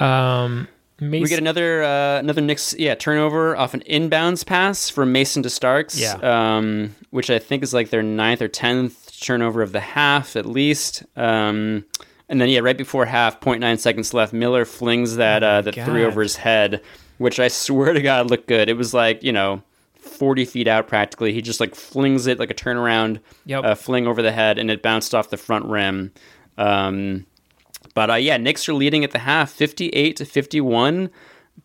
Um, 0.00 0.66
Mason, 1.00 1.22
we 1.22 1.28
get 1.28 1.38
another 1.38 1.82
uh, 1.82 2.18
another 2.18 2.40
Knicks 2.40 2.74
yeah 2.78 2.94
turnover 2.94 3.56
off 3.56 3.72
an 3.74 3.80
inbounds 3.88 4.44
pass 4.44 4.88
from 4.88 5.12
Mason 5.12 5.42
to 5.44 5.50
Starks, 5.50 5.98
Yeah. 6.00 6.14
um, 6.22 6.94
which 7.10 7.30
I 7.30 7.38
think 7.38 7.62
is 7.62 7.72
like 7.72 7.90
their 7.90 8.02
ninth 8.02 8.42
or 8.42 8.48
tenth 8.48 9.20
turnover 9.20 9.62
of 9.62 9.72
the 9.72 9.80
half 9.80 10.34
at 10.36 10.44
least. 10.46 11.04
Um, 11.16 11.84
and 12.28 12.40
then 12.40 12.48
yeah, 12.48 12.60
right 12.60 12.76
before 12.76 13.06
half, 13.06 13.40
0.9 13.40 13.78
seconds 13.78 14.12
left, 14.12 14.32
Miller 14.32 14.64
flings 14.64 15.16
that 15.16 15.42
uh, 15.42 15.62
that 15.62 15.74
three 15.74 16.04
over 16.04 16.20
his 16.20 16.36
head, 16.36 16.82
which 17.18 17.38
I 17.40 17.48
swear 17.64 17.92
to 17.92 18.02
God 18.02 18.28
looked 18.30 18.48
good. 18.48 18.68
It 18.68 18.76
was 18.76 18.92
like 18.94 19.22
you 19.22 19.32
know. 19.32 19.62
40 20.00 20.46
feet 20.46 20.66
out 20.68 20.88
practically. 20.88 21.32
He 21.34 21.42
just 21.42 21.60
like 21.60 21.74
flings 21.74 22.26
it 22.26 22.38
like 22.38 22.50
a 22.50 22.54
turnaround 22.54 23.20
Yep. 23.44 23.64
uh, 23.64 23.74
fling 23.74 24.06
over 24.06 24.22
the 24.22 24.32
head 24.32 24.58
and 24.58 24.70
it 24.70 24.80
bounced 24.82 25.14
off 25.14 25.28
the 25.28 25.36
front 25.36 25.66
rim. 25.66 26.12
Um, 26.56 27.26
but 27.98 28.10
uh, 28.10 28.14
yeah, 28.14 28.36
Knicks 28.36 28.68
are 28.68 28.74
leading 28.74 29.02
at 29.02 29.10
the 29.10 29.18
half, 29.18 29.50
58 29.50 30.14
to 30.16 30.24
51. 30.24 31.10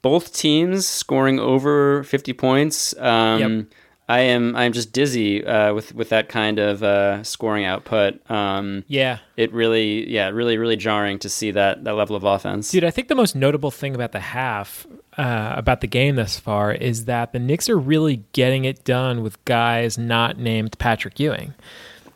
Both 0.02 0.34
teams 0.36 0.88
scoring 0.88 1.40
over 1.40 2.04
50 2.04 2.34
points. 2.34 2.98
Um, 2.98 3.40
Yep. 3.40 3.66
I 4.10 4.20
am 4.20 4.54
I'm 4.56 4.74
just 4.74 4.92
dizzy 4.92 5.46
uh, 5.46 5.74
with 5.74 5.96
with 5.96 6.10
that 6.10 6.28
kind 6.28 6.60
of 6.60 6.84
uh, 6.84 7.24
scoring 7.24 7.64
output. 7.66 8.20
Um, 8.30 8.84
Yeah. 8.88 9.20
it 9.38 9.54
really 9.54 10.10
yeah 10.12 10.28
really 10.30 10.58
really 10.58 10.76
jarring 10.76 11.20
to 11.20 11.30
see 11.30 11.52
that 11.52 11.84
that 11.86 11.94
level 11.96 12.16
of 12.16 12.24
offense. 12.26 12.70
Dude, 12.72 12.84
I 12.84 12.92
think 12.92 13.08
the 13.08 13.16
most 13.16 13.34
notable 13.36 13.72
thing 13.72 13.96
about 13.96 14.12
the 14.12 14.20
half, 14.20 14.86
uh, 15.18 15.54
about 15.56 15.80
the 15.82 15.88
game 15.88 16.16
thus 16.18 16.38
far, 16.38 16.74
is 16.74 17.06
that 17.06 17.32
the 17.32 17.40
Knicks 17.40 17.70
are 17.70 17.78
really 17.80 18.24
getting 18.34 18.66
it 18.66 18.84
done 18.84 19.24
with 19.24 19.44
guys 19.46 19.98
not 19.98 20.38
named 20.38 20.78
Patrick 20.80 21.18
Ewing, 21.20 21.54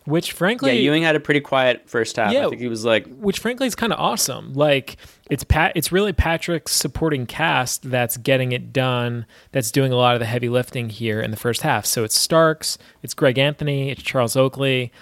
which 0.08 0.32
frankly, 0.32 0.72
yeah, 0.74 0.80
Ewing 0.80 1.04
had 1.04 1.18
a 1.18 1.20
pretty 1.20 1.42
quiet 1.42 1.84
first 1.86 2.16
half. 2.16 2.32
Yeah. 2.32 2.46
I 2.46 2.50
think 2.50 2.62
he 2.62 2.70
was 2.70 2.86
like 2.86 3.06
which 3.18 3.40
frankly 3.40 3.68
is 3.68 3.76
kind 3.76 3.92
of 3.92 4.00
awesome. 4.00 4.54
Like 4.54 4.96
it's 5.30 5.44
Pat, 5.44 5.74
it's 5.76 5.92
really 5.92 6.14
Patrick's 6.14 6.72
supporting 6.72 7.26
cast 7.26 7.90
that's 7.90 8.16
getting 8.16 8.54
it 8.54 8.72
done. 8.72 9.26
That's 9.52 9.70
doing 9.70 9.92
a 9.92 9.98
lot 9.98 10.16
of 10.16 10.22
the 10.22 10.26
heavy 10.26 10.48
lifting 10.48 10.90
here 10.90 11.20
in 11.20 11.30
the 11.30 11.38
first 11.38 11.62
half. 11.62 11.86
So 11.86 12.06
it's 12.06 12.16
Starks, 12.16 12.78
it's 13.04 13.14
Greg 13.14 13.38
Anthony, 13.38 13.92
it's 13.92 14.02
Charles 14.02 14.38
Oakley, 14.38 14.94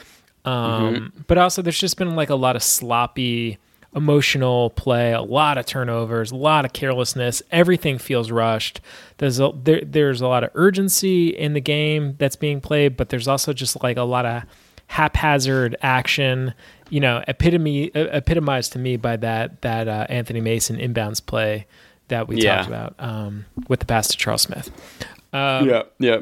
um, 0.43 1.14
but 1.28 1.38
also 1.38 1.62
there's 1.62 1.80
just 1.80 1.97
been 1.97 2.16
like 2.16 2.32
a 2.32 2.36
lot 2.36 2.56
of 2.56 2.64
sloppy, 2.64 3.60
emotional 3.95 4.72
play, 4.72 5.14
a 5.14 5.22
lot 5.22 5.60
of 5.60 5.68
turnovers, 5.68 6.32
a 6.32 6.36
lot 6.36 6.66
of 6.66 6.74
carelessness. 6.74 7.43
Everything 7.51 7.99
feels 7.99 8.32
rushed. 8.32 8.82
There's 9.20 9.39
a, 9.39 9.51
there, 9.56 9.82
there's 9.86 10.22
a 10.22 10.28
lot 10.28 10.43
of 10.43 10.49
urgency 10.56 11.28
in 11.28 11.53
the 11.53 11.62
game 11.62 12.16
that's 12.18 12.36
being 12.36 12.60
played, 12.60 12.97
but 12.97 13.10
there's 13.10 13.28
also 13.28 13.53
just 13.53 13.84
like 13.84 13.97
a 13.97 14.03
lot 14.03 14.26
of 14.26 14.43
haphazard 14.88 15.76
action. 15.82 16.54
You 16.90 17.00
know, 17.00 17.24
epitome 17.28 17.92
epitomized 17.96 18.74
to 18.74 18.80
me 18.80 18.98
by 18.98 19.18
that 19.18 19.62
that 19.62 19.88
uh, 19.88 20.06
Anthony 20.10 20.42
Mason 20.42 20.78
inbounds 20.78 21.26
play 21.26 21.66
that 22.10 22.28
we 22.28 22.38
Yeah. 22.42 22.58
talked 22.58 22.68
about 22.68 22.96
um, 23.00 23.46
with 23.68 23.80
the 23.80 23.86
pass 23.88 24.08
to 24.10 24.18
Charles 24.18 24.44
Smith. 24.44 24.70
Um, 25.36 25.70
yeah 25.70 25.84
yeah. 26.00 26.18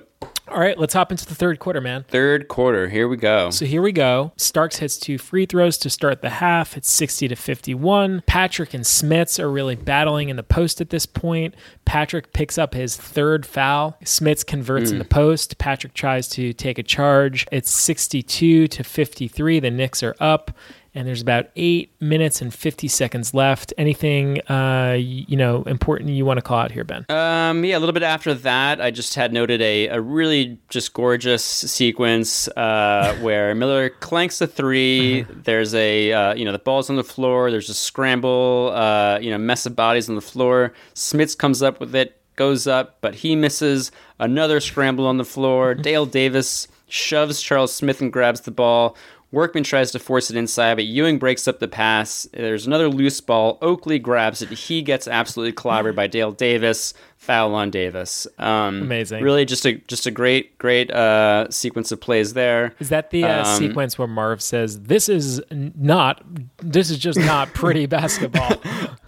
All 0.49 0.59
right, 0.59 0.77
let's 0.77 0.93
hop 0.93 1.09
into 1.11 1.25
the 1.25 1.33
third 1.35 1.59
quarter, 1.59 1.79
man. 1.81 2.05
Third 2.09 2.47
quarter, 2.47 2.89
here 2.89 3.07
we 3.07 3.15
go. 3.17 3.49
So 3.49 3.65
here 3.65 3.81
we 3.81 3.91
go. 3.93 4.33
Starks 4.35 4.77
hits 4.77 4.97
two 4.97 5.17
free 5.17 5.45
throws 5.45 5.77
to 5.79 5.89
start 5.89 6.21
the 6.21 6.29
half. 6.29 6.75
It's 6.77 6.91
60 6.91 7.29
to 7.29 7.35
51. 7.35 8.23
Patrick 8.27 8.73
and 8.73 8.83
Smits 8.83 9.39
are 9.39 9.49
really 9.49 9.75
battling 9.75 10.29
in 10.29 10.35
the 10.35 10.43
post 10.43 10.79
at 10.81 10.89
this 10.89 11.05
point. 11.05 11.55
Patrick 11.85 12.33
picks 12.33 12.57
up 12.57 12.73
his 12.73 12.95
third 12.97 13.45
foul. 13.45 13.97
Smits 14.03 14.45
converts 14.45 14.91
in 14.91 14.97
Mm. 14.97 14.99
the 14.99 15.05
post. 15.07 15.57
Patrick 15.57 15.93
tries 15.93 16.27
to 16.29 16.51
take 16.53 16.77
a 16.77 16.83
charge. 16.83 17.47
It's 17.51 17.71
62 17.71 18.67
to 18.67 18.83
53. 18.83 19.59
The 19.59 19.71
Knicks 19.71 20.03
are 20.03 20.15
up. 20.19 20.51
And 20.95 21.07
there's 21.07 21.21
about 21.21 21.47
eight 21.55 21.91
minutes 21.99 22.41
and 22.41 22.53
50 22.53 22.87
seconds 22.87 23.33
left. 23.33 23.73
Anything, 23.79 24.39
uh, 24.41 24.95
you 24.99 25.35
know, 25.35 25.63
important 25.63 26.11
you 26.11 26.23
want 26.23 26.37
to 26.37 26.41
call 26.43 26.59
out 26.59 26.71
here, 26.71 26.83
Ben? 26.83 27.05
Um, 27.09 27.65
yeah, 27.65 27.77
a 27.77 27.79
little 27.79 27.93
bit 27.93 28.03
after 28.03 28.33
that, 28.35 28.79
I 28.79 28.91
just 28.91 29.15
had 29.15 29.33
noted 29.33 29.59
a, 29.61 29.87
a 29.87 29.99
really 29.99 30.59
just 30.69 30.93
gorgeous 30.93 31.43
sequence 31.43 32.47
uh, 32.49 33.17
where 33.21 33.55
Miller 33.55 33.89
clanks 33.89 34.39
a 34.41 34.47
3 34.47 35.23
There's 35.43 35.73
a 35.73 36.11
uh, 36.11 36.33
you 36.35 36.45
know 36.45 36.51
the 36.51 36.59
ball's 36.59 36.89
on 36.89 36.95
the 36.95 37.03
floor. 37.03 37.49
There's 37.49 37.69
a 37.69 37.73
scramble. 37.73 38.71
Uh, 38.73 39.19
you 39.19 39.31
know, 39.31 39.37
mess 39.37 39.65
of 39.65 39.75
bodies 39.75 40.09
on 40.09 40.15
the 40.15 40.21
floor. 40.21 40.73
Smits 40.93 41.37
comes 41.37 41.61
up 41.61 41.79
with 41.79 41.95
it, 41.95 42.19
goes 42.35 42.67
up, 42.67 42.97
but 43.01 43.15
he 43.15 43.35
misses. 43.35 43.91
Another 44.19 44.59
scramble 44.59 45.07
on 45.07 45.17
the 45.17 45.25
floor. 45.25 45.73
Dale 45.75 46.05
Davis 46.05 46.67
shoves 46.87 47.41
Charles 47.41 47.73
Smith 47.73 48.01
and 48.01 48.13
grabs 48.13 48.41
the 48.41 48.51
ball. 48.51 48.95
Workman 49.33 49.63
tries 49.63 49.89
to 49.91 49.99
force 49.99 50.29
it 50.29 50.37
inside, 50.37 50.75
but 50.75 50.85
Ewing 50.85 51.17
breaks 51.17 51.47
up 51.47 51.59
the 51.59 51.67
pass. 51.67 52.27
There's 52.33 52.67
another 52.67 52.87
loose 52.87 53.19
ball. 53.19 53.57
Oakley 53.63 53.97
grabs 53.97 54.43
it. 54.43 54.49
He 54.49 54.83
gets 54.83 55.07
absolutely 55.07 55.53
clobbered 55.53 55.95
by 55.95 56.05
Dale 56.05 56.31
Davis. 56.31 56.93
Foul 57.17 57.55
on 57.55 57.71
Davis. 57.71 58.27
Um, 58.37 58.81
Amazing. 58.83 59.23
Really, 59.23 59.45
just 59.45 59.65
a 59.65 59.73
just 59.87 60.05
a 60.05 60.11
great 60.11 60.57
great 60.59 60.91
uh, 60.91 61.49
sequence 61.49 61.91
of 61.91 61.99
plays 61.99 62.33
there. 62.33 62.75
Is 62.79 62.89
that 62.89 63.09
the 63.11 63.23
uh, 63.23 63.47
Um, 63.47 63.57
sequence 63.57 63.97
where 63.97 64.07
Marv 64.09 64.41
says, 64.41 64.81
"This 64.81 65.07
is 65.09 65.41
not, 65.49 66.21
this 66.57 66.89
is 66.91 66.97
just 66.99 67.17
not 67.17 67.53
pretty 67.53 67.85
basketball"? 67.97 68.57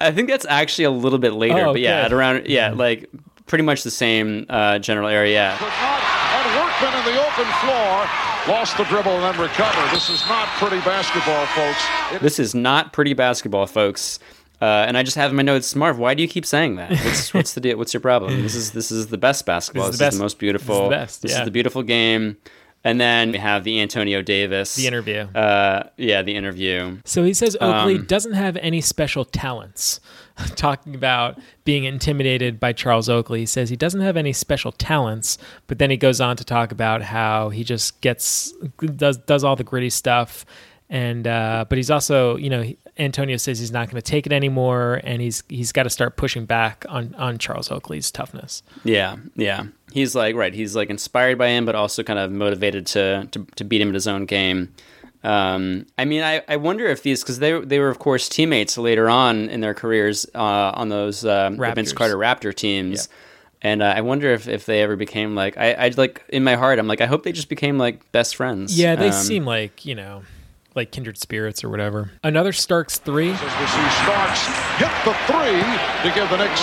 I 0.01 0.11
think 0.11 0.29
that's 0.29 0.45
actually 0.49 0.85
a 0.85 0.91
little 0.91 1.19
bit 1.19 1.33
later, 1.33 1.67
Oh, 1.67 1.73
but 1.73 1.81
yeah, 1.81 1.99
good. 2.01 2.05
at 2.05 2.13
around 2.13 2.47
yeah, 2.47 2.71
like 2.71 3.09
pretty 3.47 3.63
much 3.65 3.83
the 3.83 3.91
same 3.91 4.45
uh, 4.49 4.79
general 4.79 5.07
area. 5.09 5.55
Yeah. 5.61 6.37
And 6.39 6.55
Workman 6.57 6.99
in 6.99 7.13
the 7.15 7.21
open 7.21 7.45
floor 7.61 8.34
lost 8.47 8.77
the 8.77 8.83
dribble 8.85 9.11
and 9.11 9.23
then 9.23 9.41
recovered. 9.41 9.91
This 9.93 10.09
is 10.09 10.23
not 10.27 10.47
pretty 10.59 10.79
basketball, 10.81 11.45
folks. 11.47 11.83
It 12.13 12.21
This 12.21 12.39
is 12.39 12.53
not 12.55 12.93
pretty 12.93 13.13
basketball, 13.13 13.67
folks. 13.67 14.19
Uh, 14.61 14.85
and 14.87 14.97
I 14.97 15.03
just 15.03 15.17
have 15.17 15.31
in 15.31 15.35
my 15.35 15.43
notes, 15.43 15.75
Marv. 15.75 15.97
Why 15.99 16.13
do 16.13 16.21
you 16.21 16.29
keep 16.29 16.45
saying 16.45 16.75
that? 16.77 16.89
What's, 16.91 17.33
what's 17.33 17.53
the 17.53 17.61
deal? 17.61 17.77
What's 17.77 17.93
your 17.93 18.01
problem? 18.01 18.41
This 18.41 18.55
is 18.55 18.71
this 18.71 18.91
is 18.91 19.07
the 19.07 19.17
best 19.17 19.45
basketball. 19.45 19.87
This 19.87 19.97
This 19.97 20.07
is 20.07 20.13
is 20.13 20.13
the 20.13 20.17
the, 20.19 20.23
most 20.23 20.39
beautiful. 20.39 20.75
This 20.75 20.81
is 20.83 20.89
the 20.89 20.95
best, 20.95 21.21
This 21.23 21.31
is 21.37 21.45
the 21.45 21.51
beautiful 21.51 21.83
game. 21.83 22.37
And 22.85 23.01
then 23.01 23.31
we 23.31 23.39
have 23.39 23.63
the 23.63 23.81
Antonio 23.81 24.21
Davis, 24.21 24.75
The 24.75 24.85
interview. 24.87 25.21
Uh, 25.33 25.89
yeah, 25.97 26.21
the 26.21 26.35
interview. 26.35 26.99
So 27.03 27.23
he 27.23 27.33
says 27.33 27.57
Oakley 27.59 27.95
Um, 27.95 28.05
doesn't 28.05 28.33
have 28.33 28.55
any 28.57 28.79
special 28.79 29.25
talents. 29.25 29.99
Talking 30.55 30.93
about 30.95 31.39
being 31.63 31.85
intimidated 31.85 32.59
by 32.59 32.73
Charles 32.73 33.09
Oakley, 33.09 33.39
he 33.39 33.45
says 33.45 33.69
he 33.69 33.75
doesn't 33.75 34.01
have 34.01 34.17
any 34.17 34.33
special 34.33 34.71
talents, 34.71 35.37
but 35.67 35.79
then 35.79 35.89
he 35.89 35.97
goes 35.97 36.21
on 36.21 36.37
to 36.37 36.43
talk 36.45 36.71
about 36.71 37.01
how 37.01 37.49
he 37.49 37.63
just 37.63 37.99
gets 38.01 38.53
does 38.97 39.17
does 39.17 39.43
all 39.45 39.55
the 39.55 39.63
gritty 39.63 39.89
stuff, 39.89 40.45
and 40.89 41.25
uh, 41.25 41.63
but 41.69 41.77
he's 41.77 41.89
also 41.89 42.35
you 42.35 42.49
know 42.49 42.61
he- 42.63 42.77
Antonio 42.97 43.37
says 43.37 43.59
he's 43.59 43.71
not 43.71 43.89
going 43.89 44.01
to 44.01 44.01
take 44.11 44.25
it 44.25 44.33
anymore, 44.33 44.99
and 45.05 45.21
he's 45.21 45.41
he's 45.47 45.71
got 45.71 45.83
to 45.83 45.89
start 45.89 46.17
pushing 46.17 46.45
back 46.45 46.85
on 46.89 47.15
on 47.15 47.37
Charles 47.37 47.71
Oakley's 47.71 48.11
toughness. 48.11 48.61
Yeah, 48.83 49.15
yeah. 49.35 49.63
He's 49.95 50.13
like 50.13 50.35
right. 50.35 50.53
He's 50.53 50.75
like 50.75 50.89
inspired 50.89 51.37
by 51.37 51.47
him, 51.47 51.65
but 51.65 51.73
also 51.73 52.03
kind 52.03 52.19
of 52.19 52.29
motivated 52.29 52.85
to 52.87 53.29
to, 53.31 53.47
to 53.55 53.63
beat 53.63 53.79
him 53.79 53.87
at 53.87 53.93
his 53.93 54.07
own 54.07 54.25
game. 54.25 54.73
Um, 55.23 55.87
I 55.97 56.03
mean, 56.03 56.21
I, 56.21 56.43
I 56.49 56.57
wonder 56.57 56.85
if 56.85 57.01
these 57.01 57.23
because 57.23 57.39
they 57.39 57.57
they 57.61 57.79
were 57.79 57.87
of 57.87 57.97
course 57.97 58.27
teammates 58.27 58.77
later 58.77 59.07
on 59.09 59.49
in 59.49 59.61
their 59.61 59.73
careers 59.73 60.25
uh, 60.35 60.71
on 60.75 60.89
those 60.89 61.25
um, 61.25 61.55
the 61.55 61.71
Vince 61.71 61.93
Carter 61.93 62.17
Raptor 62.17 62.53
teams. 62.53 63.07
And 63.61 63.81
uh, 63.81 63.93
I 63.95 64.01
wonder 64.01 64.31
if, 64.33 64.49
if 64.49 64.65
they 64.65 64.81
ever 64.81 64.97
became 64.97 65.33
like 65.33 65.57
I 65.57 65.71
I 65.73 65.87
like 65.95 66.23
in 66.27 66.43
my 66.43 66.55
heart 66.55 66.77
I'm 66.77 66.87
like 66.87 66.99
I 66.99 67.05
hope 67.05 67.23
they 67.23 67.31
just 67.31 67.47
became 67.47 67.77
like 67.77 68.11
best 68.11 68.35
friends. 68.35 68.77
Yeah, 68.77 68.95
they 68.97 69.07
Um, 69.07 69.13
seem 69.13 69.45
like 69.45 69.85
you 69.85 69.95
know 69.95 70.23
like 70.75 70.91
kindred 70.91 71.17
spirits 71.17 71.63
or 71.63 71.69
whatever. 71.69 72.11
Another 72.21 72.51
Starks 72.51 72.97
three. 72.99 73.31
As 73.31 73.41
we 73.41 73.65
see 73.65 73.89
Starks 74.03 74.45
hit 74.75 74.91
the 75.07 75.13
three 75.25 75.63
to 76.03 76.13
give 76.13 76.29
the 76.29 76.37
Knicks 76.37 76.61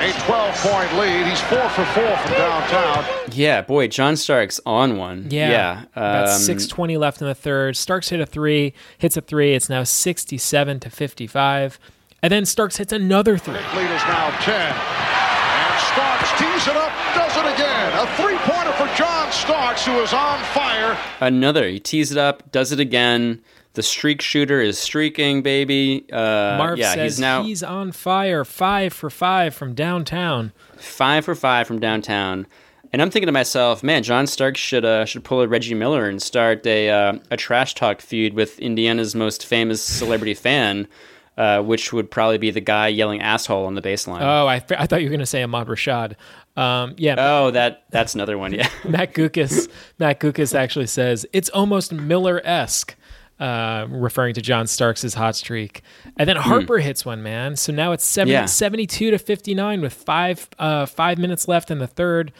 a 0.00 0.12
12-point 0.12 0.98
lead. 0.98 1.26
He's 1.26 1.40
four 1.42 1.68
for 1.70 1.84
four 1.86 2.16
from 2.16 2.32
downtown. 2.32 3.04
Yeah, 3.32 3.62
boy, 3.62 3.88
John 3.88 4.16
Starks 4.16 4.60
on 4.66 4.96
one. 4.96 5.28
Yeah. 5.30 5.50
yeah. 5.50 5.84
About 5.92 6.28
um, 6.28 6.38
620 6.38 6.96
left 6.96 7.20
in 7.20 7.26
the 7.26 7.34
third. 7.34 7.76
Starks 7.76 8.08
hit 8.10 8.20
a 8.20 8.26
three, 8.26 8.74
hits 8.98 9.16
a 9.16 9.20
three. 9.20 9.54
It's 9.54 9.68
now 9.68 9.82
67 9.84 10.80
to 10.80 10.90
55. 10.90 11.78
And 12.22 12.32
then 12.32 12.44
Starks 12.44 12.76
hits 12.76 12.92
another 12.92 13.38
three. 13.38 13.54
Lead 13.54 13.90
is 13.90 14.02
now 14.04 14.30
10. 14.40 14.54
And 14.54 15.80
Starks 15.92 16.30
tees 16.38 16.66
it 16.68 16.76
up, 16.76 16.92
does 17.14 17.36
it 17.36 17.54
again. 17.54 17.92
A 17.98 18.06
three-pointer 18.16 18.72
for 18.72 18.86
John 18.96 19.30
Starks, 19.32 19.84
who 19.86 20.00
is 20.00 20.12
on 20.12 20.42
fire. 20.44 20.98
Another. 21.20 21.68
He 21.68 21.80
tees 21.80 22.12
it 22.12 22.18
up, 22.18 22.50
does 22.52 22.72
it 22.72 22.80
again. 22.80 23.42
The 23.76 23.82
streak 23.82 24.22
shooter 24.22 24.58
is 24.58 24.78
streaking, 24.78 25.42
baby. 25.42 26.06
Uh, 26.10 26.56
Marv 26.56 26.78
yeah, 26.78 26.94
says 26.94 27.12
he's 27.12 27.20
now 27.20 27.42
he's 27.42 27.62
on 27.62 27.92
fire, 27.92 28.42
five 28.42 28.94
for 28.94 29.10
five 29.10 29.54
from 29.54 29.74
downtown. 29.74 30.52
five 30.78 31.26
for 31.26 31.34
five 31.34 31.66
from 31.66 31.78
downtown. 31.78 32.46
And 32.90 33.02
I'm 33.02 33.10
thinking 33.10 33.26
to 33.26 33.32
myself, 33.32 33.82
man, 33.82 34.02
John 34.02 34.26
Starks 34.26 34.60
should 34.60 34.86
uh, 34.86 35.04
should 35.04 35.24
pull 35.24 35.42
a 35.42 35.46
Reggie 35.46 35.74
Miller 35.74 36.08
and 36.08 36.22
start 36.22 36.66
a 36.66 36.88
uh, 36.88 37.18
a 37.30 37.36
trash 37.36 37.74
talk 37.74 38.00
feud 38.00 38.32
with 38.32 38.58
Indiana's 38.60 39.14
most 39.14 39.44
famous 39.44 39.82
celebrity 39.82 40.32
fan, 40.32 40.88
uh, 41.36 41.60
which 41.62 41.92
would 41.92 42.10
probably 42.10 42.38
be 42.38 42.50
the 42.50 42.62
guy 42.62 42.88
yelling 42.88 43.20
asshole 43.20 43.66
on 43.66 43.74
the 43.74 43.82
baseline. 43.82 44.22
Oh, 44.22 44.46
I, 44.46 44.54
I 44.54 44.86
thought 44.86 45.02
you 45.02 45.08
were 45.08 45.10
going 45.10 45.20
to 45.20 45.26
say 45.26 45.42
Ahmad 45.42 45.66
Rashad. 45.66 46.14
Um, 46.56 46.94
yeah. 46.96 47.16
Oh, 47.18 47.50
that 47.50 47.84
that's 47.90 48.14
another 48.14 48.38
one. 48.38 48.54
Yeah. 48.54 48.70
Matt 48.88 49.12
Guokas, 49.12 49.68
Matt 49.98 50.20
Guokas 50.20 50.54
actually 50.54 50.86
says 50.86 51.26
it's 51.34 51.50
almost 51.50 51.92
Miller 51.92 52.40
esque, 52.42 52.96
uh, 53.38 53.86
referring 53.90 54.34
to 54.34 54.40
John 54.40 54.66
Starks' 54.66 55.14
hot 55.14 55.36
streak. 55.36 55.82
And 56.16 56.28
then 56.28 56.36
Harper 56.36 56.78
hits 56.78 57.04
one, 57.04 57.22
man. 57.22 57.56
So 57.56 57.72
now 57.72 57.92
it's 57.92 58.04
70, 58.04 58.32
Hmm. 58.34 58.42
Yeah. 58.42 58.46
72 58.46 59.10
to 59.10 59.18
59 59.18 59.80
with 59.82 59.92
five 59.92 60.48
uh, 60.58 60.86
five 60.86 61.18
minutes 61.18 61.46
left 61.48 61.70
in 61.70 61.78
the 61.78 61.86
third. 61.86 62.32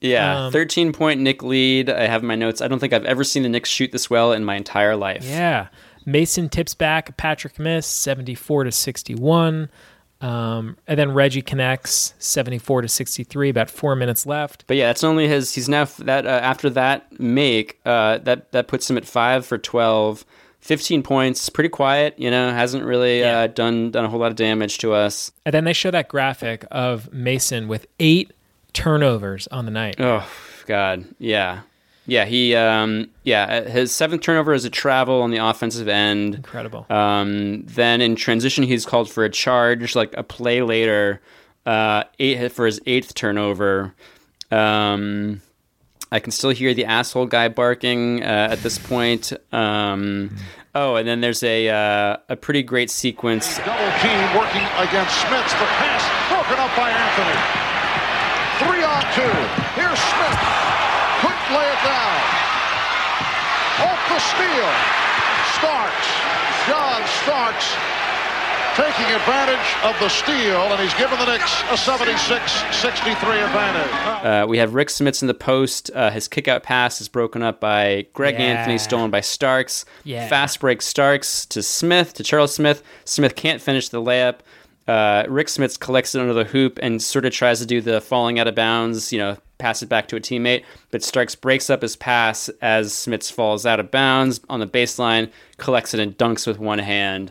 Yeah, 0.00 0.46
Um, 0.46 0.52
13 0.52 0.92
point 0.92 1.20
Knick 1.20 1.42
lead. 1.42 1.90
I 1.90 2.06
have 2.06 2.22
my 2.22 2.34
notes. 2.34 2.62
I 2.62 2.68
don't 2.68 2.78
think 2.78 2.92
I've 2.94 3.04
ever 3.04 3.22
seen 3.22 3.42
the 3.42 3.48
Knicks 3.50 3.68
shoot 3.68 3.92
this 3.92 4.08
well 4.08 4.32
in 4.32 4.44
my 4.44 4.56
entire 4.56 4.96
life. 4.96 5.24
Yeah. 5.24 5.68
Mason 6.06 6.48
tips 6.48 6.74
back, 6.74 7.16
Patrick 7.18 7.58
miss, 7.58 7.86
74 7.86 8.64
to 8.64 8.72
61. 8.72 9.68
Um, 10.22 10.76
and 10.86 10.98
then 10.98 11.12
Reggie 11.12 11.40
connects, 11.42 12.14
74 12.18 12.82
to 12.82 12.88
63, 12.88 13.48
about 13.50 13.70
four 13.70 13.96
minutes 13.96 14.26
left. 14.26 14.64
But 14.66 14.76
yeah, 14.76 14.86
that's 14.88 15.02
only 15.04 15.28
his. 15.28 15.54
He's 15.54 15.68
now 15.68 15.82
f- 15.82 15.96
that 15.98 16.26
uh, 16.26 16.28
after 16.30 16.68
that 16.70 17.18
make 17.20 17.78
uh, 17.86 18.18
that 18.18 18.52
that 18.52 18.68
puts 18.68 18.88
him 18.90 18.98
at 18.98 19.06
five 19.06 19.46
for 19.46 19.56
12, 19.56 20.24
15 20.60 21.02
points. 21.02 21.48
Pretty 21.48 21.68
quiet, 21.68 22.14
you 22.18 22.30
know. 22.30 22.50
Hasn't 22.50 22.84
really 22.84 23.24
uh, 23.24 23.48
done 23.48 23.90
done 23.90 24.04
a 24.04 24.08
whole 24.08 24.20
lot 24.20 24.30
of 24.30 24.36
damage 24.36 24.78
to 24.78 24.92
us. 24.92 25.32
And 25.44 25.54
then 25.54 25.64
they 25.64 25.72
show 25.72 25.90
that 25.90 26.08
graphic 26.08 26.64
of 26.70 27.12
Mason 27.12 27.68
with 27.68 27.86
eight 27.98 28.32
turnovers 28.72 29.46
on 29.48 29.64
the 29.64 29.70
night. 29.70 29.96
Oh 29.98 30.28
God, 30.66 31.04
yeah, 31.18 31.62
yeah. 32.06 32.24
He 32.24 32.54
um 32.54 33.08
yeah 33.24 33.62
uh, 33.66 33.70
his 33.70 33.92
seventh 33.92 34.22
turnover 34.22 34.52
is 34.52 34.64
a 34.64 34.70
travel 34.70 35.22
on 35.22 35.30
the 35.30 35.38
offensive 35.38 35.88
end. 35.88 36.36
Incredible. 36.36 36.86
Um, 36.90 37.62
then 37.62 38.00
in 38.00 38.16
transition, 38.16 38.64
he's 38.64 38.84
called 38.86 39.10
for 39.10 39.24
a 39.24 39.30
charge, 39.30 39.96
like 39.96 40.14
a 40.16 40.22
play 40.22 40.62
later, 40.62 41.20
uh, 41.66 42.04
eight 42.18 42.52
for 42.52 42.66
his 42.66 42.80
eighth 42.86 43.14
turnover. 43.14 43.94
Um, 44.50 45.40
I 46.12 46.18
can 46.18 46.32
still 46.32 46.50
hear 46.50 46.74
the 46.74 46.86
asshole 46.86 47.26
guy 47.26 47.48
barking 47.48 48.22
uh, 48.22 48.48
at 48.50 48.62
this 48.62 48.78
point. 48.78 49.32
Um, 49.52 50.34
oh, 50.74 50.96
and 50.96 51.06
then 51.06 51.20
there's 51.20 51.42
a 51.42 51.68
uh, 51.68 52.16
a 52.28 52.36
pretty 52.36 52.62
great 52.62 52.90
sequence. 52.90 53.58
Double 53.58 53.92
team 54.02 54.20
working 54.34 54.66
against 54.82 55.14
Smits. 55.22 55.54
The 55.54 55.68
pass 55.78 56.02
broken 56.26 56.58
up 56.58 56.74
by 56.74 56.90
Anthony. 56.90 57.38
Three 58.58 58.82
on 58.82 59.02
two. 59.14 59.34
Here's 59.78 60.00
Smith. 60.02 60.40
Couldn't 61.22 61.48
lay 61.54 61.68
it 61.70 61.82
down. 61.86 62.18
Off 63.86 64.00
the 64.10 64.18
steal. 64.18 64.70
Starks. 65.62 66.08
John 66.66 67.02
Starks 67.22 67.99
taking 68.80 69.12
advantage 69.14 69.68
of 69.84 69.94
the 70.00 70.08
steal, 70.08 70.56
and 70.72 70.80
he's 70.80 70.94
given 70.94 71.18
the 71.18 71.26
Knicks 71.26 71.60
a 71.68 71.76
76-63 71.76 73.44
advantage. 73.44 74.24
Uh, 74.24 74.46
we 74.48 74.56
have 74.56 74.72
Rik 74.74 74.88
Smits 74.88 75.20
in 75.20 75.28
the 75.28 75.34
post. 75.34 75.90
Uh, 75.94 76.10
his 76.10 76.28
kickout 76.28 76.62
pass 76.62 76.98
is 77.00 77.08
broken 77.08 77.42
up 77.42 77.60
by 77.60 78.06
Greg 78.14 78.34
Yeah. 78.36 78.40
Anthony, 78.46 78.78
stolen 78.78 79.10
by 79.10 79.20
Starks. 79.20 79.84
Yeah. 80.04 80.26
Fast 80.28 80.60
break 80.60 80.80
Starks 80.80 81.44
to 81.46 81.62
Smith, 81.62 82.14
to 82.14 82.22
Charles 82.24 82.54
Smith. 82.54 82.82
Smith 83.04 83.34
can't 83.36 83.60
finish 83.60 83.90
the 83.90 84.00
layup. 84.00 84.36
Uh, 84.88 85.24
Rik 85.28 85.48
Smits 85.48 85.78
collects 85.78 86.14
it 86.14 86.20
under 86.20 86.32
the 86.32 86.44
hoop 86.44 86.78
and 86.82 87.02
sort 87.02 87.26
of 87.26 87.32
tries 87.32 87.60
to 87.60 87.66
do 87.66 87.82
the 87.82 88.00
falling 88.00 88.38
out 88.40 88.48
of 88.48 88.54
bounds, 88.54 89.12
you 89.12 89.18
know, 89.18 89.36
pass 89.58 89.82
it 89.82 89.90
back 89.90 90.08
to 90.08 90.16
a 90.16 90.20
teammate. 90.20 90.64
But 90.90 91.02
Starks 91.02 91.34
breaks 91.34 91.68
up 91.68 91.82
his 91.82 91.96
pass 91.96 92.48
as 92.62 92.92
Smits 92.94 93.30
falls 93.30 93.66
out 93.66 93.78
of 93.78 93.90
bounds 93.90 94.40
on 94.48 94.58
the 94.58 94.66
baseline, 94.66 95.30
collects 95.58 95.92
it 95.92 96.00
and 96.00 96.16
dunks 96.16 96.46
with 96.46 96.58
one 96.58 96.78
hand. 96.78 97.30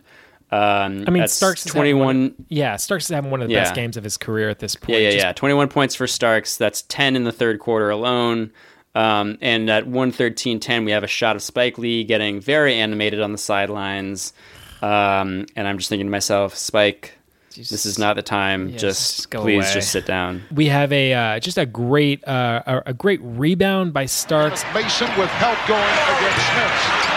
Um, 0.51 1.03
I 1.07 1.11
mean, 1.11 1.27
Starks 1.27 1.63
21. 1.63 2.05
One, 2.05 2.35
yeah, 2.47 2.75
Starks 2.77 3.05
is 3.05 3.11
having 3.15 3.29
one 3.31 3.41
of 3.41 3.47
the 3.49 3.53
best 3.53 3.75
games 3.75 3.97
of 3.97 4.03
his 4.03 4.17
career 4.17 4.49
at 4.49 4.59
this 4.59 4.75
point. 4.75 4.97
Yeah, 4.99 5.05
yeah, 5.05 5.11
Just- 5.11 5.25
yeah. 5.25 5.33
21 5.33 5.67
points 5.69 5.95
for 5.95 6.07
Starks. 6.07 6.57
That's 6.57 6.81
10 6.83 7.15
in 7.15 7.23
the 7.23 7.31
third 7.31 7.59
quarter 7.59 7.89
alone. 7.89 8.51
Um, 8.95 9.37
and 9.41 9.69
at 9.69 9.85
113-10, 9.85 10.83
we 10.85 10.91
have 10.91 11.03
a 11.03 11.07
shot 11.07 11.35
of 11.35 11.43
Spike 11.43 11.77
Lee 11.77 12.03
getting 12.03 12.41
very 12.41 12.73
animated 12.73 13.21
on 13.21 13.31
the 13.31 13.37
sidelines. 13.37 14.33
Um, 14.81 15.45
and 15.55 15.67
I'm 15.67 15.77
just 15.77 15.89
thinking 15.89 16.07
to 16.07 16.11
myself, 16.11 16.55
Spike, 16.55 17.13
this 17.55 17.85
is 17.85 17.99
not 17.99 18.15
the 18.15 18.21
time. 18.23 18.69
Yeah, 18.69 18.77
just, 18.77 19.17
just 19.17 19.29
please 19.31 19.65
away. 19.65 19.73
just 19.73 19.91
sit 19.91 20.05
down. 20.05 20.43
We 20.51 20.67
have 20.67 20.91
a 20.91 21.13
uh, 21.13 21.39
just 21.39 21.57
a 21.57 21.65
great 21.65 22.25
uh, 22.27 22.63
a, 22.65 22.81
a 22.87 22.93
great 22.93 23.19
rebound 23.21 23.93
by 23.93 24.05
Starks. 24.05 24.63
Mason 24.73 25.09
with 25.17 25.29
help 25.31 25.57
going 25.67 25.81
against 26.17 26.47
Smith. 26.47 27.09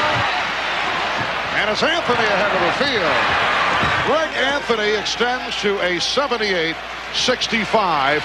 And 1.63 1.71
it's 1.71 1.83
Anthony 1.83 2.27
ahead 2.27 2.53
of 2.57 2.61
the 2.67 2.73
field. 2.85 3.17
Greg 4.09 4.31
Anthony 4.37 4.91
extends 4.99 5.55
to 5.63 5.79
a 5.79 5.99
78-65 6.01 8.23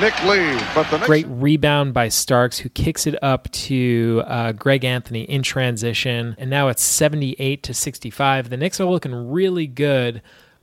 Knick 0.00 0.14
Lee. 0.24 0.58
But 0.74 0.88
the 0.90 0.96
Knicks 0.96 1.06
Great 1.06 1.26
rebound 1.28 1.92
by 1.92 2.08
Starks, 2.08 2.58
who 2.58 2.70
kicks 2.70 3.06
it 3.06 3.22
up 3.22 3.50
to 3.52 4.22
uh, 4.26 4.52
Greg 4.52 4.82
Anthony 4.84 5.24
in 5.24 5.42
transition, 5.42 6.34
and 6.38 6.48
now 6.48 6.68
it's 6.68 6.82
78 6.82 7.62
to 7.64 7.74
65. 7.74 8.48
The 8.48 8.56
Knicks 8.56 8.80
are 8.80 8.86
looking 8.86 9.30
really 9.30 9.66
good, 9.66 10.22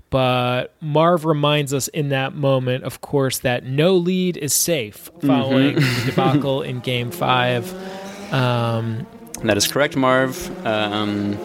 but 0.09 0.73
Marv 0.81 1.23
reminds 1.25 1.71
us 1.73 1.87
in 1.89 2.09
that 2.09 2.33
moment, 2.33 2.83
of 2.83 3.01
course, 3.01 3.37
that 3.39 3.63
no 3.65 3.95
lead 3.95 4.37
is 4.37 4.53
safe 4.53 5.11
following 5.23 5.75
Mhm. 5.75 6.05
the 6.05 6.05
debacle 6.11 6.61
in 6.63 6.79
Game 6.79 7.11
Five. 7.11 7.71
Um, 8.33 9.05
That 9.43 9.55
is 9.57 9.67
correct, 9.67 9.95
Marv. 9.95 10.49
Um, 10.65 11.37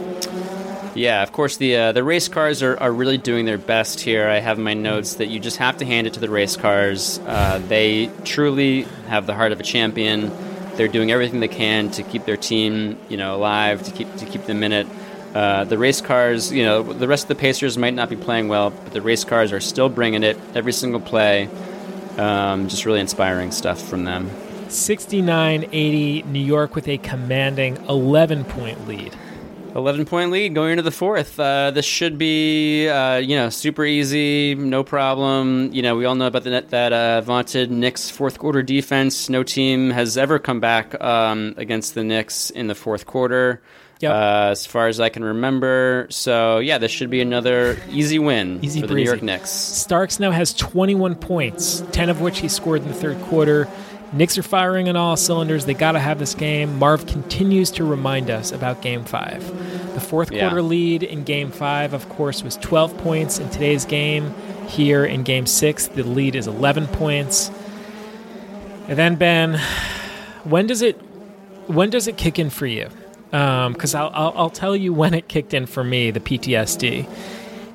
yeah, 0.94 1.22
of 1.22 1.32
course, 1.32 1.56
the 1.56 1.76
uh, 1.76 1.92
the 1.92 2.04
race 2.04 2.28
cars 2.28 2.62
are, 2.62 2.78
are 2.78 2.92
really 2.92 3.18
doing 3.18 3.46
their 3.46 3.58
best 3.58 4.00
here. 4.00 4.28
I 4.28 4.40
have 4.40 4.58
my 4.58 4.74
notes 4.74 5.14
that 5.14 5.28
you 5.28 5.40
just 5.40 5.56
have 5.56 5.78
to 5.78 5.84
hand 5.84 6.06
it 6.06 6.14
to 6.14 6.20
the 6.20 6.28
race 6.28 6.56
cars. 6.56 7.18
Uh, 7.26 7.60
they 7.68 8.10
truly 8.24 8.82
have 9.08 9.26
the 9.26 9.34
heart 9.34 9.52
of 9.52 9.60
a 9.60 9.62
champion. 9.62 10.30
They're 10.76 10.88
doing 10.88 11.10
everything 11.10 11.40
they 11.40 11.48
can 11.48 11.90
to 11.92 12.02
keep 12.02 12.24
their 12.24 12.36
team, 12.36 12.98
you 13.08 13.16
know, 13.16 13.36
alive, 13.36 13.82
to 13.84 13.90
keep 13.90 14.14
to 14.16 14.26
keep 14.26 14.44
them 14.44 14.62
in 14.62 14.72
it. 14.72 14.86
Uh, 15.34 15.64
the 15.64 15.78
race 15.78 16.02
cars, 16.02 16.52
you 16.52 16.62
know, 16.62 16.82
the 16.82 17.08
rest 17.08 17.24
of 17.24 17.28
the 17.28 17.36
Pacers 17.36 17.78
might 17.78 17.94
not 17.94 18.10
be 18.10 18.16
playing 18.16 18.48
well, 18.48 18.68
but 18.70 18.92
the 18.92 19.00
race 19.00 19.24
cars 19.24 19.50
are 19.52 19.60
still 19.60 19.88
bringing 19.88 20.22
it 20.22 20.38
every 20.54 20.72
single 20.72 21.00
play. 21.00 21.48
Um, 22.18 22.68
just 22.68 22.84
really 22.84 23.00
inspiring 23.00 23.50
stuff 23.50 23.82
from 23.82 24.04
them. 24.04 24.30
69 24.68 25.64
80, 25.72 26.22
New 26.24 26.40
York 26.40 26.74
with 26.74 26.86
a 26.88 26.98
commanding 26.98 27.76
11 27.88 28.44
point 28.44 28.86
lead. 28.86 29.16
11 29.74 30.04
point 30.04 30.30
lead 30.30 30.54
going 30.54 30.72
into 30.72 30.82
the 30.82 30.90
fourth. 30.90 31.38
Uh, 31.40 31.70
this 31.70 31.84
should 31.84 32.18
be, 32.18 32.88
uh, 32.88 33.16
you 33.16 33.36
know, 33.36 33.48
super 33.48 33.84
easy, 33.84 34.54
no 34.54 34.84
problem. 34.84 35.72
You 35.72 35.82
know, 35.82 35.96
we 35.96 36.04
all 36.04 36.14
know 36.14 36.26
about 36.26 36.44
the 36.44 36.50
net, 36.50 36.70
that 36.70 36.92
uh, 36.92 37.20
vaunted 37.22 37.70
Knicks 37.70 38.10
fourth 38.10 38.38
quarter 38.38 38.62
defense. 38.62 39.28
No 39.28 39.42
team 39.42 39.90
has 39.90 40.18
ever 40.18 40.38
come 40.38 40.60
back 40.60 41.00
um, 41.02 41.54
against 41.56 41.94
the 41.94 42.04
Knicks 42.04 42.50
in 42.50 42.66
the 42.66 42.74
fourth 42.74 43.06
quarter. 43.06 43.62
Uh, 44.10 44.48
as 44.50 44.66
far 44.66 44.88
as 44.88 44.98
I 44.98 45.10
can 45.10 45.22
remember. 45.22 46.08
So, 46.10 46.58
yeah, 46.58 46.78
this 46.78 46.90
should 46.90 47.08
be 47.08 47.20
another 47.20 47.78
easy 47.88 48.18
win 48.18 48.58
Easy 48.60 48.80
for 48.80 48.88
the 48.88 48.94
New. 48.94 49.02
York 49.02 49.22
Knicks. 49.22 49.50
Starks 49.50 50.18
now 50.18 50.32
has 50.32 50.52
21 50.54 51.14
points, 51.14 51.84
10 51.92 52.10
of 52.10 52.20
which 52.20 52.40
he 52.40 52.48
scored 52.48 52.82
in 52.82 52.88
the 52.88 52.94
third 52.94 53.20
quarter. 53.22 53.68
Knicks 54.12 54.36
are 54.36 54.42
firing 54.42 54.88
on 54.88 54.96
all 54.96 55.16
cylinders. 55.16 55.64
They 55.64 55.74
got 55.74 55.92
to 55.92 55.98
have 55.98 56.18
this 56.18 56.34
game. 56.34 56.78
Marv 56.78 57.06
continues 57.06 57.70
to 57.72 57.84
remind 57.84 58.28
us 58.30 58.52
about 58.52 58.82
Game 58.82 59.04
5. 59.04 59.94
The 59.94 60.00
fourth 60.00 60.30
Yeah. 60.30 60.48
quarter 60.48 60.62
lead 60.62 61.02
in 61.02 61.24
Game 61.24 61.50
5, 61.50 61.94
of 61.94 62.08
course, 62.10 62.42
was 62.42 62.56
12 62.58 62.96
points. 62.98 63.38
In 63.38 63.48
today's 63.48 63.84
game, 63.86 64.34
here 64.68 65.04
in 65.04 65.22
Game 65.22 65.46
6, 65.46 65.86
the 65.88 66.02
lead 66.02 66.34
is 66.36 66.46
11 66.46 66.88
points. 66.88 67.50
And 68.88 68.98
then, 68.98 69.14
Ben, 69.16 69.58
when 70.44 70.66
does 70.66 70.82
it 70.82 71.00
when 71.68 71.88
does 71.90 72.06
it 72.08 72.16
kick 72.16 72.38
in 72.38 72.50
for 72.50 72.66
you? 72.66 72.88
Um, 73.32 73.72
because 73.72 73.94
I'll, 73.94 74.10
I'll, 74.12 74.32
I'll 74.36 74.50
tell 74.50 74.76
you 74.76 74.92
when 74.92 75.14
it 75.14 75.28
kicked 75.28 75.54
in 75.54 75.64
for 75.66 75.82
me, 75.82 76.10
the 76.10 76.20
PTSD. 76.20 77.06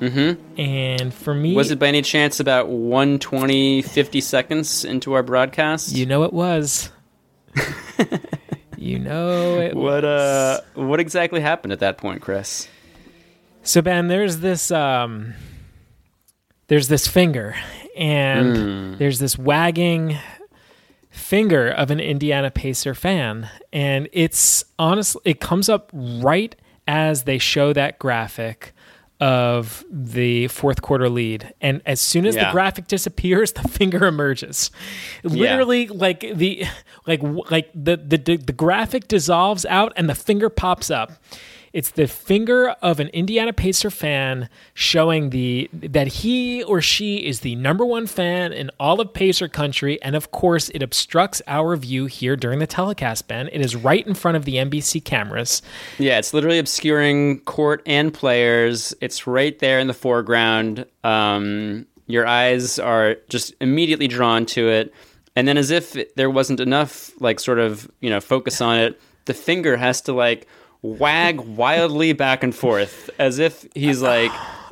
Mm-hmm. 0.00 0.60
And 0.60 1.12
for 1.14 1.34
me, 1.34 1.54
Was 1.54 1.70
it 1.70 1.78
by 1.78 1.88
any 1.88 2.02
chance 2.02 2.40
about 2.40 2.68
120, 2.68 3.82
50 3.82 4.20
seconds 4.20 4.84
into 4.84 5.12
our 5.14 5.22
broadcast? 5.22 5.94
You 5.96 6.06
know 6.06 6.22
it 6.24 6.32
was. 6.32 6.90
you 8.76 8.98
know 8.98 9.58
it 9.60 9.74
What 9.74 10.04
uh 10.04 10.60
what 10.74 11.00
exactly 11.00 11.40
happened 11.40 11.72
at 11.72 11.80
that 11.80 11.98
point, 11.98 12.22
Chris? 12.22 12.68
So 13.62 13.82
Ben, 13.82 14.08
there's 14.08 14.38
this 14.38 14.70
um 14.70 15.34
there's 16.68 16.88
this 16.88 17.06
finger 17.08 17.56
and 17.96 18.56
Mm. 18.56 18.98
there's 18.98 19.18
this 19.18 19.36
wagging 19.36 20.16
finger 21.10 21.68
of 21.68 21.90
an 21.90 21.98
Indiana 21.98 22.50
Pacer 22.50 22.94
fan 22.94 23.48
and 23.72 24.08
it's 24.12 24.64
honestly 24.78 25.20
it 25.24 25.40
comes 25.40 25.68
up 25.68 25.90
right 25.92 26.54
as 26.86 27.24
they 27.24 27.38
show 27.38 27.72
that 27.72 27.98
graphic 27.98 28.72
of 29.20 29.84
the 29.90 30.48
fourth 30.48 30.82
quarter 30.82 31.08
lead. 31.08 31.52
And 31.60 31.82
as 31.84 32.00
soon 32.00 32.24
as 32.26 32.36
the 32.46 32.52
graphic 32.52 32.86
disappears 32.86 33.52
the 33.60 33.66
finger 33.68 34.06
emerges. 34.06 34.70
Literally 35.24 35.88
like 35.88 36.20
the 36.20 36.64
like 37.06 37.20
like 37.50 37.70
the, 37.74 37.96
the 37.96 38.36
the 38.36 38.52
graphic 38.52 39.08
dissolves 39.08 39.64
out 39.66 39.92
and 39.96 40.08
the 40.08 40.14
finger 40.14 40.48
pops 40.48 40.90
up 40.90 41.12
it's 41.72 41.90
the 41.90 42.06
finger 42.06 42.70
of 42.82 43.00
an 43.00 43.08
Indiana 43.08 43.52
Pacer 43.52 43.90
fan 43.90 44.48
showing 44.74 45.30
the 45.30 45.68
that 45.72 46.06
he 46.08 46.62
or 46.62 46.80
she 46.80 47.26
is 47.26 47.40
the 47.40 47.54
number 47.56 47.84
one 47.84 48.06
fan 48.06 48.52
in 48.52 48.70
all 48.80 49.00
of 49.00 49.12
Pacer 49.12 49.48
country, 49.48 50.00
and 50.02 50.16
of 50.16 50.30
course, 50.30 50.68
it 50.70 50.82
obstructs 50.82 51.42
our 51.46 51.76
view 51.76 52.06
here 52.06 52.36
during 52.36 52.58
the 52.58 52.66
telecast. 52.66 53.28
Ben, 53.28 53.48
it 53.52 53.60
is 53.60 53.76
right 53.76 54.06
in 54.06 54.14
front 54.14 54.36
of 54.36 54.44
the 54.44 54.54
NBC 54.54 55.04
cameras. 55.04 55.62
Yeah, 55.98 56.18
it's 56.18 56.32
literally 56.32 56.58
obscuring 56.58 57.40
court 57.40 57.82
and 57.86 58.12
players. 58.12 58.94
It's 59.00 59.26
right 59.26 59.58
there 59.58 59.78
in 59.78 59.86
the 59.86 59.94
foreground. 59.94 60.86
Um, 61.04 61.86
your 62.06 62.26
eyes 62.26 62.78
are 62.78 63.16
just 63.28 63.54
immediately 63.60 64.08
drawn 64.08 64.46
to 64.46 64.68
it, 64.68 64.94
and 65.36 65.46
then 65.46 65.58
as 65.58 65.70
if 65.70 65.96
there 66.16 66.30
wasn't 66.30 66.60
enough, 66.60 67.12
like 67.20 67.40
sort 67.40 67.58
of 67.58 67.90
you 68.00 68.10
know 68.10 68.20
focus 68.20 68.60
on 68.60 68.78
it, 68.78 69.00
the 69.26 69.34
finger 69.34 69.76
has 69.76 70.00
to 70.02 70.12
like 70.12 70.48
wag 70.82 71.40
wildly 71.40 72.12
back 72.12 72.42
and 72.42 72.54
forth 72.54 73.10
as 73.18 73.38
if 73.38 73.66
he's 73.74 74.02
like. 74.02 74.30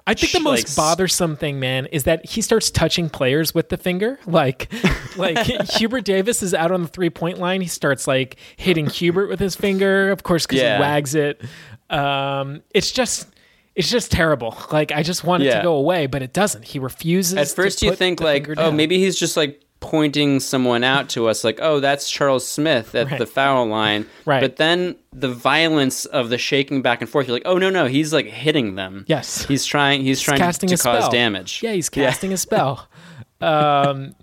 I 0.09 0.15
think 0.15 0.33
the 0.33 0.39
most 0.39 0.69
like, 0.69 0.77
bothersome 0.77 1.37
thing, 1.37 1.59
man, 1.59 1.87
is 1.87 2.05
that 2.05 2.25
he 2.25 2.41
starts 2.41 2.71
touching 2.71 3.11
players 3.11 3.53
with 3.53 3.71
the 3.71 3.77
finger. 3.77 4.21
Like, 4.25 4.73
like 5.17 5.37
Hubert 5.73 6.05
Davis 6.05 6.45
is 6.45 6.55
out 6.55 6.71
on 6.71 6.83
the 6.83 6.89
three 6.89 7.11
point 7.11 7.39
line. 7.39 7.61
He 7.61 7.67
starts 7.67 8.07
like 8.07 8.37
hitting 8.57 8.87
Hubert 8.87 9.29
with 9.29 9.41
his 9.41 9.57
finger, 9.57 10.13
of 10.13 10.23
course, 10.23 10.47
because 10.47 10.61
Yeah. 10.63 10.77
he 10.77 10.81
wags 10.81 11.17
it. 11.17 11.43
Um, 11.91 12.63
it's 12.73 12.93
just, 12.93 13.27
it's 13.75 13.91
just 13.91 14.13
terrible. 14.13 14.57
Like, 14.71 14.93
I 14.93 15.03
just 15.03 15.25
want 15.25 15.43
it 15.43 15.47
Yeah. 15.47 15.57
to 15.59 15.63
go 15.65 15.75
away, 15.75 16.07
but 16.07 16.23
it 16.23 16.33
doesn't. 16.33 16.65
He 16.67 16.79
refuses. 16.79 17.35
At 17.35 17.49
first, 17.49 17.83
you 17.83 17.93
think 17.97 18.21
like, 18.21 18.49
oh, 18.51 18.55
down. 18.55 18.77
maybe 18.77 18.99
he's 18.99 19.19
just 19.19 19.37
like 19.37 19.61
pointing 19.81 20.41
someone 20.41 20.83
out 20.83 21.09
to 21.11 21.29
us, 21.29 21.45
like, 21.45 21.59
oh, 21.61 21.81
that's 21.81 22.11
Charles 22.11 22.47
Smith 22.47 22.95
at 22.95 23.11
Right. 23.11 23.19
the 23.19 23.27
foul 23.27 23.67
line. 23.67 24.07
Right. 24.25 24.41
But 24.41 24.57
then 24.57 24.97
the 25.13 25.29
violence 25.29 26.05
of 26.07 26.29
the 26.31 26.39
shaking 26.39 26.83
back 26.83 27.01
and 27.03 27.09
forth, 27.11 27.27
you're 27.29 27.37
like, 27.37 27.43
oh 27.47 27.59
no, 27.59 27.71
no, 27.71 27.87
he's 27.87 28.13
like 28.13 28.27
hitting 28.27 28.75
them. 28.75 29.05
Yes. 29.07 29.45
he's 29.45 29.65
trying. 29.67 30.03
He's, 30.03 30.21
trying 30.21 30.39
casting 30.39 30.69
to 30.71 30.75
a 30.75 30.79
cause 30.79 31.03
spell. 31.05 31.11
damage. 31.11 31.61
Yeah, 31.63 31.73
he's 31.73 31.89
casting 31.89 32.33
a 32.33 32.37
spell. 32.37 32.89
Um, 33.39 34.15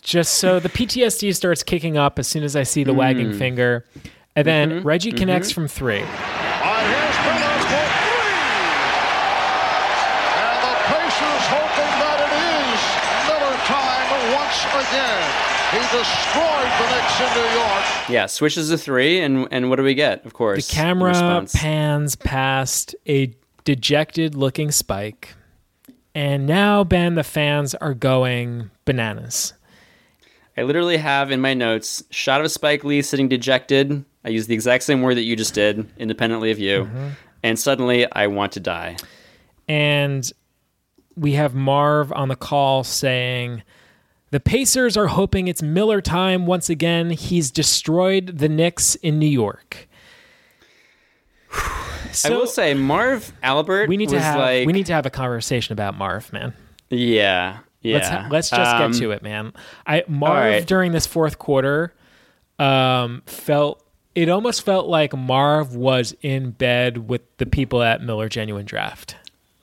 just 0.00 0.34
so 0.34 0.60
the 0.60 0.68
PTSD 0.68 1.34
starts 1.34 1.64
kicking 1.64 1.96
up 1.98 2.20
as 2.20 2.28
soon 2.28 2.44
as 2.44 2.54
I 2.54 2.62
see 2.62 2.84
the 2.84 2.94
wagging 2.94 3.32
Mm. 3.32 3.38
finger, 3.38 3.84
and 4.36 4.46
then 4.46 4.70
Mhm, 4.70 4.84
Reggie 4.84 5.10
connects 5.10 5.50
mhm. 5.50 5.54
from 5.54 5.66
three. 5.68 5.98
Uh, 5.98 6.04
here's 6.06 7.18
Miller 7.26 7.50
for 7.58 7.66
three. 7.66 7.98
And 10.38 10.58
the 10.62 10.74
Pacers 10.86 11.44
hoping 11.50 11.92
that 11.98 12.18
it 12.22 12.32
is 12.38 12.80
Miller 13.26 13.58
time 13.66 14.08
once 14.38 14.60
again. 14.86 15.26
He 15.74 15.82
destroyed 16.08 16.70
the 16.78 16.86
Knicks 16.94 17.20
in 17.20 17.34
New 17.34 17.58
York. 17.58 17.84
Yeah, 18.08 18.26
switches 18.26 18.70
to 18.70 18.78
three, 18.78 19.20
and 19.20 19.46
and 19.50 19.68
what 19.70 19.76
do 19.76 19.82
we 19.82 19.94
get? 19.94 20.24
Of 20.24 20.32
course, 20.34 20.66
The 20.68 20.74
camera 20.74 21.10
response. 21.10 21.54
pans 21.54 22.16
past 22.16 22.94
a 23.06 23.34
dejected 23.64 24.34
looking 24.34 24.70
spike. 24.70 25.34
And 26.14 26.46
now, 26.46 26.82
Ben, 26.84 27.14
the 27.14 27.22
fans 27.22 27.74
are 27.76 27.94
going 27.94 28.70
bananas. 28.84 29.52
I 30.56 30.62
literally 30.62 30.96
have 30.96 31.30
in 31.30 31.40
my 31.40 31.54
notes 31.54 32.02
shot 32.10 32.40
of 32.44 32.50
Spike 32.50 32.82
Lee 32.82 33.02
sitting 33.02 33.28
dejected. 33.28 34.04
I 34.24 34.30
use 34.30 34.48
the 34.48 34.54
exact 34.54 34.82
same 34.82 35.02
word 35.02 35.14
that 35.16 35.22
you 35.22 35.36
just 35.36 35.54
did, 35.54 35.88
independently 35.98 36.50
of 36.50 36.58
you. 36.58 36.86
Mhm. 36.92 37.10
And 37.44 37.58
suddenly, 37.58 38.10
I 38.12 38.26
want 38.26 38.52
to 38.52 38.60
die. 38.60 38.96
And 39.68 40.28
we 41.14 41.32
have 41.34 41.54
Marv 41.54 42.12
on 42.12 42.26
the 42.28 42.34
call 42.36 42.82
saying, 42.82 43.62
The 44.30 44.40
Pacers 44.40 44.96
are 44.96 45.06
hoping 45.06 45.48
it's 45.48 45.62
Miller 45.62 46.00
time 46.02 46.44
once 46.46 46.68
again. 46.68 47.10
He's 47.10 47.50
destroyed 47.50 48.38
the 48.38 48.48
Knicks 48.48 48.94
in 48.96 49.18
New 49.18 49.26
York. 49.28 49.88
I 51.52 52.30
will 52.30 52.46
say, 52.46 52.74
Marv 52.74 53.32
Albert 53.42 53.88
we 53.88 53.96
need 53.96 54.08
to 54.10 54.16
was 54.16 54.24
have 54.24 54.38
like, 54.38 54.66
we 54.66 54.72
need 54.72 54.86
to 54.86 54.92
have 54.92 55.06
a 55.06 55.10
conversation 55.10 55.72
about 55.72 55.96
Marv, 55.96 56.32
man. 56.32 56.52
yeah, 56.90 57.58
yeah. 57.82 57.94
Let's 57.94 58.08
ha- 58.08 58.28
let's 58.30 58.50
just 58.50 58.74
Um, 58.74 58.92
get 58.92 58.98
to 59.00 59.10
it, 59.12 59.22
man. 59.22 59.52
I 59.86 60.04
Marv 60.08 60.34
right. 60.52 60.66
during 60.66 60.92
this 60.92 61.06
fourth 61.06 61.38
quarter 61.38 61.94
um, 62.58 63.22
felt 63.26 63.84
it 64.14 64.28
almost 64.28 64.62
felt 64.64 64.88
like 64.88 65.14
Marv 65.16 65.74
was 65.76 66.14
in 66.22 66.50
bed 66.50 67.08
with 67.08 67.20
the 67.36 67.46
people 67.46 67.82
at 67.82 68.02
Miller 68.02 68.28
Genuine 68.28 68.64
Draft. 68.66 69.16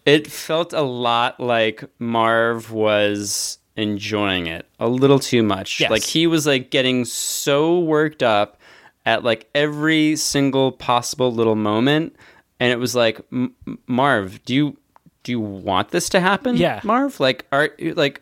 It 0.05 0.27
felt 0.27 0.71
a 0.71 0.81
lot 0.83 1.39
like 1.39 1.83
Marv 1.99 2.71
was 2.71 3.57
enjoying 3.75 4.47
it 4.47 4.65
a 4.79 4.87
little 4.87 5.19
too 5.19 5.43
much. 5.43 5.79
Yes. 5.79 5.91
Like 5.91 6.03
he 6.03 6.27
was 6.27 6.45
like 6.47 6.69
getting 6.69 7.05
so 7.05 7.79
worked 7.79 8.23
up 8.23 8.57
at 9.05 9.23
like 9.23 9.49
every 9.53 10.15
single 10.15 10.71
possible 10.71 11.31
little 11.33 11.55
moment, 11.55 12.15
and 12.59 12.71
it 12.71 12.77
was 12.77 12.95
like, 12.95 13.19
"M- 13.31 13.53
M- 13.67 13.79
Marv, 13.87 14.43
do 14.45 14.55
you 14.55 14.77
do 15.23 15.31
you 15.31 15.39
want 15.39 15.89
this 15.89 16.09
to 16.09 16.19
happen? 16.19 16.55
Yeah. 16.57 16.81
Marv. 16.83 17.19
Like, 17.19 17.45
are 17.51 17.69
like. 17.79 18.21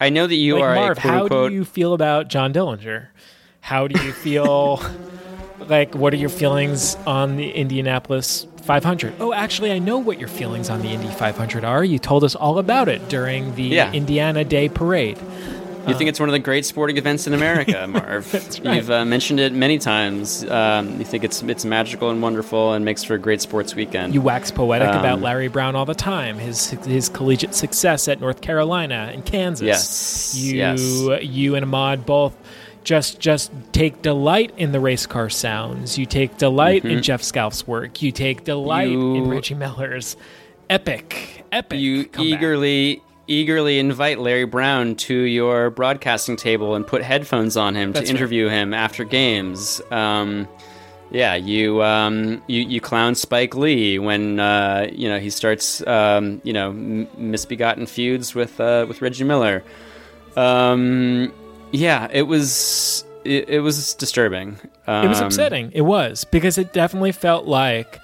I 0.00 0.08
know 0.10 0.26
that 0.26 0.34
you 0.34 0.54
like, 0.54 0.64
are 0.64 0.74
Marv, 0.74 0.98
a 0.98 1.00
how 1.00 1.22
unquote. 1.22 1.50
do 1.50 1.54
you 1.54 1.64
feel 1.64 1.94
about 1.94 2.28
John 2.28 2.52
Dillinger? 2.52 3.06
How 3.60 3.86
do 3.86 4.02
you 4.04 4.12
feel? 4.12 4.82
like, 5.68 5.94
what 5.94 6.12
are 6.12 6.16
your 6.16 6.28
feelings 6.28 6.96
on 7.06 7.36
the 7.36 7.50
Indianapolis 7.50 8.46
500? 8.64 9.14
Oh, 9.20 9.32
actually, 9.32 9.70
I 9.72 9.78
know 9.78 9.98
what 9.98 10.18
your 10.18 10.28
feelings 10.28 10.70
on 10.70 10.80
the 10.82 10.88
Indy 10.88 11.08
500 11.08 11.64
are. 11.64 11.84
You 11.84 11.98
told 11.98 12.24
us 12.24 12.34
all 12.34 12.58
about 12.58 12.88
it 12.88 13.08
during 13.08 13.54
the 13.54 13.62
Yeah. 13.64 13.92
Indiana 13.92 14.44
Day 14.44 14.68
Parade. 14.68 15.18
You 15.86 15.92
think 15.94 16.08
it's 16.08 16.18
one 16.18 16.30
of 16.30 16.32
the 16.32 16.38
great 16.38 16.64
sporting 16.64 16.96
events 16.96 17.26
in 17.26 17.34
America, 17.34 17.86
Marv. 17.90 18.32
right. 18.32 18.74
You've 18.76 18.90
uh, 18.90 19.04
mentioned 19.04 19.38
it 19.38 19.52
many 19.52 19.76
times. 19.78 20.42
Um, 20.50 20.98
you 20.98 21.04
think 21.04 21.24
it's 21.24 21.42
it's 21.42 21.66
magical 21.66 22.08
and 22.08 22.22
wonderful 22.22 22.72
and 22.72 22.86
makes 22.86 23.04
for 23.04 23.12
a 23.12 23.18
great 23.18 23.42
sports 23.42 23.74
weekend. 23.74 24.14
You 24.14 24.22
wax 24.22 24.50
poetic 24.50 24.88
Um, 24.88 24.98
about 25.00 25.20
Larry 25.20 25.48
Brown 25.48 25.76
all 25.76 25.84
the 25.84 25.94
time. 25.94 26.38
His 26.38 26.70
his 26.70 27.10
collegiate 27.10 27.54
success 27.54 28.08
at 28.08 28.18
North 28.18 28.40
Carolina 28.40 29.10
and 29.12 29.26
Kansas. 29.26 29.66
Yes, 29.66 30.34
You 30.38 30.56
yes. 30.56 30.80
you 31.22 31.54
and 31.54 31.64
Ahmad 31.66 32.06
both 32.06 32.34
just 32.84 33.18
just 33.18 33.50
take 33.72 34.02
delight 34.02 34.52
in 34.56 34.72
the 34.72 34.80
race 34.80 35.06
car 35.06 35.28
sounds. 35.30 35.98
You 35.98 36.06
take 36.06 36.36
delight 36.36 36.84
in 36.84 36.98
Mhm. 36.98 37.02
Jeff 37.02 37.22
Scalf's 37.22 37.66
work. 37.66 38.02
You 38.02 38.12
take 38.12 38.44
delight 38.44 38.88
in 38.92 39.28
Reggie 39.28 39.54
Miller's 39.54 40.16
epic 40.70 41.44
epic. 41.52 41.78
you 41.80 42.08
eagerly 42.18 43.00
eagerly 43.26 43.78
invite 43.78 44.18
Larry 44.20 44.44
Brown 44.44 44.94
to 44.96 45.14
your 45.14 45.70
broadcasting 45.70 46.36
table 46.36 46.74
and 46.74 46.86
put 46.86 47.02
headphones 47.02 47.56
on 47.56 47.74
him 47.74 47.92
That's 47.92 48.08
to 48.08 48.12
right. 48.12 48.20
interview 48.20 48.48
him 48.48 48.74
after 48.74 49.02
games. 49.04 49.80
Um, 49.90 50.46
yeah, 51.10 51.34
you, 51.34 51.82
um, 51.82 52.42
you 52.48 52.62
you 52.62 52.80
clown 52.82 53.14
Spike 53.14 53.54
Lee 53.56 53.98
when 53.98 54.40
uh, 54.40 54.88
you 54.92 55.08
know 55.08 55.18
he 55.18 55.30
starts 55.30 55.86
um, 55.86 56.40
you 56.44 56.52
know 56.52 56.70
m- 56.70 57.08
misbegotten 57.16 57.86
feuds 57.86 58.34
with 58.34 58.60
uh, 58.60 58.84
with 58.88 59.00
Reggie 59.00 59.24
Miller. 59.24 59.62
Um, 60.36 61.32
yeah, 61.74 62.08
it 62.12 62.22
was 62.22 63.04
it, 63.24 63.48
it 63.48 63.60
was 63.60 63.94
disturbing. 63.94 64.58
Um, 64.86 65.06
It 65.06 65.08
was 65.08 65.20
upsetting. 65.20 65.72
It 65.72 65.80
was 65.82 66.24
because 66.24 66.56
it 66.56 66.72
definitely 66.72 67.12
felt 67.12 67.46
like 67.46 68.00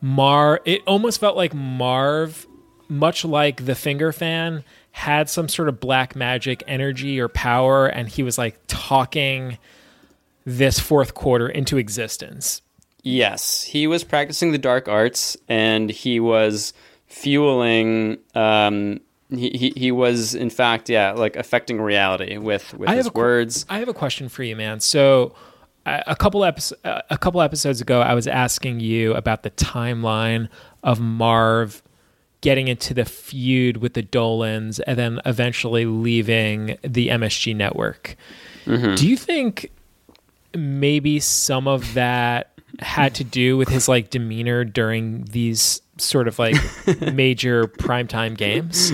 Mar. 0.00 0.60
It 0.64 0.82
almost 0.86 1.18
felt 1.20 1.36
like 1.36 1.54
Marv, 1.54 2.46
much 2.88 3.24
like 3.24 3.64
the 3.64 3.74
Finger 3.74 4.12
fan, 4.12 4.64
had 4.92 5.30
some 5.30 5.48
sort 5.48 5.68
of 5.68 5.80
black 5.80 6.14
magic 6.14 6.62
energy 6.66 7.18
or 7.18 7.28
power, 7.28 7.86
and 7.86 8.08
he 8.08 8.22
was 8.22 8.36
like 8.36 8.58
talking 8.66 9.56
this 10.44 10.78
fourth 10.78 11.14
quarter 11.14 11.48
into 11.48 11.78
existence. 11.78 12.60
Yes, 13.02 13.62
he 13.62 13.86
was 13.86 14.04
practicing 14.04 14.52
the 14.52 14.58
dark 14.58 14.88
arts, 14.88 15.38
and 15.48 15.88
he 15.88 16.20
was 16.20 16.74
fueling. 17.06 18.18
Um, 18.34 19.00
he, 19.32 19.50
he 19.50 19.72
he 19.76 19.92
was 19.92 20.34
in 20.34 20.50
fact, 20.50 20.88
yeah, 20.88 21.12
like 21.12 21.36
affecting 21.36 21.80
reality 21.80 22.36
with 22.36 22.74
with 22.74 22.88
I 22.88 22.96
his 22.96 23.06
a 23.06 23.10
words. 23.10 23.66
I 23.68 23.78
have 23.78 23.88
a 23.88 23.94
question 23.94 24.28
for 24.28 24.42
you, 24.42 24.56
man. 24.56 24.80
So, 24.80 25.34
a 25.86 26.02
a 26.08 26.16
couple 26.16 26.44
episodes 26.44 26.80
a 26.84 27.18
couple 27.18 27.40
episodes 27.40 27.80
ago, 27.80 28.00
I 28.00 28.14
was 28.14 28.26
asking 28.26 28.80
you 28.80 29.14
about 29.14 29.42
the 29.42 29.50
timeline 29.50 30.48
of 30.82 31.00
Marv 31.00 31.82
getting 32.40 32.68
into 32.68 32.94
the 32.94 33.04
feud 33.04 33.76
with 33.78 33.92
the 33.94 34.02
Dolans 34.02 34.80
and 34.80 34.98
then 34.98 35.20
eventually 35.26 35.84
leaving 35.84 36.78
the 36.82 37.08
MSG 37.08 37.54
network. 37.54 38.16
Mhm. 38.64 38.96
Do 38.96 39.06
you 39.06 39.16
think 39.16 39.70
maybe 40.54 41.20
some 41.20 41.68
of 41.68 41.94
that 41.94 42.50
had 42.78 43.14
to 43.16 43.24
do 43.24 43.56
with 43.56 43.68
his 43.68 43.88
like 43.88 44.10
demeanor 44.10 44.64
during 44.64 45.24
these 45.24 45.82
sort 46.02 46.28
of 46.28 46.38
like 46.38 46.56
major 47.12 47.64
primetime 47.64 48.36
games? 48.36 48.92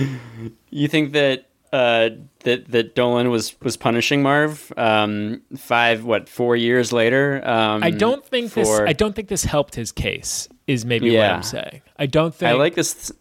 You 0.69 0.87
think 0.87 1.13
that 1.13 1.47
uh, 1.73 2.09
that 2.41 2.71
that 2.71 2.95
Dolan 2.95 3.29
was 3.29 3.59
was 3.61 3.75
punishing 3.77 4.21
Marv 4.21 4.71
um, 4.77 5.41
five 5.57 6.03
what 6.05 6.29
four 6.29 6.55
years 6.55 6.93
later? 6.93 7.41
Um, 7.47 7.83
I 7.83 7.91
don't 7.91 8.25
think 8.25 8.53
this. 8.53 8.69
I 8.69 8.93
don't 8.93 9.15
think 9.15 9.27
this 9.27 9.43
helped 9.43 9.75
his 9.75 9.91
case. 9.91 10.47
Is 10.65 10.85
maybe 10.85 11.15
what 11.15 11.25
I'm 11.25 11.43
saying. 11.43 11.81
I 11.97 12.05
don't 12.05 12.33
think. 12.33 12.49
I 12.49 12.53
like 12.53 12.75
this. 12.75 13.11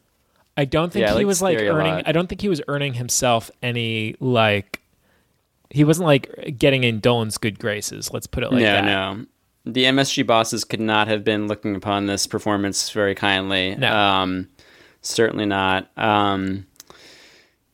I 0.56 0.64
don't 0.64 0.92
think 0.92 1.02
Yeah, 1.02 1.10
he 1.10 1.16
like 1.16 1.26
was 1.26 1.42
like 1.42 1.58
earning. 1.58 2.02
I 2.06 2.12
don't 2.12 2.28
think 2.28 2.40
he 2.40 2.48
was 2.48 2.62
earning 2.68 2.94
himself 2.94 3.50
any 3.62 4.16
like. 4.20 4.80
He 5.70 5.84
wasn't 5.84 6.06
like 6.06 6.56
getting 6.56 6.84
in 6.84 7.00
Dolan's 7.00 7.38
good 7.38 7.58
graces. 7.58 8.12
Let's 8.12 8.26
put 8.26 8.44
it 8.44 8.52
like 8.52 8.62
no, 8.62 8.72
that. 8.72 8.84
no. 8.84 9.26
The 9.66 9.84
MSG 9.84 10.24
bosses 10.26 10.64
could 10.64 10.80
not 10.80 11.08
have 11.08 11.24
been 11.24 11.48
looking 11.48 11.74
upon 11.74 12.06
this 12.06 12.26
performance 12.26 12.88
very 12.90 13.14
kindly. 13.16 13.74
No. 13.74 13.92
Um, 13.94 14.48
certainly 15.02 15.44
not. 15.44 15.90
Um, 15.98 16.66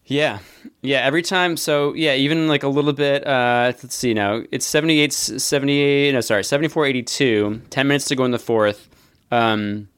yeah. 0.07 0.39
Yeah, 0.81 0.99
every 1.01 1.23
time. 1.23 1.57
So, 1.57 1.93
yeah, 1.95 2.15
even 2.15 2.49
like 2.49 2.63
a 2.63 2.69
little 2.69 2.93
bit. 2.95 3.27
Uh, 3.27 3.73
let's 3.83 3.95
see 3.95 4.15
now. 4.15 4.43
It's 4.51 4.65
78, 4.67 5.13
78, 5.13 6.13
no, 6.13 6.21
sorry, 6.23 6.45
74 6.45 6.87
82. 6.87 7.61
10 7.71 7.89
minutes 7.89 8.07
to 8.07 8.17
go 8.17 8.25
in 8.25 8.31
the 8.31 8.39
fourth. 8.39 8.89
Um, 9.31 9.89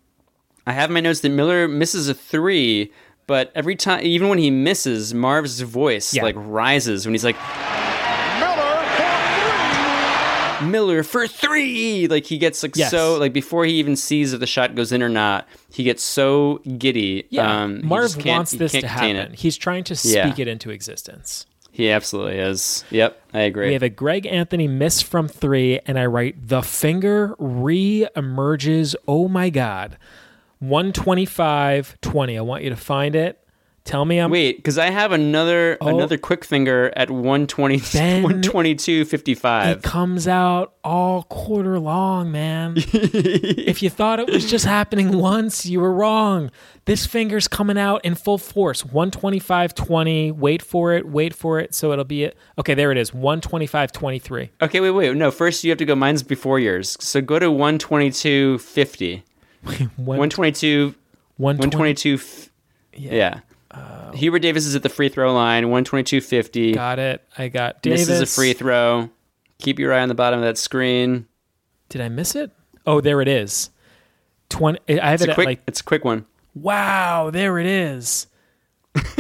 I 0.67 0.73
have 0.73 0.91
my 0.91 1.01
notes 1.01 1.21
that 1.21 1.29
Miller 1.31 1.69
misses 1.69 2.09
a 2.09 2.15
three, 2.15 2.93
but 3.27 3.53
every 3.55 3.77
time, 3.77 4.05
even 4.05 4.29
when 4.29 4.39
he 4.39 4.51
misses, 4.51 5.15
Marv's 5.15 5.61
voice 5.61 6.13
Yeah. 6.15 6.23
like 6.25 6.35
rises 6.39 7.07
when 7.07 7.15
he's 7.15 7.25
like, 7.25 7.37
Miller 10.71 11.03
for 11.03 11.27
three. 11.27 12.07
Like 12.09 12.25
he 12.27 12.39
gets 12.39 12.63
like 12.63 12.77
Yes. 12.77 12.91
so 12.91 13.17
like 13.19 13.33
before 13.33 13.65
he 13.65 13.75
even 13.75 13.97
sees 13.97 14.33
if 14.33 14.41
the 14.41 14.47
shot 14.47 14.75
goes 14.75 14.93
in 14.93 15.03
or 15.03 15.09
not, 15.09 15.47
he 15.71 15.83
gets 15.85 16.03
so 16.03 16.61
giddy. 16.79 17.27
Yeah, 17.31 17.63
um, 17.65 17.87
Marv 17.87 18.17
wants 18.25 18.53
this 18.53 18.73
to 18.73 18.87
happen. 18.87 19.17
It. 19.17 19.35
He's 19.35 19.57
trying 19.57 19.85
to 19.85 19.95
Yeah. 19.95 20.27
speak 20.27 20.39
it 20.39 20.49
into 20.49 20.71
existence. 20.71 21.47
He 21.71 21.91
absolutely 21.91 22.39
is. 22.39 22.85
Yep, 22.91 23.21
I 23.35 23.41
agree. 23.41 23.67
We 23.67 23.73
have 23.73 23.83
a 23.83 23.89
Greg 23.89 24.27
Anthony 24.27 24.69
miss 24.69 25.03
from 25.03 25.27
three, 25.27 25.81
and 25.87 25.99
I 25.99 26.07
write 26.07 26.47
the 26.49 26.63
finger 26.63 27.35
re 27.39 28.07
emerges. 28.15 28.95
Oh 29.09 29.27
my 29.27 29.51
God. 29.51 29.99
125 30.61 32.01
20. 32.01 32.39
I 32.39 32.41
want 32.41 32.63
you 32.65 32.71
to 32.71 32.77
find 32.77 33.15
it. 33.17 33.39
Tell 33.85 34.07
me 34.07 34.17
I'm. 34.19 34.31
Wait, 34.31 34.57
because 34.57 34.79
I 34.79 34.89
have 34.89 35.13
another 35.13 35.77
Oh. 35.83 35.89
another 35.89 36.17
quick 36.17 36.43
finger 36.43 36.91
at 36.97 37.11
120, 37.11 37.83
Ben, 37.93 38.23
122 38.23 39.05
55. 39.05 39.77
It 39.77 39.83
comes 39.83 40.27
out 40.27 40.73
all 40.83 41.25
quarter 41.25 41.79
long, 41.79 42.33
man. 42.33 42.75
if 42.79 43.83
you 43.83 43.91
thought 43.91 44.21
it 44.21 44.31
was 44.31 44.51
just 44.51 44.65
happening 44.65 45.19
once, 45.19 45.67
you 45.67 45.81
were 45.81 45.93
wrong. 45.93 46.51
This 46.87 47.05
finger's 47.05 47.47
coming 47.47 47.77
out 47.77 48.03
in 48.07 48.15
full 48.15 48.39
force. 48.39 48.87
125 48.87 49.75
20. 49.75 50.33
Wait 50.33 50.63
for 50.63 50.95
it. 50.95 51.07
Wait 51.07 51.35
for 51.35 51.61
it. 51.61 51.75
So 51.75 51.93
it'll 51.93 52.05
be 52.07 52.25
it. 52.25 52.39
Okay, 52.59 52.73
there 52.73 52.91
it 52.91 52.97
is. 52.97 53.13
125 53.13 53.93
23. 53.93 54.51
Okay, 54.63 54.81
wait, 54.81 54.91
wait. 54.93 55.15
No, 55.15 55.31
first 55.31 55.63
you 55.63 55.71
have 55.71 55.79
to 55.79 55.85
go. 55.85 55.95
Mine's 55.95 56.23
before 56.23 56.59
yours. 56.59 56.97
So 57.01 57.21
go 57.21 57.39
to 57.39 57.51
122 57.51 58.59
50. 58.61 59.25
122 59.97 60.95
122 61.37 62.15
f- 62.15 62.49
yeah. 62.97 63.41
Hubert 64.15 64.39
Davis 64.41 64.65
is 64.67 64.75
at 64.77 64.83
the 64.83 64.89
free 64.89 65.09
throw 65.09 65.35
line, 65.35 65.65
122.50. 65.65 66.75
Got 66.75 66.99
it. 66.99 67.23
I 67.37 67.49
got 67.49 67.83
Davis. 67.83 68.07
This 68.07 68.21
is 68.21 68.21
a 68.21 68.27
free 68.27 68.53
throw. 68.53 69.11
Keep 69.59 69.79
your 69.79 69.93
eye 69.93 70.01
on 70.01 70.09
the 70.09 70.15
bottom 70.15 70.39
of 70.39 70.45
that 70.45 70.59
screen. 70.59 71.27
Did 71.89 72.01
I 72.01 72.09
miss 72.09 72.35
it? 72.35 72.51
Oh, 72.87 73.01
there 73.01 73.21
it 73.21 73.29
is. 73.29 73.71
20. 74.51 74.79
I 75.01 75.11
have 75.11 75.21
It's 75.23 75.31
it 75.31 75.35
quick. 75.35 75.47
like. 75.47 75.63
it's 75.67 75.81
a 75.81 75.85
quick 75.85 76.05
one. 76.05 76.27
Wow, 76.55 77.31
there 77.31 77.59
it 77.59 77.67
is. 77.67 78.27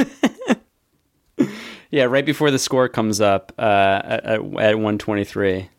Yeah, 1.91 2.05
right 2.05 2.27
before 2.27 2.51
the 2.51 2.59
score 2.59 2.89
comes 2.89 3.21
up 3.21 3.53
uh, 3.57 4.01
at, 4.03 4.25
at 4.25 4.43
123. 4.43 5.71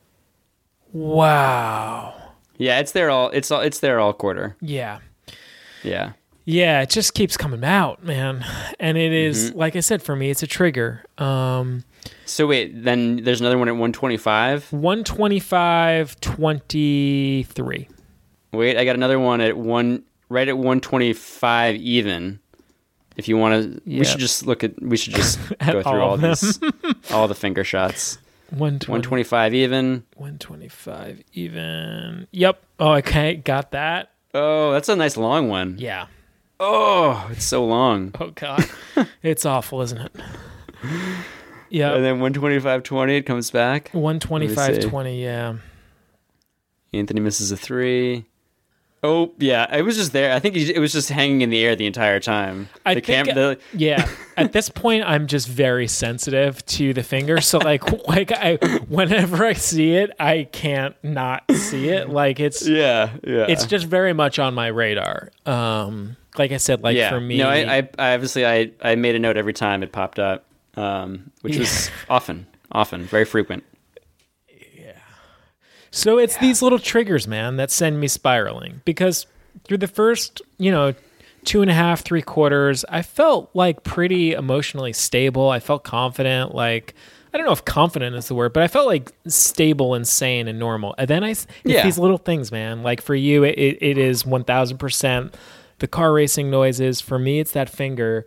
Wow. 0.93 2.13
Yeah, 2.57 2.79
it's 2.79 2.93
there 2.93 3.09
all. 3.09 3.29
It's 3.31 3.51
all. 3.51 3.59
It's 3.59 3.81
there 3.81 3.99
all 3.99 4.13
quarter. 4.13 4.55
Yeah. 4.61 4.99
Yeah. 5.83 6.13
Yeah, 6.45 6.81
it 6.83 6.89
just 6.91 7.13
keeps 7.15 7.37
coming 7.37 7.63
out, 7.63 8.03
man. 8.03 8.45
And 8.79 8.97
it 8.97 9.11
is, 9.11 9.51
Mhm. 9.51 9.55
like 9.55 9.75
I 9.75 9.79
said, 9.79 10.03
for 10.03 10.15
me, 10.15 10.29
it's 10.29 10.43
a 10.43 10.47
trigger. 10.47 11.03
Um, 11.17 11.83
So 12.25 12.45
wait, 12.45 12.83
then 12.83 13.17
there's 13.23 13.41
another 13.41 13.57
one 13.57 13.67
at 13.67 13.75
125. 13.75 14.71
125 14.71 16.19
23. 16.21 17.87
Wait, 18.51 18.77
I 18.77 18.85
got 18.85 18.95
another 18.95 19.19
one 19.19 19.41
at 19.41 19.57
one 19.57 20.03
right 20.29 20.47
at 20.47 20.57
125 20.57 21.75
even. 21.77 22.39
If 23.17 23.27
you 23.27 23.37
want 23.37 23.53
to, 23.75 23.81
Yeah. 23.85 23.99
we 23.99 24.05
should 24.05 24.19
just 24.19 24.45
look 24.45 24.63
at. 24.63 24.79
We 24.81 24.97
should 24.97 25.15
just 25.15 25.39
go 25.65 25.81
through 25.81 25.91
all 26.01 26.11
all, 26.11 26.17
these, 26.17 26.59
all 27.11 27.27
the 27.27 27.35
finger 27.35 27.63
shots. 27.63 28.17
120. 28.51 28.91
125 28.91 29.53
even. 29.55 30.03
125 30.15 31.23
even. 31.33 32.27
Yep. 32.31 32.61
Oh, 32.79 32.91
okay. 32.93 33.35
Got 33.35 33.71
that. 33.71 34.11
Oh, 34.33 34.71
that's 34.73 34.89
a 34.89 34.95
nice 34.95 35.17
long 35.17 35.47
one. 35.49 35.75
Yeah. 35.79 36.05
Oh, 36.59 37.27
it's 37.31 37.45
so 37.45 37.65
long. 37.65 38.13
Oh, 38.19 38.31
God. 38.31 38.65
it's 39.21 39.45
awful, 39.45 39.81
isn't 39.81 39.99
it? 39.99 40.15
Yeah. 41.67 41.93
And 41.95 42.05
then 42.05 42.19
125.20, 42.19 43.17
it 43.17 43.25
comes 43.25 43.51
back. 43.51 43.93
Me 43.93 43.99
125 43.99 44.75
see. 44.75 44.81
20. 44.87 45.21
Yeah. 45.21 45.55
Anthony 46.93 47.19
misses 47.19 47.51
a 47.51 47.57
three. 47.57 48.25
Oh 49.03 49.33
yeah, 49.37 49.75
it 49.75 49.83
was 49.83 49.97
just 49.97 50.13
there. 50.13 50.33
I 50.33 50.39
think 50.39 50.55
it 50.55 50.79
was 50.79 50.91
just 50.91 51.09
hanging 51.09 51.41
in 51.41 51.49
the 51.51 51.63
air 51.63 51.75
the 51.75 51.85
entire 51.85 52.19
time. 52.19 52.69
I 52.85 52.95
the 52.95 53.01
think, 53.01 53.27
cam- 53.27 53.35
the, 53.35 53.59
yeah. 53.73 54.09
At 54.37 54.51
this 54.51 54.69
point, 54.69 55.03
I'm 55.05 55.27
just 55.27 55.47
very 55.47 55.87
sensitive 55.87 56.65
to 56.67 56.93
the 56.93 57.03
finger. 57.03 57.39
So 57.39 57.59
like, 57.59 58.07
like 58.07 58.31
I, 58.31 58.55
whenever 58.87 59.45
I 59.45 59.53
see 59.53 59.95
it, 59.95 60.11
I 60.19 60.47
can't 60.51 60.95
not 61.03 61.43
see 61.51 61.89
it. 61.89 62.09
Like 62.09 62.39
it's 62.39 62.65
yeah, 62.67 63.11
yeah. 63.23 63.45
It's 63.47 63.65
just 63.65 63.85
very 63.85 64.13
much 64.13 64.39
on 64.39 64.55
my 64.55 64.67
radar. 64.67 65.29
Um, 65.45 66.15
like 66.39 66.51
I 66.51 66.57
said, 66.57 66.83
like 66.83 66.95
yeah. 66.97 67.09
for 67.09 67.19
me, 67.19 67.37
no, 67.37 67.49
I, 67.49 67.77
I, 67.77 67.89
I 67.97 68.13
obviously 68.13 68.45
I, 68.45 68.71
I 68.81 68.95
made 68.95 69.15
a 69.15 69.19
note 69.19 69.37
every 69.37 69.53
time 69.53 69.83
it 69.83 69.91
popped 69.91 70.19
up, 70.19 70.45
um, 70.75 71.31
which 71.41 71.57
was 71.57 71.89
often, 72.09 72.47
often, 72.71 73.03
very 73.03 73.25
frequent. 73.25 73.63
Yeah. 74.77 74.97
So 75.91 76.17
it's 76.17 76.37
these 76.37 76.61
little 76.61 76.79
triggers, 76.79 77.27
man, 77.27 77.57
that 77.57 77.71
send 77.71 77.99
me 77.99 78.07
spiraling. 78.07 78.81
Because 78.85 79.25
through 79.63 79.77
the 79.77 79.87
first, 79.87 80.41
you 80.57 80.71
know, 80.71 80.93
two 81.43 81.61
and 81.61 81.71
a 81.71 81.73
half, 81.73 82.01
three 82.01 82.21
quarters, 82.21 82.83
I 82.89 83.01
felt 83.01 83.49
like 83.53 83.83
pretty 83.83 84.33
emotionally 84.33 84.93
stable. 84.93 85.49
I 85.49 85.59
felt 85.59 85.83
confident. 85.83 86.53
Like, 86.55 86.93
I 87.33 87.37
don't 87.37 87.45
know 87.45 87.53
if 87.53 87.63
confident 87.65 88.15
is 88.15 88.27
the 88.27 88.35
word, 88.35 88.53
but 88.53 88.63
I 88.63 88.67
felt 88.67 88.87
like 88.87 89.11
stable 89.27 89.93
and 89.93 90.07
sane 90.07 90.47
and 90.47 90.57
normal. 90.57 90.95
And 90.97 91.07
then 91.07 91.23
I, 91.23 91.31
it's 91.31 91.47
Yeah. 91.63 91.83
these 91.83 91.97
little 91.99 92.17
things, 92.17 92.51
man. 92.51 92.81
Like 92.81 93.01
for 93.01 93.13
you, 93.15 93.43
it, 93.43 93.77
it 93.81 93.97
is 93.97 94.23
1000% 94.23 95.33
the 95.79 95.87
car 95.87 96.13
racing 96.13 96.49
noises. 96.49 97.01
For 97.01 97.17
me, 97.19 97.39
it's 97.39 97.51
that 97.51 97.69
finger. 97.69 98.25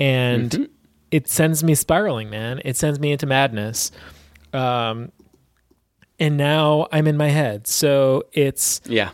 And 0.00 0.50
Mhm. 0.50 0.68
it 1.10 1.28
sends 1.28 1.62
me 1.64 1.74
spiraling, 1.74 2.30
man. 2.30 2.60
It 2.64 2.76
sends 2.76 2.98
me 3.00 3.12
into 3.12 3.26
madness. 3.26 3.90
Um, 4.52 5.10
and 6.18 6.36
now 6.36 6.86
I'm 6.92 7.06
in 7.06 7.16
my 7.16 7.28
head. 7.28 7.66
So 7.66 8.24
it's 8.32 8.80
Yeah. 8.86 9.10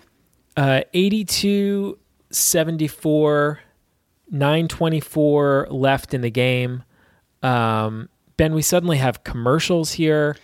uh, 0.56 0.82
82 0.92 1.98
74 2.30 3.60
924 4.30 5.66
left 5.70 6.14
in 6.14 6.20
the 6.20 6.30
game. 6.30 6.82
Um, 7.42 8.08
ben, 8.36 8.54
we 8.54 8.62
suddenly 8.62 8.98
have 8.98 9.24
commercials 9.24 9.92
here. 9.92 10.36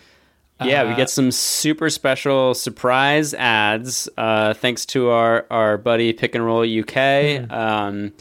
Yeah, 0.64 0.84
we 0.84 0.92
Uh, 0.92 0.96
get 0.96 1.10
some 1.10 1.30
super 1.30 1.90
special 1.90 2.54
surprise 2.54 3.34
ads 3.34 4.08
uh, 4.16 4.54
thanks 4.54 4.86
to 4.86 5.10
our, 5.10 5.46
our 5.50 5.76
buddy 5.76 6.12
Pick 6.12 6.34
and 6.34 6.44
Roll 6.44 6.62
UK. 6.62 7.46
Hmm. 7.46 7.52
Um, 7.52 8.12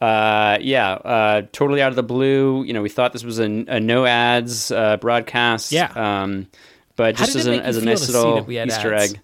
uh, 0.00 0.58
yeah, 0.60 0.92
uh, 0.92 1.42
totally 1.52 1.80
out 1.80 1.90
of 1.90 1.96
the 1.96 2.02
blue. 2.02 2.64
You 2.64 2.72
know, 2.72 2.82
we 2.82 2.88
thought 2.88 3.12
this 3.12 3.24
was 3.24 3.38
a, 3.38 3.44
a 3.44 3.80
no 3.80 4.04
ads 4.04 4.70
uh, 4.70 4.96
broadcast. 4.98 5.72
Yeah. 5.72 5.90
Um, 5.94 6.48
but 6.96 7.14
just 7.16 7.36
as, 7.36 7.46
it 7.46 7.60
a, 7.60 7.62
as 7.62 7.76
a 7.76 7.84
nice 7.84 8.08
little 8.08 8.36
that 8.36 8.46
we 8.46 8.56
had 8.56 8.68
Easter 8.68 8.92
ads? 8.92 9.12
egg. 9.14 9.20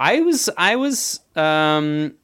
I 0.00 0.20
was, 0.20 0.50
I 0.58 0.76
was, 0.76 1.20
um, 1.36 2.14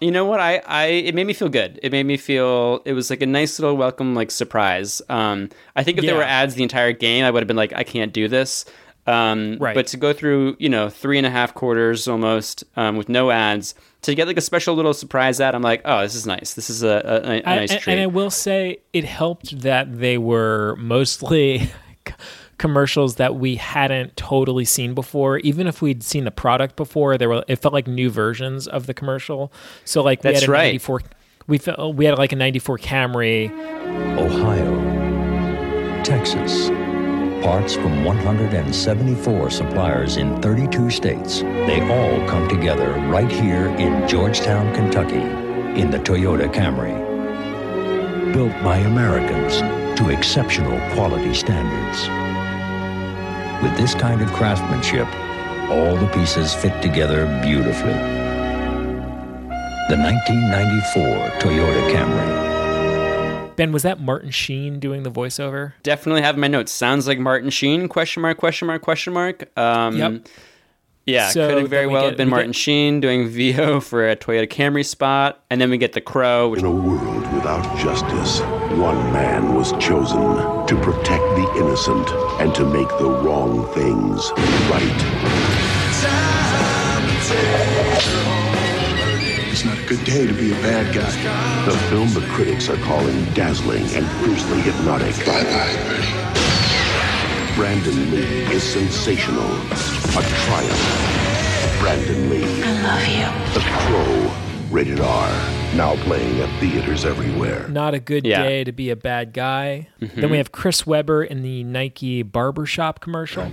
you 0.00 0.10
know 0.10 0.24
what? 0.26 0.40
I, 0.40 0.62
I, 0.66 0.86
it 0.86 1.14
made 1.14 1.26
me 1.26 1.32
feel 1.32 1.48
good. 1.48 1.80
It 1.82 1.90
made 1.90 2.06
me 2.06 2.16
feel, 2.16 2.80
it 2.84 2.92
was 2.92 3.10
like 3.10 3.22
a 3.22 3.26
nice 3.26 3.58
little 3.58 3.76
welcome, 3.76 4.14
like 4.14 4.30
surprise. 4.30 5.02
Um, 5.08 5.48
I 5.74 5.82
think 5.82 5.98
if 5.98 6.04
there 6.04 6.14
were 6.14 6.22
ads 6.22 6.54
the 6.54 6.62
entire 6.62 6.92
game, 6.92 7.24
I 7.24 7.30
would 7.30 7.40
have 7.40 7.48
been 7.48 7.56
like, 7.56 7.72
I 7.72 7.82
can't 7.82 8.12
do 8.12 8.28
this. 8.28 8.64
Um, 9.06 9.58
Right. 9.60 9.74
But 9.74 9.86
to 9.88 9.96
go 9.96 10.12
through, 10.12 10.56
you 10.58 10.68
know, 10.68 10.88
three 10.88 11.16
and 11.18 11.26
a 11.26 11.30
half 11.30 11.54
quarters 11.54 12.08
almost 12.08 12.64
um, 12.76 12.96
with 12.96 13.08
no 13.08 13.30
ads, 13.30 13.74
to 14.02 14.14
get 14.14 14.26
like 14.26 14.36
a 14.36 14.40
special 14.40 14.74
little 14.74 14.94
surprise 14.94 15.40
ad, 15.40 15.54
I'm 15.54 15.62
like, 15.62 15.82
oh, 15.84 16.02
this 16.02 16.14
is 16.14 16.26
nice. 16.26 16.54
This 16.54 16.70
is 16.70 16.82
a, 16.82 16.88
a, 16.88 17.30
a 17.30 17.42
I- 17.44 17.56
nice 17.56 17.70
and, 17.70 17.80
treat. 17.80 17.92
and 17.94 18.02
I 18.02 18.06
will 18.06 18.30
say 18.30 18.78
it 18.92 19.04
helped 19.04 19.60
that 19.60 19.98
they 19.98 20.18
were 20.18 20.76
mostly 20.78 21.70
commercials 22.58 23.16
that 23.16 23.36
we 23.36 23.56
hadn't 23.56 24.16
totally 24.16 24.64
seen 24.64 24.94
before. 24.94 25.38
Even 25.38 25.66
if 25.66 25.82
we'd 25.82 26.02
seen 26.02 26.24
the 26.24 26.30
product 26.30 26.76
before, 26.76 27.18
there 27.18 27.28
were 27.28 27.44
it 27.48 27.56
felt 27.56 27.74
like 27.74 27.86
new 27.86 28.10
versions 28.10 28.66
of 28.66 28.86
the 28.86 28.94
commercial. 28.94 29.52
So 29.84 30.02
like 30.02 30.22
we 30.24 30.30
That's 30.30 30.40
had 30.42 30.48
a 30.48 30.52
right. 30.52 30.62
94 30.66 31.02
we 31.48 31.58
felt 31.58 31.94
we 31.94 32.06
had 32.06 32.18
like 32.18 32.32
a 32.32 32.36
94 32.36 32.78
Camry. 32.78 33.50
Ohio, 34.18 36.02
Texas. 36.02 36.70
Parts 37.46 37.74
from 37.74 38.04
174 38.04 39.50
suppliers 39.50 40.16
in 40.16 40.42
32 40.42 40.90
states. 40.90 41.42
They 41.42 41.80
all 41.80 42.28
come 42.28 42.48
together 42.48 42.90
right 43.08 43.30
here 43.30 43.68
in 43.68 44.08
Georgetown, 44.08 44.74
Kentucky, 44.74 45.22
in 45.80 45.92
the 45.92 45.98
Toyota 45.98 46.52
Camry. 46.52 46.92
Built 48.32 48.50
by 48.64 48.78
Americans 48.78 49.60
to 49.96 50.08
exceptional 50.08 50.76
quality 50.96 51.32
standards. 51.34 52.08
With 53.62 53.76
this 53.76 53.94
kind 53.94 54.22
of 54.22 54.32
craftsmanship, 54.32 55.06
all 55.70 55.94
the 55.94 56.08
pieces 56.08 56.52
fit 56.52 56.82
together 56.82 57.26
beautifully. 57.44 57.94
The 59.88 59.96
1994 60.02 61.38
Toyota 61.38 61.90
Camry. 61.92 62.45
Ben, 63.56 63.72
was 63.72 63.82
that 63.82 64.00
Martin 64.00 64.30
Sheen 64.30 64.78
doing 64.78 65.02
the 65.02 65.10
voiceover? 65.10 65.72
Definitely 65.82 66.22
have 66.22 66.36
my 66.36 66.46
notes. 66.48 66.70
Sounds 66.72 67.06
like 67.06 67.18
Martin 67.18 67.50
Sheen? 67.50 67.88
Question 67.88 68.22
mark? 68.22 68.38
Question 68.38 68.66
mark? 68.66 68.82
Question 68.82 69.12
mark? 69.12 69.48
Um, 69.58 69.96
Yep. 69.96 70.28
Yeah, 71.08 71.28
So 71.28 71.48
could 71.48 71.58
have 71.58 71.70
very 71.70 71.86
we 71.86 71.92
well 71.92 72.02
get- 72.02 72.08
have 72.10 72.16
been 72.16 72.26
we 72.26 72.30
get- 72.32 72.36
Martin 72.36 72.52
Sheen 72.52 72.98
doing 73.00 73.28
VO 73.28 73.78
for 73.78 74.08
a 74.08 74.16
Toyota 74.16 74.48
Camry 74.50 74.84
spot, 74.84 75.40
and 75.50 75.60
then 75.60 75.70
we 75.70 75.78
get 75.78 75.92
the 75.92 76.00
Crow. 76.00 76.48
Which 76.48 76.58
In 76.60 76.66
a 76.66 76.70
world 76.70 77.32
without 77.32 77.62
justice, 77.78 78.40
one 78.72 79.12
man 79.12 79.54
was 79.54 79.70
chosen 79.78 80.18
to 80.20 80.76
protect 80.82 81.22
the 81.36 81.48
innocent 81.58 82.10
and 82.40 82.52
to 82.56 82.64
make 82.64 82.88
the 82.98 83.08
wrong 83.08 83.72
things 83.72 84.32
right. 84.68 85.55
Not 89.66 89.78
a 89.78 89.86
good 89.86 90.04
day 90.04 90.26
to 90.26 90.32
be 90.32 90.52
a 90.52 90.54
bad 90.62 90.94
guy. 90.94 91.10
The 91.66 91.76
film 91.90 92.08
the 92.14 92.26
critics 92.32 92.68
are 92.68 92.76
calling 92.78 93.24
dazzling 93.34 93.84
and 93.94 94.06
fiercely 94.22 94.60
hypnotic. 94.60 95.14
Bye 95.26 95.42
bye, 95.42 95.76
Brandon 97.56 98.12
Lee 98.12 98.54
is 98.54 98.62
sensational. 98.62 99.50
A 100.14 100.22
triumph. 100.44 101.80
Brandon 101.80 102.30
Lee. 102.30 102.62
I 102.62 102.72
love 102.82 103.08
you. 103.08 103.54
The 103.54 103.66
Crow. 103.66 104.45
Rated 104.70 105.00
R. 105.00 105.28
Now 105.74 105.94
playing 106.04 106.40
at 106.40 106.48
theaters 106.60 107.04
everywhere. 107.04 107.68
Not 107.68 107.94
a 107.94 108.00
good 108.00 108.26
Yeah. 108.26 108.42
day 108.42 108.64
to 108.64 108.72
be 108.72 108.90
a 108.90 108.96
bad 108.96 109.32
guy. 109.32 109.88
Mhm. 110.02 110.14
Then 110.20 110.30
we 110.30 110.38
have 110.38 110.50
Chris 110.52 110.86
Webber 110.86 111.22
in 111.22 111.42
the 111.42 111.62
Nike 111.64 112.22
barbershop 112.22 113.00
commercial. 113.00 113.46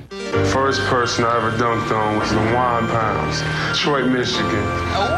First 0.45 0.81
person 0.87 1.25
I 1.25 1.37
ever 1.37 1.51
dunked 1.51 1.91
on 1.95 2.19
was 2.19 2.29
LeJuan 2.31 2.89
Pounds, 2.89 3.43
Detroit, 3.73 4.07
Michigan. 4.07 4.63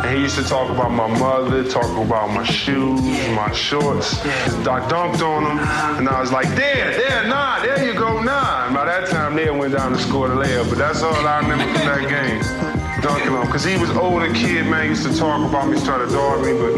And 0.04 0.16
he 0.16 0.24
used 0.24 0.36
to 0.38 0.44
talk 0.44 0.70
about 0.70 0.92
my 0.92 1.08
mother, 1.20 1.64
talk 1.64 1.90
about 1.98 2.32
my 2.32 2.44
shoes, 2.44 3.02
my 3.36 3.52
shorts. 3.52 4.20
I 4.26 4.80
dunked 4.90 5.22
on 5.22 5.44
him, 5.46 5.60
and 6.00 6.10
I 6.10 6.20
was 6.20 6.32
like, 6.32 6.48
there, 6.56 6.92
there, 6.98 7.28
nah, 7.28 7.60
there 7.62 7.86
you 7.86 7.94
go, 7.94 8.22
nah. 8.22 8.66
And 8.66 8.76
by 8.76 8.86
that 8.86 9.10
time, 9.10 9.36
they 9.36 9.50
went 9.50 9.74
down 9.76 9.94
to 9.94 10.00
score 10.00 10.28
the 10.28 10.36
layup, 10.36 10.70
but 10.70 10.78
that's 10.78 11.02
all 11.02 11.14
I 11.16 11.40
remember 11.40 11.64
from 11.80 11.86
that 11.88 12.10
game. 12.10 12.85
Dunking 13.06 13.34
on 13.34 13.42
him, 13.42 13.46
because 13.46 13.64
he 13.64 13.78
was 13.78 13.92
older 13.92 14.34
kid, 14.34 14.66
man, 14.66 14.84
he 14.84 14.90
used 14.90 15.06
to 15.06 15.16
talk 15.16 15.48
about 15.48 15.68
me, 15.68 15.74
used 15.74 15.86
to 15.86 15.92
try 15.92 16.00
to 16.04 16.12
dog 16.12 16.44
me, 16.44 16.54
but 16.54 16.74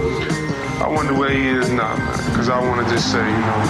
I 0.84 0.89
wonder 0.89 1.13
where 1.13 1.32
he 1.32 1.47
is 1.47 1.69
now, 1.69 1.95
man, 1.95 2.17
because 2.30 2.49
I 2.49 2.59
want 2.59 2.86
to 2.86 2.93
just 2.93 3.09
say, 3.13 3.19
you 3.19 3.38
know, 3.47 3.61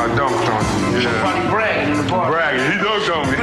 I 0.00 0.08
dunked 0.16 0.48
on 0.48 0.64
him. 0.94 1.02
Yeah. 1.02 1.50
bragging 1.50 1.92
in 1.92 2.04
the 2.04 2.10
bar. 2.10 2.30
Bragging, 2.30 2.64
he 2.72 2.78
dunked 2.82 3.14
on 3.14 3.30
me. 3.30 3.36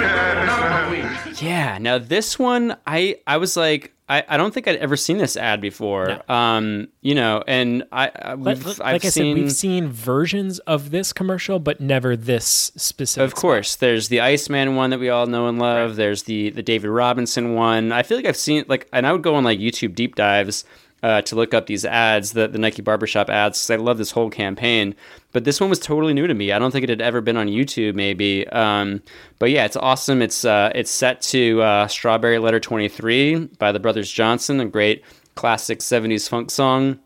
Yeah. 1.48 1.78
Now 1.78 2.00
this 2.00 2.40
one, 2.40 2.76
I 2.88 3.18
I 3.28 3.38
was 3.38 3.56
like, 3.56 3.94
I, 4.10 4.24
I 4.28 4.38
don't 4.38 4.52
think 4.52 4.68
I'd 4.68 4.78
ever 4.78 4.98
seen 4.98 5.20
this 5.20 5.38
ad 5.38 5.62
before. 5.62 6.20
Um, 6.32 6.88
you 7.02 7.14
know, 7.14 7.44
and 7.48 7.84
I, 7.92 8.10
I 8.16 8.34
Like, 8.34 8.66
like 8.66 8.82
I've 8.82 8.96
I 9.06 9.10
seen, 9.10 9.36
said, 9.36 9.42
we've 9.44 9.52
seen 9.52 9.88
versions 9.90 10.58
of 10.60 10.90
this 10.90 11.14
commercial, 11.14 11.60
but 11.60 11.80
never 11.80 12.16
this 12.16 12.72
specific. 12.76 13.32
Of 13.32 13.36
course, 13.36 13.76
there's 13.76 14.08
the 14.10 14.20
Iceman 14.20 14.76
one 14.76 14.90
that 14.90 15.00
we 15.00 15.10
all 15.10 15.28
know 15.28 15.48
and 15.48 15.60
love. 15.60 15.96
There's 15.96 16.24
the 16.24 16.50
the 16.50 16.64
David 16.64 16.90
Robinson 16.90 17.54
one. 17.54 17.92
I 17.92 18.02
feel 18.02 18.18
like 18.18 18.26
I've 18.26 18.36
seen 18.36 18.66
like, 18.68 18.90
and 18.92 19.06
I 19.06 19.12
would 19.12 19.22
go 19.22 19.36
on 19.36 19.44
like 19.44 19.60
YouTube 19.60 19.94
deep 19.94 20.16
dives 20.16 20.66
uh, 21.04 21.22
to 21.22 21.36
look 21.36 21.54
up 21.54 21.68
these 21.68 21.86
ads, 21.86 22.34
the 22.34 22.48
the 22.48 22.58
Nike 22.58 22.82
barbershop 22.82 23.30
ads, 23.30 23.60
because 23.60 23.72
I 23.72 23.76
love 23.76 24.00
this 24.00 24.12
whole 24.12 24.32
campaign. 24.32 24.96
But 25.32 25.44
this 25.44 25.62
one 25.62 25.70
was 25.70 25.80
totally 25.80 26.14
new 26.14 26.26
to 26.26 26.34
me. 26.34 26.52
I 26.52 26.60
don't 26.60 26.72
think 26.72 26.84
it 26.84 26.90
had 26.90 27.02
ever 27.02 27.22
been 27.22 27.38
on 27.38 27.48
YouTube, 27.48 27.94
maybe. 27.94 28.48
Um, 28.48 29.04
but 29.38 29.52
yeah, 29.52 29.66
it's 29.66 29.78
awesome. 29.78 30.22
It's 30.22 30.44
uh, 30.44 30.72
it's 30.74 30.92
set 30.92 31.22
to 31.24 31.62
uh, 31.62 31.88
Strawberry 31.88 32.40
Letter 32.40 32.60
23 32.60 33.50
by 33.60 33.72
the 33.72 33.80
Brothers 33.80 34.12
Johnson, 34.12 34.60
a 34.60 34.66
great 34.66 35.04
classic 35.36 35.80
70s 35.80 36.28
funk 36.28 36.52
song 36.52 37.00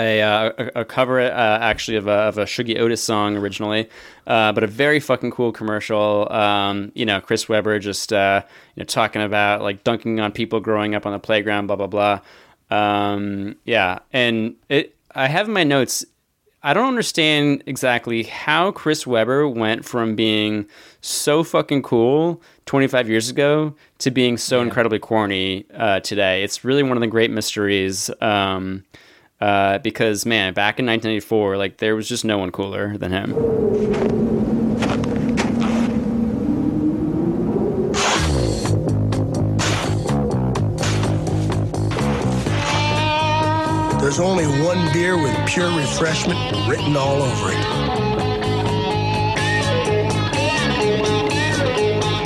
a, 0.00 0.22
uh, 0.22 0.52
a, 0.58 0.80
a 0.80 0.84
cover 0.84 1.20
uh, 1.20 1.58
actually 1.60 1.96
of 1.96 2.06
a, 2.06 2.12
of 2.12 2.38
a 2.38 2.44
Shuggie 2.44 2.78
Otis 2.78 3.02
song 3.02 3.36
originally, 3.36 3.88
uh, 4.26 4.52
but 4.52 4.64
a 4.64 4.66
very 4.66 5.00
fucking 5.00 5.30
cool 5.30 5.52
commercial. 5.52 6.30
Um, 6.32 6.92
you 6.94 7.04
know, 7.04 7.20
Chris 7.20 7.48
Webber 7.48 7.78
just 7.78 8.12
uh, 8.12 8.42
you 8.74 8.80
know 8.80 8.84
talking 8.84 9.22
about 9.22 9.62
like 9.62 9.84
dunking 9.84 10.20
on 10.20 10.32
people 10.32 10.60
growing 10.60 10.94
up 10.94 11.06
on 11.06 11.12
the 11.12 11.18
playground, 11.18 11.66
blah 11.66 11.76
blah 11.76 11.86
blah. 11.86 12.20
Um, 12.70 13.56
yeah, 13.64 14.00
and 14.12 14.56
it 14.68 14.96
I 15.14 15.28
have 15.28 15.48
in 15.48 15.54
my 15.54 15.64
notes. 15.64 16.04
I 16.62 16.74
don't 16.74 16.88
understand 16.88 17.62
exactly 17.66 18.24
how 18.24 18.70
Chris 18.72 19.06
Webber 19.06 19.48
went 19.48 19.84
from 19.84 20.14
being 20.14 20.66
so 21.00 21.42
fucking 21.42 21.82
cool 21.82 22.42
25 22.66 23.08
years 23.08 23.30
ago 23.30 23.74
to 23.98 24.10
being 24.10 24.36
so 24.36 24.60
incredibly 24.60 24.98
corny 24.98 25.64
uh, 25.74 26.00
today. 26.00 26.42
It's 26.42 26.62
really 26.62 26.82
one 26.82 26.98
of 26.98 27.00
the 27.00 27.06
great 27.06 27.30
mysteries. 27.30 28.10
Um, 28.20 28.84
uh, 29.40 29.78
because 29.78 30.26
man, 30.26 30.52
back 30.52 30.78
in 30.78 30.84
1994, 30.84 31.56
like 31.56 31.78
there 31.78 31.96
was 31.96 32.06
just 32.06 32.26
no 32.26 32.36
one 32.36 32.52
cooler 32.52 32.98
than 32.98 33.10
him. 33.10 34.19
Only 44.20 44.44
one 44.62 44.92
beer 44.92 45.16
with 45.16 45.34
pure 45.46 45.74
refreshment 45.74 46.38
written 46.68 46.94
all 46.94 47.22
over 47.22 47.50
it. 47.52 47.64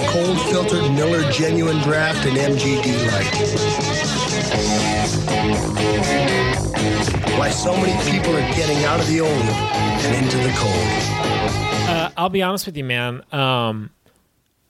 Cold 0.08 0.40
filtered 0.50 0.90
Miller 0.92 1.30
Genuine 1.30 1.80
Draft 1.82 2.26
and 2.26 2.36
MGD 2.36 3.12
Light. 3.12 3.34
Why 7.38 7.50
so 7.50 7.76
many 7.76 7.92
people 8.10 8.36
are 8.36 8.54
getting 8.54 8.84
out 8.84 8.98
of 8.98 9.06
the 9.06 9.20
old 9.20 9.30
and 9.30 10.24
into 10.24 10.36
the 10.38 10.52
cold. 10.56 11.88
Uh, 11.88 12.10
I'll 12.16 12.28
be 12.28 12.42
honest 12.42 12.66
with 12.66 12.76
you, 12.76 12.84
man. 12.84 13.22
Um, 13.30 13.90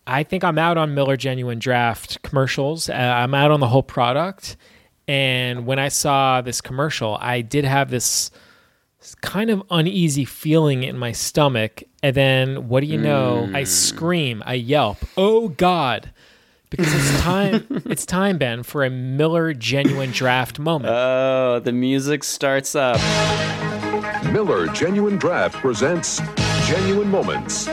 I 0.06 0.24
think 0.24 0.44
I'm 0.44 0.58
out 0.58 0.76
on 0.76 0.94
Miller 0.94 1.16
Genuine 1.16 1.58
Draft 1.58 2.22
commercials. 2.22 2.90
Uh, 2.90 2.92
I'm 2.92 3.32
out 3.32 3.50
on 3.50 3.60
the 3.60 3.68
whole 3.68 3.82
product. 3.82 4.58
And 5.06 5.66
when 5.66 5.78
I 5.78 5.88
saw 5.88 6.40
this 6.40 6.60
commercial, 6.60 7.18
I 7.20 7.42
did 7.42 7.64
have 7.64 7.90
this 7.90 8.30
kind 9.20 9.50
of 9.50 9.62
uneasy 9.70 10.24
feeling 10.24 10.82
in 10.82 10.98
my 10.98 11.12
stomach. 11.12 11.82
And 12.02 12.14
then, 12.14 12.68
what 12.68 12.80
do 12.80 12.86
you 12.86 12.98
know? 12.98 13.50
I 13.52 13.60
hmm. 13.60 13.66
scream, 13.66 14.42
I 14.46 14.54
yelp, 14.54 14.98
"Oh 15.16 15.48
God!" 15.48 16.10
Because 16.70 16.92
it's 16.94 17.20
time. 17.22 17.66
it's 17.86 18.06
time, 18.06 18.38
Ben, 18.38 18.62
for 18.62 18.84
a 18.84 18.90
Miller 18.90 19.54
Genuine 19.54 20.10
Draft 20.10 20.58
moment. 20.58 20.92
Oh, 20.94 21.60
the 21.62 21.72
music 21.72 22.24
starts 22.24 22.74
up. 22.74 23.00
Miller 24.32 24.66
Genuine 24.68 25.16
Draft 25.16 25.56
presents 25.56 26.20
Genuine 26.66 27.10
Moments. 27.10 27.68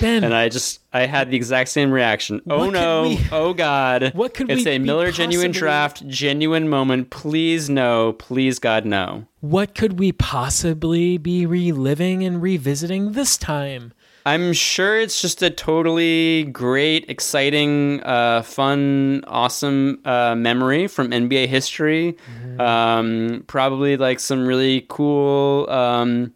Ben, 0.00 0.24
and 0.24 0.34
I 0.34 0.48
just 0.48 0.80
I 0.92 1.06
had 1.06 1.30
the 1.30 1.36
exact 1.36 1.70
same 1.70 1.90
reaction. 1.90 2.40
Oh 2.48 2.70
no! 2.70 3.02
we- 3.08 3.20
oh 3.32 3.54
God! 3.54 4.12
What 4.14 4.34
could 4.34 4.50
it's 4.50 4.64
we 4.64 4.72
a 4.72 4.78
Miller 4.78 5.10
genuine 5.10 5.52
draft, 5.52 6.06
genuine 6.08 6.68
moment. 6.68 7.10
Please 7.10 7.68
no, 7.70 8.14
please 8.14 8.58
God 8.58 8.84
no. 8.84 9.26
What 9.40 9.74
could 9.74 9.98
we 9.98 10.12
possibly 10.12 11.18
be 11.18 11.46
reliving 11.46 12.24
and 12.24 12.40
revisiting 12.40 13.12
this 13.12 13.36
time? 13.36 13.92
I'm 14.26 14.54
sure 14.54 14.98
it's 14.98 15.20
just 15.20 15.42
a 15.42 15.50
totally 15.50 16.44
great, 16.44 17.10
exciting, 17.10 18.02
uh, 18.04 18.40
fun, 18.40 19.22
awesome 19.26 20.00
uh, 20.06 20.34
memory 20.34 20.86
from 20.86 21.10
NBA 21.10 21.46
history. 21.48 22.16
Um, 22.58 23.44
probably 23.46 23.98
like 23.98 24.20
some 24.20 24.46
really 24.46 24.86
cool, 24.88 25.68
um, 25.68 26.32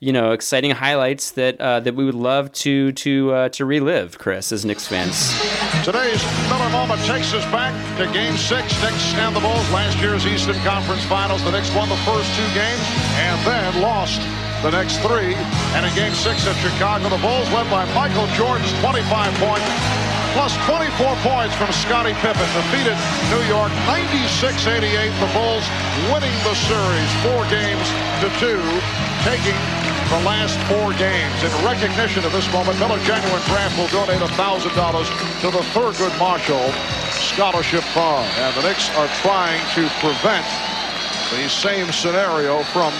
you 0.00 0.14
know, 0.14 0.32
exciting 0.32 0.70
highlights 0.70 1.32
that 1.32 1.60
uh, 1.60 1.78
that 1.80 1.94
we 1.94 2.04
would 2.04 2.16
love 2.16 2.50
to 2.64 2.90
to 2.92 3.32
uh, 3.32 3.48
to 3.50 3.66
relive. 3.66 4.18
Chris, 4.18 4.50
as 4.50 4.64
Knicks 4.64 4.88
fans. 4.88 5.36
Today's 5.84 6.24
Miller 6.48 6.70
moment 6.70 7.00
takes 7.04 7.32
us 7.36 7.44
back 7.52 7.76
to 7.98 8.10
Game 8.12 8.36
6. 8.36 8.48
Knicks 8.82 9.14
and 9.20 9.36
the 9.36 9.40
Bulls. 9.40 9.68
Last 9.70 10.00
year's 10.00 10.26
Eastern 10.26 10.56
Conference 10.64 11.04
Finals. 11.04 11.44
The 11.44 11.52
Knicks 11.52 11.72
won 11.76 11.88
the 11.88 12.00
first 12.08 12.32
two 12.32 12.48
games 12.56 12.80
and 13.20 13.36
then 13.44 13.82
lost 13.84 14.20
the 14.64 14.72
next 14.72 15.04
three. 15.04 15.36
And 15.76 15.84
in 15.84 15.92
Game 15.94 16.16
6 16.16 16.46
at 16.48 16.56
Chicago, 16.64 17.12
the 17.12 17.20
Bulls 17.20 17.48
led 17.52 17.68
by 17.68 17.84
Michael 17.92 18.26
Jordan's 18.40 18.72
25 18.80 19.04
point 19.36 19.64
plus 20.32 20.54
24 20.64 21.16
points 21.26 21.54
from 21.56 21.68
Scottie 21.72 22.14
Pippen 22.22 22.46
defeated 22.54 22.96
New 23.34 23.42
York 23.50 23.72
96-88. 23.84 25.10
The 25.18 25.30
Bulls 25.34 25.66
winning 26.08 26.32
the 26.46 26.54
series 26.54 27.10
four 27.20 27.42
games 27.50 27.84
to 28.22 28.28
two, 28.38 28.62
taking 29.26 29.58
the 30.10 30.24
last 30.26 30.58
four 30.66 30.92
games. 30.94 31.38
In 31.44 31.64
recognition 31.64 32.24
of 32.24 32.32
this 32.32 32.50
moment, 32.52 32.76
Miller 32.80 32.98
Genuine 33.04 33.42
Draft 33.46 33.78
will 33.78 33.86
donate 33.88 34.20
$1,000 34.20 35.40
to 35.40 35.50
the 35.50 35.62
Thurgood 35.70 36.18
Marshall 36.18 36.72
Scholarship 37.12 37.84
Fund. 37.94 38.28
And 38.38 38.56
the 38.56 38.68
Knicks 38.68 38.90
are 38.96 39.06
trying 39.22 39.62
to 39.74 39.88
prevent 40.00 40.44
the 41.30 41.48
same 41.48 41.92
scenario 41.92 42.64
from 42.74 42.92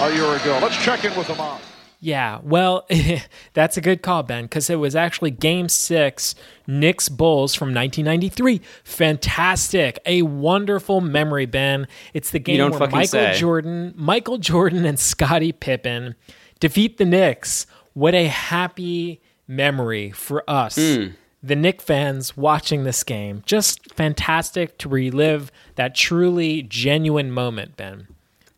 a 0.00 0.14
year 0.14 0.34
ago. 0.36 0.58
Let's 0.62 0.76
check 0.76 1.04
in 1.04 1.14
with 1.14 1.28
on. 1.38 1.69
Yeah, 2.02 2.38
well, 2.42 2.86
that's 3.52 3.76
a 3.76 3.80
good 3.82 4.00
call, 4.00 4.22
Ben, 4.22 4.44
because 4.44 4.70
it 4.70 4.76
was 4.76 4.96
actually 4.96 5.30
Game 5.32 5.68
Six, 5.68 6.34
Knicks 6.66 7.10
Bulls 7.10 7.54
from 7.54 7.74
1993. 7.74 8.62
Fantastic, 8.84 9.98
a 10.06 10.22
wonderful 10.22 11.00
memory, 11.02 11.44
Ben. 11.44 11.86
It's 12.14 12.30
the 12.30 12.38
game 12.38 12.70
where 12.70 12.80
Michael 12.88 13.04
say. 13.06 13.34
Jordan, 13.38 13.92
Michael 13.96 14.38
Jordan, 14.38 14.86
and 14.86 14.98
Scottie 14.98 15.52
Pippen 15.52 16.14
defeat 16.58 16.96
the 16.96 17.04
Knicks. 17.04 17.66
What 17.92 18.14
a 18.14 18.28
happy 18.28 19.20
memory 19.46 20.10
for 20.10 20.42
us, 20.48 20.78
Mm. 20.78 21.14
the 21.42 21.56
Knick 21.56 21.82
fans 21.82 22.36
watching 22.36 22.84
this 22.84 23.02
game. 23.02 23.42
Just 23.44 23.92
fantastic 23.92 24.78
to 24.78 24.88
relive 24.88 25.50
that 25.74 25.94
truly 25.94 26.62
genuine 26.62 27.30
moment, 27.30 27.76
Ben. 27.76 28.06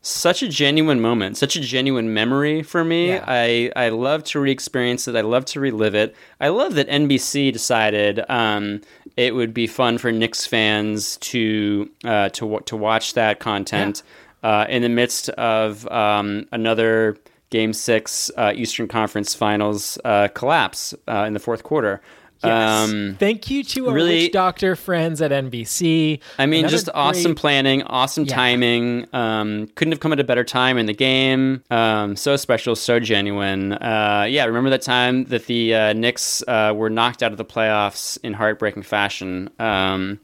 Such 0.03 0.43
a 0.43 0.49
genuine 0.49 1.01
moment, 1.01 1.37
such 1.37 1.55
a 1.55 1.61
genuine 1.61 2.13
memory 2.13 2.63
for 2.63 2.85
me. 2.85 3.13
I, 3.25 3.73
I 3.77 3.89
love 3.91 4.25
to 4.25 4.41
re-experience 4.41 5.07
it. 5.07 5.15
I 5.15 5.21
love 5.21 5.45
to 5.47 5.61
relive 5.61 5.95
it. 5.95 6.15
I 6.41 6.49
love 6.49 6.75
that 6.75 6.89
NBC 6.89 7.53
decided 7.53 8.21
um, 8.29 8.81
it 9.17 9.35
would 9.37 9.55
be 9.55 9.69
fun 9.69 9.99
for 9.99 10.11
Knicks 10.11 10.45
fans 10.45 11.17
to 11.19 11.89
uh, 12.05 12.31
to 12.31 12.61
to 12.67 12.77
watch 12.77 13.15
that 13.15 13.39
content 13.39 14.03
uh, 14.43 14.67
in 14.69 14.83
the 14.83 14.89
midst 14.89 15.29
of 15.31 15.87
um, 15.89 16.49
another 16.51 17.17
Game 17.51 17.73
Six 17.73 18.31
uh, 18.37 18.53
Eastern 18.57 18.89
Conference 18.89 19.35
Finals 19.37 19.99
uh, 20.05 20.29
collapse 20.29 20.95
uh, 21.07 21.25
in 21.27 21.33
the 21.33 21.41
fourth 21.41 21.63
quarter. 21.63 22.01
Yes. 22.45 22.91
Um, 22.91 23.17
Thank 23.19 23.51
you 23.51 23.63
to 23.65 23.89
our 23.89 23.95
really- 23.95 24.23
witch 24.25 24.33
doctor 24.33 24.75
friends 24.77 25.21
at 25.23 25.31
NBC. 25.33 26.21
I 26.39 26.47
mean, 26.47 26.61
Another 26.61 26.71
just 26.77 26.89
awesome 26.95 27.35
planning, 27.35 27.83
awesome 27.85 28.25
Yeah. 28.25 28.35
timing. 28.35 29.07
Um, 29.13 29.69
couldn't 29.75 29.93
have 29.93 30.01
come 30.01 30.13
at 30.13 30.21
a 30.21 30.25
better 30.25 30.45
time 30.45 30.79
in 30.79 30.87
the 30.87 30.95
game. 30.95 31.63
Um, 31.71 32.17
so 32.17 32.37
special, 32.37 32.75
so 32.77 32.99
genuine. 33.01 33.73
Uh, 33.75 34.27
yeah, 34.29 34.45
remember 34.45 34.71
that 34.71 34.83
time 34.83 35.25
that 35.27 35.47
the 35.47 35.75
uh, 35.75 35.93
Knicks 35.93 36.43
uh, 36.49 36.73
were 36.75 36.91
knocked 36.91 37.23
out 37.23 37.33
of 37.33 37.39
the 37.39 37.45
playoffs 37.45 38.19
in 38.23 38.33
heartbreaking 38.33 38.83
fashion. 38.83 39.49
Um, 39.59 40.19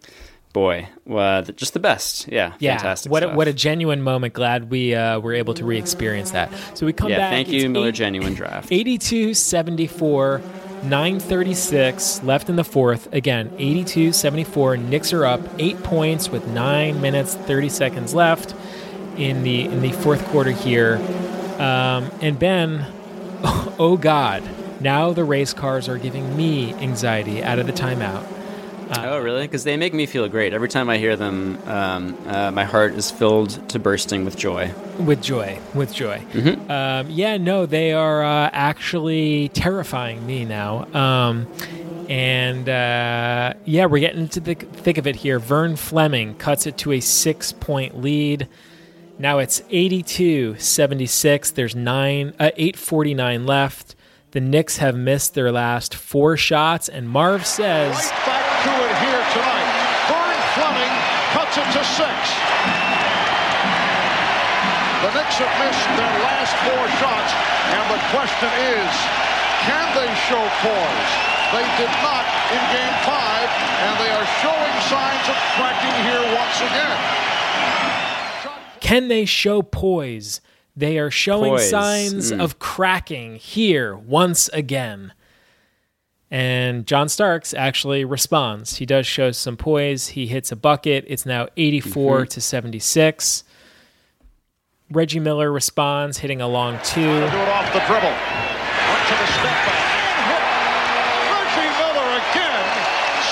boy, 0.52 0.88
just 1.54 1.72
the 1.74 1.78
best. 1.78 2.26
Yeah, 2.32 2.54
Yeah, 2.58 2.76
fantastic. 2.78 3.12
what 3.12 3.22
a, 3.22 3.28
what 3.28 3.46
a 3.46 3.52
genuine 3.52 4.02
moment. 4.02 4.34
Glad 4.34 4.70
we 4.70 4.94
uh, 4.94 5.20
were 5.20 5.34
able 5.34 5.54
to 5.54 5.64
re-experience 5.64 6.32
that. 6.32 6.50
So 6.74 6.84
we 6.86 6.92
come 6.92 7.10
yeah, 7.10 7.18
back. 7.18 7.30
thank 7.30 7.48
you, 7.48 7.68
Miller 7.68 7.92
Genuine 7.92 8.34
Draft. 8.34 8.72
82 8.72 9.34
74 9.34 10.40
936 10.84 12.22
left 12.22 12.48
in 12.48 12.56
the 12.56 12.64
fourth. 12.64 13.12
Again 13.12 13.52
82 13.58 14.12
74 14.12 14.76
Knicks 14.76 15.12
are 15.12 15.24
up 15.24 15.40
eight 15.58 15.82
points 15.82 16.28
with 16.28 16.46
nine 16.48 17.00
minutes 17.00 17.34
30 17.34 17.68
seconds 17.68 18.14
left 18.14 18.54
in 19.16 19.42
the 19.42 19.64
in 19.64 19.80
the 19.80 19.92
fourth 19.92 20.24
quarter 20.26 20.50
here. 20.50 20.96
Um, 21.58 22.10
and 22.20 22.38
Ben 22.38 22.86
oh 23.78 23.98
god 24.00 24.42
now 24.80 25.12
the 25.12 25.24
race 25.24 25.52
cars 25.52 25.88
are 25.88 25.98
giving 25.98 26.36
me 26.36 26.72
anxiety 26.74 27.42
out 27.42 27.58
of 27.58 27.66
the 27.66 27.72
timeout 27.72 28.37
oh, 28.90 29.18
really? 29.18 29.42
Because 29.42 29.64
they 29.64 29.76
make 29.76 29.92
me 29.94 30.06
feel 30.06 30.28
great. 30.28 30.52
Every 30.52 30.68
time 30.68 30.88
I 30.88 30.98
hear 30.98 31.16
them, 31.16 31.58
um, 31.66 32.16
uh, 32.26 32.50
my 32.50 32.64
heart 32.64 32.94
is 32.94 33.10
filled 33.10 33.68
to 33.70 33.78
bursting 33.78 34.24
with 34.24 34.36
joy. 34.36 34.72
with 34.98 35.22
joy 35.22 35.58
with 35.74 35.94
joy 35.94 36.18
Mhm. 36.32 36.68
um, 36.70 37.06
yeah 37.08 37.36
no 37.36 37.66
they 37.66 37.92
are 37.92 38.24
uh, 38.24 38.50
actually 38.52 39.48
terrifying 39.50 40.26
me 40.26 40.44
now 40.44 40.86
um, 40.92 41.46
and 42.08 42.68
uh, 42.68 43.54
yeah 43.64 43.86
we're 43.86 44.00
getting 44.00 44.22
into 44.22 44.40
the 44.40 44.54
thick 44.54 44.98
of 44.98 45.06
it 45.06 45.14
here 45.14 45.38
vern 45.38 45.76
fleming 45.76 46.34
cuts 46.34 46.66
it 46.66 46.76
to 46.78 46.90
a 46.90 46.98
six 47.00 47.52
point 47.52 48.00
lead 48.00 48.48
now 49.20 49.38
it's 49.38 49.62
82 49.70 50.56
76 50.58 51.50
there's 51.52 51.76
nine 51.76 52.34
uh, 52.40 52.50
849 52.56 53.46
left 53.46 53.94
the 54.30 54.40
Knicks 54.40 54.76
have 54.76 54.96
missed 54.96 55.32
their 55.34 55.50
last 55.50 55.94
four 55.94 56.36
shots, 56.36 56.88
and 56.88 57.08
Marv 57.08 57.46
says, 57.46 57.96
Right 57.96 58.26
Back 58.28 58.44
to 58.64 58.72
it 58.76 58.96
here 59.00 59.24
tonight. 59.32 59.70
Vern 60.12 60.40
Fleming 60.52 60.94
cuts 61.32 61.56
it 61.56 61.68
to 61.72 61.82
six. 61.96 62.20
The 65.00 65.10
Knicks 65.16 65.36
have 65.40 65.54
missed 65.64 65.88
their 65.96 66.14
last 66.20 66.52
four 66.60 66.84
shots, 67.00 67.32
and 67.72 67.84
the 67.88 68.00
question 68.12 68.50
is, 68.76 68.92
can 69.64 69.88
they 69.96 70.10
show 70.28 70.44
poise? 70.60 71.12
They 71.48 71.64
did 71.80 71.94
not 72.04 72.24
in 72.52 72.62
Game 72.68 72.96
5, 73.08 73.16
and 73.16 73.94
they 73.96 74.12
are 74.12 74.28
showing 74.44 74.74
signs 74.92 75.26
of 75.32 75.38
cracking 75.56 75.96
here 76.04 76.24
once 76.36 76.60
again. 76.60 76.98
Can 78.80 79.08
they 79.08 79.24
show 79.24 79.62
poise? 79.62 80.42
They 80.78 80.96
are 80.98 81.10
showing 81.10 81.54
Poise. 81.54 81.70
signs 81.70 82.30
Mm. 82.30 82.40
of 82.40 82.60
cracking 82.60 83.34
here 83.34 83.96
once 83.96 84.48
again. 84.50 85.12
And 86.30 86.86
John 86.86 87.08
Starks 87.08 87.52
actually 87.52 88.04
responds. 88.04 88.76
He 88.76 88.86
does 88.86 89.04
show 89.04 89.32
some 89.32 89.56
poise. 89.56 90.08
He 90.08 90.28
hits 90.28 90.52
a 90.52 90.56
bucket. 90.56 91.04
It's 91.08 91.26
now 91.26 91.48
84 91.56 92.26
Mhm. 92.26 92.28
to 92.28 92.40
76. 92.40 93.42
Reggie 94.90 95.18
Miller 95.20 95.50
responds, 95.50 96.18
hitting 96.18 96.40
a 96.40 96.46
long 96.46 96.78
two. 96.84 97.00
Do 97.02 97.24
it 97.24 97.48
off 97.48 97.72
the 97.72 97.80
dribble. 97.80 98.06
Up 98.08 99.08
to 99.08 99.14
the 99.18 99.26
step 99.26 99.58
back. 99.66 99.84
And 100.14 100.30
hit. 100.30 100.42
Reggie 101.34 101.72
Miller 101.80 102.08
again, 102.22 102.66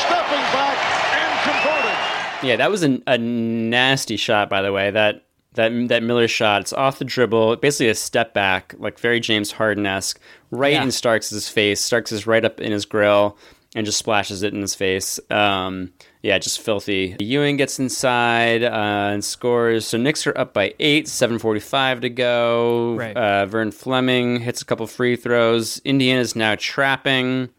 stepping 0.02 0.47
back 0.51 0.78
and 1.14 1.52
converting. 1.52 2.48
Yeah, 2.48 2.56
that 2.56 2.70
was 2.73 2.82
a, 2.82 3.01
a 3.06 3.18
nasty 3.18 4.16
shot, 4.16 4.51
by 4.51 4.62
the 4.62 4.73
way. 4.73 4.90
That 4.90 5.26
that 5.56 5.88
that 5.88 6.02
Miller 6.02 6.28
shot. 6.28 6.62
It's 6.62 6.72
off 6.72 6.98
the 6.98 7.04
dribble, 7.04 7.56
basically 7.56 7.88
a 7.88 7.94
step 7.94 8.32
back, 8.32 8.74
like 8.78 8.98
very 8.98 9.20
James 9.20 9.52
Harden 9.52 9.84
esque, 9.84 10.18
right 10.50 10.72
Yeah. 10.74 10.82
in 10.84 10.90
Starks' 10.92 11.48
face. 11.48 11.80
Starks 11.80 12.12
is 12.12 12.26
right 12.26 12.44
up 12.44 12.60
in 12.60 12.72
his 12.72 12.84
grill 12.86 13.36
and 13.74 13.84
just 13.84 13.98
splashes 13.98 14.42
it 14.42 14.54
in 14.54 14.60
his 14.62 14.74
face. 14.74 15.20
Um, 15.30 15.92
yeah, 16.22 16.38
just 16.38 16.60
filthy. 16.60 17.14
Ewing 17.20 17.56
gets 17.56 17.78
inside 17.78 18.62
uh, 18.64 19.10
and 19.12 19.22
scores. 19.24 19.86
So 19.86 19.98
Knicks 19.98 20.26
are 20.26 20.36
up 20.38 20.54
by 20.54 20.74
eight. 20.80 21.08
Seven 21.08 21.38
forty-five 21.38 22.00
to 22.00 22.08
go. 22.10 22.94
Right. 22.96 23.16
Uh, 23.16 23.46
Vern 23.46 23.70
Fleming 23.70 24.40
hits 24.40 24.62
a 24.62 24.64
couple 24.64 24.86
free 24.86 25.16
throws. 25.16 25.80
Indiana's 25.84 26.34
now 26.34 26.54
trapping. 26.58 27.50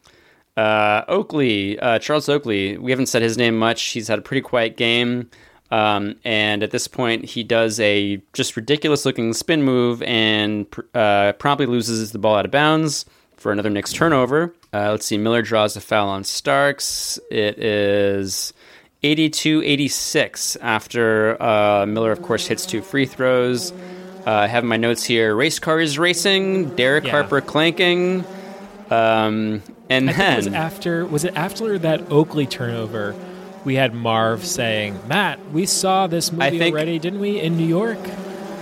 Uh, 0.58 1.04
Oakley, 1.08 1.78
uh, 1.80 2.00
Charles 2.00 2.28
Oakley, 2.28 2.80
we 2.80 2.90
haven't 2.92 3.06
said 3.06 3.22
his 3.22 3.38
name 3.38 3.58
much. 3.60 3.82
He's 3.90 4.08
had 4.08 4.18
a 4.18 4.24
pretty 4.24 4.42
quiet 4.42 4.76
game. 4.76 5.30
Um, 5.70 6.16
and 6.24 6.64
at 6.64 6.72
this 6.72 6.88
point, 6.88 7.26
he 7.26 7.44
does 7.44 7.80
a 7.80 8.22
just 8.34 8.56
ridiculous 8.56 9.06
looking 9.06 9.34
spin 9.34 9.64
move 9.64 10.02
and 10.04 10.70
pr- 10.72 10.82
uh, 10.94 11.34
promptly 11.34 11.66
loses 11.66 12.12
the 12.14 12.20
ball 12.20 12.36
out 12.36 12.46
of 12.46 12.52
bounds 12.52 13.06
for 13.36 13.52
another 13.52 13.70
Knicks 13.70 13.92
turnover. 13.92 14.54
Uh, 14.74 14.92
let's 14.92 15.06
see, 15.06 15.18
Miller 15.18 15.42
draws 15.42 15.76
a 15.76 15.82
foul 15.82 16.08
on 16.10 16.24
Starks. 16.24 17.20
It 17.30 17.60
is 17.60 18.54
82 19.04 19.62
86 19.64 20.56
after 20.58 21.42
uh, 21.42 21.86
Miller, 21.86 22.12
of 22.12 22.22
course, 22.22 22.48
hits 22.48 22.66
two 22.66 22.82
free 22.82 23.06
throws. 23.06 23.72
Uh, 24.26 24.32
I 24.32 24.48
have 24.48 24.64
my 24.64 24.78
notes 24.78 25.04
here 25.04 25.36
race 25.36 25.60
cars 25.60 25.98
racing, 26.00 26.76
Derek 26.76 27.06
Yeah. 27.06 27.12
Harper 27.12 27.42
clanking. 27.42 28.26
Um, 28.90 29.62
and 29.90 30.10
I 30.10 30.14
then 30.14 30.36
was 30.38 30.48
after 30.48 31.06
was 31.06 31.24
it 31.26 31.34
after 31.36 31.78
that 31.80 32.10
Oakley 32.12 32.46
turnover? 32.46 33.16
We 33.68 33.76
had 33.76 33.94
Marv 33.94 34.46
saying, 34.46 34.98
"Matt, 35.10 35.52
we 35.52 35.66
saw 35.66 36.08
this 36.08 36.32
movie 36.32 36.58
think- 36.58 36.74
already, 36.74 37.00
didn't 37.00 37.20
we, 37.20 37.42
in 37.42 37.58
New 37.58 37.68
York?" 37.68 38.00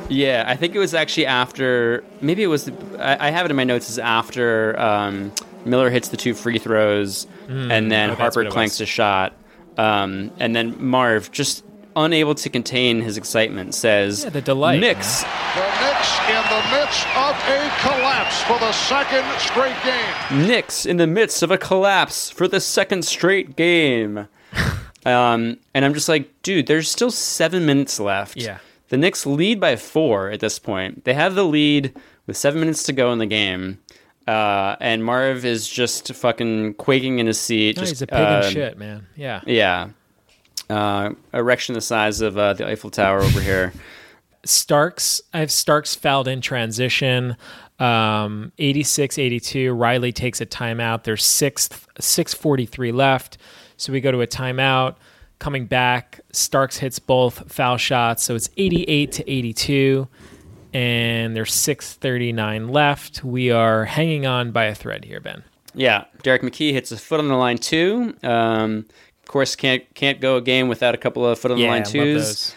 Yeah, 0.09 0.43
I 0.47 0.55
think 0.55 0.73
it 0.73 0.79
was 0.79 0.95
actually 0.95 1.27
after. 1.27 2.03
Maybe 2.21 2.41
it 2.41 2.47
was. 2.47 2.71
I, 2.97 3.27
I 3.27 3.29
have 3.29 3.45
it 3.45 3.51
in 3.51 3.55
my 3.55 3.65
notes 3.65 3.87
Is 3.87 3.99
after 3.99 4.75
um, 4.79 5.31
Miller 5.63 5.91
hits 5.91 6.07
the 6.07 6.17
two 6.17 6.33
free 6.33 6.57
throws, 6.57 7.27
Mm, 7.47 7.71
and 7.71 7.91
then 7.91 8.09
oh, 8.09 8.15
Harper 8.15 8.45
clanks 8.45 8.81
a 8.81 8.87
shot, 8.87 9.33
um, 9.77 10.31
and 10.39 10.55
then 10.55 10.83
Marv, 10.83 11.31
just 11.31 11.63
unable 11.95 12.33
to 12.33 12.49
contain 12.49 13.01
his 13.01 13.15
excitement, 13.15 13.75
says, 13.75 14.23
Yeah, 14.23 14.31
the 14.31 14.41
delight. 14.41 14.79
Knicks." 14.79 15.21
The 15.21 15.29
Knicks 15.85 16.17
in 16.27 16.43
the 16.49 16.63
midst 16.71 17.03
of 17.13 17.39
a 17.51 17.77
collapse 17.79 18.41
for 18.41 18.57
the 18.57 18.71
second 18.71 19.23
straight 19.37 19.77
game. 19.83 20.47
Knicks 20.47 20.85
in 20.87 20.97
the 20.97 21.05
midst 21.05 21.43
of 21.43 21.51
a 21.51 21.59
collapse 21.59 22.31
for 22.31 22.47
the 22.47 22.59
second 22.59 23.05
straight 23.05 23.55
game. 23.55 24.27
um, 25.05 25.57
and 25.73 25.85
I'm 25.85 25.93
just 25.93 26.09
like, 26.09 26.41
dude, 26.41 26.67
there's 26.67 26.89
still 26.89 27.11
seven 27.11 27.65
minutes 27.65 27.99
left. 27.99 28.37
Yeah. 28.37 28.57
The 28.89 28.97
Knicks 28.97 29.25
lead 29.25 29.59
by 29.59 29.75
four 29.75 30.29
at 30.29 30.39
this 30.39 30.59
point. 30.59 31.05
They 31.05 31.13
have 31.13 31.35
the 31.35 31.43
lead 31.43 31.95
with 32.27 32.37
seven 32.37 32.59
minutes 32.59 32.83
to 32.83 32.93
go 32.93 33.11
in 33.11 33.19
the 33.19 33.25
game. 33.25 33.79
Uh, 34.27 34.75
and 34.79 35.03
Marv 35.03 35.45
is 35.45 35.67
just 35.67 36.13
fucking 36.13 36.75
quaking 36.75 37.19
in 37.19 37.27
his 37.27 37.39
seat. 37.39 37.77
No, 37.77 37.81
just, 37.81 37.91
he's 37.91 38.01
a 38.01 38.07
pig 38.07 38.17
uh, 38.17 38.49
shit, 38.49 38.77
man. 38.77 39.05
Yeah. 39.15 39.41
Yeah. 39.45 39.89
Uh, 40.69 41.11
erection 41.33 41.75
the 41.75 41.81
size 41.81 42.21
of 42.21 42.37
uh, 42.37 42.53
the 42.53 42.67
Eiffel 42.67 42.89
Tower 42.89 43.21
over 43.21 43.39
here. 43.39 43.73
Starks, 44.43 45.21
I 45.33 45.39
have 45.39 45.51
Starks 45.51 45.95
fouled 45.95 46.27
in 46.27 46.41
transition. 46.41 47.37
Um, 47.77 48.51
86 48.57 49.17
82. 49.19 49.73
Riley 49.73 50.11
takes 50.11 50.41
a 50.41 50.45
timeout. 50.45 51.03
There's 51.03 51.23
sixth, 51.23 51.87
643 51.99 52.91
left. 52.91 53.37
So 53.77 53.91
we 53.93 54.01
go 54.01 54.11
to 54.11 54.21
a 54.21 54.27
timeout. 54.27 54.95
Coming 55.39 55.65
back, 55.65 56.21
Starks 56.31 56.77
hits 56.77 56.97
both 56.99 57.51
foul 57.51 57.77
shots. 57.77 58.23
So 58.23 58.35
it's 58.35 58.49
88 58.57 59.11
to 59.13 59.29
82. 59.31 60.07
And 60.73 61.35
there's 61.35 61.53
639 61.53 62.69
left. 62.69 63.23
We 63.23 63.51
are 63.51 63.85
hanging 63.85 64.25
on 64.25 64.51
by 64.51 64.65
a 64.65 64.75
thread 64.75 65.05
here, 65.05 65.19
Ben. 65.19 65.43
Yeah, 65.73 66.05
Derrick 66.23 66.41
McKey 66.41 66.71
hits 66.71 66.91
a 66.91 66.97
foot 66.97 67.19
on 67.19 67.27
the 67.27 67.35
line 67.35 67.57
too. 67.57 68.15
Um, 68.23 68.85
of 69.23 69.27
course, 69.27 69.55
can't 69.55 69.83
can't 69.93 70.19
go 70.21 70.37
a 70.37 70.41
game 70.41 70.67
without 70.69 70.95
a 70.95 70.97
couple 70.97 71.25
of 71.25 71.37
foot 71.39 71.51
on 71.51 71.57
the 71.57 71.63
Yeah, 71.63 71.71
line 71.71 71.83
love 71.83 71.91
twos. 71.91 72.55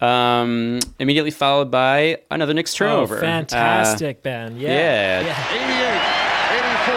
Um, 0.00 0.78
immediately 0.98 1.30
followed 1.30 1.70
by 1.70 2.22
another 2.30 2.54
Knicks 2.54 2.72
turnover. 2.74 3.18
Oh, 3.18 3.20
fantastic, 3.20 4.18
Uh, 4.18 4.20
Ben. 4.22 4.56
yeah. 4.56 5.20
Yeah. 5.20 5.54
88, 5.54 6.58
84. 6.58 6.94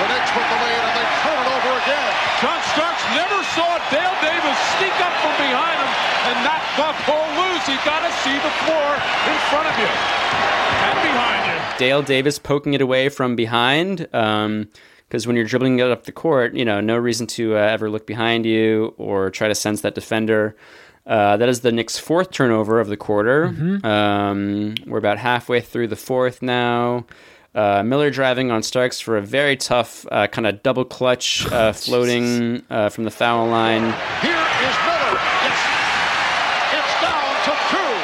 The 0.00 0.06
Knicks 0.14 0.30
with 0.32 0.48
the 0.48 0.58
lead, 0.64 0.80
and 0.84 0.94
they 0.96 1.06
turn 1.26 1.38
it 1.42 1.48
over 1.60 1.72
again. 1.80 2.08
John 2.40 2.60
Starks 2.72 3.04
never 3.18 3.40
saw 3.52 3.68
Dale 3.92 4.16
Davis 4.24 4.58
sneak 4.80 4.96
up 5.04 5.12
from 5.20 5.34
behind 5.36 5.76
him 5.76 5.92
and 6.32 6.36
knock 6.46 6.62
Buck 6.80 6.96
Hole 7.04 7.28
loose. 7.36 7.66
You 7.68 7.76
got 7.84 8.00
to 8.06 8.12
see 8.24 8.36
the 8.50 8.64
floor 8.66 8.90
in 9.30 9.38
front 9.50 9.66
of 9.70 9.78
you 9.78 9.86
and 9.86 10.98
behind 11.02 11.46
you. 11.46 11.78
Dale 11.78 12.02
Davis 12.02 12.38
poking 12.38 12.74
it 12.74 12.80
away 12.80 13.08
from 13.08 13.36
behind. 13.36 13.98
Because 13.98 15.26
when 15.26 15.34
you're 15.36 15.44
dribbling 15.44 15.78
it 15.80 15.90
up 15.90 16.04
the 16.04 16.12
court, 16.12 16.54
you 16.54 16.64
know, 16.64 16.80
no 16.80 16.96
reason 16.96 17.26
to 17.28 17.56
uh, 17.56 17.58
ever 17.60 17.90
look 17.90 18.06
behind 18.06 18.46
you 18.46 18.94
or 18.96 19.30
try 19.30 19.48
to 19.48 19.54
sense 19.54 19.80
that 19.80 19.94
defender. 19.94 20.54
Uh, 21.06 21.36
that 21.38 21.48
is 21.48 21.60
the 21.62 21.72
Knicks' 21.72 21.98
fourth 21.98 22.30
turnover 22.30 22.78
of 22.78 22.86
the 22.88 22.96
quarter. 22.96 23.48
Mhm. 23.48 23.84
Um, 23.84 24.74
we're 24.86 24.98
about 24.98 25.18
halfway 25.18 25.60
through 25.60 25.88
the 25.88 25.96
fourth 25.96 26.42
now. 26.42 27.06
Uh, 27.52 27.82
Miller 27.82 28.10
driving 28.10 28.52
on 28.52 28.62
Starks 28.62 29.00
for 29.00 29.16
a 29.16 29.22
very 29.22 29.56
tough 29.56 30.06
uh, 30.12 30.28
kind 30.28 30.46
of 30.46 30.62
double 30.62 30.84
clutch 30.84 31.44
uh, 31.50 31.72
floating 31.84 32.62
uh, 32.70 32.88
from 32.90 33.02
the 33.02 33.10
foul 33.10 33.48
line. 33.48 33.82
Here 34.22 34.30
is 34.30 34.76
Miller. 34.86 35.18
Yes. 35.42 35.58
It's 36.78 36.94
down 37.02 37.34
to 37.46 37.52
two. 37.74 37.94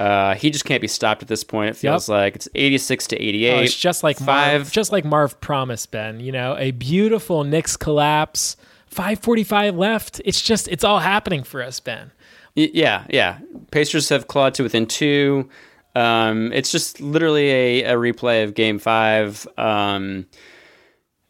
Uh, 0.00 0.34
he 0.34 0.48
just 0.48 0.64
can't 0.64 0.80
be 0.80 0.88
stopped 0.88 1.20
at 1.20 1.28
this 1.28 1.44
point. 1.44 1.68
It 1.68 1.76
feels 1.76 2.08
like 2.08 2.34
it's 2.34 2.48
86 2.54 3.06
to 3.08 3.16
88. 3.22 3.52
Oh, 3.52 3.58
it's 3.60 3.76
just 3.76 4.02
like 4.02 4.16
five. 4.16 4.60
Marv, 4.62 4.72
just 4.72 4.92
like 4.92 5.04
Marv 5.04 5.38
promised, 5.42 5.90
Ben. 5.90 6.20
You 6.20 6.32
know, 6.32 6.56
a 6.56 6.70
beautiful 6.70 7.44
Knicks 7.44 7.76
collapse. 7.76 8.56
Five 8.86 9.18
forty-five 9.18 9.76
left. 9.76 10.22
It's 10.24 10.40
just, 10.40 10.68
it's 10.68 10.84
all 10.84 11.00
happening 11.00 11.42
for 11.42 11.62
us, 11.62 11.78
Ben. 11.80 12.12
Yeah, 12.54 13.04
yeah. 13.10 13.38
Pacers 13.70 14.08
have 14.08 14.26
clawed 14.26 14.54
to 14.54 14.62
within 14.62 14.86
two. 14.86 15.50
Um, 15.94 16.50
it's 16.54 16.72
just 16.72 16.98
literally 17.00 17.50
a, 17.50 17.82
a 17.82 17.94
replay 17.96 18.42
of 18.42 18.54
Game 18.54 18.78
Five. 18.78 19.46
Um, 19.58 20.26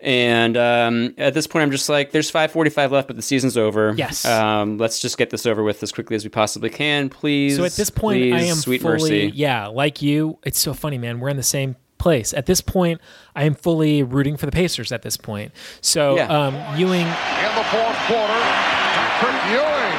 and 0.02 0.56
um, 0.56 1.14
at 1.18 1.34
this 1.34 1.46
point, 1.46 1.62
I'm 1.64 1.70
just 1.70 1.88
like, 1.88 2.10
there's 2.12 2.30
5:45 2.30 2.90
left, 2.90 3.06
but 3.06 3.16
the 3.16 3.22
season's 3.22 3.56
over. 3.56 3.94
Yes. 3.96 4.24
Um, 4.24 4.78
let's 4.78 5.00
just 5.00 5.18
get 5.18 5.30
this 5.30 5.46
over 5.46 5.62
with 5.62 5.82
as 5.82 5.92
quickly 5.92 6.16
as 6.16 6.24
we 6.24 6.30
possibly 6.30 6.70
can, 6.70 7.08
please. 7.08 7.56
So 7.56 7.64
at 7.64 7.72
this 7.72 7.90
point, 7.90 8.20
please, 8.22 8.34
I 8.34 8.40
am 8.46 8.56
sweet 8.56 8.80
fully, 8.82 8.92
mercy. 9.26 9.32
yeah, 9.34 9.66
like 9.66 10.00
you. 10.02 10.38
It's 10.44 10.58
so 10.58 10.72
funny, 10.74 10.98
man. 10.98 11.20
We're 11.20 11.28
in 11.28 11.36
the 11.36 11.42
same 11.42 11.76
place 11.98 12.32
at 12.32 12.46
this 12.46 12.62
point. 12.62 12.98
I 13.36 13.44
am 13.44 13.54
fully 13.54 14.02
rooting 14.02 14.38
for 14.38 14.46
the 14.46 14.52
Pacers 14.52 14.90
at 14.90 15.02
this 15.02 15.18
point. 15.18 15.52
So 15.82 16.16
Yeah. 16.16 16.28
um, 16.32 16.54
Ewing, 16.78 17.04
In 17.04 17.52
the 17.54 17.66
fourth 17.68 17.98
quarter, 18.08 18.40
Patrick 18.40 19.36
Ewing, 19.52 19.96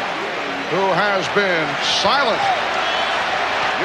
who 0.73 0.83
has 0.97 1.27
been 1.37 1.67
silent. 2.01 2.41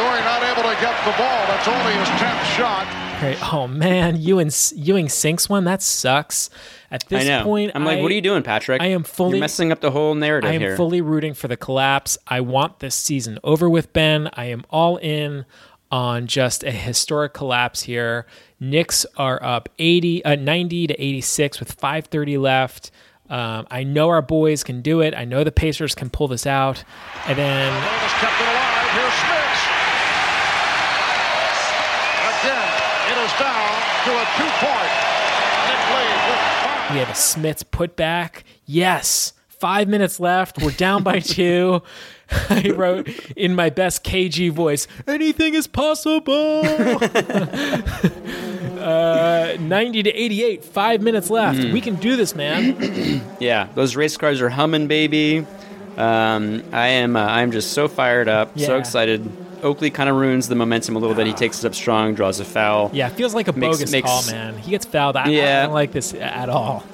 Ewing 0.01 0.25
not 0.25 0.43
able 0.45 0.63
to 0.65 0.77
get 0.81 0.97
the 1.05 1.13
ball. 1.21 1.41
That's 1.49 1.69
only 1.69 1.93
his 1.93 2.09
10th 2.21 2.45
shot. 2.57 2.87
Right? 3.23 3.39
Oh 3.53 3.67
man, 3.67 4.17
Ewing, 4.21 4.51
Ewing 4.75 5.09
sinks 5.09 5.49
one. 5.49 5.65
That 5.65 5.83
sucks. 5.83 6.51
At 6.91 7.09
this 7.09 7.25
I 7.25 7.29
know. 7.29 7.45
point, 7.45 7.73
I'm 7.75 7.85
like, 7.85 7.99
I- 7.99 8.03
what 8.03 8.11
are 8.13 8.15
you 8.15 8.21
doing, 8.21 8.43
Patrick? 8.43 8.81
I 8.83 8.87
am 8.87 9.03
fully 9.05 9.33
You're 9.39 9.41
messing 9.41 9.73
up 9.73 9.81
the 9.81 9.91
whole 9.91 10.15
narrative 10.15 10.51
I 10.51 10.55
am 10.55 10.61
here. 10.61 10.77
fully 10.77 11.01
rooting 11.01 11.35
for 11.35 11.49
the 11.49 11.57
collapse. 11.57 12.19
I 12.29 12.41
want 12.43 12.79
this 12.81 12.95
season 12.95 13.39
over 13.43 13.69
with, 13.71 13.93
Ben. 13.93 14.29
I 14.35 14.45
am 14.47 14.65
all 14.71 14.97
in 14.99 15.47
on 15.91 16.27
just 16.27 16.63
a 16.63 16.71
historic 16.71 17.33
collapse 17.33 17.83
here. 17.83 18.27
Knicks 18.61 19.07
are 19.17 19.43
up 19.43 19.69
80, 19.79 20.25
uh, 20.25 20.35
90 20.37 20.87
to 20.89 21.03
86 21.03 21.59
with 21.59 21.73
5:30 21.73 22.37
left. 22.39 22.91
Um, 23.31 23.67
I 23.71 23.83
know 23.83 24.09
our 24.11 24.23
boys 24.23 24.63
can 24.63 24.83
do 24.83 25.01
it. 25.01 25.15
I 25.15 25.25
know 25.25 25.43
the 25.43 25.51
Pacers 25.53 25.95
can 25.97 26.11
pull 26.11 26.29
this 26.29 26.47
out. 26.47 26.85
And 27.27 27.37
then 27.37 27.73
Davis 27.73 28.13
kept 28.21 28.41
it 28.41 28.47
alive. 28.47 28.91
Here's 28.95 29.13
Smits. 29.19 29.63
Again, 32.31 32.71
it 33.11 33.19
is 33.27 33.33
down 33.35 33.71
to 34.07 34.11
a 34.15 34.25
two-point. 34.39 34.93
Knick 35.67 35.83
lead 35.91 36.19
with 36.31 36.43
five. 36.63 36.76
We 36.91 36.99
have 36.99 37.09
a 37.09 37.13
Smits' 37.13 37.65
putback. 37.65 38.43
Yes, 38.65 39.33
Five 39.59 39.89
minutes 39.89 40.21
left. 40.21 40.61
We're 40.61 40.71
down 40.71 41.03
by 41.03 41.21
two. 41.25 41.83
I 42.51 42.73
wrote 42.75 43.09
in 43.37 43.55
my 43.55 43.71
best 43.71 44.05
KG 44.05 44.51
voice, 44.51 44.87
anything 45.07 45.55
is 45.55 45.67
possible. 45.67 46.61
uh, 48.81 49.57
90 49.59 50.03
to 50.03 50.11
88, 50.11 50.65
five 50.65 51.01
minutes 51.01 51.31
left. 51.31 51.61
Mm. 51.61 51.73
We 51.73 51.81
can 51.81 51.95
do 51.95 52.17
this, 52.17 52.35
man. 52.35 53.23
Yeah, 53.39 53.69
those 53.75 53.97
race 53.97 54.17
cars 54.17 54.41
are 54.41 54.49
humming, 54.49 54.89
baby. 54.89 55.47
Um, 55.97 56.65
I 56.73 56.89
am. 56.89 57.17
Uh, 57.17 57.25
I'm 57.25 57.53
just 57.53 57.73
so 57.73 57.87
fired 57.87 58.29
up, 58.29 58.59
so 58.59 58.79
excited. 58.79 59.31
Oakley 59.63 59.91
kind 59.91 60.09
of 60.09 60.17
ruins 60.17 60.49
the 60.49 60.55
momentum 60.55 60.97
a 60.97 60.99
little 60.99 61.15
bit. 61.17 61.27
He 61.27 61.33
takes 61.33 61.63
it 61.63 61.67
up 61.67 61.75
strong, 61.75 62.15
draws 62.15 62.41
a 62.41 62.45
foul. 62.45 62.91
yeah, 62.93 63.09
feels 63.09 63.35
like 63.35 63.49
a 63.49 63.53
Makes- 63.53 63.77
bogus 63.79 63.93
makes- 63.93 64.07
call, 64.09 64.23
man. 64.31 64.57
He 64.59 64.71
gets 64.71 64.87
fouled. 64.87 65.17
I, 65.17 65.25
I 65.25 65.29
Yeah. 65.29 65.63
don't 65.65 65.73
like 65.75 65.93
this 65.93 66.15
at 66.15 66.49
all. 66.49 66.85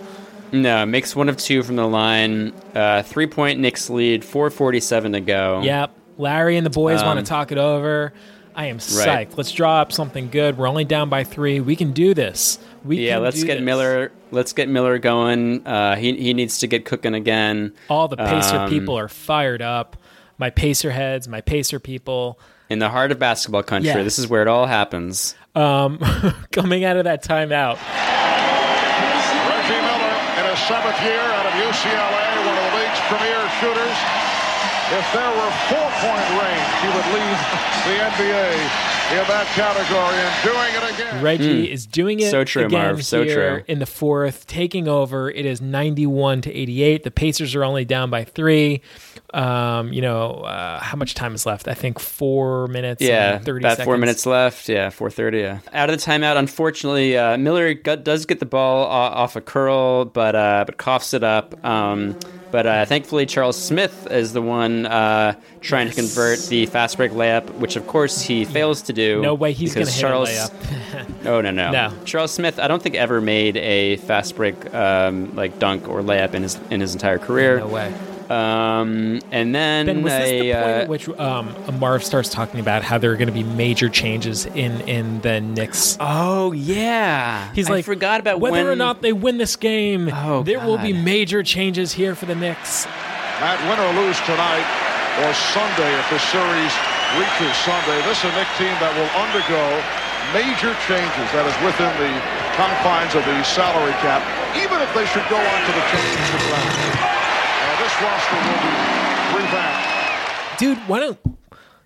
No, 0.52 0.84
makes 0.84 1.16
one 1.16 1.28
of 1.28 1.36
two 1.38 1.62
from 1.62 1.76
the 1.76 1.86
line. 1.88 2.52
Uh, 2.74 3.02
three 3.02 3.26
point 3.26 3.58
Knicks 3.58 3.88
lead. 3.88 4.24
Four 4.24 4.50
forty 4.50 4.80
seven 4.80 5.12
to 5.12 5.20
go. 5.20 5.62
Yep. 5.62 5.90
Larry 6.18 6.56
and 6.58 6.66
the 6.66 6.70
boys 6.70 7.02
want 7.02 7.18
Um, 7.18 7.24
to 7.24 7.28
talk 7.28 7.52
it 7.52 7.58
over. 7.58 8.12
I 8.54 8.66
am 8.66 8.76
psyched. 8.76 9.06
Right. 9.06 9.30
Let's 9.34 9.50
draw 9.50 9.80
up 9.80 9.92
something 9.92 10.28
good. 10.28 10.58
We're 10.58 10.68
only 10.68 10.84
down 10.84 11.08
by 11.08 11.24
three. 11.24 11.60
We 11.60 11.74
can 11.74 11.92
do 11.92 12.12
this. 12.12 12.58
We 12.84 13.06
yeah, 13.08 13.16
let's 13.16 13.42
get 13.42 13.54
this. 13.54 13.64
Miller. 13.64 14.12
Let's 14.30 14.52
get 14.52 14.68
Miller 14.68 14.98
going. 14.98 15.66
Uh, 15.66 15.96
he 15.96 16.14
he 16.16 16.34
needs 16.34 16.58
to 16.58 16.66
get 16.66 16.84
cooking 16.84 17.14
again. 17.14 17.72
All 17.88 18.08
the 18.08 18.18
Pacer 18.18 18.56
Um, 18.58 18.68
people 18.68 18.98
are 18.98 19.08
fired 19.08 19.62
up. 19.62 19.96
My 20.36 20.50
Pacer 20.50 20.90
heads, 20.90 21.28
my 21.28 21.40
Pacer 21.40 21.78
people. 21.80 22.38
In 22.68 22.78
the 22.78 22.88
heart 22.88 23.12
of 23.12 23.18
basketball 23.18 23.62
country. 23.62 23.90
Yeah. 23.90 24.02
This 24.02 24.18
is 24.18 24.26
where 24.28 24.42
it 24.42 24.48
all 24.48 24.66
happens. 24.66 25.34
Um, 25.54 25.98
coming 26.52 26.84
out 26.84 26.96
of 26.96 27.04
that 27.04 27.22
timeout, 27.22 27.76
Reggie 29.48 29.80
Miller 29.84 30.16
in 30.40 30.44
his 30.48 30.60
seventh 30.64 31.00
year 31.04 31.20
out 31.20 31.46
of 31.46 31.52
UCLA, 31.60 32.26
one 32.46 32.56
of 32.56 32.64
the 32.64 32.76
league's 32.78 33.02
premier 33.10 33.42
shooters. 33.60 33.98
If 34.92 35.06
there 35.12 35.32
were 35.32 35.52
four-point 35.72 36.28
range, 36.36 36.70
he 36.84 36.88
would 36.92 37.08
lead 37.16 37.38
the 37.88 37.96
NBA 38.12 39.01
in 39.12 39.28
that 39.28 39.46
category 39.54 40.16
and 40.16 40.42
doing 40.42 40.74
it 40.74 40.94
again. 40.94 41.22
Reggie 41.22 41.66
Mm. 41.68 41.72
is 41.72 41.86
doing 41.86 42.20
it 42.20 42.30
So 42.30 42.44
true, 42.44 42.64
again 42.66 42.80
Marv. 42.82 43.04
So 43.04 43.22
here 43.22 43.56
true. 43.58 43.64
in 43.68 43.78
the 43.78 43.86
fourth, 43.86 44.46
taking 44.46 44.88
over. 44.88 45.30
It 45.30 45.44
is 45.44 45.60
91 45.60 46.40
to 46.42 46.52
88. 46.52 47.04
The 47.04 47.10
Pacers 47.10 47.54
are 47.54 47.62
only 47.64 47.84
down 47.84 48.08
by 48.10 48.24
three. 48.24 48.80
Um, 49.34 49.92
you 49.92 50.02
know, 50.02 50.32
uh, 50.42 50.78
how 50.80 50.96
much 50.96 51.14
time 51.14 51.34
is 51.34 51.46
left? 51.46 51.66
I 51.68 51.74
think 51.74 51.98
four 51.98 52.66
minutes 52.68 53.00
Yeah, 53.02 53.36
and 53.36 53.44
30 53.44 53.62
about 53.64 53.70
seconds. 53.72 53.84
four 53.86 53.96
minutes 53.98 54.26
left. 54.26 54.68
Yeah, 54.68 54.90
four 54.90 55.10
thirty. 55.10 55.38
Yeah. 55.40 55.58
Out 55.72 55.88
of 55.90 55.98
the 55.98 56.10
timeout, 56.10 56.36
unfortunately, 56.36 57.16
uh, 57.16 57.36
Miller 57.38 57.72
got, 57.74 58.04
does 58.04 58.26
get 58.26 58.40
the 58.40 58.46
ball 58.46 58.84
off 58.86 59.36
a 59.36 59.40
curl, 59.40 60.04
but 60.06 60.34
uh, 60.34 60.64
but 60.66 60.76
coughs 60.76 61.14
it 61.14 61.22
up. 61.24 61.62
Um, 61.64 62.16
but 62.52 62.66
uh, 62.66 62.84
thankfully, 62.84 63.26
Charles 63.26 63.60
Smith 63.60 64.06
is 64.10 64.32
the 64.34 64.42
one 64.42 64.86
uh, 64.86 65.34
trying 65.60 65.88
to 65.88 65.94
convert 65.94 66.38
the 66.46 66.66
fast 66.66 66.98
break 66.98 67.12
layup, 67.12 67.50
which 67.54 67.76
of 67.76 67.86
course 67.86 68.20
he 68.20 68.44
fails 68.44 68.82
to 68.82 68.92
do. 68.92 69.20
No 69.22 69.34
way 69.34 69.52
he's 69.52 69.74
going 69.74 69.86
to 69.86 69.90
because 69.92 69.94
hit 69.96 70.00
Charles, 70.02 70.28
a 70.28 70.32
layup. 70.32 71.08
Oh 71.26 71.40
no, 71.40 71.50
no 71.50 71.70
No. 71.70 71.92
Charles 72.04 72.32
Smith, 72.32 72.58
I 72.58 72.68
don't 72.68 72.82
think 72.82 72.94
ever 72.94 73.20
made 73.20 73.56
a 73.56 73.96
fast 73.96 74.36
break 74.36 74.72
um, 74.74 75.34
like 75.34 75.58
dunk 75.58 75.88
or 75.88 76.02
layup 76.02 76.34
in 76.34 76.42
his 76.42 76.60
in 76.70 76.80
his 76.80 76.92
entire 76.92 77.18
career. 77.18 77.58
No 77.58 77.68
way. 77.68 77.92
Um, 78.32 79.20
and 79.30 79.54
then 79.54 79.86
Ben, 79.86 80.02
was 80.02 80.12
this 80.12 80.30
a, 80.30 80.40
the 80.40 80.52
point 80.54 80.64
uh, 80.64 80.80
at 80.82 80.88
which 80.88 81.08
um, 81.10 81.78
Marv 81.78 82.02
starts 82.02 82.30
talking 82.30 82.60
about 82.60 82.82
how 82.82 82.96
there 82.96 83.12
are 83.12 83.16
going 83.16 83.28
to 83.28 83.34
be 83.34 83.42
major 83.42 83.88
changes 83.88 84.46
in 84.46 84.80
in 84.88 85.20
the 85.20 85.40
Knicks? 85.40 85.96
Oh 86.00 86.52
yeah, 86.52 87.52
he's 87.52 87.68
I 87.68 87.74
like, 87.74 87.84
forgot 87.84 88.20
about 88.20 88.40
whether 88.40 88.56
when- 88.56 88.66
or 88.66 88.76
not 88.76 89.02
they 89.02 89.12
win 89.12 89.36
this 89.36 89.56
game. 89.56 90.08
Oh, 90.12 90.42
there 90.42 90.60
will 90.60 90.78
be 90.78 90.92
major 90.92 91.42
changes 91.42 91.92
here 91.92 92.14
for 92.14 92.26
the 92.26 92.34
Knicks. 92.34 92.86
Matt, 93.40 93.60
win 93.68 93.76
or 93.78 93.92
lose 94.06 94.18
tonight 94.22 94.64
or 95.20 95.34
Sunday 95.34 95.92
if 95.98 96.08
the 96.08 96.18
series 96.32 96.72
reaches 97.20 97.52
Sunday, 97.60 98.00
this 98.08 98.16
is 98.16 98.30
a 98.30 98.34
Knicks 98.38 98.56
team 98.56 98.72
that 98.80 98.92
will 98.96 99.12
undergo 99.20 99.60
major 100.32 100.72
changes 100.88 101.28
that 101.36 101.44
is 101.44 101.56
within 101.60 101.92
the 102.00 102.12
confines 102.56 103.12
of 103.12 103.20
the 103.28 103.36
salary 103.44 103.92
cap, 104.00 104.24
even 104.56 104.80
if 104.80 104.88
they 104.96 105.04
should 105.04 105.26
go 105.28 105.36
on 105.36 105.58
to 105.68 105.72
the 105.76 105.84
championship 105.92 106.40
round. 106.48 107.11
This 108.02 108.10
roster 108.10 108.36
will 108.36 109.38
be 109.38 109.44
revamped. 109.44 110.58
dude 110.58 110.78
why 110.88 110.98
don't 110.98 111.18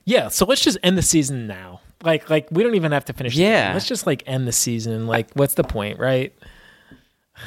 yeah 0.06 0.28
so 0.28 0.46
let's 0.46 0.62
just 0.62 0.78
end 0.82 0.96
the 0.96 1.02
season 1.02 1.46
now 1.46 1.80
like 2.02 2.30
like 2.30 2.48
we 2.50 2.62
don't 2.62 2.74
even 2.74 2.92
have 2.92 3.04
to 3.06 3.12
finish 3.12 3.34
Yeah. 3.36 3.66
game. 3.66 3.74
let's 3.74 3.86
just 3.86 4.06
like 4.06 4.22
end 4.26 4.48
the 4.48 4.52
season 4.52 5.06
like 5.06 5.28
what's 5.34 5.54
the 5.54 5.64
point 5.64 5.98
right 5.98 6.32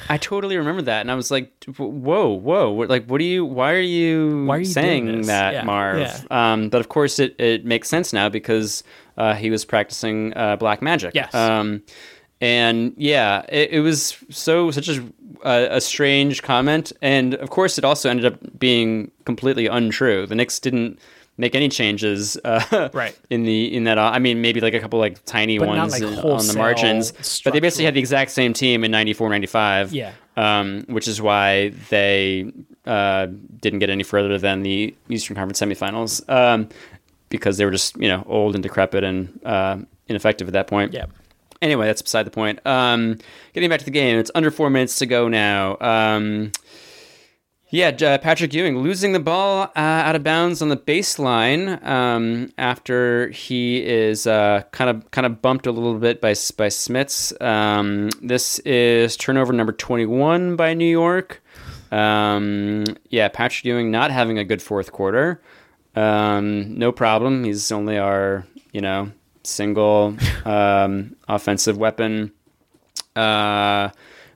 I 0.07 0.17
totally 0.19 0.55
remember 0.55 0.83
that, 0.83 1.01
and 1.01 1.09
I 1.09 1.15
was 1.15 1.31
like, 1.31 1.51
"Whoa, 1.75 2.27
whoa! 2.29 2.71
Like, 2.87 3.07
what 3.07 3.19
are 3.19 3.23
you? 3.23 3.43
Why 3.43 3.73
are 3.73 3.79
you? 3.81 4.45
Why 4.45 4.57
are 4.57 4.59
you 4.59 4.65
saying 4.65 5.23
that, 5.23 5.53
Yeah, 5.53 5.63
Marv?" 5.63 5.97
yeah. 5.97 6.21
Um, 6.29 6.69
but 6.69 6.79
of 6.79 6.89
course, 6.89 7.17
it, 7.17 7.33
it 7.39 7.65
makes 7.65 7.89
sense 7.89 8.13
now 8.13 8.29
because 8.29 8.83
uh, 9.17 9.33
he 9.33 9.49
was 9.49 9.65
practicing 9.65 10.31
uh, 10.37 10.57
black 10.57 10.83
magic. 10.83 11.15
Yes. 11.15 11.33
Um, 11.33 11.81
and 12.41 12.93
yeah, 12.97 13.43
it, 13.49 13.71
it 13.71 13.79
was 13.81 14.17
so 14.29 14.71
such 14.71 14.87
a, 14.89 15.03
a, 15.43 15.77
a 15.77 15.81
strange 15.81 16.41
comment, 16.43 16.91
and 17.01 17.33
of 17.35 17.49
course, 17.49 17.77
it 17.77 17.83
also 17.85 18.09
ended 18.09 18.25
up 18.25 18.59
being 18.59 19.11
completely 19.25 19.67
untrue. 19.67 20.25
The 20.25 20.35
Knicks 20.35 20.59
didn't 20.59 20.99
make 21.37 21.55
any 21.55 21.69
changes, 21.69 22.37
uh, 22.45 22.89
Right. 22.93 23.17
In 23.29 23.43
the 23.43 23.73
in 23.75 23.85
that, 23.85 23.97
I 23.97 24.19
mean, 24.19 24.41
maybe 24.41 24.59
like 24.61 24.73
a 24.73 24.79
couple 24.79 24.99
like 24.99 25.23
tiny 25.25 25.57
But 25.57 25.67
ones 25.69 25.93
like, 25.93 26.01
in- 26.01 26.19
on 26.19 26.45
the 26.47 26.53
margins, 26.53 27.41
but 27.43 27.53
they 27.53 27.59
basically 27.59 27.85
had 27.85 27.93
the 27.93 27.99
exact 28.01 28.31
same 28.31 28.53
team 28.53 28.83
in 28.83 28.91
94, 28.91 29.29
95 29.29 29.93
Yeah. 29.93 30.11
um, 30.35 30.83
which 30.89 31.07
is 31.07 31.21
why 31.21 31.69
they 31.89 32.51
uh, 32.85 33.27
didn't 33.61 33.79
get 33.79 33.89
any 33.89 34.03
further 34.03 34.37
than 34.37 34.63
the 34.63 34.93
Eastern 35.09 35.35
Conference 35.35 35.59
semifinals 35.61 36.27
um, 36.29 36.67
because 37.29 37.57
they 37.57 37.65
were 37.65 37.71
just 37.71 37.95
you 37.97 38.07
know 38.09 38.23
old 38.27 38.55
and 38.55 38.63
decrepit 38.63 39.03
and 39.03 39.39
uh, 39.45 39.77
ineffective 40.07 40.47
at 40.47 40.53
that 40.53 40.67
point. 40.67 40.91
Yeah. 40.93 41.05
Anyway, 41.61 41.85
that's 41.87 42.01
beside 42.01 42.23
the 42.23 42.31
point. 42.31 42.65
Um, 42.65 43.17
getting 43.53 43.69
back 43.69 43.79
to 43.79 43.85
the 43.85 43.91
game, 43.91 44.17
it's 44.17 44.31
under 44.33 44.49
four 44.49 44.69
minutes 44.69 44.97
to 44.99 45.05
go 45.05 45.27
now. 45.27 45.77
Um, 45.81 46.51
yeah, 47.71 47.89
uh, 47.89 48.17
Patrick 48.17 48.51
Ewing 48.53 48.79
losing 48.79 49.11
the 49.11 49.19
ball 49.19 49.63
uh, 49.75 49.79
out 49.79 50.15
of 50.15 50.23
bounds 50.23 50.63
on 50.63 50.69
the 50.69 50.77
baseline 50.77 51.83
um, 51.85 52.51
after 52.57 53.29
he 53.29 53.85
is 53.85 54.25
uh, 54.25 54.63
kind 54.71 54.89
of 54.89 55.11
kind 55.11 55.27
of 55.27 55.39
bumped 55.41 55.67
a 55.67 55.71
little 55.71 55.99
bit 55.99 56.19
by 56.19 56.29
by 56.29 56.67
Smits. 56.67 57.39
Um, 57.41 58.09
this 58.23 58.57
is 58.59 59.15
turnover 59.17 59.53
number 59.53 59.71
twenty 59.71 60.07
one 60.07 60.55
by 60.55 60.73
New 60.73 60.89
York. 60.89 61.43
Um, 61.91 62.85
yeah, 63.09 63.27
Patrick 63.27 63.65
Ewing 63.65 63.91
not 63.91 64.09
having 64.09 64.39
a 64.39 64.43
good 64.43 64.63
fourth 64.63 64.91
quarter. 64.91 65.39
Um, 65.95 66.75
no 66.75 66.91
problem. 66.91 67.43
He's 67.43 67.71
only 67.71 67.99
our 67.99 68.47
you 68.71 68.81
know 68.81 69.11
single 69.49 70.15
um, 70.45 71.15
offensive 71.27 71.77
weapon. 71.77 72.31
Uh, 73.15 73.89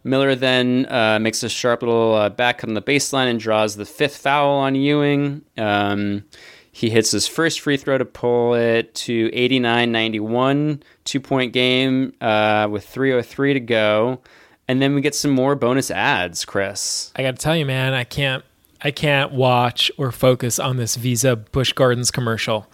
Miller 0.04 0.36
then 0.36 0.86
uh, 0.90 1.20
makes 1.20 1.44
a 1.44 1.50
sharp 1.50 1.82
little 1.82 2.14
uh, 2.16 2.30
back 2.30 2.60
cut 2.60 2.70
on 2.70 2.74
the 2.74 2.82
baseline 2.82 3.30
and 3.30 3.40
draws 3.40 3.76
the 3.76 3.86
fifth 3.86 4.18
foul 4.18 4.58
on 4.58 4.76
Ewing. 4.76 5.44
Um, 5.58 6.26
he 6.72 6.90
hits 6.90 7.12
his 7.12 7.28
first 7.28 7.62
free 7.62 7.78
throw 7.78 7.98
to 7.98 8.06
pull 8.06 8.56
it 8.56 8.94
to 8.96 9.30
89 9.32 9.92
91, 9.92 10.84
two 11.06 11.20
point 11.20 11.54
game 11.54 12.14
uh, 12.20 12.68
with 12.70 12.86
3.03 12.86 13.54
to 13.54 13.60
go. 13.60 14.22
And 14.68 14.82
then 14.82 14.96
we 14.96 15.02
get 15.02 15.14
some 15.14 15.32
more 15.32 15.56
bonus 15.56 15.92
ads, 15.92 16.46
Chris. 16.46 17.12
i 17.16 17.22
gotta 17.22 17.38
tell 17.38 17.56
you 17.56 17.66
man 17.66 17.94
i 17.94 18.04
can't 18.04 18.44
i 18.82 18.92
can't 18.92 19.32
watch 19.32 19.92
or 19.98 20.12
focus 20.12 20.58
on 20.58 20.78
this 20.78 20.96
visa 20.96 21.36
busch 21.36 21.74
gardens 21.74 22.12
commercial 22.12 22.68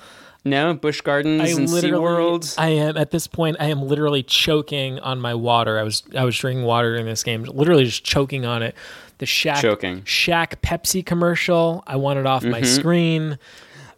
No, 0.45 0.73
Busch 0.73 1.01
Gardens 1.01 1.41
I 1.41 1.47
and 1.59 1.67
SeaWorld. 1.67 2.55
I 2.57 2.69
am 2.69 2.95
at 2.97 3.11
this 3.11 3.27
point. 3.27 3.57
I 3.59 3.65
am 3.65 3.81
literally 3.81 4.23
choking 4.23 4.99
on 4.99 5.19
my 5.19 5.33
water. 5.33 5.77
I 5.77 5.83
was 5.83 6.03
I 6.15 6.23
was 6.23 6.37
drinking 6.37 6.65
water 6.65 6.95
in 6.95 7.05
this 7.05 7.23
game, 7.23 7.43
literally 7.43 7.85
just 7.85 8.03
choking 8.03 8.45
on 8.45 8.63
it. 8.63 8.73
The 9.17 9.25
Shaq 9.25 9.57
Choking. 9.61 10.01
Shaq 10.03 10.55
Pepsi 10.61 11.05
commercial. 11.05 11.83
I 11.85 11.97
want 11.97 12.19
it 12.19 12.25
off 12.25 12.43
my 12.45 12.61
Mhm. 12.61 12.65
screen. 12.65 13.37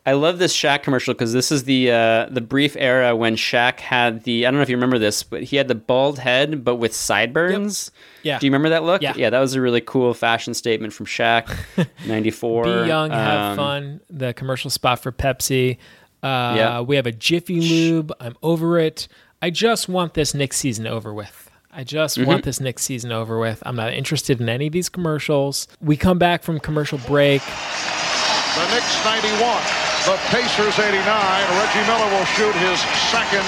I 0.03 0.13
love 0.13 0.39
this 0.39 0.57
Shaq 0.57 0.81
commercial 0.81 1.13
because 1.13 1.31
this 1.31 1.51
is 1.51 1.65
the 1.65 1.91
uh, 1.91 2.25
the 2.31 2.41
brief 2.41 2.75
era 2.79 3.15
when 3.15 3.35
Shaq 3.35 3.79
had 3.79 4.23
the 4.23 4.47
I 4.47 4.49
don't 4.49 4.57
know 4.57 4.63
if 4.63 4.69
you 4.69 4.75
remember 4.75 4.97
this, 4.97 5.21
but 5.21 5.43
he 5.43 5.57
had 5.57 5.67
the 5.67 5.75
bald 5.75 6.17
head 6.17 6.63
but 6.63 6.77
with 6.77 6.95
sideburns. 6.95 7.91
Yeah. 8.23 8.39
Do 8.39 8.47
you 8.47 8.51
remember 8.51 8.69
that 8.69 8.83
look? 8.83 9.03
Yeah. 9.03 9.13
Yeah, 9.15 9.29
that 9.29 9.39
was 9.39 9.53
a 9.53 9.61
really 9.61 9.81
cool 9.81 10.15
fashion 10.15 10.55
statement 10.55 10.91
from 10.93 11.05
Shaq, 11.05 11.55
ninety 12.07 12.31
four. 12.31 12.63
Be 12.63 12.87
young, 12.87 13.11
have 13.11 13.51
Um, 13.51 13.55
fun. 13.57 14.01
The 14.09 14.33
commercial 14.33 14.71
spot 14.71 15.03
for 15.03 15.11
Pepsi. 15.11 15.77
Uh, 16.23 16.53
Yeah. 16.57 16.79
We 16.81 16.95
have 16.95 17.05
a 17.07 17.11
Jiffy 17.11 17.59
Lube. 17.61 18.11
I'm 18.19 18.35
over 18.43 18.77
it. 18.79 19.07
I 19.41 19.49
just 19.49 19.89
want 19.89 20.13
this 20.13 20.33
Knicks 20.33 20.57
season 20.57 20.85
over 20.87 21.13
with. 21.13 21.49
I 21.73 21.83
just 21.83 22.17
Mhm. 22.17 22.25
want 22.25 22.43
this 22.43 22.59
Knicks 22.59 22.83
season 22.83 23.11
over 23.11 23.39
with. 23.39 23.63
I'm 23.65 23.75
not 23.75 23.93
interested 23.93 24.39
in 24.41 24.49
any 24.49 24.67
of 24.67 24.73
these 24.73 24.89
commercials. 24.89 25.67
We 25.81 25.95
come 25.97 26.19
back 26.19 26.43
from 26.43 26.59
commercial 26.59 26.97
break. 27.07 27.41
The 27.41 28.67
Knicks 28.75 29.05
91, 29.05 29.63
the 30.05 30.19
Pacers 30.29 30.77
89. 30.77 31.45
Reggie 31.57 31.87
Miller 31.87 32.09
will 32.11 32.25
shoot 32.35 32.53
his 32.59 32.79
second 33.09 33.43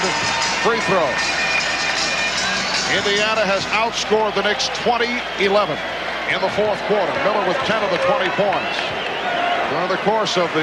free 0.63 0.79
throw. 0.87 1.03
Indiana 2.95 3.41
has 3.45 3.65
outscored 3.73 4.33
the 4.35 4.43
Knicks 4.43 4.69
20-11. 4.85 5.77
in 6.33 6.39
the 6.41 6.49
fourth 6.55 6.79
quarter. 6.87 7.11
Miller 7.27 7.45
with 7.47 7.57
10 7.67 7.83
of 7.83 7.91
the 7.91 7.97
20 8.07 8.29
points. 8.39 8.77
During 9.73 9.89
the 9.89 9.97
course 10.05 10.37
of 10.37 10.53
the 10.53 10.61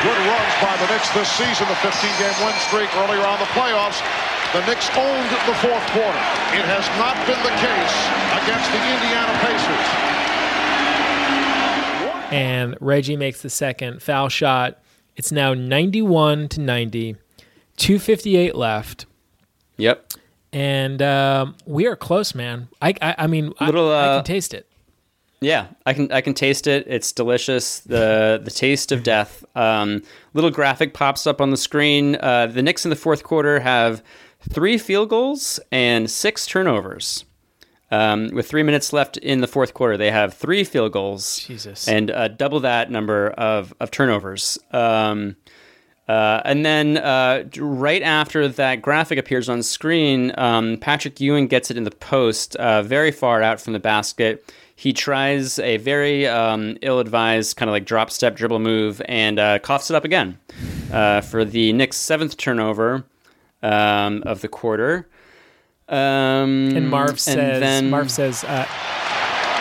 good 0.00 0.20
runs 0.24 0.54
by 0.64 0.72
the 0.80 0.88
Knicks 0.88 1.12
this 1.12 1.28
season, 1.36 1.68
the 1.68 1.76
15-game 1.84 2.46
win 2.46 2.56
streak 2.64 2.88
earlier 2.96 3.20
on 3.20 3.38
the 3.38 3.44
playoffs, 3.52 4.00
the 4.56 4.64
Knicks 4.64 4.88
owned 4.96 5.28
the 5.44 5.52
fourth 5.60 5.84
quarter. 5.92 6.24
It 6.56 6.64
has 6.64 6.88
not 6.96 7.12
been 7.28 7.36
the 7.44 7.52
case 7.60 7.96
against 8.40 8.72
the 8.72 8.80
Indiana 8.80 9.28
Pacers. 9.44 9.86
And 12.32 12.76
Reggie 12.80 13.18
makes 13.18 13.42
the 13.42 13.50
second 13.50 14.00
foul 14.02 14.30
shot. 14.30 14.82
It's 15.16 15.30
now 15.30 15.52
91 15.52 16.48
to 16.48 16.60
90. 16.62 17.16
258 17.76 18.54
left. 18.54 19.04
Yep. 19.76 20.12
And 20.50 21.02
um, 21.02 21.56
we 21.66 21.86
are 21.86 21.96
close, 21.96 22.34
man. 22.34 22.68
I, 22.80 22.94
I, 23.02 23.14
I 23.18 23.26
mean, 23.26 23.52
I- 23.60 23.66
Little, 23.66 23.90
I, 23.92 23.94
uh, 24.06 24.16
can 24.18 24.24
taste 24.24 24.54
it. 24.54 24.66
Yeah, 25.44 25.68
I 25.86 25.92
can 25.92 26.10
I 26.10 26.20
can 26.20 26.34
taste 26.34 26.66
it. 26.66 26.86
It's 26.88 27.12
delicious. 27.12 27.80
the 27.80 28.40
The 28.42 28.50
taste 28.50 28.92
of 28.92 29.02
death. 29.02 29.44
Um, 29.54 30.02
little 30.32 30.50
graphic 30.50 30.94
pops 30.94 31.26
up 31.26 31.40
on 31.40 31.50
the 31.50 31.56
screen. 31.56 32.16
Uh, 32.16 32.46
the 32.46 32.62
Knicks 32.62 32.84
in 32.84 32.90
the 32.90 32.96
fourth 32.96 33.22
quarter 33.22 33.60
have 33.60 34.02
three 34.48 34.78
field 34.78 35.08
goals 35.08 35.60
and 35.70 36.10
six 36.10 36.46
turnovers. 36.46 37.24
Um, 37.90 38.30
with 38.32 38.48
three 38.48 38.62
minutes 38.62 38.92
left 38.92 39.18
in 39.18 39.40
the 39.40 39.46
fourth 39.46 39.74
quarter, 39.74 39.96
they 39.96 40.10
have 40.10 40.34
three 40.34 40.64
field 40.64 40.92
goals 40.92 41.38
Jesus. 41.40 41.86
and 41.86 42.10
uh, 42.10 42.28
double 42.28 42.60
that 42.60 42.90
number 42.90 43.28
of 43.30 43.74
of 43.78 43.90
turnovers. 43.90 44.58
Um, 44.72 45.36
uh, 46.08 46.42
and 46.44 46.66
then 46.66 46.98
uh, 46.98 47.44
right 47.56 48.02
after 48.02 48.46
that 48.46 48.82
graphic 48.82 49.18
appears 49.18 49.48
on 49.48 49.62
screen, 49.62 50.32
um, 50.36 50.76
Patrick 50.78 51.18
Ewing 51.20 51.46
gets 51.46 51.70
it 51.70 51.78
in 51.78 51.84
the 51.84 51.90
post, 51.90 52.56
uh, 52.56 52.82
very 52.82 53.10
far 53.10 53.42
out 53.42 53.60
from 53.60 53.72
the 53.72 53.78
basket. 53.78 54.52
He 54.76 54.92
tries 54.92 55.58
a 55.60 55.76
very 55.76 56.26
um, 56.26 56.76
ill-advised 56.82 57.56
kind 57.56 57.68
of 57.68 57.72
like 57.72 57.84
drop 57.84 58.10
step 58.10 58.34
dribble 58.36 58.58
move 58.58 59.00
and 59.06 59.38
uh, 59.38 59.58
coughs 59.60 59.90
it 59.90 59.94
up 59.94 60.04
again 60.04 60.38
uh, 60.92 61.20
for 61.20 61.44
the 61.44 61.72
Knicks' 61.72 61.96
seventh 61.96 62.36
turnover 62.36 63.04
um, 63.62 64.22
of 64.26 64.40
the 64.40 64.48
quarter. 64.48 65.08
Um, 65.88 66.74
And 66.76 66.88
Marv 66.90 67.20
says, 67.20 67.60
then- 67.60 67.90
Marv 67.90 68.10
says, 68.10 68.42
uh, 68.44 68.66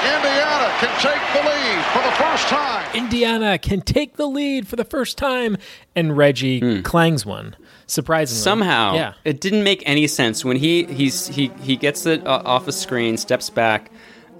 Indiana 0.03 0.77
can 0.80 0.99
take 0.99 1.34
the 1.34 1.49
lead 1.49 1.85
for 1.85 2.03
the 2.03 2.11
first 2.18 2.48
time. 2.48 2.95
Indiana 2.95 3.57
can 3.57 3.81
take 3.81 4.18
the 4.18 4.26
lead 4.27 4.68
for 4.68 4.76
the 4.76 4.84
first 4.85 5.18
time, 5.18 5.57
and 5.95 6.18
Reggie 6.18 6.81
clangs 6.81 7.26
one. 7.26 7.56
Surprisingly. 7.88 8.41
Somehow, 8.41 8.95
yeah. 8.95 9.14
it 9.26 9.40
didn't 9.41 9.64
make 9.64 9.84
any 9.85 10.07
sense 10.07 10.44
when 10.45 10.57
he 10.57 10.84
he's 10.85 11.27
he 11.27 11.52
he 11.61 11.76
gets 11.76 12.06
it 12.06 12.26
uh, 12.26 12.41
off 12.45 12.68
a 12.68 12.72
screen, 12.72 13.18
steps 13.18 13.49
back, 13.49 13.91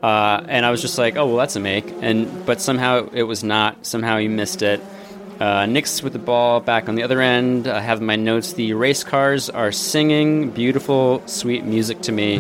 uh, 0.04 0.44
and 0.48 0.66
I 0.66 0.70
was 0.72 0.82
just 0.82 0.98
like, 0.98 1.16
oh 1.16 1.26
well, 1.26 1.38
that's 1.38 1.56
a 1.56 1.60
make, 1.62 1.86
and 2.02 2.46
but 2.46 2.60
somehow 2.62 3.08
it 3.14 3.24
was 3.24 3.44
not. 3.44 3.86
Somehow 3.86 4.18
he 4.18 4.28
missed 4.28 4.62
it. 4.62 4.82
Uh, 5.40 5.66
Knicks 5.66 6.04
with 6.04 6.14
the 6.14 6.20
ball 6.20 6.60
back 6.60 6.88
on 6.88 6.96
the 6.96 7.04
other 7.04 7.20
end. 7.22 7.68
I 7.68 7.80
have 7.80 8.02
my 8.02 8.16
notes 8.16 8.54
the 8.54 8.74
race 8.74 9.04
cars 9.04 9.50
are 9.50 9.72
singing 9.72 10.52
beautiful, 10.52 11.24
sweet 11.26 11.64
music 11.64 12.02
to 12.04 12.12
me. 12.12 12.38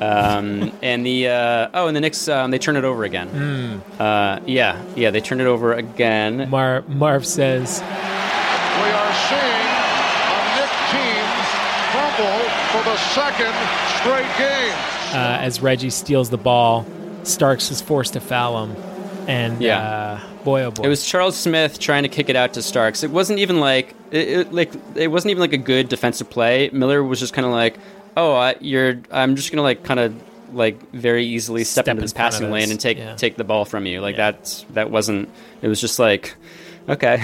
Um, 0.00 0.70
and 0.82 1.04
the 1.06 1.28
uh, 1.28 1.68
oh, 1.74 1.86
and 1.88 1.96
the 1.96 2.00
Knicks 2.00 2.28
um, 2.28 2.50
they 2.50 2.58
turn 2.58 2.76
it 2.76 2.84
over 2.84 3.04
again. 3.04 3.28
Mm. 3.30 4.00
Uh, 4.00 4.40
yeah, 4.46 4.80
yeah, 4.94 5.10
they 5.10 5.20
turn 5.20 5.40
it 5.40 5.46
over 5.46 5.72
again. 5.72 6.48
Mar- 6.50 6.82
Marv 6.86 7.24
says, 7.26 7.80
We 7.80 7.86
are 8.90 9.12
seeing 9.26 9.66
a 10.28 10.38
Knick 10.54 10.74
team 10.94 11.26
crumble 11.90 12.42
for 12.70 12.82
the 12.90 12.96
second 13.14 13.54
straight 13.98 14.30
game. 14.38 14.97
Uh, 15.14 15.38
as 15.40 15.60
Reggie 15.60 15.90
steals 15.90 16.30
the 16.30 16.38
ball, 16.38 16.86
Starks 17.24 17.70
is 17.70 17.80
forced 17.80 18.14
to 18.14 18.20
foul 18.20 18.64
him, 18.64 18.76
and 19.26 19.60
Yeah. 19.60 19.78
uh, 19.80 20.20
boy 20.44 20.62
oh 20.62 20.70
boy, 20.70 20.84
It 20.84 20.88
was 20.88 21.04
Charles 21.04 21.36
Smith 21.36 21.78
trying 21.78 22.04
to 22.04 22.08
kick 22.08 22.28
it 22.28 22.36
out 22.36 22.54
to 22.54 22.62
Starks. 22.62 23.02
It 23.02 23.10
wasn't 23.10 23.38
even 23.40 23.60
like 23.60 23.94
it, 24.10 24.28
it 24.28 24.52
like 24.52 24.72
it 24.94 25.08
wasn't 25.08 25.30
even 25.32 25.40
like 25.40 25.52
a 25.52 25.58
good 25.58 25.88
defensive 25.88 26.30
play. 26.30 26.70
Miller 26.72 27.02
was 27.02 27.20
just 27.20 27.34
kind 27.34 27.46
of 27.46 27.52
like, 27.52 27.76
"Oh, 28.16 28.34
I, 28.34 28.56
you're 28.60 29.00
I'm 29.10 29.36
just 29.36 29.50
gonna 29.50 29.62
like 29.62 29.82
kind 29.84 30.00
of 30.00 30.14
like 30.54 30.80
very 30.92 31.26
easily 31.26 31.62
step, 31.64 31.84
Step 31.84 31.92
into 31.92 32.00
in 32.00 32.04
this 32.04 32.12
of 32.12 32.16
passing 32.16 32.50
lane 32.50 32.70
and 32.70 32.80
take 32.80 32.96
Yeah. 32.98 33.14
take 33.16 33.36
the 33.36 33.44
ball 33.44 33.64
from 33.66 33.84
you." 33.86 34.00
Like 34.00 34.16
that's 34.16 34.64
that 34.72 34.90
wasn't. 34.90 35.28
It 35.62 35.68
was 35.68 35.80
just 35.80 35.98
like. 35.98 36.34
Okay. 36.88 37.22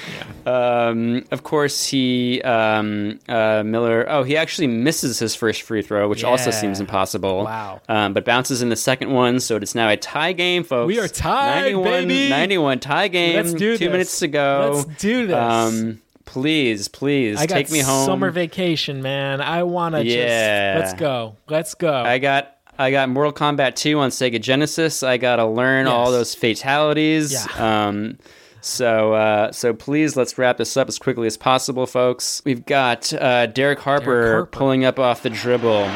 um, 0.46 1.24
of 1.30 1.42
course, 1.42 1.86
he 1.86 2.42
um, 2.42 3.18
uh, 3.28 3.62
Miller. 3.64 4.04
Oh, 4.08 4.22
he 4.22 4.36
actually 4.36 4.66
misses 4.66 5.18
his 5.18 5.34
first 5.34 5.62
free 5.62 5.82
throw, 5.82 6.08
which 6.08 6.24
also 6.24 6.50
seems 6.50 6.80
impossible. 6.80 7.44
Wow. 7.44 7.80
Um, 7.88 8.12
but 8.12 8.24
bounces 8.24 8.62
in 8.62 8.68
the 8.68 8.76
second 8.76 9.12
one, 9.12 9.40
so 9.40 9.56
it's 9.56 9.74
now 9.74 9.88
a 9.88 9.96
tie 9.96 10.32
game, 10.32 10.64
folks. 10.64 10.88
We 10.88 11.00
are 11.00 11.08
tied, 11.08 11.72
91, 11.72 11.84
baby! 12.08 12.28
91 12.28 12.80
tie 12.80 13.08
game. 13.08 13.36
Let's 13.36 13.54
do 13.54 13.76
Two 13.76 13.86
this. 13.86 13.92
minutes 13.92 14.18
to 14.20 14.28
go. 14.28 14.72
Let's 14.86 15.00
do 15.00 15.26
this. 15.26 15.36
Um, 15.36 16.02
please, 16.24 16.88
please 16.88 17.38
I 17.40 17.46
got 17.46 17.54
take 17.54 17.70
me 17.70 17.80
home. 17.80 18.06
summer 18.06 18.30
vacation, 18.30 19.02
man. 19.02 19.40
I 19.40 19.62
wanna 19.62 20.02
Yeah. 20.02 20.74
just 20.80 20.92
let's 20.92 21.00
go, 21.00 21.36
let's 21.48 21.74
go. 21.74 21.92
I 21.94 22.18
got 22.18 22.52
I 22.78 22.90
got 22.90 23.08
Mortal 23.08 23.32
Kombat 23.32 23.74
2 23.76 23.98
on 23.98 24.10
Sega 24.10 24.38
Genesis. 24.38 25.02
I 25.02 25.16
got 25.16 25.36
to 25.36 25.46
learn 25.46 25.86
all 25.86 26.10
those 26.10 26.34
fatalities. 26.34 27.32
Yeah. 27.32 27.86
Um, 27.86 28.18
so 28.66 29.14
uh, 29.14 29.52
so 29.52 29.72
please 29.72 30.16
let's 30.16 30.36
wrap 30.38 30.56
this 30.56 30.76
up 30.76 30.88
as 30.88 30.98
quickly 30.98 31.26
as 31.26 31.36
possible, 31.36 31.86
folks. 31.86 32.42
We've 32.44 32.64
got 32.66 33.12
uh, 33.12 33.46
Derek 33.46 33.78
Harper, 33.80 34.32
Harper. 34.32 34.46
pulling 34.46 34.84
up 34.84 34.98
off 34.98 35.22
the 35.22 35.30
dribble. 35.30 35.88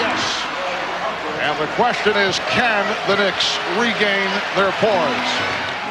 Yes. 0.00 0.42
And 1.40 1.58
the 1.60 1.66
question 1.74 2.16
is, 2.16 2.38
can 2.50 2.86
the 3.08 3.16
Knicks 3.16 3.58
regain 3.78 4.30
their 4.56 4.72
poise? 4.72 5.30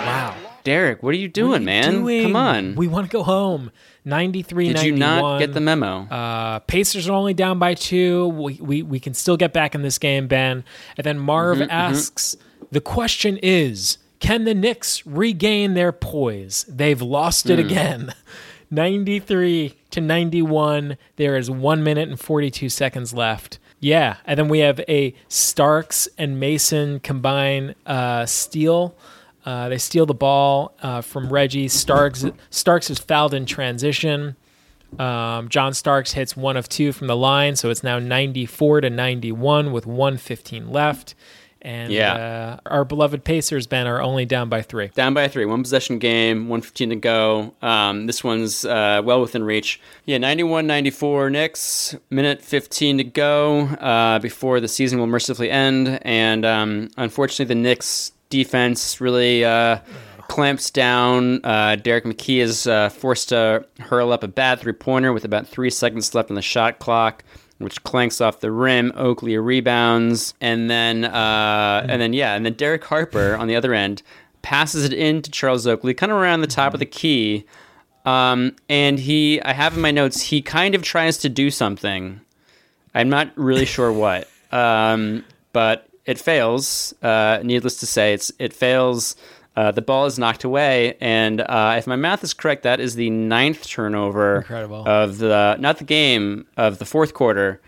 wow. 0.05 0.35
Derek, 0.65 1.01
what 1.01 1.13
are 1.15 1.17
you 1.17 1.29
doing, 1.29 1.63
man? 1.63 1.91
doing? 1.91 2.23
Come 2.23 2.35
on. 2.35 2.75
We 2.75 2.87
want 2.87 3.09
to 3.09 3.11
go 3.11 3.23
home. 3.23 3.71
93 4.05 4.73
Did 4.73 4.83
you 4.83 4.91
not 4.95 5.39
get 5.39 5.53
the 5.53 5.61
memo? 5.61 6.01
Uh, 6.03 6.59
Pacers 6.59 7.07
are 7.07 7.13
only 7.13 7.33
down 7.33 7.59
by 7.59 7.73
two. 7.75 8.27
We, 8.27 8.59
we, 8.61 8.83
we 8.83 8.99
can 8.99 9.13
still 9.13 9.37
get 9.37 9.53
back 9.53 9.73
in 9.73 9.81
this 9.83 9.97
game, 9.97 10.27
Ben. 10.27 10.63
And 10.97 11.05
then 11.05 11.17
Marv 11.17 11.59
Mhm, 11.59 11.67
mhm. 11.67 11.71
asks 11.71 12.35
the 12.71 12.81
question 12.81 13.39
is 13.41 13.97
can 14.19 14.43
the 14.43 14.53
Knicks 14.53 15.05
regain 15.05 15.73
their 15.73 15.91
poise? 15.91 16.65
They've 16.67 17.01
lost 17.01 17.49
it 17.49 17.59
Hmm. 17.59 17.65
again. 17.65 18.13
93 18.71 19.73
to 19.91 20.01
91. 20.01 20.97
There 21.15 21.35
is 21.37 21.49
one 21.49 21.83
minute 21.83 22.07
and 22.09 22.19
42 22.19 22.69
seconds 22.69 23.13
left. 23.13 23.57
Yeah. 23.79 24.17
And 24.25 24.37
then 24.37 24.47
we 24.47 24.59
have 24.59 24.79
a 24.87 25.13
Starks 25.27 26.07
and 26.17 26.39
Mason 26.39 26.99
combine 26.99 27.75
uh, 27.85 28.25
steal. 28.25 28.95
Uh, 29.45 29.69
they 29.69 29.77
steal 29.77 30.05
the 30.05 30.13
ball 30.13 30.75
uh, 30.83 31.01
from 31.01 31.31
Reggie. 31.31 31.67
Starks 31.67 32.25
Starks 32.49 32.89
is 32.89 32.99
fouled 32.99 33.33
in 33.33 33.45
transition. 33.45 34.35
Um, 34.97 35.49
John 35.49 35.73
Starks 35.73 36.13
hits 36.13 36.35
one 36.35 36.57
of 36.57 36.67
two 36.67 36.91
from 36.91 37.07
the 37.07 37.15
line, 37.15 37.55
so 37.55 37.69
it's 37.69 37.83
now 37.83 37.99
94 37.99 38.81
to 38.81 38.89
91 38.89 39.71
with 39.71 39.85
115 39.85 40.71
left. 40.71 41.15
And 41.61 41.91
Yeah. 41.91 42.57
uh, 42.65 42.69
our 42.69 42.85
beloved 42.85 43.23
Pacers, 43.23 43.67
Ben, 43.67 43.85
are 43.85 44.01
only 44.01 44.25
down 44.25 44.47
by 44.47 44.61
three. 44.61 44.87
Down 44.95 45.13
by 45.13 45.27
three, 45.27 45.45
one 45.45 45.61
possession 45.61 45.99
game, 45.99 46.47
115 46.47 46.89
to 46.91 46.95
go. 46.95 47.53
Um, 47.61 48.05
this 48.07 48.23
one's 48.23 48.63
uh, 48.63 49.01
well 49.03 49.19
within 49.21 49.43
reach. 49.43 49.81
Yeah, 50.05 50.19
91 50.19 50.67
94 50.67 51.29
Knicks, 51.29 51.95
minute 52.09 52.41
15 52.41 52.97
to 52.99 53.03
go 53.03 53.61
uh, 53.61 54.19
before 54.19 54.59
the 54.61 54.67
season 54.69 54.99
will 54.99 55.07
mercifully 55.07 55.51
end. 55.51 55.99
And 56.03 56.45
um, 56.45 56.89
unfortunately, 56.97 57.53
the 57.53 57.59
Knicks 57.59 58.13
defense 58.29 59.01
really 59.01 59.43
uh, 59.43 59.79
clamps 60.29 60.69
down. 60.69 61.43
Uh, 61.43 61.75
Derrick 61.75 62.05
McKey 62.05 62.37
is 62.37 62.67
uh, 62.67 62.87
forced 62.89 63.29
to 63.29 63.65
hurl 63.79 64.13
up 64.13 64.23
a 64.23 64.27
bad 64.27 64.59
three 64.59 64.71
pointer 64.73 65.11
with 65.11 65.25
about 65.25 65.47
three 65.47 65.69
seconds 65.71 66.13
left 66.15 66.29
on 66.29 66.35
the 66.35 66.41
shot 66.41 66.79
clock. 66.79 67.23
Which 67.59 67.83
clanks 67.83 68.21
off 68.21 68.39
the 68.39 68.51
rim. 68.51 68.91
Oakley 68.95 69.37
rebounds, 69.37 70.33
and 70.41 70.69
then, 70.69 71.05
uh, 71.05 71.85
and 71.87 72.01
then, 72.01 72.13
yeah, 72.13 72.35
and 72.35 72.45
then 72.45 72.53
Derek 72.53 72.83
Harper 72.85 73.35
on 73.35 73.47
the 73.47 73.55
other 73.55 73.73
end 73.73 74.01
passes 74.41 74.85
it 74.85 74.93
in 74.93 75.21
to 75.21 75.31
Charles 75.31 75.67
Oakley, 75.67 75.93
kind 75.93 76.11
of 76.11 76.17
around 76.17 76.41
the 76.41 76.47
top 76.47 76.73
of 76.73 76.79
the 76.79 76.85
key. 76.85 77.45
Um, 78.05 78.55
and 78.69 78.97
he, 78.97 79.41
I 79.41 79.53
have 79.53 79.75
in 79.75 79.81
my 79.81 79.91
notes, 79.91 80.21
he 80.21 80.41
kind 80.41 80.73
of 80.73 80.81
tries 80.81 81.17
to 81.19 81.29
do 81.29 81.51
something. 81.51 82.21
I'm 82.95 83.09
not 83.09 83.31
really 83.35 83.65
sure 83.75 83.91
what, 83.91 84.27
um, 84.51 85.25
but 85.53 85.87
it 86.05 86.17
fails. 86.17 86.93
Uh, 87.01 87.39
needless 87.43 87.77
to 87.81 87.85
say, 87.85 88.13
it's 88.13 88.31
it 88.39 88.53
fails. 88.53 89.15
Uh, 89.59 89.71
the 89.71 89.81
ball 89.81 90.05
is 90.05 90.17
knocked 90.17 90.45
away, 90.45 90.95
and 91.01 91.41
uh, 91.41 91.75
if 91.77 91.85
my 91.85 91.97
math 91.97 92.23
is 92.23 92.33
correct, 92.33 92.63
that 92.63 92.79
is 92.79 92.95
the 92.95 93.09
ninth 93.09 93.67
turnover 93.67 94.37
Incredible. 94.37 94.87
of 94.87 95.17
the 95.17 95.57
not 95.59 95.79
the 95.79 95.83
game 95.83 96.47
of 96.55 96.79
the 96.79 96.85
fourth 96.85 97.13
quarter 97.13 97.59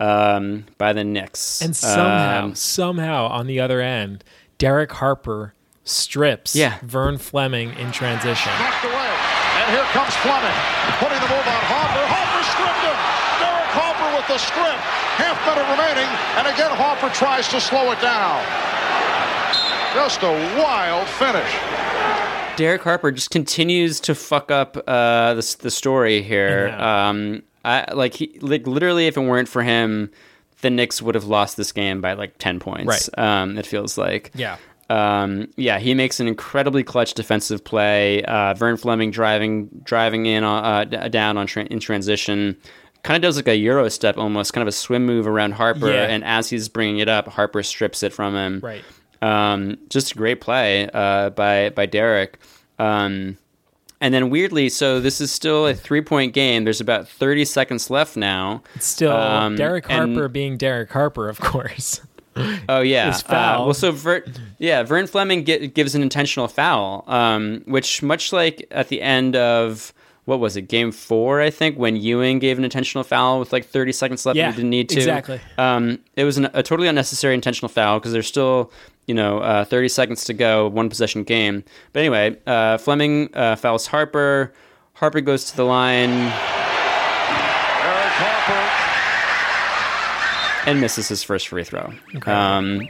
um, 0.00 0.64
by 0.78 0.94
the 0.94 1.04
Knicks. 1.04 1.60
And 1.60 1.76
somehow, 1.76 2.44
Um, 2.44 2.54
somehow 2.54 3.26
on 3.28 3.46
the 3.46 3.60
other 3.60 3.82
end, 3.82 4.24
Derek 4.56 4.90
Harper 4.92 5.52
strips 5.84 6.56
Yeah. 6.56 6.78
Vern 6.80 7.18
Fleming 7.18 7.76
in 7.76 7.92
transition. 7.92 8.52
Knocked 8.58 8.84
away. 8.88 9.10
And 9.60 9.68
here 9.76 9.84
comes 9.92 10.16
Fleming. 10.24 10.58
Putting 10.96 11.20
the 11.20 11.28
move 11.28 11.44
on 11.44 11.62
Harper. 11.68 12.04
Harper 12.08 12.42
stripped 12.56 12.82
him. 12.88 12.98
Derek 13.44 13.70
Harper 13.76 14.08
with 14.16 14.26
the 14.32 14.38
strip. 14.40 14.80
Half 15.20 15.36
minute 15.44 15.68
remaining, 15.76 16.08
and 16.40 16.46
again 16.48 16.72
Harper 16.72 17.12
tries 17.14 17.46
to 17.52 17.60
slow 17.60 17.92
it 17.92 18.00
down. 18.00 18.40
Just 19.94 20.22
a 20.22 20.30
wild 20.60 21.08
finish. 21.08 21.50
Derek 22.56 22.82
Harper 22.82 23.10
just 23.12 23.30
continues 23.30 24.00
to 24.00 24.14
fuck 24.14 24.50
up 24.50 24.76
uh, 24.86 25.34
the 25.34 25.56
the 25.60 25.70
story 25.70 26.22
here. 26.22 26.68
Um, 26.68 27.42
I 27.64 27.92
like 27.92 28.14
he 28.14 28.38
like 28.40 28.66
literally, 28.66 29.06
if 29.06 29.16
it 29.16 29.20
weren't 29.20 29.48
for 29.48 29.62
him, 29.62 30.10
the 30.60 30.70
Knicks 30.70 31.00
would 31.00 31.14
have 31.14 31.24
lost 31.24 31.56
this 31.56 31.72
game 31.72 32.00
by 32.00 32.12
like 32.14 32.38
ten 32.38 32.60
points. 32.60 33.08
Right. 33.16 33.18
Um, 33.18 33.56
it 33.56 33.66
feels 33.66 33.96
like. 33.96 34.30
Yeah. 34.34 34.56
Um, 34.90 35.48
yeah, 35.56 35.78
he 35.78 35.94
makes 35.94 36.20
an 36.20 36.28
incredibly 36.28 36.84
clutch 36.84 37.14
defensive 37.14 37.64
play. 37.64 38.22
Uh, 38.24 38.52
Vern 38.54 38.76
Fleming 38.76 39.10
driving 39.10 39.68
driving 39.82 40.26
in 40.26 40.44
uh, 40.44 40.84
down 40.84 41.38
on 41.38 41.46
tra- 41.46 41.64
in 41.64 41.80
transition, 41.80 42.56
kind 43.02 43.16
of 43.16 43.22
does 43.26 43.36
like 43.36 43.48
a 43.48 43.56
euro 43.56 43.88
step 43.88 44.18
almost, 44.18 44.52
kind 44.52 44.62
of 44.62 44.68
a 44.68 44.72
swim 44.72 45.06
move 45.06 45.26
around 45.26 45.52
Harper. 45.52 45.90
Yeah. 45.90 46.04
And 46.04 46.22
as 46.24 46.50
he's 46.50 46.68
bringing 46.68 46.98
it 46.98 47.08
up, 47.08 47.28
Harper 47.28 47.62
strips 47.62 48.02
it 48.02 48.12
from 48.12 48.34
him. 48.34 48.60
Right. 48.62 48.84
Um, 49.22 49.78
just 49.88 50.12
a 50.12 50.14
great 50.14 50.40
play 50.40 50.88
uh, 50.92 51.30
by 51.30 51.70
by 51.70 51.86
Derek. 51.86 52.38
Um, 52.78 53.38
and 54.00 54.12
then 54.12 54.28
weirdly, 54.28 54.68
so 54.68 55.00
this 55.00 55.20
is 55.20 55.32
still 55.32 55.66
a 55.66 55.74
three 55.74 56.02
point 56.02 56.34
game. 56.34 56.64
There's 56.64 56.80
about 56.80 57.08
30 57.08 57.44
seconds 57.46 57.88
left 57.90 58.16
now. 58.16 58.62
It's 58.74 58.86
still 58.86 59.12
Um, 59.12 59.56
Derek 59.56 59.86
and- 59.88 60.14
Harper 60.14 60.28
being 60.28 60.56
Derek 60.58 60.90
Harper, 60.90 61.28
of 61.28 61.40
course. 61.40 62.00
Oh 62.68 62.80
yeah. 62.80 63.10
is 63.10 63.22
foul. 63.22 63.62
Uh, 63.62 63.64
well, 63.66 63.74
so 63.74 63.92
Ver- 63.92 64.24
yeah, 64.58 64.82
Vern 64.82 65.06
Fleming 65.06 65.44
get, 65.44 65.72
gives 65.72 65.94
an 65.94 66.02
intentional 66.02 66.48
foul, 66.48 67.04
um, 67.06 67.62
which 67.66 68.02
much 68.02 68.32
like 68.32 68.66
at 68.72 68.88
the 68.88 69.00
end 69.02 69.36
of 69.36 69.94
what 70.24 70.40
was 70.40 70.56
it, 70.56 70.62
Game 70.62 70.90
Four, 70.90 71.40
I 71.40 71.50
think, 71.50 71.78
when 71.78 71.94
Ewing 71.94 72.40
gave 72.40 72.58
an 72.58 72.64
intentional 72.64 73.04
foul 73.04 73.38
with 73.38 73.52
like 73.52 73.64
30 73.66 73.92
seconds 73.92 74.26
left, 74.26 74.36
Yeah, 74.36 74.46
and 74.46 74.54
he 74.54 74.62
didn't 74.62 74.70
need 74.70 74.88
to. 74.88 74.96
exactly. 74.96 75.40
Um, 75.58 76.00
it 76.16 76.24
was 76.24 76.36
an, 76.36 76.46
a 76.54 76.64
totally 76.64 76.88
unnecessary 76.88 77.34
intentional 77.34 77.68
foul 77.68 78.00
because 78.00 78.10
there's 78.12 78.26
still 78.26 78.72
you 79.06 79.14
know 79.14 79.38
uh, 79.38 79.64
30 79.64 79.88
seconds 79.88 80.24
to 80.24 80.32
go, 80.34 80.68
one 80.68 80.88
possession 80.88 81.22
game. 81.24 81.64
But 81.92 82.00
anyway, 82.00 82.36
uh, 82.46 82.78
Fleming 82.78 83.30
uh, 83.34 83.56
fouls 83.56 83.86
Harper. 83.86 84.52
Harper 84.94 85.20
goes 85.20 85.46
to 85.50 85.56
the 85.56 85.64
line 85.64 86.10
Derek 86.10 86.32
Harper 88.16 88.70
and 90.70 90.80
misses 90.80 91.08
his 91.08 91.22
first 91.22 91.48
free 91.48 91.64
throw. 91.64 91.92
Incredible. 92.12 92.32
Um, 92.32 92.88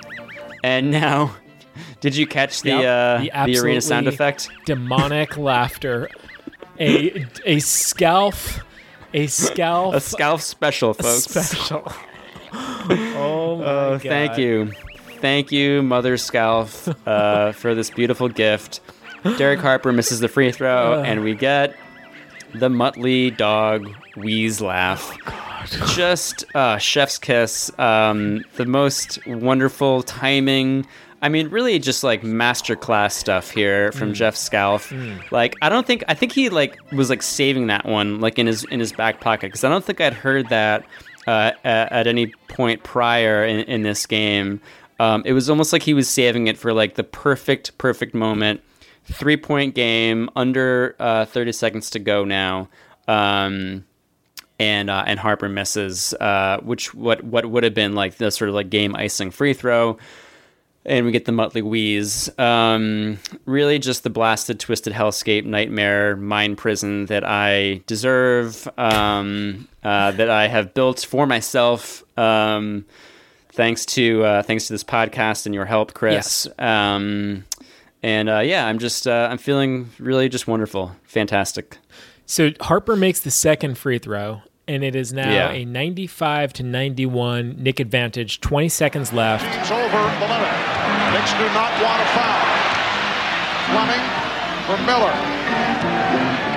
and 0.62 0.91
now, 0.91 1.35
did 2.01 2.15
you 2.16 2.27
catch 2.27 2.62
the 2.62 2.69
Yep, 2.70 2.85
uh, 3.35 3.47
the 3.47 3.53
the, 3.53 3.59
arena 3.59 3.81
sound 3.81 4.07
absolutely 4.07 4.15
effect? 4.15 4.51
Demonic 4.66 5.36
laughter. 5.39 6.09
A 6.78 7.27
a 7.45 7.59
scalp. 7.61 8.35
A 9.12 9.27
scalp. 9.28 9.95
A 9.95 10.01
scalp 10.01 10.41
special, 10.41 10.93
folks. 10.95 11.24
Special. 11.24 11.85
oh 12.53 13.57
my 13.59 13.65
Oh, 13.65 13.91
god. 13.99 14.03
thank 14.03 14.39
you, 14.39 14.70
thank 15.24 15.51
you, 15.51 15.82
Mother 15.82 16.18
Scalp, 16.18 16.68
uh, 17.06 17.52
for 17.52 17.74
this 17.74 17.88
beautiful 17.88 18.28
gift. 18.28 18.80
Derek 19.38 19.60
Harper 19.60 19.90
misses 19.90 20.20
the 20.20 20.28
free 20.28 20.52
throw, 20.52 20.92
Ugh. 20.94 21.05
and 21.06 21.24
we 21.24 21.34
get 21.34 21.74
the 22.52 22.68
Muttley 22.68 23.34
dog 23.34 23.88
wheeze 24.16 24.60
laugh. 24.60 25.16
Just 25.94 26.44
uh, 26.55 26.76
chef's 26.76 27.16
kiss. 27.18 27.70
Um, 27.78 28.44
the 28.56 28.66
most 28.66 29.18
wonderful 29.26 30.02
timing. 30.02 30.86
I 31.22 31.30
mean, 31.30 31.48
really, 31.48 31.78
just 31.78 32.05
like 32.05 32.20
masterclass 32.20 33.12
stuff 33.12 33.51
here 33.51 33.92
from 33.92 34.10
Mm. 34.10 34.14
Jeff 34.14 34.36
Scalf. 34.36 34.90
Mm. 34.90 35.30
Like, 35.32 35.56
I 35.62 35.70
don't 35.70 35.86
think 35.86 36.05
I 36.06 36.12
think 36.12 36.32
he 36.32 36.51
like 36.51 36.76
was 36.92 37.09
like 37.09 37.22
saving 37.22 37.68
that 37.68 37.86
one 37.86 38.20
like 38.20 38.38
in 38.38 38.46
his 38.46 38.64
in 38.64 38.78
his 38.78 38.92
back 38.92 39.20
pocket 39.22 39.46
because 39.46 39.64
I 39.64 39.70
don't 39.70 39.82
think 39.82 40.02
I'd 40.02 40.12
heard 40.12 40.51
that 40.51 40.84
uh, 41.26 41.52
at, 41.64 41.90
at 41.92 42.06
any 42.06 42.26
point 42.48 42.82
prior 42.82 43.42
in, 43.42 43.60
in 43.60 43.82
this 43.84 44.05
game. 44.05 44.60
Um, 45.01 45.23
it 45.25 45.33
was 45.33 45.51
almost 45.51 45.73
like 45.73 45.83
he 45.83 45.95
was 45.95 46.09
saving 46.09 46.47
it 46.47 46.57
for 46.57 46.73
like 46.73 46.95
the 46.95 47.05
perfect 47.05 47.77
perfect 47.79 48.15
moment. 48.15 48.61
Three 49.05 49.37
point 49.37 49.75
game, 49.75 50.31
under 50.35 50.97
uh, 50.99 51.25
thirty 51.27 51.53
seconds 51.53 51.91
to 51.91 51.99
go 51.99 52.25
now. 52.25 52.69
Um, 53.07 53.85
and 54.59 54.89
uh, 54.89 55.05
and 55.07 55.19
Harper 55.19 55.49
misses, 55.49 56.15
uh, 56.15 56.59
which 56.62 56.95
what 56.95 57.23
what 57.25 57.47
would 57.47 57.65
have 57.65 57.75
been 57.75 57.95
like 57.95 58.16
the 58.16 58.31
sort 58.31 58.49
of 58.49 58.55
like 58.55 58.71
game 58.71 58.95
icing 58.95 59.31
free 59.31 59.53
throw, 59.53 59.99
and 60.87 61.05
we 61.05 61.12
get 61.12 61.25
the 61.25 61.33
Muttley 61.33 61.62
wheeze. 61.62 62.31
Um, 62.39 63.19
really, 63.47 63.79
just 63.79 64.05
the 64.05 64.11
blasted, 64.11 64.61
twisted 64.61 64.93
hellscape 64.93 65.45
nightmare 65.45 66.16
mind 66.16 66.57
prison 66.57 67.07
that 67.07 67.25
I 67.25 67.83
deserve, 67.87 68.69
um, 68.79 69.69
uh, 69.83 70.12
that 70.12 70.31
I 70.31 70.47
have 70.47 70.73
built 70.73 71.01
for 71.01 71.27
myself. 71.27 72.05
Um, 72.19 72.87
thanks 73.55 73.86
to 73.86 74.22
uh, 74.24 74.43
thanks 74.43 74.66
to 74.66 74.72
this 74.74 74.85
podcast 74.85 75.47
and 75.47 75.55
your 75.55 75.64
help, 75.64 75.94
Chris. 75.94 76.47
Um, 76.59 77.44
and 78.02 78.28
uh, 78.28 78.40
yeah, 78.40 78.66
I'm 78.66 78.78
just 78.78 79.06
uh, 79.06 79.28
I'm 79.31 79.39
feeling 79.39 79.90
really 79.98 80.28
just 80.28 80.47
wonderful, 80.47 80.94
fantastic. 81.05 81.78
So 82.26 82.51
Harper 82.60 82.97
makes 82.97 83.20
the 83.20 83.31
second 83.31 83.76
free 83.78 83.98
throw, 83.98 84.43
and 84.68 84.82
it 84.85 84.94
is 84.97 85.12
now 85.12 85.31
Yeah. 85.31 85.51
a 85.51 85.64
95 85.64 86.52
to 86.55 86.62
91 86.62 87.56
Knick 87.62 87.81
advantage. 87.81 88.40
20 88.40 88.68
seconds 88.68 89.12
left. 89.12 89.44
It's 89.59 89.70
over 89.70 89.81
the 89.82 90.28
limit. 90.28 90.55
Knicks 91.12 91.32
do 91.32 91.47
not 91.52 91.72
want 91.82 92.01
a 92.01 92.06
foul. 92.16 92.40
Fleming 93.70 94.05
for 94.66 94.76
Miller. 94.86 96.53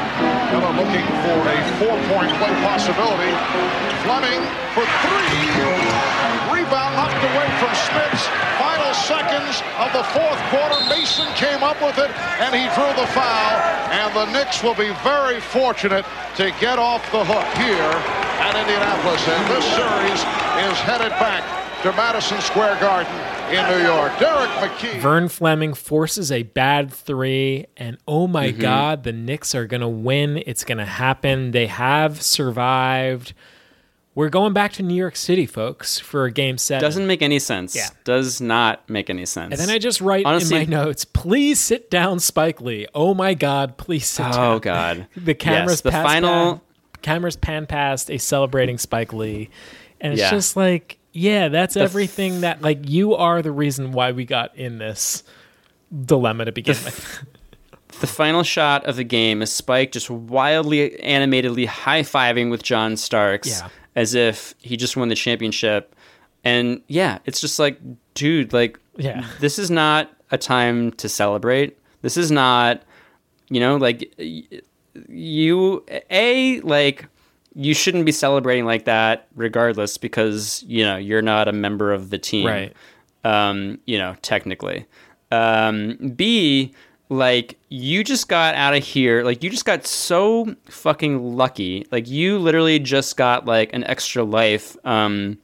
Miller 0.52 0.72
looking 0.80 1.08
for 1.28 1.40
a 1.44 1.60
four-point 1.76 2.32
play 2.40 2.54
possibility. 2.64 3.32
Fleming 4.08 4.40
for 4.72 4.86
three. 5.04 5.28
Rebound 6.48 6.96
knocked 6.96 7.20
away 7.20 7.48
from 7.60 7.72
Smits. 7.76 8.24
Final 8.56 8.94
seconds 8.94 9.60
of 9.76 9.92
the 9.92 10.04
fourth 10.16 10.40
quarter. 10.48 10.80
Mason 10.88 11.28
came 11.36 11.64
up 11.64 11.76
with 11.82 11.98
it, 11.98 12.12
and 12.40 12.56
he 12.56 12.64
drew 12.76 12.88
the 12.96 13.08
foul. 13.12 13.60
And 13.92 14.14
the 14.16 14.32
Knicks 14.32 14.64
will 14.64 14.76
be 14.76 14.94
very 15.04 15.42
fortunate 15.42 16.06
to 16.38 16.52
get 16.60 16.80
off 16.80 17.04
the 17.12 17.26
hook 17.26 17.48
here 17.60 17.94
at 18.40 18.56
Indianapolis. 18.56 19.28
And 19.28 19.44
this 19.52 19.66
series 19.76 20.22
is 20.72 20.80
headed 20.80 21.12
back 21.20 21.44
to 21.84 21.92
Madison 21.94 22.40
Square 22.42 22.80
Garden 22.80 23.37
in 23.50 23.78
New 23.80 23.84
York. 23.86 24.18
Derrick 24.20 24.50
McKey. 24.52 25.00
Vern 25.00 25.30
Fleming 25.30 25.74
forces 25.74 26.32
a 26.32 26.44
bad 26.44 26.92
three, 26.92 27.66
and 27.78 27.98
oh 28.08 28.28
my 28.28 28.52
Mhm. 28.52 28.60
God, 28.60 29.04
the 29.04 29.12
Knicks 29.14 29.56
are 29.56 29.66
going 29.66 29.82
to 29.82 29.88
win. 29.88 30.42
It's 30.46 30.64
going 30.64 30.78
to 30.80 30.86
happen. 30.86 31.52
They 31.52 31.68
have 31.68 32.22
survived. 32.22 33.34
We're 34.16 34.30
going 34.30 34.52
back 34.54 34.74
to 34.74 34.84
New 34.84 34.96
York 34.96 35.16
City, 35.16 35.46
folks, 35.46 36.00
for 36.00 36.26
a 36.26 36.32
game 36.32 36.58
seven. 36.58 36.82
Doesn't 36.82 37.06
make 37.06 37.22
any 37.22 37.38
sense. 37.38 37.76
Yeah. 37.76 37.90
Does 38.04 38.42
not 38.42 38.90
make 38.90 39.12
any 39.12 39.26
sense. 39.28 39.52
and 39.52 39.60
then 39.62 39.70
I 39.70 39.78
just 39.78 40.02
write 40.02 40.26
Honestly- 40.26 40.64
in 40.64 40.70
my 40.72 40.78
notes, 40.84 41.06
please 41.06 41.60
sit 41.60 41.92
down, 41.92 42.20
Spike 42.20 42.60
Lee. 42.60 42.88
Oh 42.96 43.14
my 43.14 43.36
God, 43.36 43.78
please 43.78 44.08
sit 44.08 44.24
down. 44.24 44.34
Oh 44.56 44.60
God. 44.60 45.06
The 45.16 45.36
cameras 45.36 45.74
Yes, 45.74 45.82
the 45.82 45.92
final 45.92 46.30
pan- 46.54 46.62
cameras 47.04 47.36
pan 47.36 47.68
past 47.68 48.10
a 48.10 48.18
celebrating 48.18 48.80
Spike 48.80 49.14
Lee, 49.14 49.50
and 50.02 50.14
it's 50.14 50.22
Yeah. 50.24 50.32
just 50.32 50.58
like, 50.58 50.97
yeah, 51.18 51.48
that's 51.50 51.74
The 51.74 51.82
f- 51.82 51.86
everything 51.90 52.42
that 52.42 52.62
like 52.62 52.88
you 52.90 53.16
are 53.16 53.42
the 53.42 53.52
reason 53.52 53.92
why 53.92 54.12
we 54.12 54.24
got 54.26 54.56
in 54.56 54.78
this 54.78 55.24
dilemma 56.06 56.46
to 56.46 56.52
begin 56.52 56.76
with. 56.86 57.24
the 58.00 58.08
final 58.08 58.44
shot 58.44 58.86
of 58.86 58.96
the 58.98 59.04
game 59.04 59.42
is 59.42 59.52
Spike 59.52 59.92
just 59.92 60.10
wildly 60.10 61.00
animatedly 61.02 61.66
high 61.66 62.02
fiving 62.04 62.52
with 62.52 62.62
John 62.62 62.96
Starks 62.98 63.48
Yeah. 63.62 63.70
as 63.96 64.14
if 64.14 64.54
he 64.62 64.78
just 64.78 64.96
won 64.98 65.08
the 65.10 65.16
championship. 65.16 65.96
And 66.44 66.82
yeah, 66.88 67.20
it's 67.26 67.42
just 67.42 67.58
like, 67.60 67.80
dude, 68.14 68.54
like, 68.54 68.80
Yeah. 68.98 69.26
this 69.40 69.58
is 69.58 69.72
not 69.72 70.12
a 70.32 70.38
time 70.38 70.92
to 70.94 71.10
celebrate. 71.10 71.78
This 72.04 72.16
is 72.18 72.30
not, 72.32 72.84
you 73.50 73.60
know, 73.60 73.76
like, 73.78 74.14
you, 75.10 75.84
A, 76.12 76.60
like, 76.62 77.06
you 77.58 77.74
shouldn't 77.74 78.06
be 78.06 78.12
celebrating 78.12 78.66
like 78.66 78.86
that 78.86 79.28
regardless 79.36 79.98
because, 79.98 80.64
you 80.68 80.86
know, 80.86 80.96
you're 80.96 81.24
not 81.24 81.48
a 81.48 81.52
member 81.52 81.92
of 81.92 82.12
the 82.12 82.20
team. 82.20 82.46
Right. 82.46 82.74
Um, 83.24 83.80
you 83.86 83.98
know, 83.98 84.16
technically. 84.22 84.86
Um, 85.32 86.14
B, 86.16 86.72
like 87.10 87.58
you 87.70 88.04
just 88.04 88.28
got 88.28 88.54
out 88.56 88.74
of 88.74 88.84
here 88.84 89.24
like 89.24 89.42
you 89.42 89.50
just 89.50 89.64
got 89.64 89.86
so 89.88 90.54
fucking 90.66 91.38
lucky 91.38 91.86
like 91.90 92.06
you 92.06 92.38
literally 92.38 92.80
just 92.80 93.16
got 93.16 93.46
like 93.46 93.72
an 93.72 93.82
extra 93.86 94.26
life 94.26 94.76
um 94.84 95.38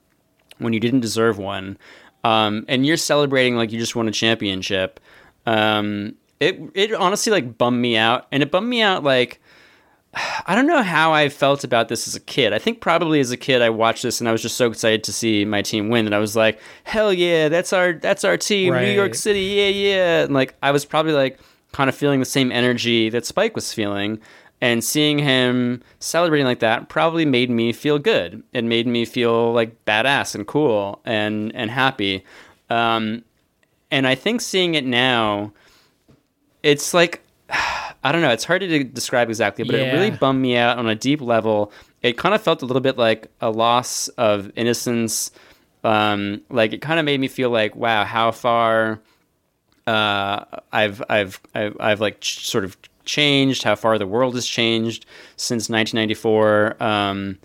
when 0.57 0.73
you 0.73 0.80
didn't 0.81 0.99
deserve 0.99 1.38
one 1.38 1.77
um 2.26 2.65
and 2.68 2.85
you're 2.85 2.98
celebrating 2.98 3.56
like 3.56 3.72
you 3.72 3.80
just 3.80 3.95
won 3.95 4.10
a 4.10 4.11
championship 4.11 4.99
um 5.45 6.14
it 6.41 6.60
it 6.73 6.94
honestly 6.94 7.31
like 7.31 7.57
bummed 7.57 7.81
me 7.81 7.95
out 7.95 8.27
and 8.34 8.44
it 8.44 8.52
bummed 8.52 8.68
me 8.68 8.81
out 8.81 9.02
like 9.06 9.40
I 10.45 10.56
don't 10.56 10.68
know 10.68 10.81
how 10.84 11.14
I 11.14 11.30
felt 11.30 11.64
about 11.64 11.88
this 11.88 12.07
as 12.07 12.15
a 12.15 12.19
kid. 12.19 12.53
I 12.53 12.60
think 12.60 12.81
probably 12.81 13.19
as 13.19 13.31
a 13.31 13.38
kid 13.38 13.61
I 13.61 13.69
watched 13.69 14.03
this 14.03 14.19
and 14.19 14.30
I 14.30 14.31
was 14.31 14.41
just 14.41 14.57
so 14.57 14.68
excited 14.69 15.03
to 15.06 15.14
see 15.14 15.45
my 15.45 15.61
team 15.61 15.90
win 15.90 16.06
that 16.06 16.14
I 16.14 16.19
was 16.19 16.35
like, 16.35 16.60
"Hell 16.84 17.14
yeah, 17.14 17.49
that's 17.49 17.73
our 17.73 17.94
that's 17.94 18.23
our 18.23 18.38
team, 18.38 18.73
New 18.73 18.91
York 18.91 19.15
City, 19.15 19.41
yeah, 19.41 19.68
yeah." 19.68 20.23
And 20.23 20.34
like 20.34 20.56
I 20.61 20.72
was 20.72 20.85
probably 20.85 21.14
like 21.14 21.40
kind 21.72 21.90
of 21.90 21.95
feeling 21.95 22.19
the 22.19 22.26
same 22.26 22.52
energy 22.52 23.10
that 23.10 23.26
Spike 23.26 23.56
was 23.56 23.73
feeling. 23.73 24.19
And 24.61 24.81
seeing 24.81 25.19
him 25.19 25.84
celebrating 25.99 26.45
like 26.45 26.60
that 26.60 26.88
probably 26.88 27.26
made 27.26 27.49
me 27.49 27.73
feel 27.73 27.99
good. 27.99 28.44
It 28.53 28.64
made 28.64 28.88
me 28.88 29.03
feel 29.03 29.52
like 29.52 29.84
badass 29.84 30.35
and 30.35 30.48
cool 30.48 31.02
and 31.03 31.53
and 31.53 31.69
happy. 31.69 32.23
Um, 32.69 33.26
and 33.91 34.07
I 34.07 34.15
think 34.15 34.40
seeing 34.40 34.76
it 34.76 34.85
now, 34.85 35.52
it's 36.61 36.94
like 36.94 37.22
I 38.03 38.11
don't 38.11 38.21
know. 38.21 38.31
It's 38.31 38.43
hard 38.43 38.61
to 38.61 38.84
describe 38.84 39.30
exactly, 39.30 39.63
but 39.63 39.75
it 39.75 39.93
really 39.93 40.11
bummed 40.11 40.41
me 40.41 40.57
out 40.57 40.77
on 40.77 40.88
a 40.88 40.95
deep 40.95 41.21
level. 41.21 41.71
It 42.01 42.17
kind 42.17 42.35
of 42.35 42.41
felt 42.41 42.61
a 42.61 42.65
little 42.65 42.81
bit 42.81 42.97
like 42.97 43.27
a 43.39 43.49
loss 43.49 44.09
of 44.09 44.51
innocence. 44.55 45.31
Um, 45.85 46.41
like 46.49 46.73
it 46.73 46.81
kind 46.81 46.99
of 46.99 47.05
made 47.05 47.19
me 47.19 47.27
feel 47.27 47.49
like, 47.49 47.75
wow, 47.75 48.03
how 48.05 48.31
far 48.31 48.99
uh, 49.88 50.43
I've 50.71 51.01
I've 51.09 51.39
I've, 51.53 51.77
I've 51.80 52.01
like 52.01 52.19
ch- 52.21 52.45
sort 52.47 52.63
of 52.65 52.77
changed. 53.05 53.63
How 53.63 53.75
far 53.75 53.97
the 53.97 54.07
world 54.07 54.35
has 54.35 54.45
changed 54.47 55.05
since 55.35 55.69
1994. 55.69 56.81
Um, 56.84 57.38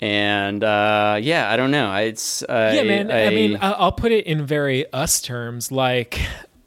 and 0.00 0.62
uh, 0.62 1.18
yeah, 1.20 1.50
I 1.50 1.56
don't 1.56 1.70
know. 1.70 1.94
It's 1.96 2.42
uh, 2.42 2.72
yeah, 2.74 2.82
man. 2.82 3.10
I, 3.10 3.30
mean, 3.30 3.56
I- 3.56 3.72
I'll 3.72 3.92
put 3.92 4.12
it 4.12 4.26
in 4.26 4.46
very 4.46 4.90
us 4.92 5.20
terms. 5.20 5.72
Like, 5.72 6.20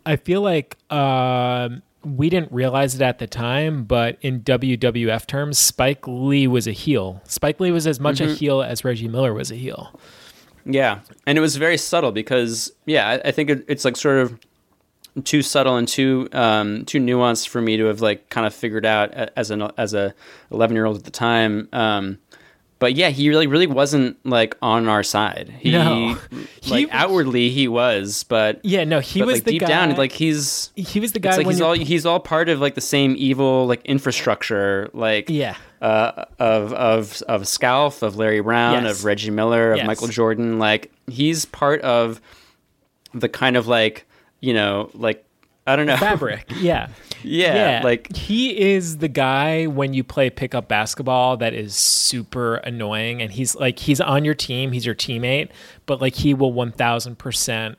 I 0.06 0.16
feel 0.16 0.42
like 0.42 0.76
um, 0.92 1.82
we 2.04 2.30
didn't 2.30 2.52
realize 2.52 2.96
it 2.96 3.02
at 3.02 3.20
the 3.20 3.28
time, 3.28 3.84
but 3.84 4.18
in 4.22 4.42
WWF 4.42 5.28
terms, 5.28 5.58
Spike 5.58 6.08
Lee 6.08 6.48
was 6.48 6.68
a 6.68 6.72
heel. 6.72 7.22
Spike 7.26 7.60
Lee 7.60 7.72
was 7.72 7.86
as 7.86 8.00
much 8.00 8.20
a 8.20 8.26
Mhm. 8.26 8.38
heel 8.38 8.62
as 8.62 8.84
Reggie 8.84 9.08
Miller 9.08 9.34
was 9.34 9.52
a 9.52 9.56
heel. 9.56 10.00
Yeah, 10.66 11.00
and 11.26 11.38
it 11.38 11.42
was 11.42 11.56
very 11.58 11.78
subtle 11.78 12.12
because 12.12 12.72
yeah, 12.86 13.20
I, 13.26 13.32
think 13.32 13.50
it, 13.50 13.66
it's 13.68 13.84
like 13.86 13.98
sort 13.98 14.20
of 14.20 14.40
too 15.24 15.42
subtle 15.42 15.76
and 15.76 15.88
too 15.88 16.30
um, 16.34 16.86
too 16.86 17.00
nuanced 17.00 17.48
for 17.50 17.62
me 17.62 17.78
to 17.78 17.86
have 17.86 18.00
like 18.02 18.30
kind 18.30 18.46
of 18.48 18.54
figured 18.54 18.86
out 18.86 19.12
as 19.14 19.52
an 19.52 19.64
as 19.78 19.94
a 19.94 20.14
eleven 20.52 20.76
year 20.76 20.86
old 20.86 20.98
at 20.98 21.04
the 21.04 21.12
time. 21.12 21.68
Um, 21.74 22.18
but 22.82 22.96
yeah, 22.96 23.10
he 23.12 23.30
really 23.30 23.48
really 23.48 23.68
wasn't 23.68 24.18
like 24.26 24.58
on 24.62 24.90
our 24.90 25.04
side. 25.04 25.54
He 25.60 25.72
No. 25.72 26.18
like 26.68 26.90
outwardly 26.92 27.50
he 27.50 27.70
was, 27.70 28.24
but 28.26 28.60
Yeah, 28.66 28.84
no, 28.84 29.00
he 29.00 29.20
but, 29.22 29.28
was 29.28 29.36
like, 29.36 29.44
the 29.46 29.52
deep 29.52 29.62
guy- 29.62 29.68
down 29.68 29.96
like 29.96 30.12
he's 30.12 30.72
he 30.76 31.00
was 31.00 31.14
the 31.14 31.20
it's 31.20 31.24
guy 31.24 31.38
like 31.38 31.46
he's 31.48 31.60
you're- 31.60 31.68
all 31.80 31.86
he's 31.86 32.06
all 32.06 32.20
part 32.20 32.50
of 32.50 32.60
like 32.60 32.76
the 32.76 32.82
same 32.82 33.16
evil 33.18 33.68
like 33.68 33.86
infrastructure 33.86 34.90
like 34.94 35.30
Yeah. 35.30 35.56
uh, 35.82 36.26
of 36.40 36.74
of 36.74 37.22
of 37.30 37.48
Scalf, 37.48 38.02
of 38.02 38.18
Larry 38.18 38.42
Brown, 38.42 38.84
Yes. 38.84 39.00
of 39.00 39.06
Reggie 39.06 39.32
Miller, 39.32 39.72
of 39.72 39.78
Yes. 39.78 39.88
Michael 39.88 40.08
Jordan. 40.10 40.60
Like 40.60 40.92
he's 41.08 41.46
part 41.46 41.80
of 41.82 42.20
the 43.14 43.30
kind 43.30 43.56
of 43.58 43.68
like 43.68 44.06
you 44.40 44.54
know 44.54 44.90
like 44.96 45.24
I 45.68 45.76
don't 45.76 45.86
know 45.86 45.98
fabric. 45.98 46.52
Yeah. 46.60 46.88
Yeah, 47.24 47.82
like- 47.84 48.16
he 48.16 48.74
is 48.74 48.98
the 48.98 49.08
guy 49.08 49.68
when 49.68 49.94
you 49.94 50.04
play 50.04 50.30
pickup 50.30 50.68
basketball 50.68 51.38
that 51.38 51.54
is 51.54 51.76
super 51.76 52.56
annoying 52.56 53.22
and 53.22 53.32
he's 53.32 53.56
like 53.56 53.80
he's 53.80 54.02
on 54.02 54.26
your 54.26 54.34
team, 54.36 54.72
he's 54.72 54.86
your 54.86 54.96
teammate, 54.96 55.50
but 55.86 56.02
like 56.02 56.16
he 56.16 56.34
will 56.34 56.52
1000% 56.54 57.76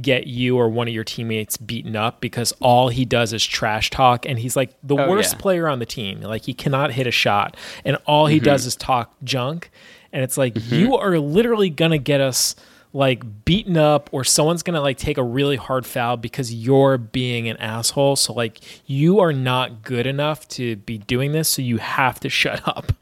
get 0.00 0.28
you 0.28 0.56
or 0.56 0.68
one 0.68 0.86
of 0.86 0.94
your 0.94 1.02
teammates 1.02 1.56
beaten 1.56 1.96
up 1.96 2.20
because 2.20 2.52
all 2.60 2.88
he 2.88 3.04
does 3.04 3.32
is 3.32 3.44
trash 3.44 3.90
talk 3.90 4.24
and 4.26 4.38
he's 4.38 4.54
like 4.54 4.70
the 4.82 4.94
Oh, 4.96 5.08
worst 5.10 5.34
yeah. 5.34 5.40
player 5.40 5.68
on 5.68 5.80
the 5.80 5.86
team. 5.86 6.20
Like 6.20 6.44
he 6.44 6.54
cannot 6.54 6.92
hit 6.92 7.06
a 7.08 7.10
shot 7.10 7.56
and 7.84 7.96
all 8.06 8.26
he 8.26 8.38
Mhm. 8.38 8.44
does 8.44 8.64
is 8.66 8.76
talk 8.76 9.12
junk 9.24 9.70
and 10.12 10.22
it's 10.22 10.38
like 10.38 10.54
Mhm. 10.54 10.78
you 10.78 10.96
are 10.96 11.18
literally 11.18 11.68
going 11.68 11.90
to 11.90 11.98
get 11.98 12.20
us 12.20 12.54
like 12.92 13.44
beaten 13.44 13.76
up 13.76 14.08
or 14.12 14.24
someone's 14.24 14.62
gonna 14.62 14.80
like 14.80 14.96
take 14.96 15.18
a 15.18 15.22
really 15.22 15.56
hard 15.56 15.84
foul 15.86 16.16
because 16.16 16.52
you're 16.52 16.96
being 16.98 17.48
an 17.48 17.56
asshole 17.58 18.16
so 18.16 18.32
like 18.32 18.58
you 18.88 19.20
are 19.20 19.32
not 19.32 19.82
good 19.82 20.06
enough 20.06 20.48
to 20.48 20.76
be 20.76 20.98
doing 20.98 21.32
this 21.32 21.48
so 21.48 21.60
you 21.62 21.76
have 21.78 22.18
to 22.20 22.28
shut 22.40 22.66
up 22.66 22.92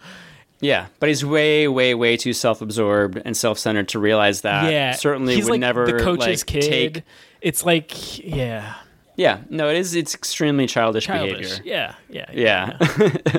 yeah. 0.58 0.86
But 1.00 1.10
he's 1.10 1.22
way 1.22 1.68
way 1.68 1.94
way 1.94 2.16
too 2.16 2.32
self 2.32 2.62
absorbed 2.62 3.20
and 3.26 3.36
self 3.36 3.58
centered 3.58 3.88
to 3.90 3.98
realize 3.98 4.40
that. 4.40 4.72
yeah 4.72 4.92
certainly 4.92 5.34
he's 5.34 5.44
would 5.44 5.50
like 5.52 5.60
never 5.60 5.84
the 5.86 6.02
coach's 6.02 6.40
like, 6.40 6.46
kid 6.46 6.62
take. 6.94 7.02
it's 7.42 7.64
like 7.64 8.18
yeah 8.24 8.74
Yeah, 9.16 9.40
no, 9.50 9.68
it 9.68 9.76
is. 9.76 9.94
It's 9.94 10.14
extremely 10.14 10.66
childish, 10.66 11.04
childish 11.04 11.60
behavior. 11.60 11.62
yeah 11.64 11.94
yeah 12.08 12.30
Yeah. 12.32 13.38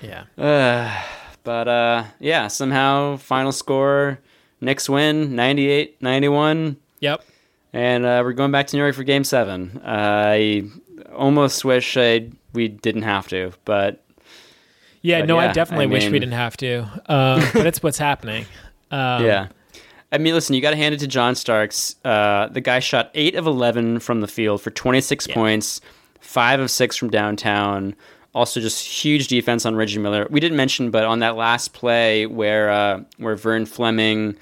yeah 0.00 0.24
Uh, 0.38 1.02
but 1.42 1.68
uh, 1.68 2.04
yeah, 2.20 2.46
somehow 2.48 3.16
final 3.16 3.52
score 3.52 4.18
Knicks 4.60 4.88
win 4.88 5.36
98 5.36 6.00
91. 6.00 6.76
Yep. 7.00 7.24
And 7.72 8.06
uh, 8.06 8.22
we're 8.24 8.32
going 8.32 8.52
back 8.52 8.68
to 8.68 8.76
New 8.76 8.82
York 8.82 8.94
for 8.94 9.04
game 9.04 9.24
seven. 9.24 9.80
I 9.84 10.64
almost 11.14 11.64
wish 11.64 11.96
I, 11.96 12.30
we 12.52 12.68
didn't 12.68 13.02
have 13.02 13.28
to, 13.28 13.52
but. 13.64 14.02
yeah 15.02 15.20
but 15.20 15.28
no 15.28 15.38
i 15.38 15.44
yeah, 15.44 15.52
definitely 15.52 15.86
wish 15.86 16.04
we 16.10 16.18
didn't 16.18 16.32
have 16.32 16.56
to 16.56 16.84
uh, 17.06 17.50
but 17.52 17.66
it's 17.66 17.82
what's 17.82 17.98
happening 17.98 18.44
um, 18.90 19.24
yeah. 19.24 19.48
I 20.12 20.18
mean, 20.18 20.34
listen, 20.34 20.54
you 20.54 20.62
got 20.62 20.70
to 20.70 20.76
hand 20.76 20.94
it 20.94 20.98
to 20.98 21.06
John 21.06 21.34
Starks. 21.34 21.96
Uh, 22.04 22.46
the 22.48 22.60
guy 22.60 22.78
shot 22.78 23.10
8 23.14 23.34
of 23.34 23.46
11 23.46 23.98
from 24.00 24.20
the 24.20 24.28
field 24.28 24.62
for 24.62 24.70
26 24.70 25.26
points, 25.26 25.80
5 26.20 26.60
of 26.60 26.70
6 26.70 26.96
from 26.96 27.10
downtown. 27.10 27.94
Also, 28.36 28.60
just 28.60 28.84
huge 28.86 29.28
defense 29.28 29.64
on 29.64 29.74
Reggie 29.76 29.98
Miller. 29.98 30.26
We 30.28 30.40
didn't 30.40 30.58
mention, 30.58 30.90
but 30.90 31.04
on 31.04 31.20
that 31.20 31.36
last 31.36 31.72
play 31.72 32.26
where 32.26 32.70
uh, 32.70 33.00
where 33.16 33.34
Vern 33.34 33.64
Fleming 33.64 34.36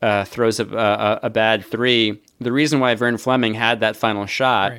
uh, 0.00 0.24
throws 0.24 0.60
a, 0.60 0.66
a, 0.68 1.20
a 1.24 1.30
bad 1.30 1.64
three, 1.66 2.22
the 2.38 2.52
reason 2.52 2.78
why 2.78 2.94
Vern 2.94 3.18
Fleming 3.18 3.54
had 3.54 3.80
that 3.80 3.96
final 3.96 4.24
shot 4.24 4.74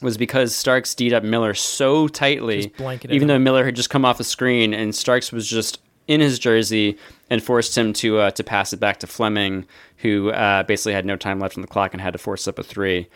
was 0.00 0.16
because 0.16 0.56
Starks 0.56 0.94
D'd 0.94 1.12
up 1.12 1.22
Miller 1.22 1.52
so 1.52 2.08
tightly, 2.08 2.72
even 2.80 3.12
him. 3.12 3.26
though 3.28 3.38
Miller 3.38 3.66
had 3.66 3.76
just 3.76 3.90
come 3.90 4.06
off 4.06 4.16
the 4.16 4.24
screen, 4.24 4.72
and 4.72 4.94
Starks 4.94 5.30
was 5.30 5.46
just 5.46 5.78
in 6.08 6.20
his 6.20 6.38
jersey 6.38 6.96
and 7.28 7.42
forced 7.42 7.76
him 7.76 7.92
to 7.92 8.18
uh, 8.20 8.30
to 8.30 8.42
pass 8.42 8.72
it 8.72 8.80
back 8.80 9.00
to 9.00 9.06
Fleming, 9.06 9.66
who 9.98 10.30
uh, 10.30 10.62
basically 10.62 10.94
had 10.94 11.04
no 11.04 11.16
time 11.16 11.40
left 11.40 11.58
on 11.58 11.60
the 11.60 11.68
clock 11.68 11.92
and 11.92 12.00
had 12.00 12.14
to 12.14 12.18
force 12.18 12.48
up 12.48 12.58
a 12.58 12.62
three. 12.62 13.06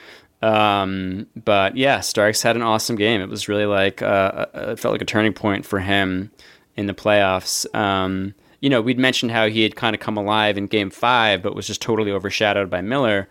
Um, 0.43 1.27
but 1.37 1.77
yeah, 1.77 2.01
Starks 2.01 2.43
had 2.43 2.57
an 2.57 2.63
awesome 2.63 2.97
game. 2.97 3.21
It 3.21 3.29
was 3.29 3.49
really 3.49 3.67
like 3.67 4.03
uh, 4.03 4.47
uh, 4.55 4.71
it 4.71 4.79
felt 4.79 4.93
like 4.93 5.03
a 5.03 5.07
turning 5.07 5.33
point 5.33 5.67
for 5.67 5.79
him 5.79 6.31
in 6.77 6.87
the 6.87 6.95
playoffs. 6.95 7.73
Um, 7.75 8.35
you 8.61 8.71
know, 8.71 8.81
we'd 8.81 8.99
mentioned 8.99 9.33
how 9.33 9.49
he 9.49 9.63
had 9.63 9.77
kind 9.77 9.95
of 9.95 10.01
come 10.01 10.17
alive 10.17 10.57
in 10.57 10.67
Game 10.67 10.91
Five, 10.91 11.43
but 11.43 11.55
was 11.55 11.67
just 11.67 11.83
totally 11.83 12.11
overshadowed 12.11 12.71
by 12.71 12.81
Miller. 12.81 13.29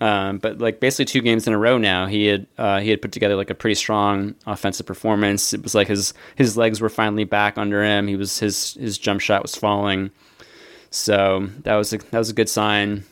Um, 0.00 0.38
but 0.38 0.58
like 0.58 0.78
basically 0.78 1.06
two 1.06 1.20
games 1.20 1.46
in 1.48 1.52
a 1.52 1.58
row 1.58 1.76
now, 1.76 2.06
he 2.06 2.26
had 2.26 2.46
uh, 2.56 2.80
he 2.80 2.90
had 2.90 3.02
put 3.02 3.12
together 3.12 3.34
like 3.34 3.50
a 3.50 3.54
pretty 3.54 3.74
strong 3.74 4.34
offensive 4.46 4.86
performance. 4.86 5.52
It 5.52 5.62
was 5.62 5.74
like 5.74 5.88
his 5.88 6.14
his 6.36 6.56
legs 6.56 6.80
were 6.80 6.88
finally 6.88 7.24
back 7.24 7.58
under 7.58 7.82
him. 7.82 8.06
He 8.06 8.16
was 8.16 8.38
his 8.38 8.74
his 8.74 8.98
jump 8.98 9.20
shot 9.20 9.42
was 9.42 9.56
falling, 9.56 10.10
so 10.90 11.48
that 11.62 11.74
was 11.74 11.92
a, 11.92 11.98
that 11.98 12.18
was 12.18 12.30
a 12.30 12.34
good 12.34 12.48
sign. 12.48 13.04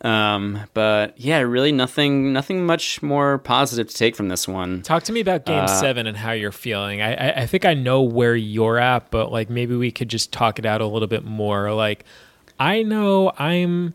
Um, 0.00 0.60
but 0.74 1.18
yeah, 1.18 1.40
really 1.40 1.72
nothing 1.72 2.32
nothing 2.32 2.64
much 2.66 3.02
more 3.02 3.38
positive 3.38 3.88
to 3.88 3.94
take 3.94 4.16
from 4.16 4.28
this 4.28 4.48
one. 4.48 4.82
Talk 4.82 5.02
to 5.04 5.12
me 5.12 5.20
about 5.20 5.44
Game 5.46 5.64
Uh, 5.64 5.66
Seven 5.66 6.06
and 6.06 6.16
how 6.16 6.32
you're 6.32 6.52
feeling. 6.52 7.02
I, 7.02 7.14
I 7.14 7.42
I 7.42 7.46
think 7.46 7.64
I 7.64 7.74
know 7.74 8.02
where 8.02 8.34
you're 8.34 8.78
at, 8.78 9.10
but 9.10 9.30
like 9.30 9.50
maybe 9.50 9.76
we 9.76 9.90
could 9.90 10.08
just 10.08 10.32
talk 10.32 10.58
it 10.58 10.66
out 10.66 10.80
a 10.80 10.86
little 10.86 11.08
bit 11.08 11.24
more. 11.24 11.72
Like, 11.72 12.04
I 12.58 12.82
know 12.82 13.32
I'm 13.38 13.94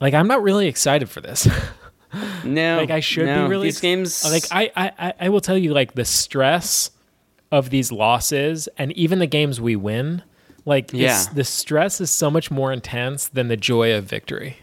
like 0.00 0.14
I'm 0.14 0.26
not 0.28 0.42
really 0.42 0.66
excited 0.68 1.08
for 1.10 1.20
this. 1.20 1.46
No, 2.44 2.76
like 2.76 2.90
I 2.90 3.00
should 3.00 3.24
no, 3.24 3.44
be 3.44 3.48
really 3.50 3.68
these 3.68 3.80
games- 3.80 4.22
Like 4.30 4.44
I, 4.52 4.70
I 4.76 4.92
I- 5.08 5.14
I 5.20 5.28
will 5.30 5.40
tell 5.40 5.56
you 5.56 5.72
like 5.72 5.94
the 5.94 6.04
stress 6.04 6.90
of 7.50 7.70
these 7.70 7.90
losses 7.90 8.68
and 8.76 8.92
even 8.92 9.18
the 9.18 9.26
games 9.26 9.62
we 9.62 9.76
win. 9.76 10.22
Like 10.66 10.92
Yeah. 10.92 11.24
the 11.32 11.42
stress 11.42 12.02
is 12.02 12.10
so 12.10 12.30
much 12.30 12.50
more 12.50 12.70
intense 12.70 13.28
than 13.28 13.48
the 13.48 13.56
joy 13.56 13.94
of 13.96 14.04
victory. 14.04 14.58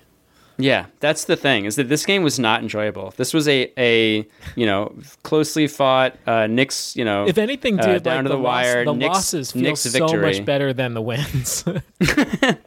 Yeah, 0.59 0.87
that's 0.99 1.23
the 1.23 1.37
thing 1.37 1.63
is 1.63 1.77
that 1.77 1.87
this 1.87 2.05
game 2.05 2.21
was 2.21 2.37
not 2.37 2.61
enjoyable. 2.61 3.13
This 3.15 3.33
was 3.33 3.47
a 3.47 3.71
a 3.77 4.27
you 4.55 4.65
know 4.65 4.93
closely 5.23 5.67
fought 5.67 6.17
uh, 6.27 6.47
Knicks 6.47 6.95
you 6.97 7.05
know 7.05 7.25
If 7.25 7.37
anything, 7.37 7.79
uh, 7.79 7.99
down 7.99 8.03
like 8.03 8.03
to 8.03 8.23
the, 8.23 8.29
the, 8.29 8.35
loss- 8.35 8.65
wire. 8.65 8.85
the 8.85 8.93
Knicks, 8.93 9.13
losses 9.15 9.51
feel 9.53 9.61
Knicks 9.61 9.81
so 9.81 9.89
victory. 9.89 10.21
much 10.21 10.45
better 10.45 10.73
than 10.73 10.93
the 10.93 11.01
wins. 11.01 11.63
the 11.99 12.59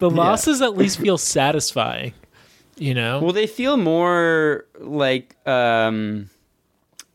losses 0.00 0.62
at 0.62 0.76
least 0.76 1.00
feel 1.00 1.18
satisfying. 1.18 2.14
You 2.78 2.94
know? 2.94 3.20
Well, 3.20 3.32
they 3.32 3.46
feel 3.46 3.76
more 3.76 4.64
like 4.78 5.36
um, 5.46 6.30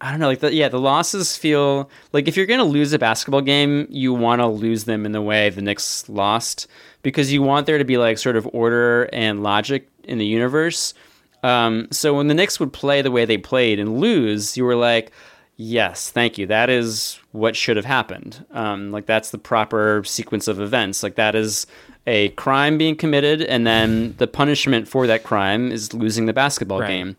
I 0.01 0.11
don't 0.11 0.19
know, 0.19 0.27
like 0.27 0.41
the, 0.41 0.53
yeah, 0.53 0.67
the 0.67 0.79
losses 0.79 1.37
feel 1.37 1.89
like 2.11 2.27
if 2.27 2.35
you're 2.35 2.45
gonna 2.45 2.65
lose 2.65 2.91
a 2.91 2.99
basketball 2.99 3.41
game, 3.41 3.87
you 3.89 4.13
want 4.13 4.41
to 4.41 4.47
lose 4.47 4.83
them 4.83 5.05
in 5.05 5.13
the 5.13 5.21
way 5.21 5.49
the 5.49 5.61
Knicks 5.61 6.07
lost 6.09 6.67
because 7.05 7.31
you 7.31 7.43
want 7.43 7.67
there 7.67 7.77
to 7.77 7.85
be 7.85 7.97
like 7.99 8.17
sort 8.17 8.35
of 8.35 8.49
order 8.51 9.03
and 9.13 9.43
logic 9.43 9.87
in 10.05 10.17
the 10.17 10.25
universe. 10.25 10.95
Um, 11.43 11.87
so 11.91 12.15
when 12.15 12.27
the 12.29 12.33
Knicks 12.33 12.59
would 12.59 12.73
play 12.73 13.03
the 13.03 13.11
way 13.11 13.25
they 13.25 13.37
played 13.37 13.79
and 13.79 13.99
lose, 13.99 14.57
you 14.57 14.65
were 14.65 14.75
like, 14.75 15.11
yes, 15.55 16.09
thank 16.09 16.39
you. 16.39 16.47
That 16.47 16.71
is 16.71 17.19
what 17.31 17.55
should 17.55 17.77
have 17.77 17.85
happened. 17.85 18.43
Um, 18.49 18.91
like 18.91 19.05
that's 19.05 19.29
the 19.29 19.37
proper 19.37 20.01
sequence 20.03 20.47
of 20.47 20.59
events. 20.59 21.03
Like 21.03 21.13
that 21.15 21.35
is 21.35 21.67
a 22.07 22.29
crime 22.29 22.77
being 22.79 22.95
committed, 22.95 23.43
and 23.43 23.65
then 23.67 24.15
the 24.17 24.27
punishment 24.27 24.87
for 24.87 25.05
that 25.05 25.23
crime 25.23 25.71
is 25.71 25.93
losing 25.93 26.25
the 26.25 26.33
basketball 26.33 26.79
Right. 26.81 26.87
game. 26.89 27.15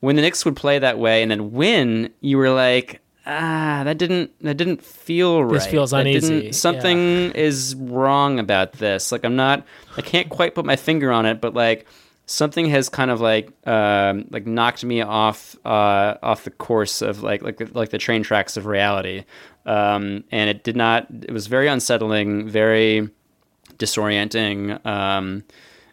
When 0.00 0.16
the 0.16 0.22
Knicks 0.22 0.44
would 0.44 0.56
play 0.56 0.78
that 0.78 0.98
way 0.98 1.22
and 1.22 1.30
then 1.30 1.52
win, 1.52 2.10
you 2.20 2.36
were 2.36 2.50
like, 2.50 3.00
ah, 3.26 3.82
that 3.84 3.98
didn't 3.98 4.30
that 4.42 4.56
didn't 4.56 4.82
feel 4.82 5.44
right. 5.44 5.52
This 5.54 5.66
feels 5.66 5.90
That 5.92 6.00
uneasy, 6.00 6.52
Something 6.52 7.32
is 7.32 7.74
wrong 7.76 8.38
about 8.38 8.72
this. 8.74 9.12
Like 9.12 9.24
I'm 9.24 9.36
not. 9.36 9.64
I 9.96 10.02
can't 10.02 10.28
quite 10.28 10.54
put 10.54 10.64
my 10.64 10.76
finger 10.76 11.10
on 11.12 11.26
it, 11.26 11.40
but 11.40 11.54
like 11.54 11.86
something 12.26 12.66
has 12.70 12.88
kind 12.88 13.10
of 13.10 13.20
like 13.20 13.50
um, 13.66 14.26
like 14.30 14.46
knocked 14.46 14.84
me 14.84 15.00
off 15.02 15.56
uh, 15.64 16.14
off 16.22 16.44
the 16.44 16.50
course 16.50 17.02
of 17.02 17.22
like 17.22 17.42
like 17.42 17.56
the- 17.58 17.70
like 17.72 17.90
the 17.90 17.98
train 17.98 18.22
tracks 18.22 18.56
of 18.56 18.66
reality. 18.66 19.24
Um, 19.66 20.24
and 20.32 20.48
it 20.48 20.64
did 20.64 20.76
not. 20.76 21.06
It 21.10 21.32
was 21.32 21.46
very 21.46 21.68
unsettling, 21.68 22.48
very 22.48 23.08
disorienting. 23.78 24.84
Um, 24.86 25.44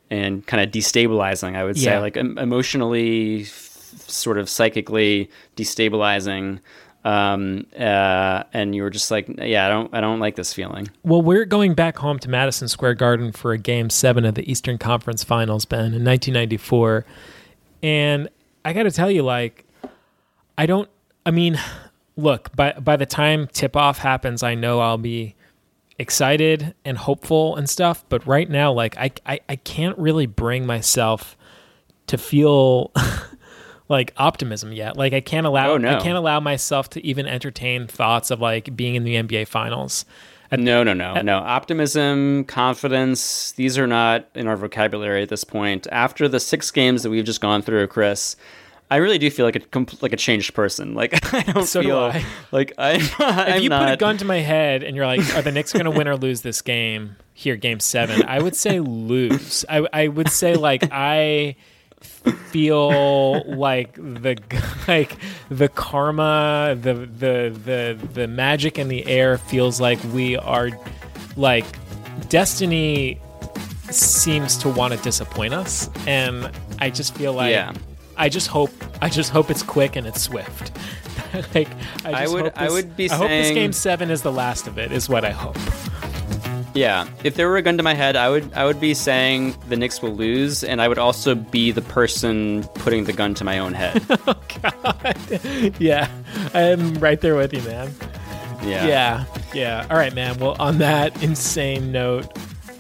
and 0.10 0.48
kind 0.48 0.64
of 0.64 0.72
destabilizing, 0.72 1.58
I 1.58 1.66
would 1.66 1.78
say, 1.78 1.92
Yeah. 1.92 2.00
like 2.00 2.16
em- 2.16 2.38
emotionally, 2.38 3.42
f- 3.42 3.94
sort 4.08 4.38
of 4.38 4.50
psychically 4.50 5.30
destabilizing. 5.58 6.60
Um, 7.08 7.66
uh, 7.80 8.44
and 8.52 8.76
you 8.76 8.84
were 8.84 8.90
just 8.90 9.12
like, 9.12 9.30
yeah, 9.38 9.66
I 9.66 9.70
don't, 9.70 9.94
I 9.94 10.02
don't 10.02 10.20
like 10.20 10.36
this 10.36 10.52
feeling. 10.54 10.90
Well, 11.04 11.22
we're 11.22 11.46
going 11.46 11.74
back 11.74 11.98
home 11.98 12.20
to 12.20 12.30
Madison 12.30 12.68
Square 12.68 12.96
Garden 12.96 13.32
for 13.32 13.54
a 13.54 13.58
game 13.58 13.90
seven 13.90 14.26
of 14.26 14.36
the 14.36 14.52
Eastern 14.52 14.78
Conference 14.78 15.24
Finals, 15.24 15.64
Ben, 15.64 15.94
in 15.94 16.04
1994. 16.04 17.06
And 17.82 18.28
I 18.66 18.74
got 18.74 18.84
to 18.84 18.92
tell 18.92 19.10
you, 19.10 19.24
like, 19.24 19.64
I 20.58 20.66
don't, 20.66 20.90
I 21.26 21.32
mean, 21.32 21.58
look, 22.18 22.54
by, 22.58 22.74
by 22.74 22.98
the 22.98 23.06
time 23.06 23.48
tip 23.54 23.78
off 23.78 24.00
happens, 24.00 24.44
I 24.44 24.56
know 24.56 24.82
I'll 24.82 24.98
be 24.98 25.34
excited 25.98 26.76
and 26.84 26.98
hopeful 26.98 27.56
and 27.56 27.70
stuff. 27.70 28.04
But 28.10 28.28
right 28.28 28.50
now, 28.50 28.74
like, 28.74 28.98
I, 28.98 29.12
I, 29.26 29.40
I 29.48 29.56
can't 29.56 29.98
really 29.98 30.26
bring 30.26 30.66
myself 30.66 31.38
to 32.08 32.18
feel 32.18 32.92
like 33.90 34.14
optimism 34.18 34.72
yet. 34.74 34.98
Like, 34.98 35.14
I 35.14 35.22
can't 35.22 35.46
allow, 35.48 35.72
Oh, 35.72 35.78
no. 35.78 35.98
I 35.98 36.02
can't 36.02 36.18
allow 36.18 36.40
myself 36.40 36.90
to 36.92 37.06
even 37.06 37.26
entertain 37.26 37.88
thoughts 37.88 38.32
of 38.32 38.42
like 38.42 38.76
being 38.76 38.96
in 38.96 39.04
the 39.04 39.16
NBA 39.16 39.48
Finals. 39.48 40.06
No, 40.52 40.82
no, 40.84 40.94
no, 40.94 41.22
no. 41.22 41.40
Optimism, 41.40 42.46
confidence, 42.46 43.52
these 43.54 43.78
are 43.78 43.88
not 43.88 44.28
in 44.34 44.48
our 44.48 44.56
vocabulary 44.56 45.22
at 45.22 45.30
this 45.30 45.44
point. 45.44 45.88
After 45.92 46.28
the 46.30 46.40
six 46.40 46.72
games 46.72 47.04
that 47.04 47.10
we've 47.10 47.26
just 47.26 47.42
gone 47.42 47.62
through, 47.62 47.88
Chris, 47.88 48.38
I 48.90 48.96
really 48.98 49.18
do 49.18 49.30
feel 49.30 49.46
like 49.46 49.58
a 49.58 49.86
like 50.02 50.14
a 50.14 50.18
changed 50.18 50.54
person. 50.54 50.94
Like 50.96 51.34
I 51.34 51.42
don't 51.42 51.66
So 51.66 51.82
do 51.82 51.88
feel 51.90 52.00
I. 52.00 52.26
like 52.54 52.72
I'm. 52.78 53.02
if 53.02 53.62
you 53.64 53.68
not, 53.70 53.84
put 53.86 53.94
a 53.94 53.98
gun 53.98 54.16
to 54.20 54.26
my 54.26 54.38
head 54.40 54.84
and 54.84 54.96
you're 54.96 55.06
like, 55.06 55.20
"Are 55.36 55.42
the 55.42 55.52
Knicks 55.52 55.74
going 55.74 55.84
to 55.84 55.92
win 55.92 56.08
or 56.08 56.16
lose 56.16 56.42
this 56.44 56.62
game?" 56.62 57.18
Here, 57.34 57.58
Game 57.58 57.82
Seven, 57.82 58.24
I 58.26 58.40
would 58.42 58.56
say 58.56 58.80
lose. 58.80 59.66
I 59.68 59.86
I 59.92 60.08
would 60.08 60.30
say 60.30 60.56
like 60.56 60.88
I 60.94 61.58
feel 62.32 63.44
like 63.58 63.94
the 63.96 64.38
like 64.88 65.18
the 65.50 65.70
karma, 65.70 66.78
the 66.80 66.94
the 66.94 67.60
the 67.64 68.08
the 68.14 68.28
magic 68.28 68.78
in 68.78 68.88
the 68.88 69.06
air 69.08 69.38
feels 69.38 69.80
like 69.82 70.00
we 70.14 70.36
are 70.38 70.70
like 71.36 71.66
destiny 72.30 73.20
seems 73.90 74.58
to 74.58 74.70
want 74.70 74.94
to 74.94 75.00
disappoint 75.02 75.54
us, 75.54 75.90
and 76.06 76.52
I 76.80 76.90
just 76.90 77.16
feel 77.16 77.34
like 77.34 77.52
Yeah. 77.52 77.74
I 78.18 78.30
just 78.30 78.48
hope 78.48 78.72
I 79.02 79.10
just 79.10 79.30
hope 79.32 79.50
it's 79.52 79.64
quick 79.64 79.96
and 79.96 80.08
it's 80.08 80.22
swift. 80.22 80.72
like 81.56 81.68
I, 82.04 82.10
I 82.14 82.22
just 82.24 82.34
would- 82.34 82.44
hope 82.46 82.54
I 82.58 82.70
would 82.70 82.98
be 82.98 83.10
I 83.10 83.16
hope 83.16 83.28
this 83.30 83.52
game 83.52 83.72
seven 83.74 84.10
is 84.10 84.22
the 84.24 84.32
last 84.32 84.68
of 84.68 84.78
it. 84.78 84.92
Is 84.92 85.08
what 85.08 85.24
I 85.24 85.32
hope. 85.32 85.58
Yeah, 86.74 87.08
if 87.24 87.36
there 87.36 87.48
were 87.50 87.58
a 87.58 87.62
gun 87.62 87.78
to 87.78 87.84
my 87.84 87.94
head, 87.96 88.16
I 88.16 88.30
would 88.30 88.54
I 88.54 88.66
would 88.66 88.80
be 88.80 88.94
saying 88.94 89.56
the 89.68 89.76
Knicks 89.76 90.02
will 90.02 90.14
lose, 90.16 90.64
and 90.64 90.82
I 90.82 90.88
would 90.88 91.00
also 91.00 91.34
be 91.34 91.72
the 91.72 91.82
person 91.82 92.64
putting 92.76 93.06
the 93.06 93.14
gun 93.14 93.34
to 93.36 93.44
my 93.44 93.58
own 93.60 93.74
head. 93.74 94.06
God. 94.62 95.18
Yeah, 95.80 96.10
I'm 96.54 96.96
right 96.96 97.20
there 97.20 97.36
with 97.36 97.54
you, 97.54 97.62
man. 97.62 97.92
Yeah. 98.64 98.86
yeah, 98.88 99.26
yeah. 99.54 99.88
All 99.90 99.98
right, 99.98 100.14
man. 100.14 100.38
Well, 100.40 100.56
on 100.60 100.80
that 100.80 101.22
insane 101.24 101.92
note, 101.92 102.26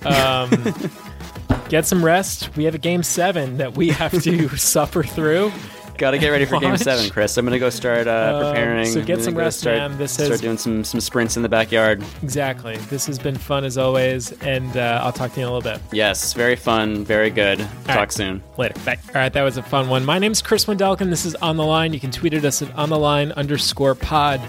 um, 0.05 0.49
get 1.69 1.85
some 1.85 2.03
rest. 2.03 2.55
We 2.57 2.63
have 2.65 2.75
a 2.75 2.79
game 2.79 3.03
seven 3.03 3.57
that 3.57 3.75
we 3.77 3.89
have 3.89 4.11
to 4.23 4.49
suffer 4.57 5.03
through. 5.03 5.51
Got 5.97 6.11
to 6.11 6.19
get 6.19 6.29
ready 6.29 6.45
for 6.45 6.59
Game 6.59 6.77
Seven, 6.77 7.09
Chris. 7.09 7.35
I'm 7.37 7.45
gonna 7.45 7.57
go 7.57 7.69
start 7.71 8.07
uh, 8.07 8.41
Um, 8.41 8.53
preparing. 8.53 8.85
so 8.85 9.03
get 9.03 9.23
some 9.23 9.35
rest, 9.35 9.61
start, 9.61 9.77
man. 9.77 9.97
This 9.97 10.13
start 10.13 10.29
has- 10.29 10.41
doing 10.41 10.57
some 10.57 10.83
some 10.83 10.99
sprints 11.01 11.37
in 11.37 11.43
the 11.43 11.49
backyard. 11.49 12.03
Exactly. 12.21 12.77
This 12.89 13.05
has 13.07 13.17
been 13.17 13.35
fun 13.35 13.63
as 13.65 13.77
always, 13.77 14.31
and 14.43 14.77
uh, 14.77 15.01
I'll 15.03 15.11
talk 15.11 15.33
to 15.33 15.39
you 15.39 15.45
in 15.47 15.51
a 15.51 15.55
little 15.55 15.71
bit. 15.71 15.81
Yes, 15.91 16.33
very 16.33 16.55
fun, 16.55 17.03
very 17.03 17.29
good. 17.31 17.59
Talk 17.85 17.95
right. 17.95 18.11
soon. 18.11 18.43
Later. 18.57 18.75
Bye. 18.85 18.97
All 19.07 19.15
right, 19.21 19.33
that 19.33 19.41
was 19.41 19.57
a 19.57 19.63
fun 19.63 19.89
one. 19.89 20.05
My 20.05 20.19
name's 20.19 20.41
Chris 20.41 20.65
Wendelken. 20.65 21.09
This 21.09 21.25
is 21.25 21.33
On 21.35 21.57
the 21.57 21.65
Line. 21.65 21.93
You 21.93 21.99
can 21.99 22.11
tweet 22.11 22.33
at 22.35 22.45
us 22.45 22.61
at 22.61 22.73
On 22.75 22.89
the 22.89 22.99
Line 22.99 23.31
underscore 23.31 23.95
pod. 23.95 24.39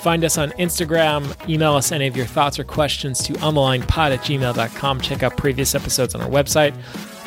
Find 0.00 0.24
us 0.24 0.38
on 0.38 0.50
Instagram. 0.52 1.26
Email 1.48 1.74
us 1.74 1.92
any 1.92 2.06
of 2.06 2.16
your 2.16 2.26
thoughts 2.26 2.58
or 2.58 2.64
questions 2.64 3.22
to 3.24 3.32
onthelinepod 3.34 4.14
at 4.14 4.20
gmail.com. 4.20 5.00
Check 5.00 5.22
out 5.22 5.36
previous 5.36 5.74
episodes 5.74 6.14
on 6.14 6.20
our 6.22 6.30
website, 6.30 6.72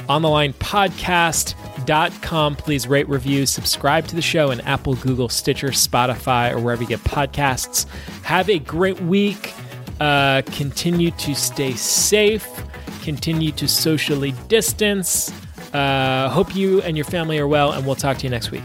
onthelinepodcast.com. 0.07 1.68
Please 1.89 2.87
rate, 2.87 3.09
review, 3.09 3.47
subscribe 3.47 4.05
to 4.09 4.15
the 4.15 4.21
show 4.21 4.51
in 4.51 4.61
Apple, 4.61 4.93
Google, 4.93 5.27
Stitcher, 5.27 5.69
Spotify, 5.69 6.51
or 6.51 6.59
wherever 6.59 6.83
you 6.83 6.87
get 6.87 6.99
podcasts. 6.99 7.87
Have 8.21 8.47
a 8.47 8.59
great 8.59 9.01
week. 9.01 9.53
Uh, 9.99 10.43
continue 10.51 11.09
to 11.09 11.33
stay 11.33 11.73
safe. 11.73 12.47
Continue 13.01 13.51
to 13.53 13.67
socially 13.67 14.33
distance. 14.47 15.33
Uh, 15.73 16.29
hope 16.29 16.55
you 16.55 16.79
and 16.83 16.95
your 16.95 17.05
family 17.05 17.39
are 17.39 17.47
well, 17.47 17.71
and 17.71 17.83
we'll 17.87 17.95
talk 17.95 18.17
to 18.19 18.23
you 18.23 18.29
next 18.29 18.51
week. 18.51 18.63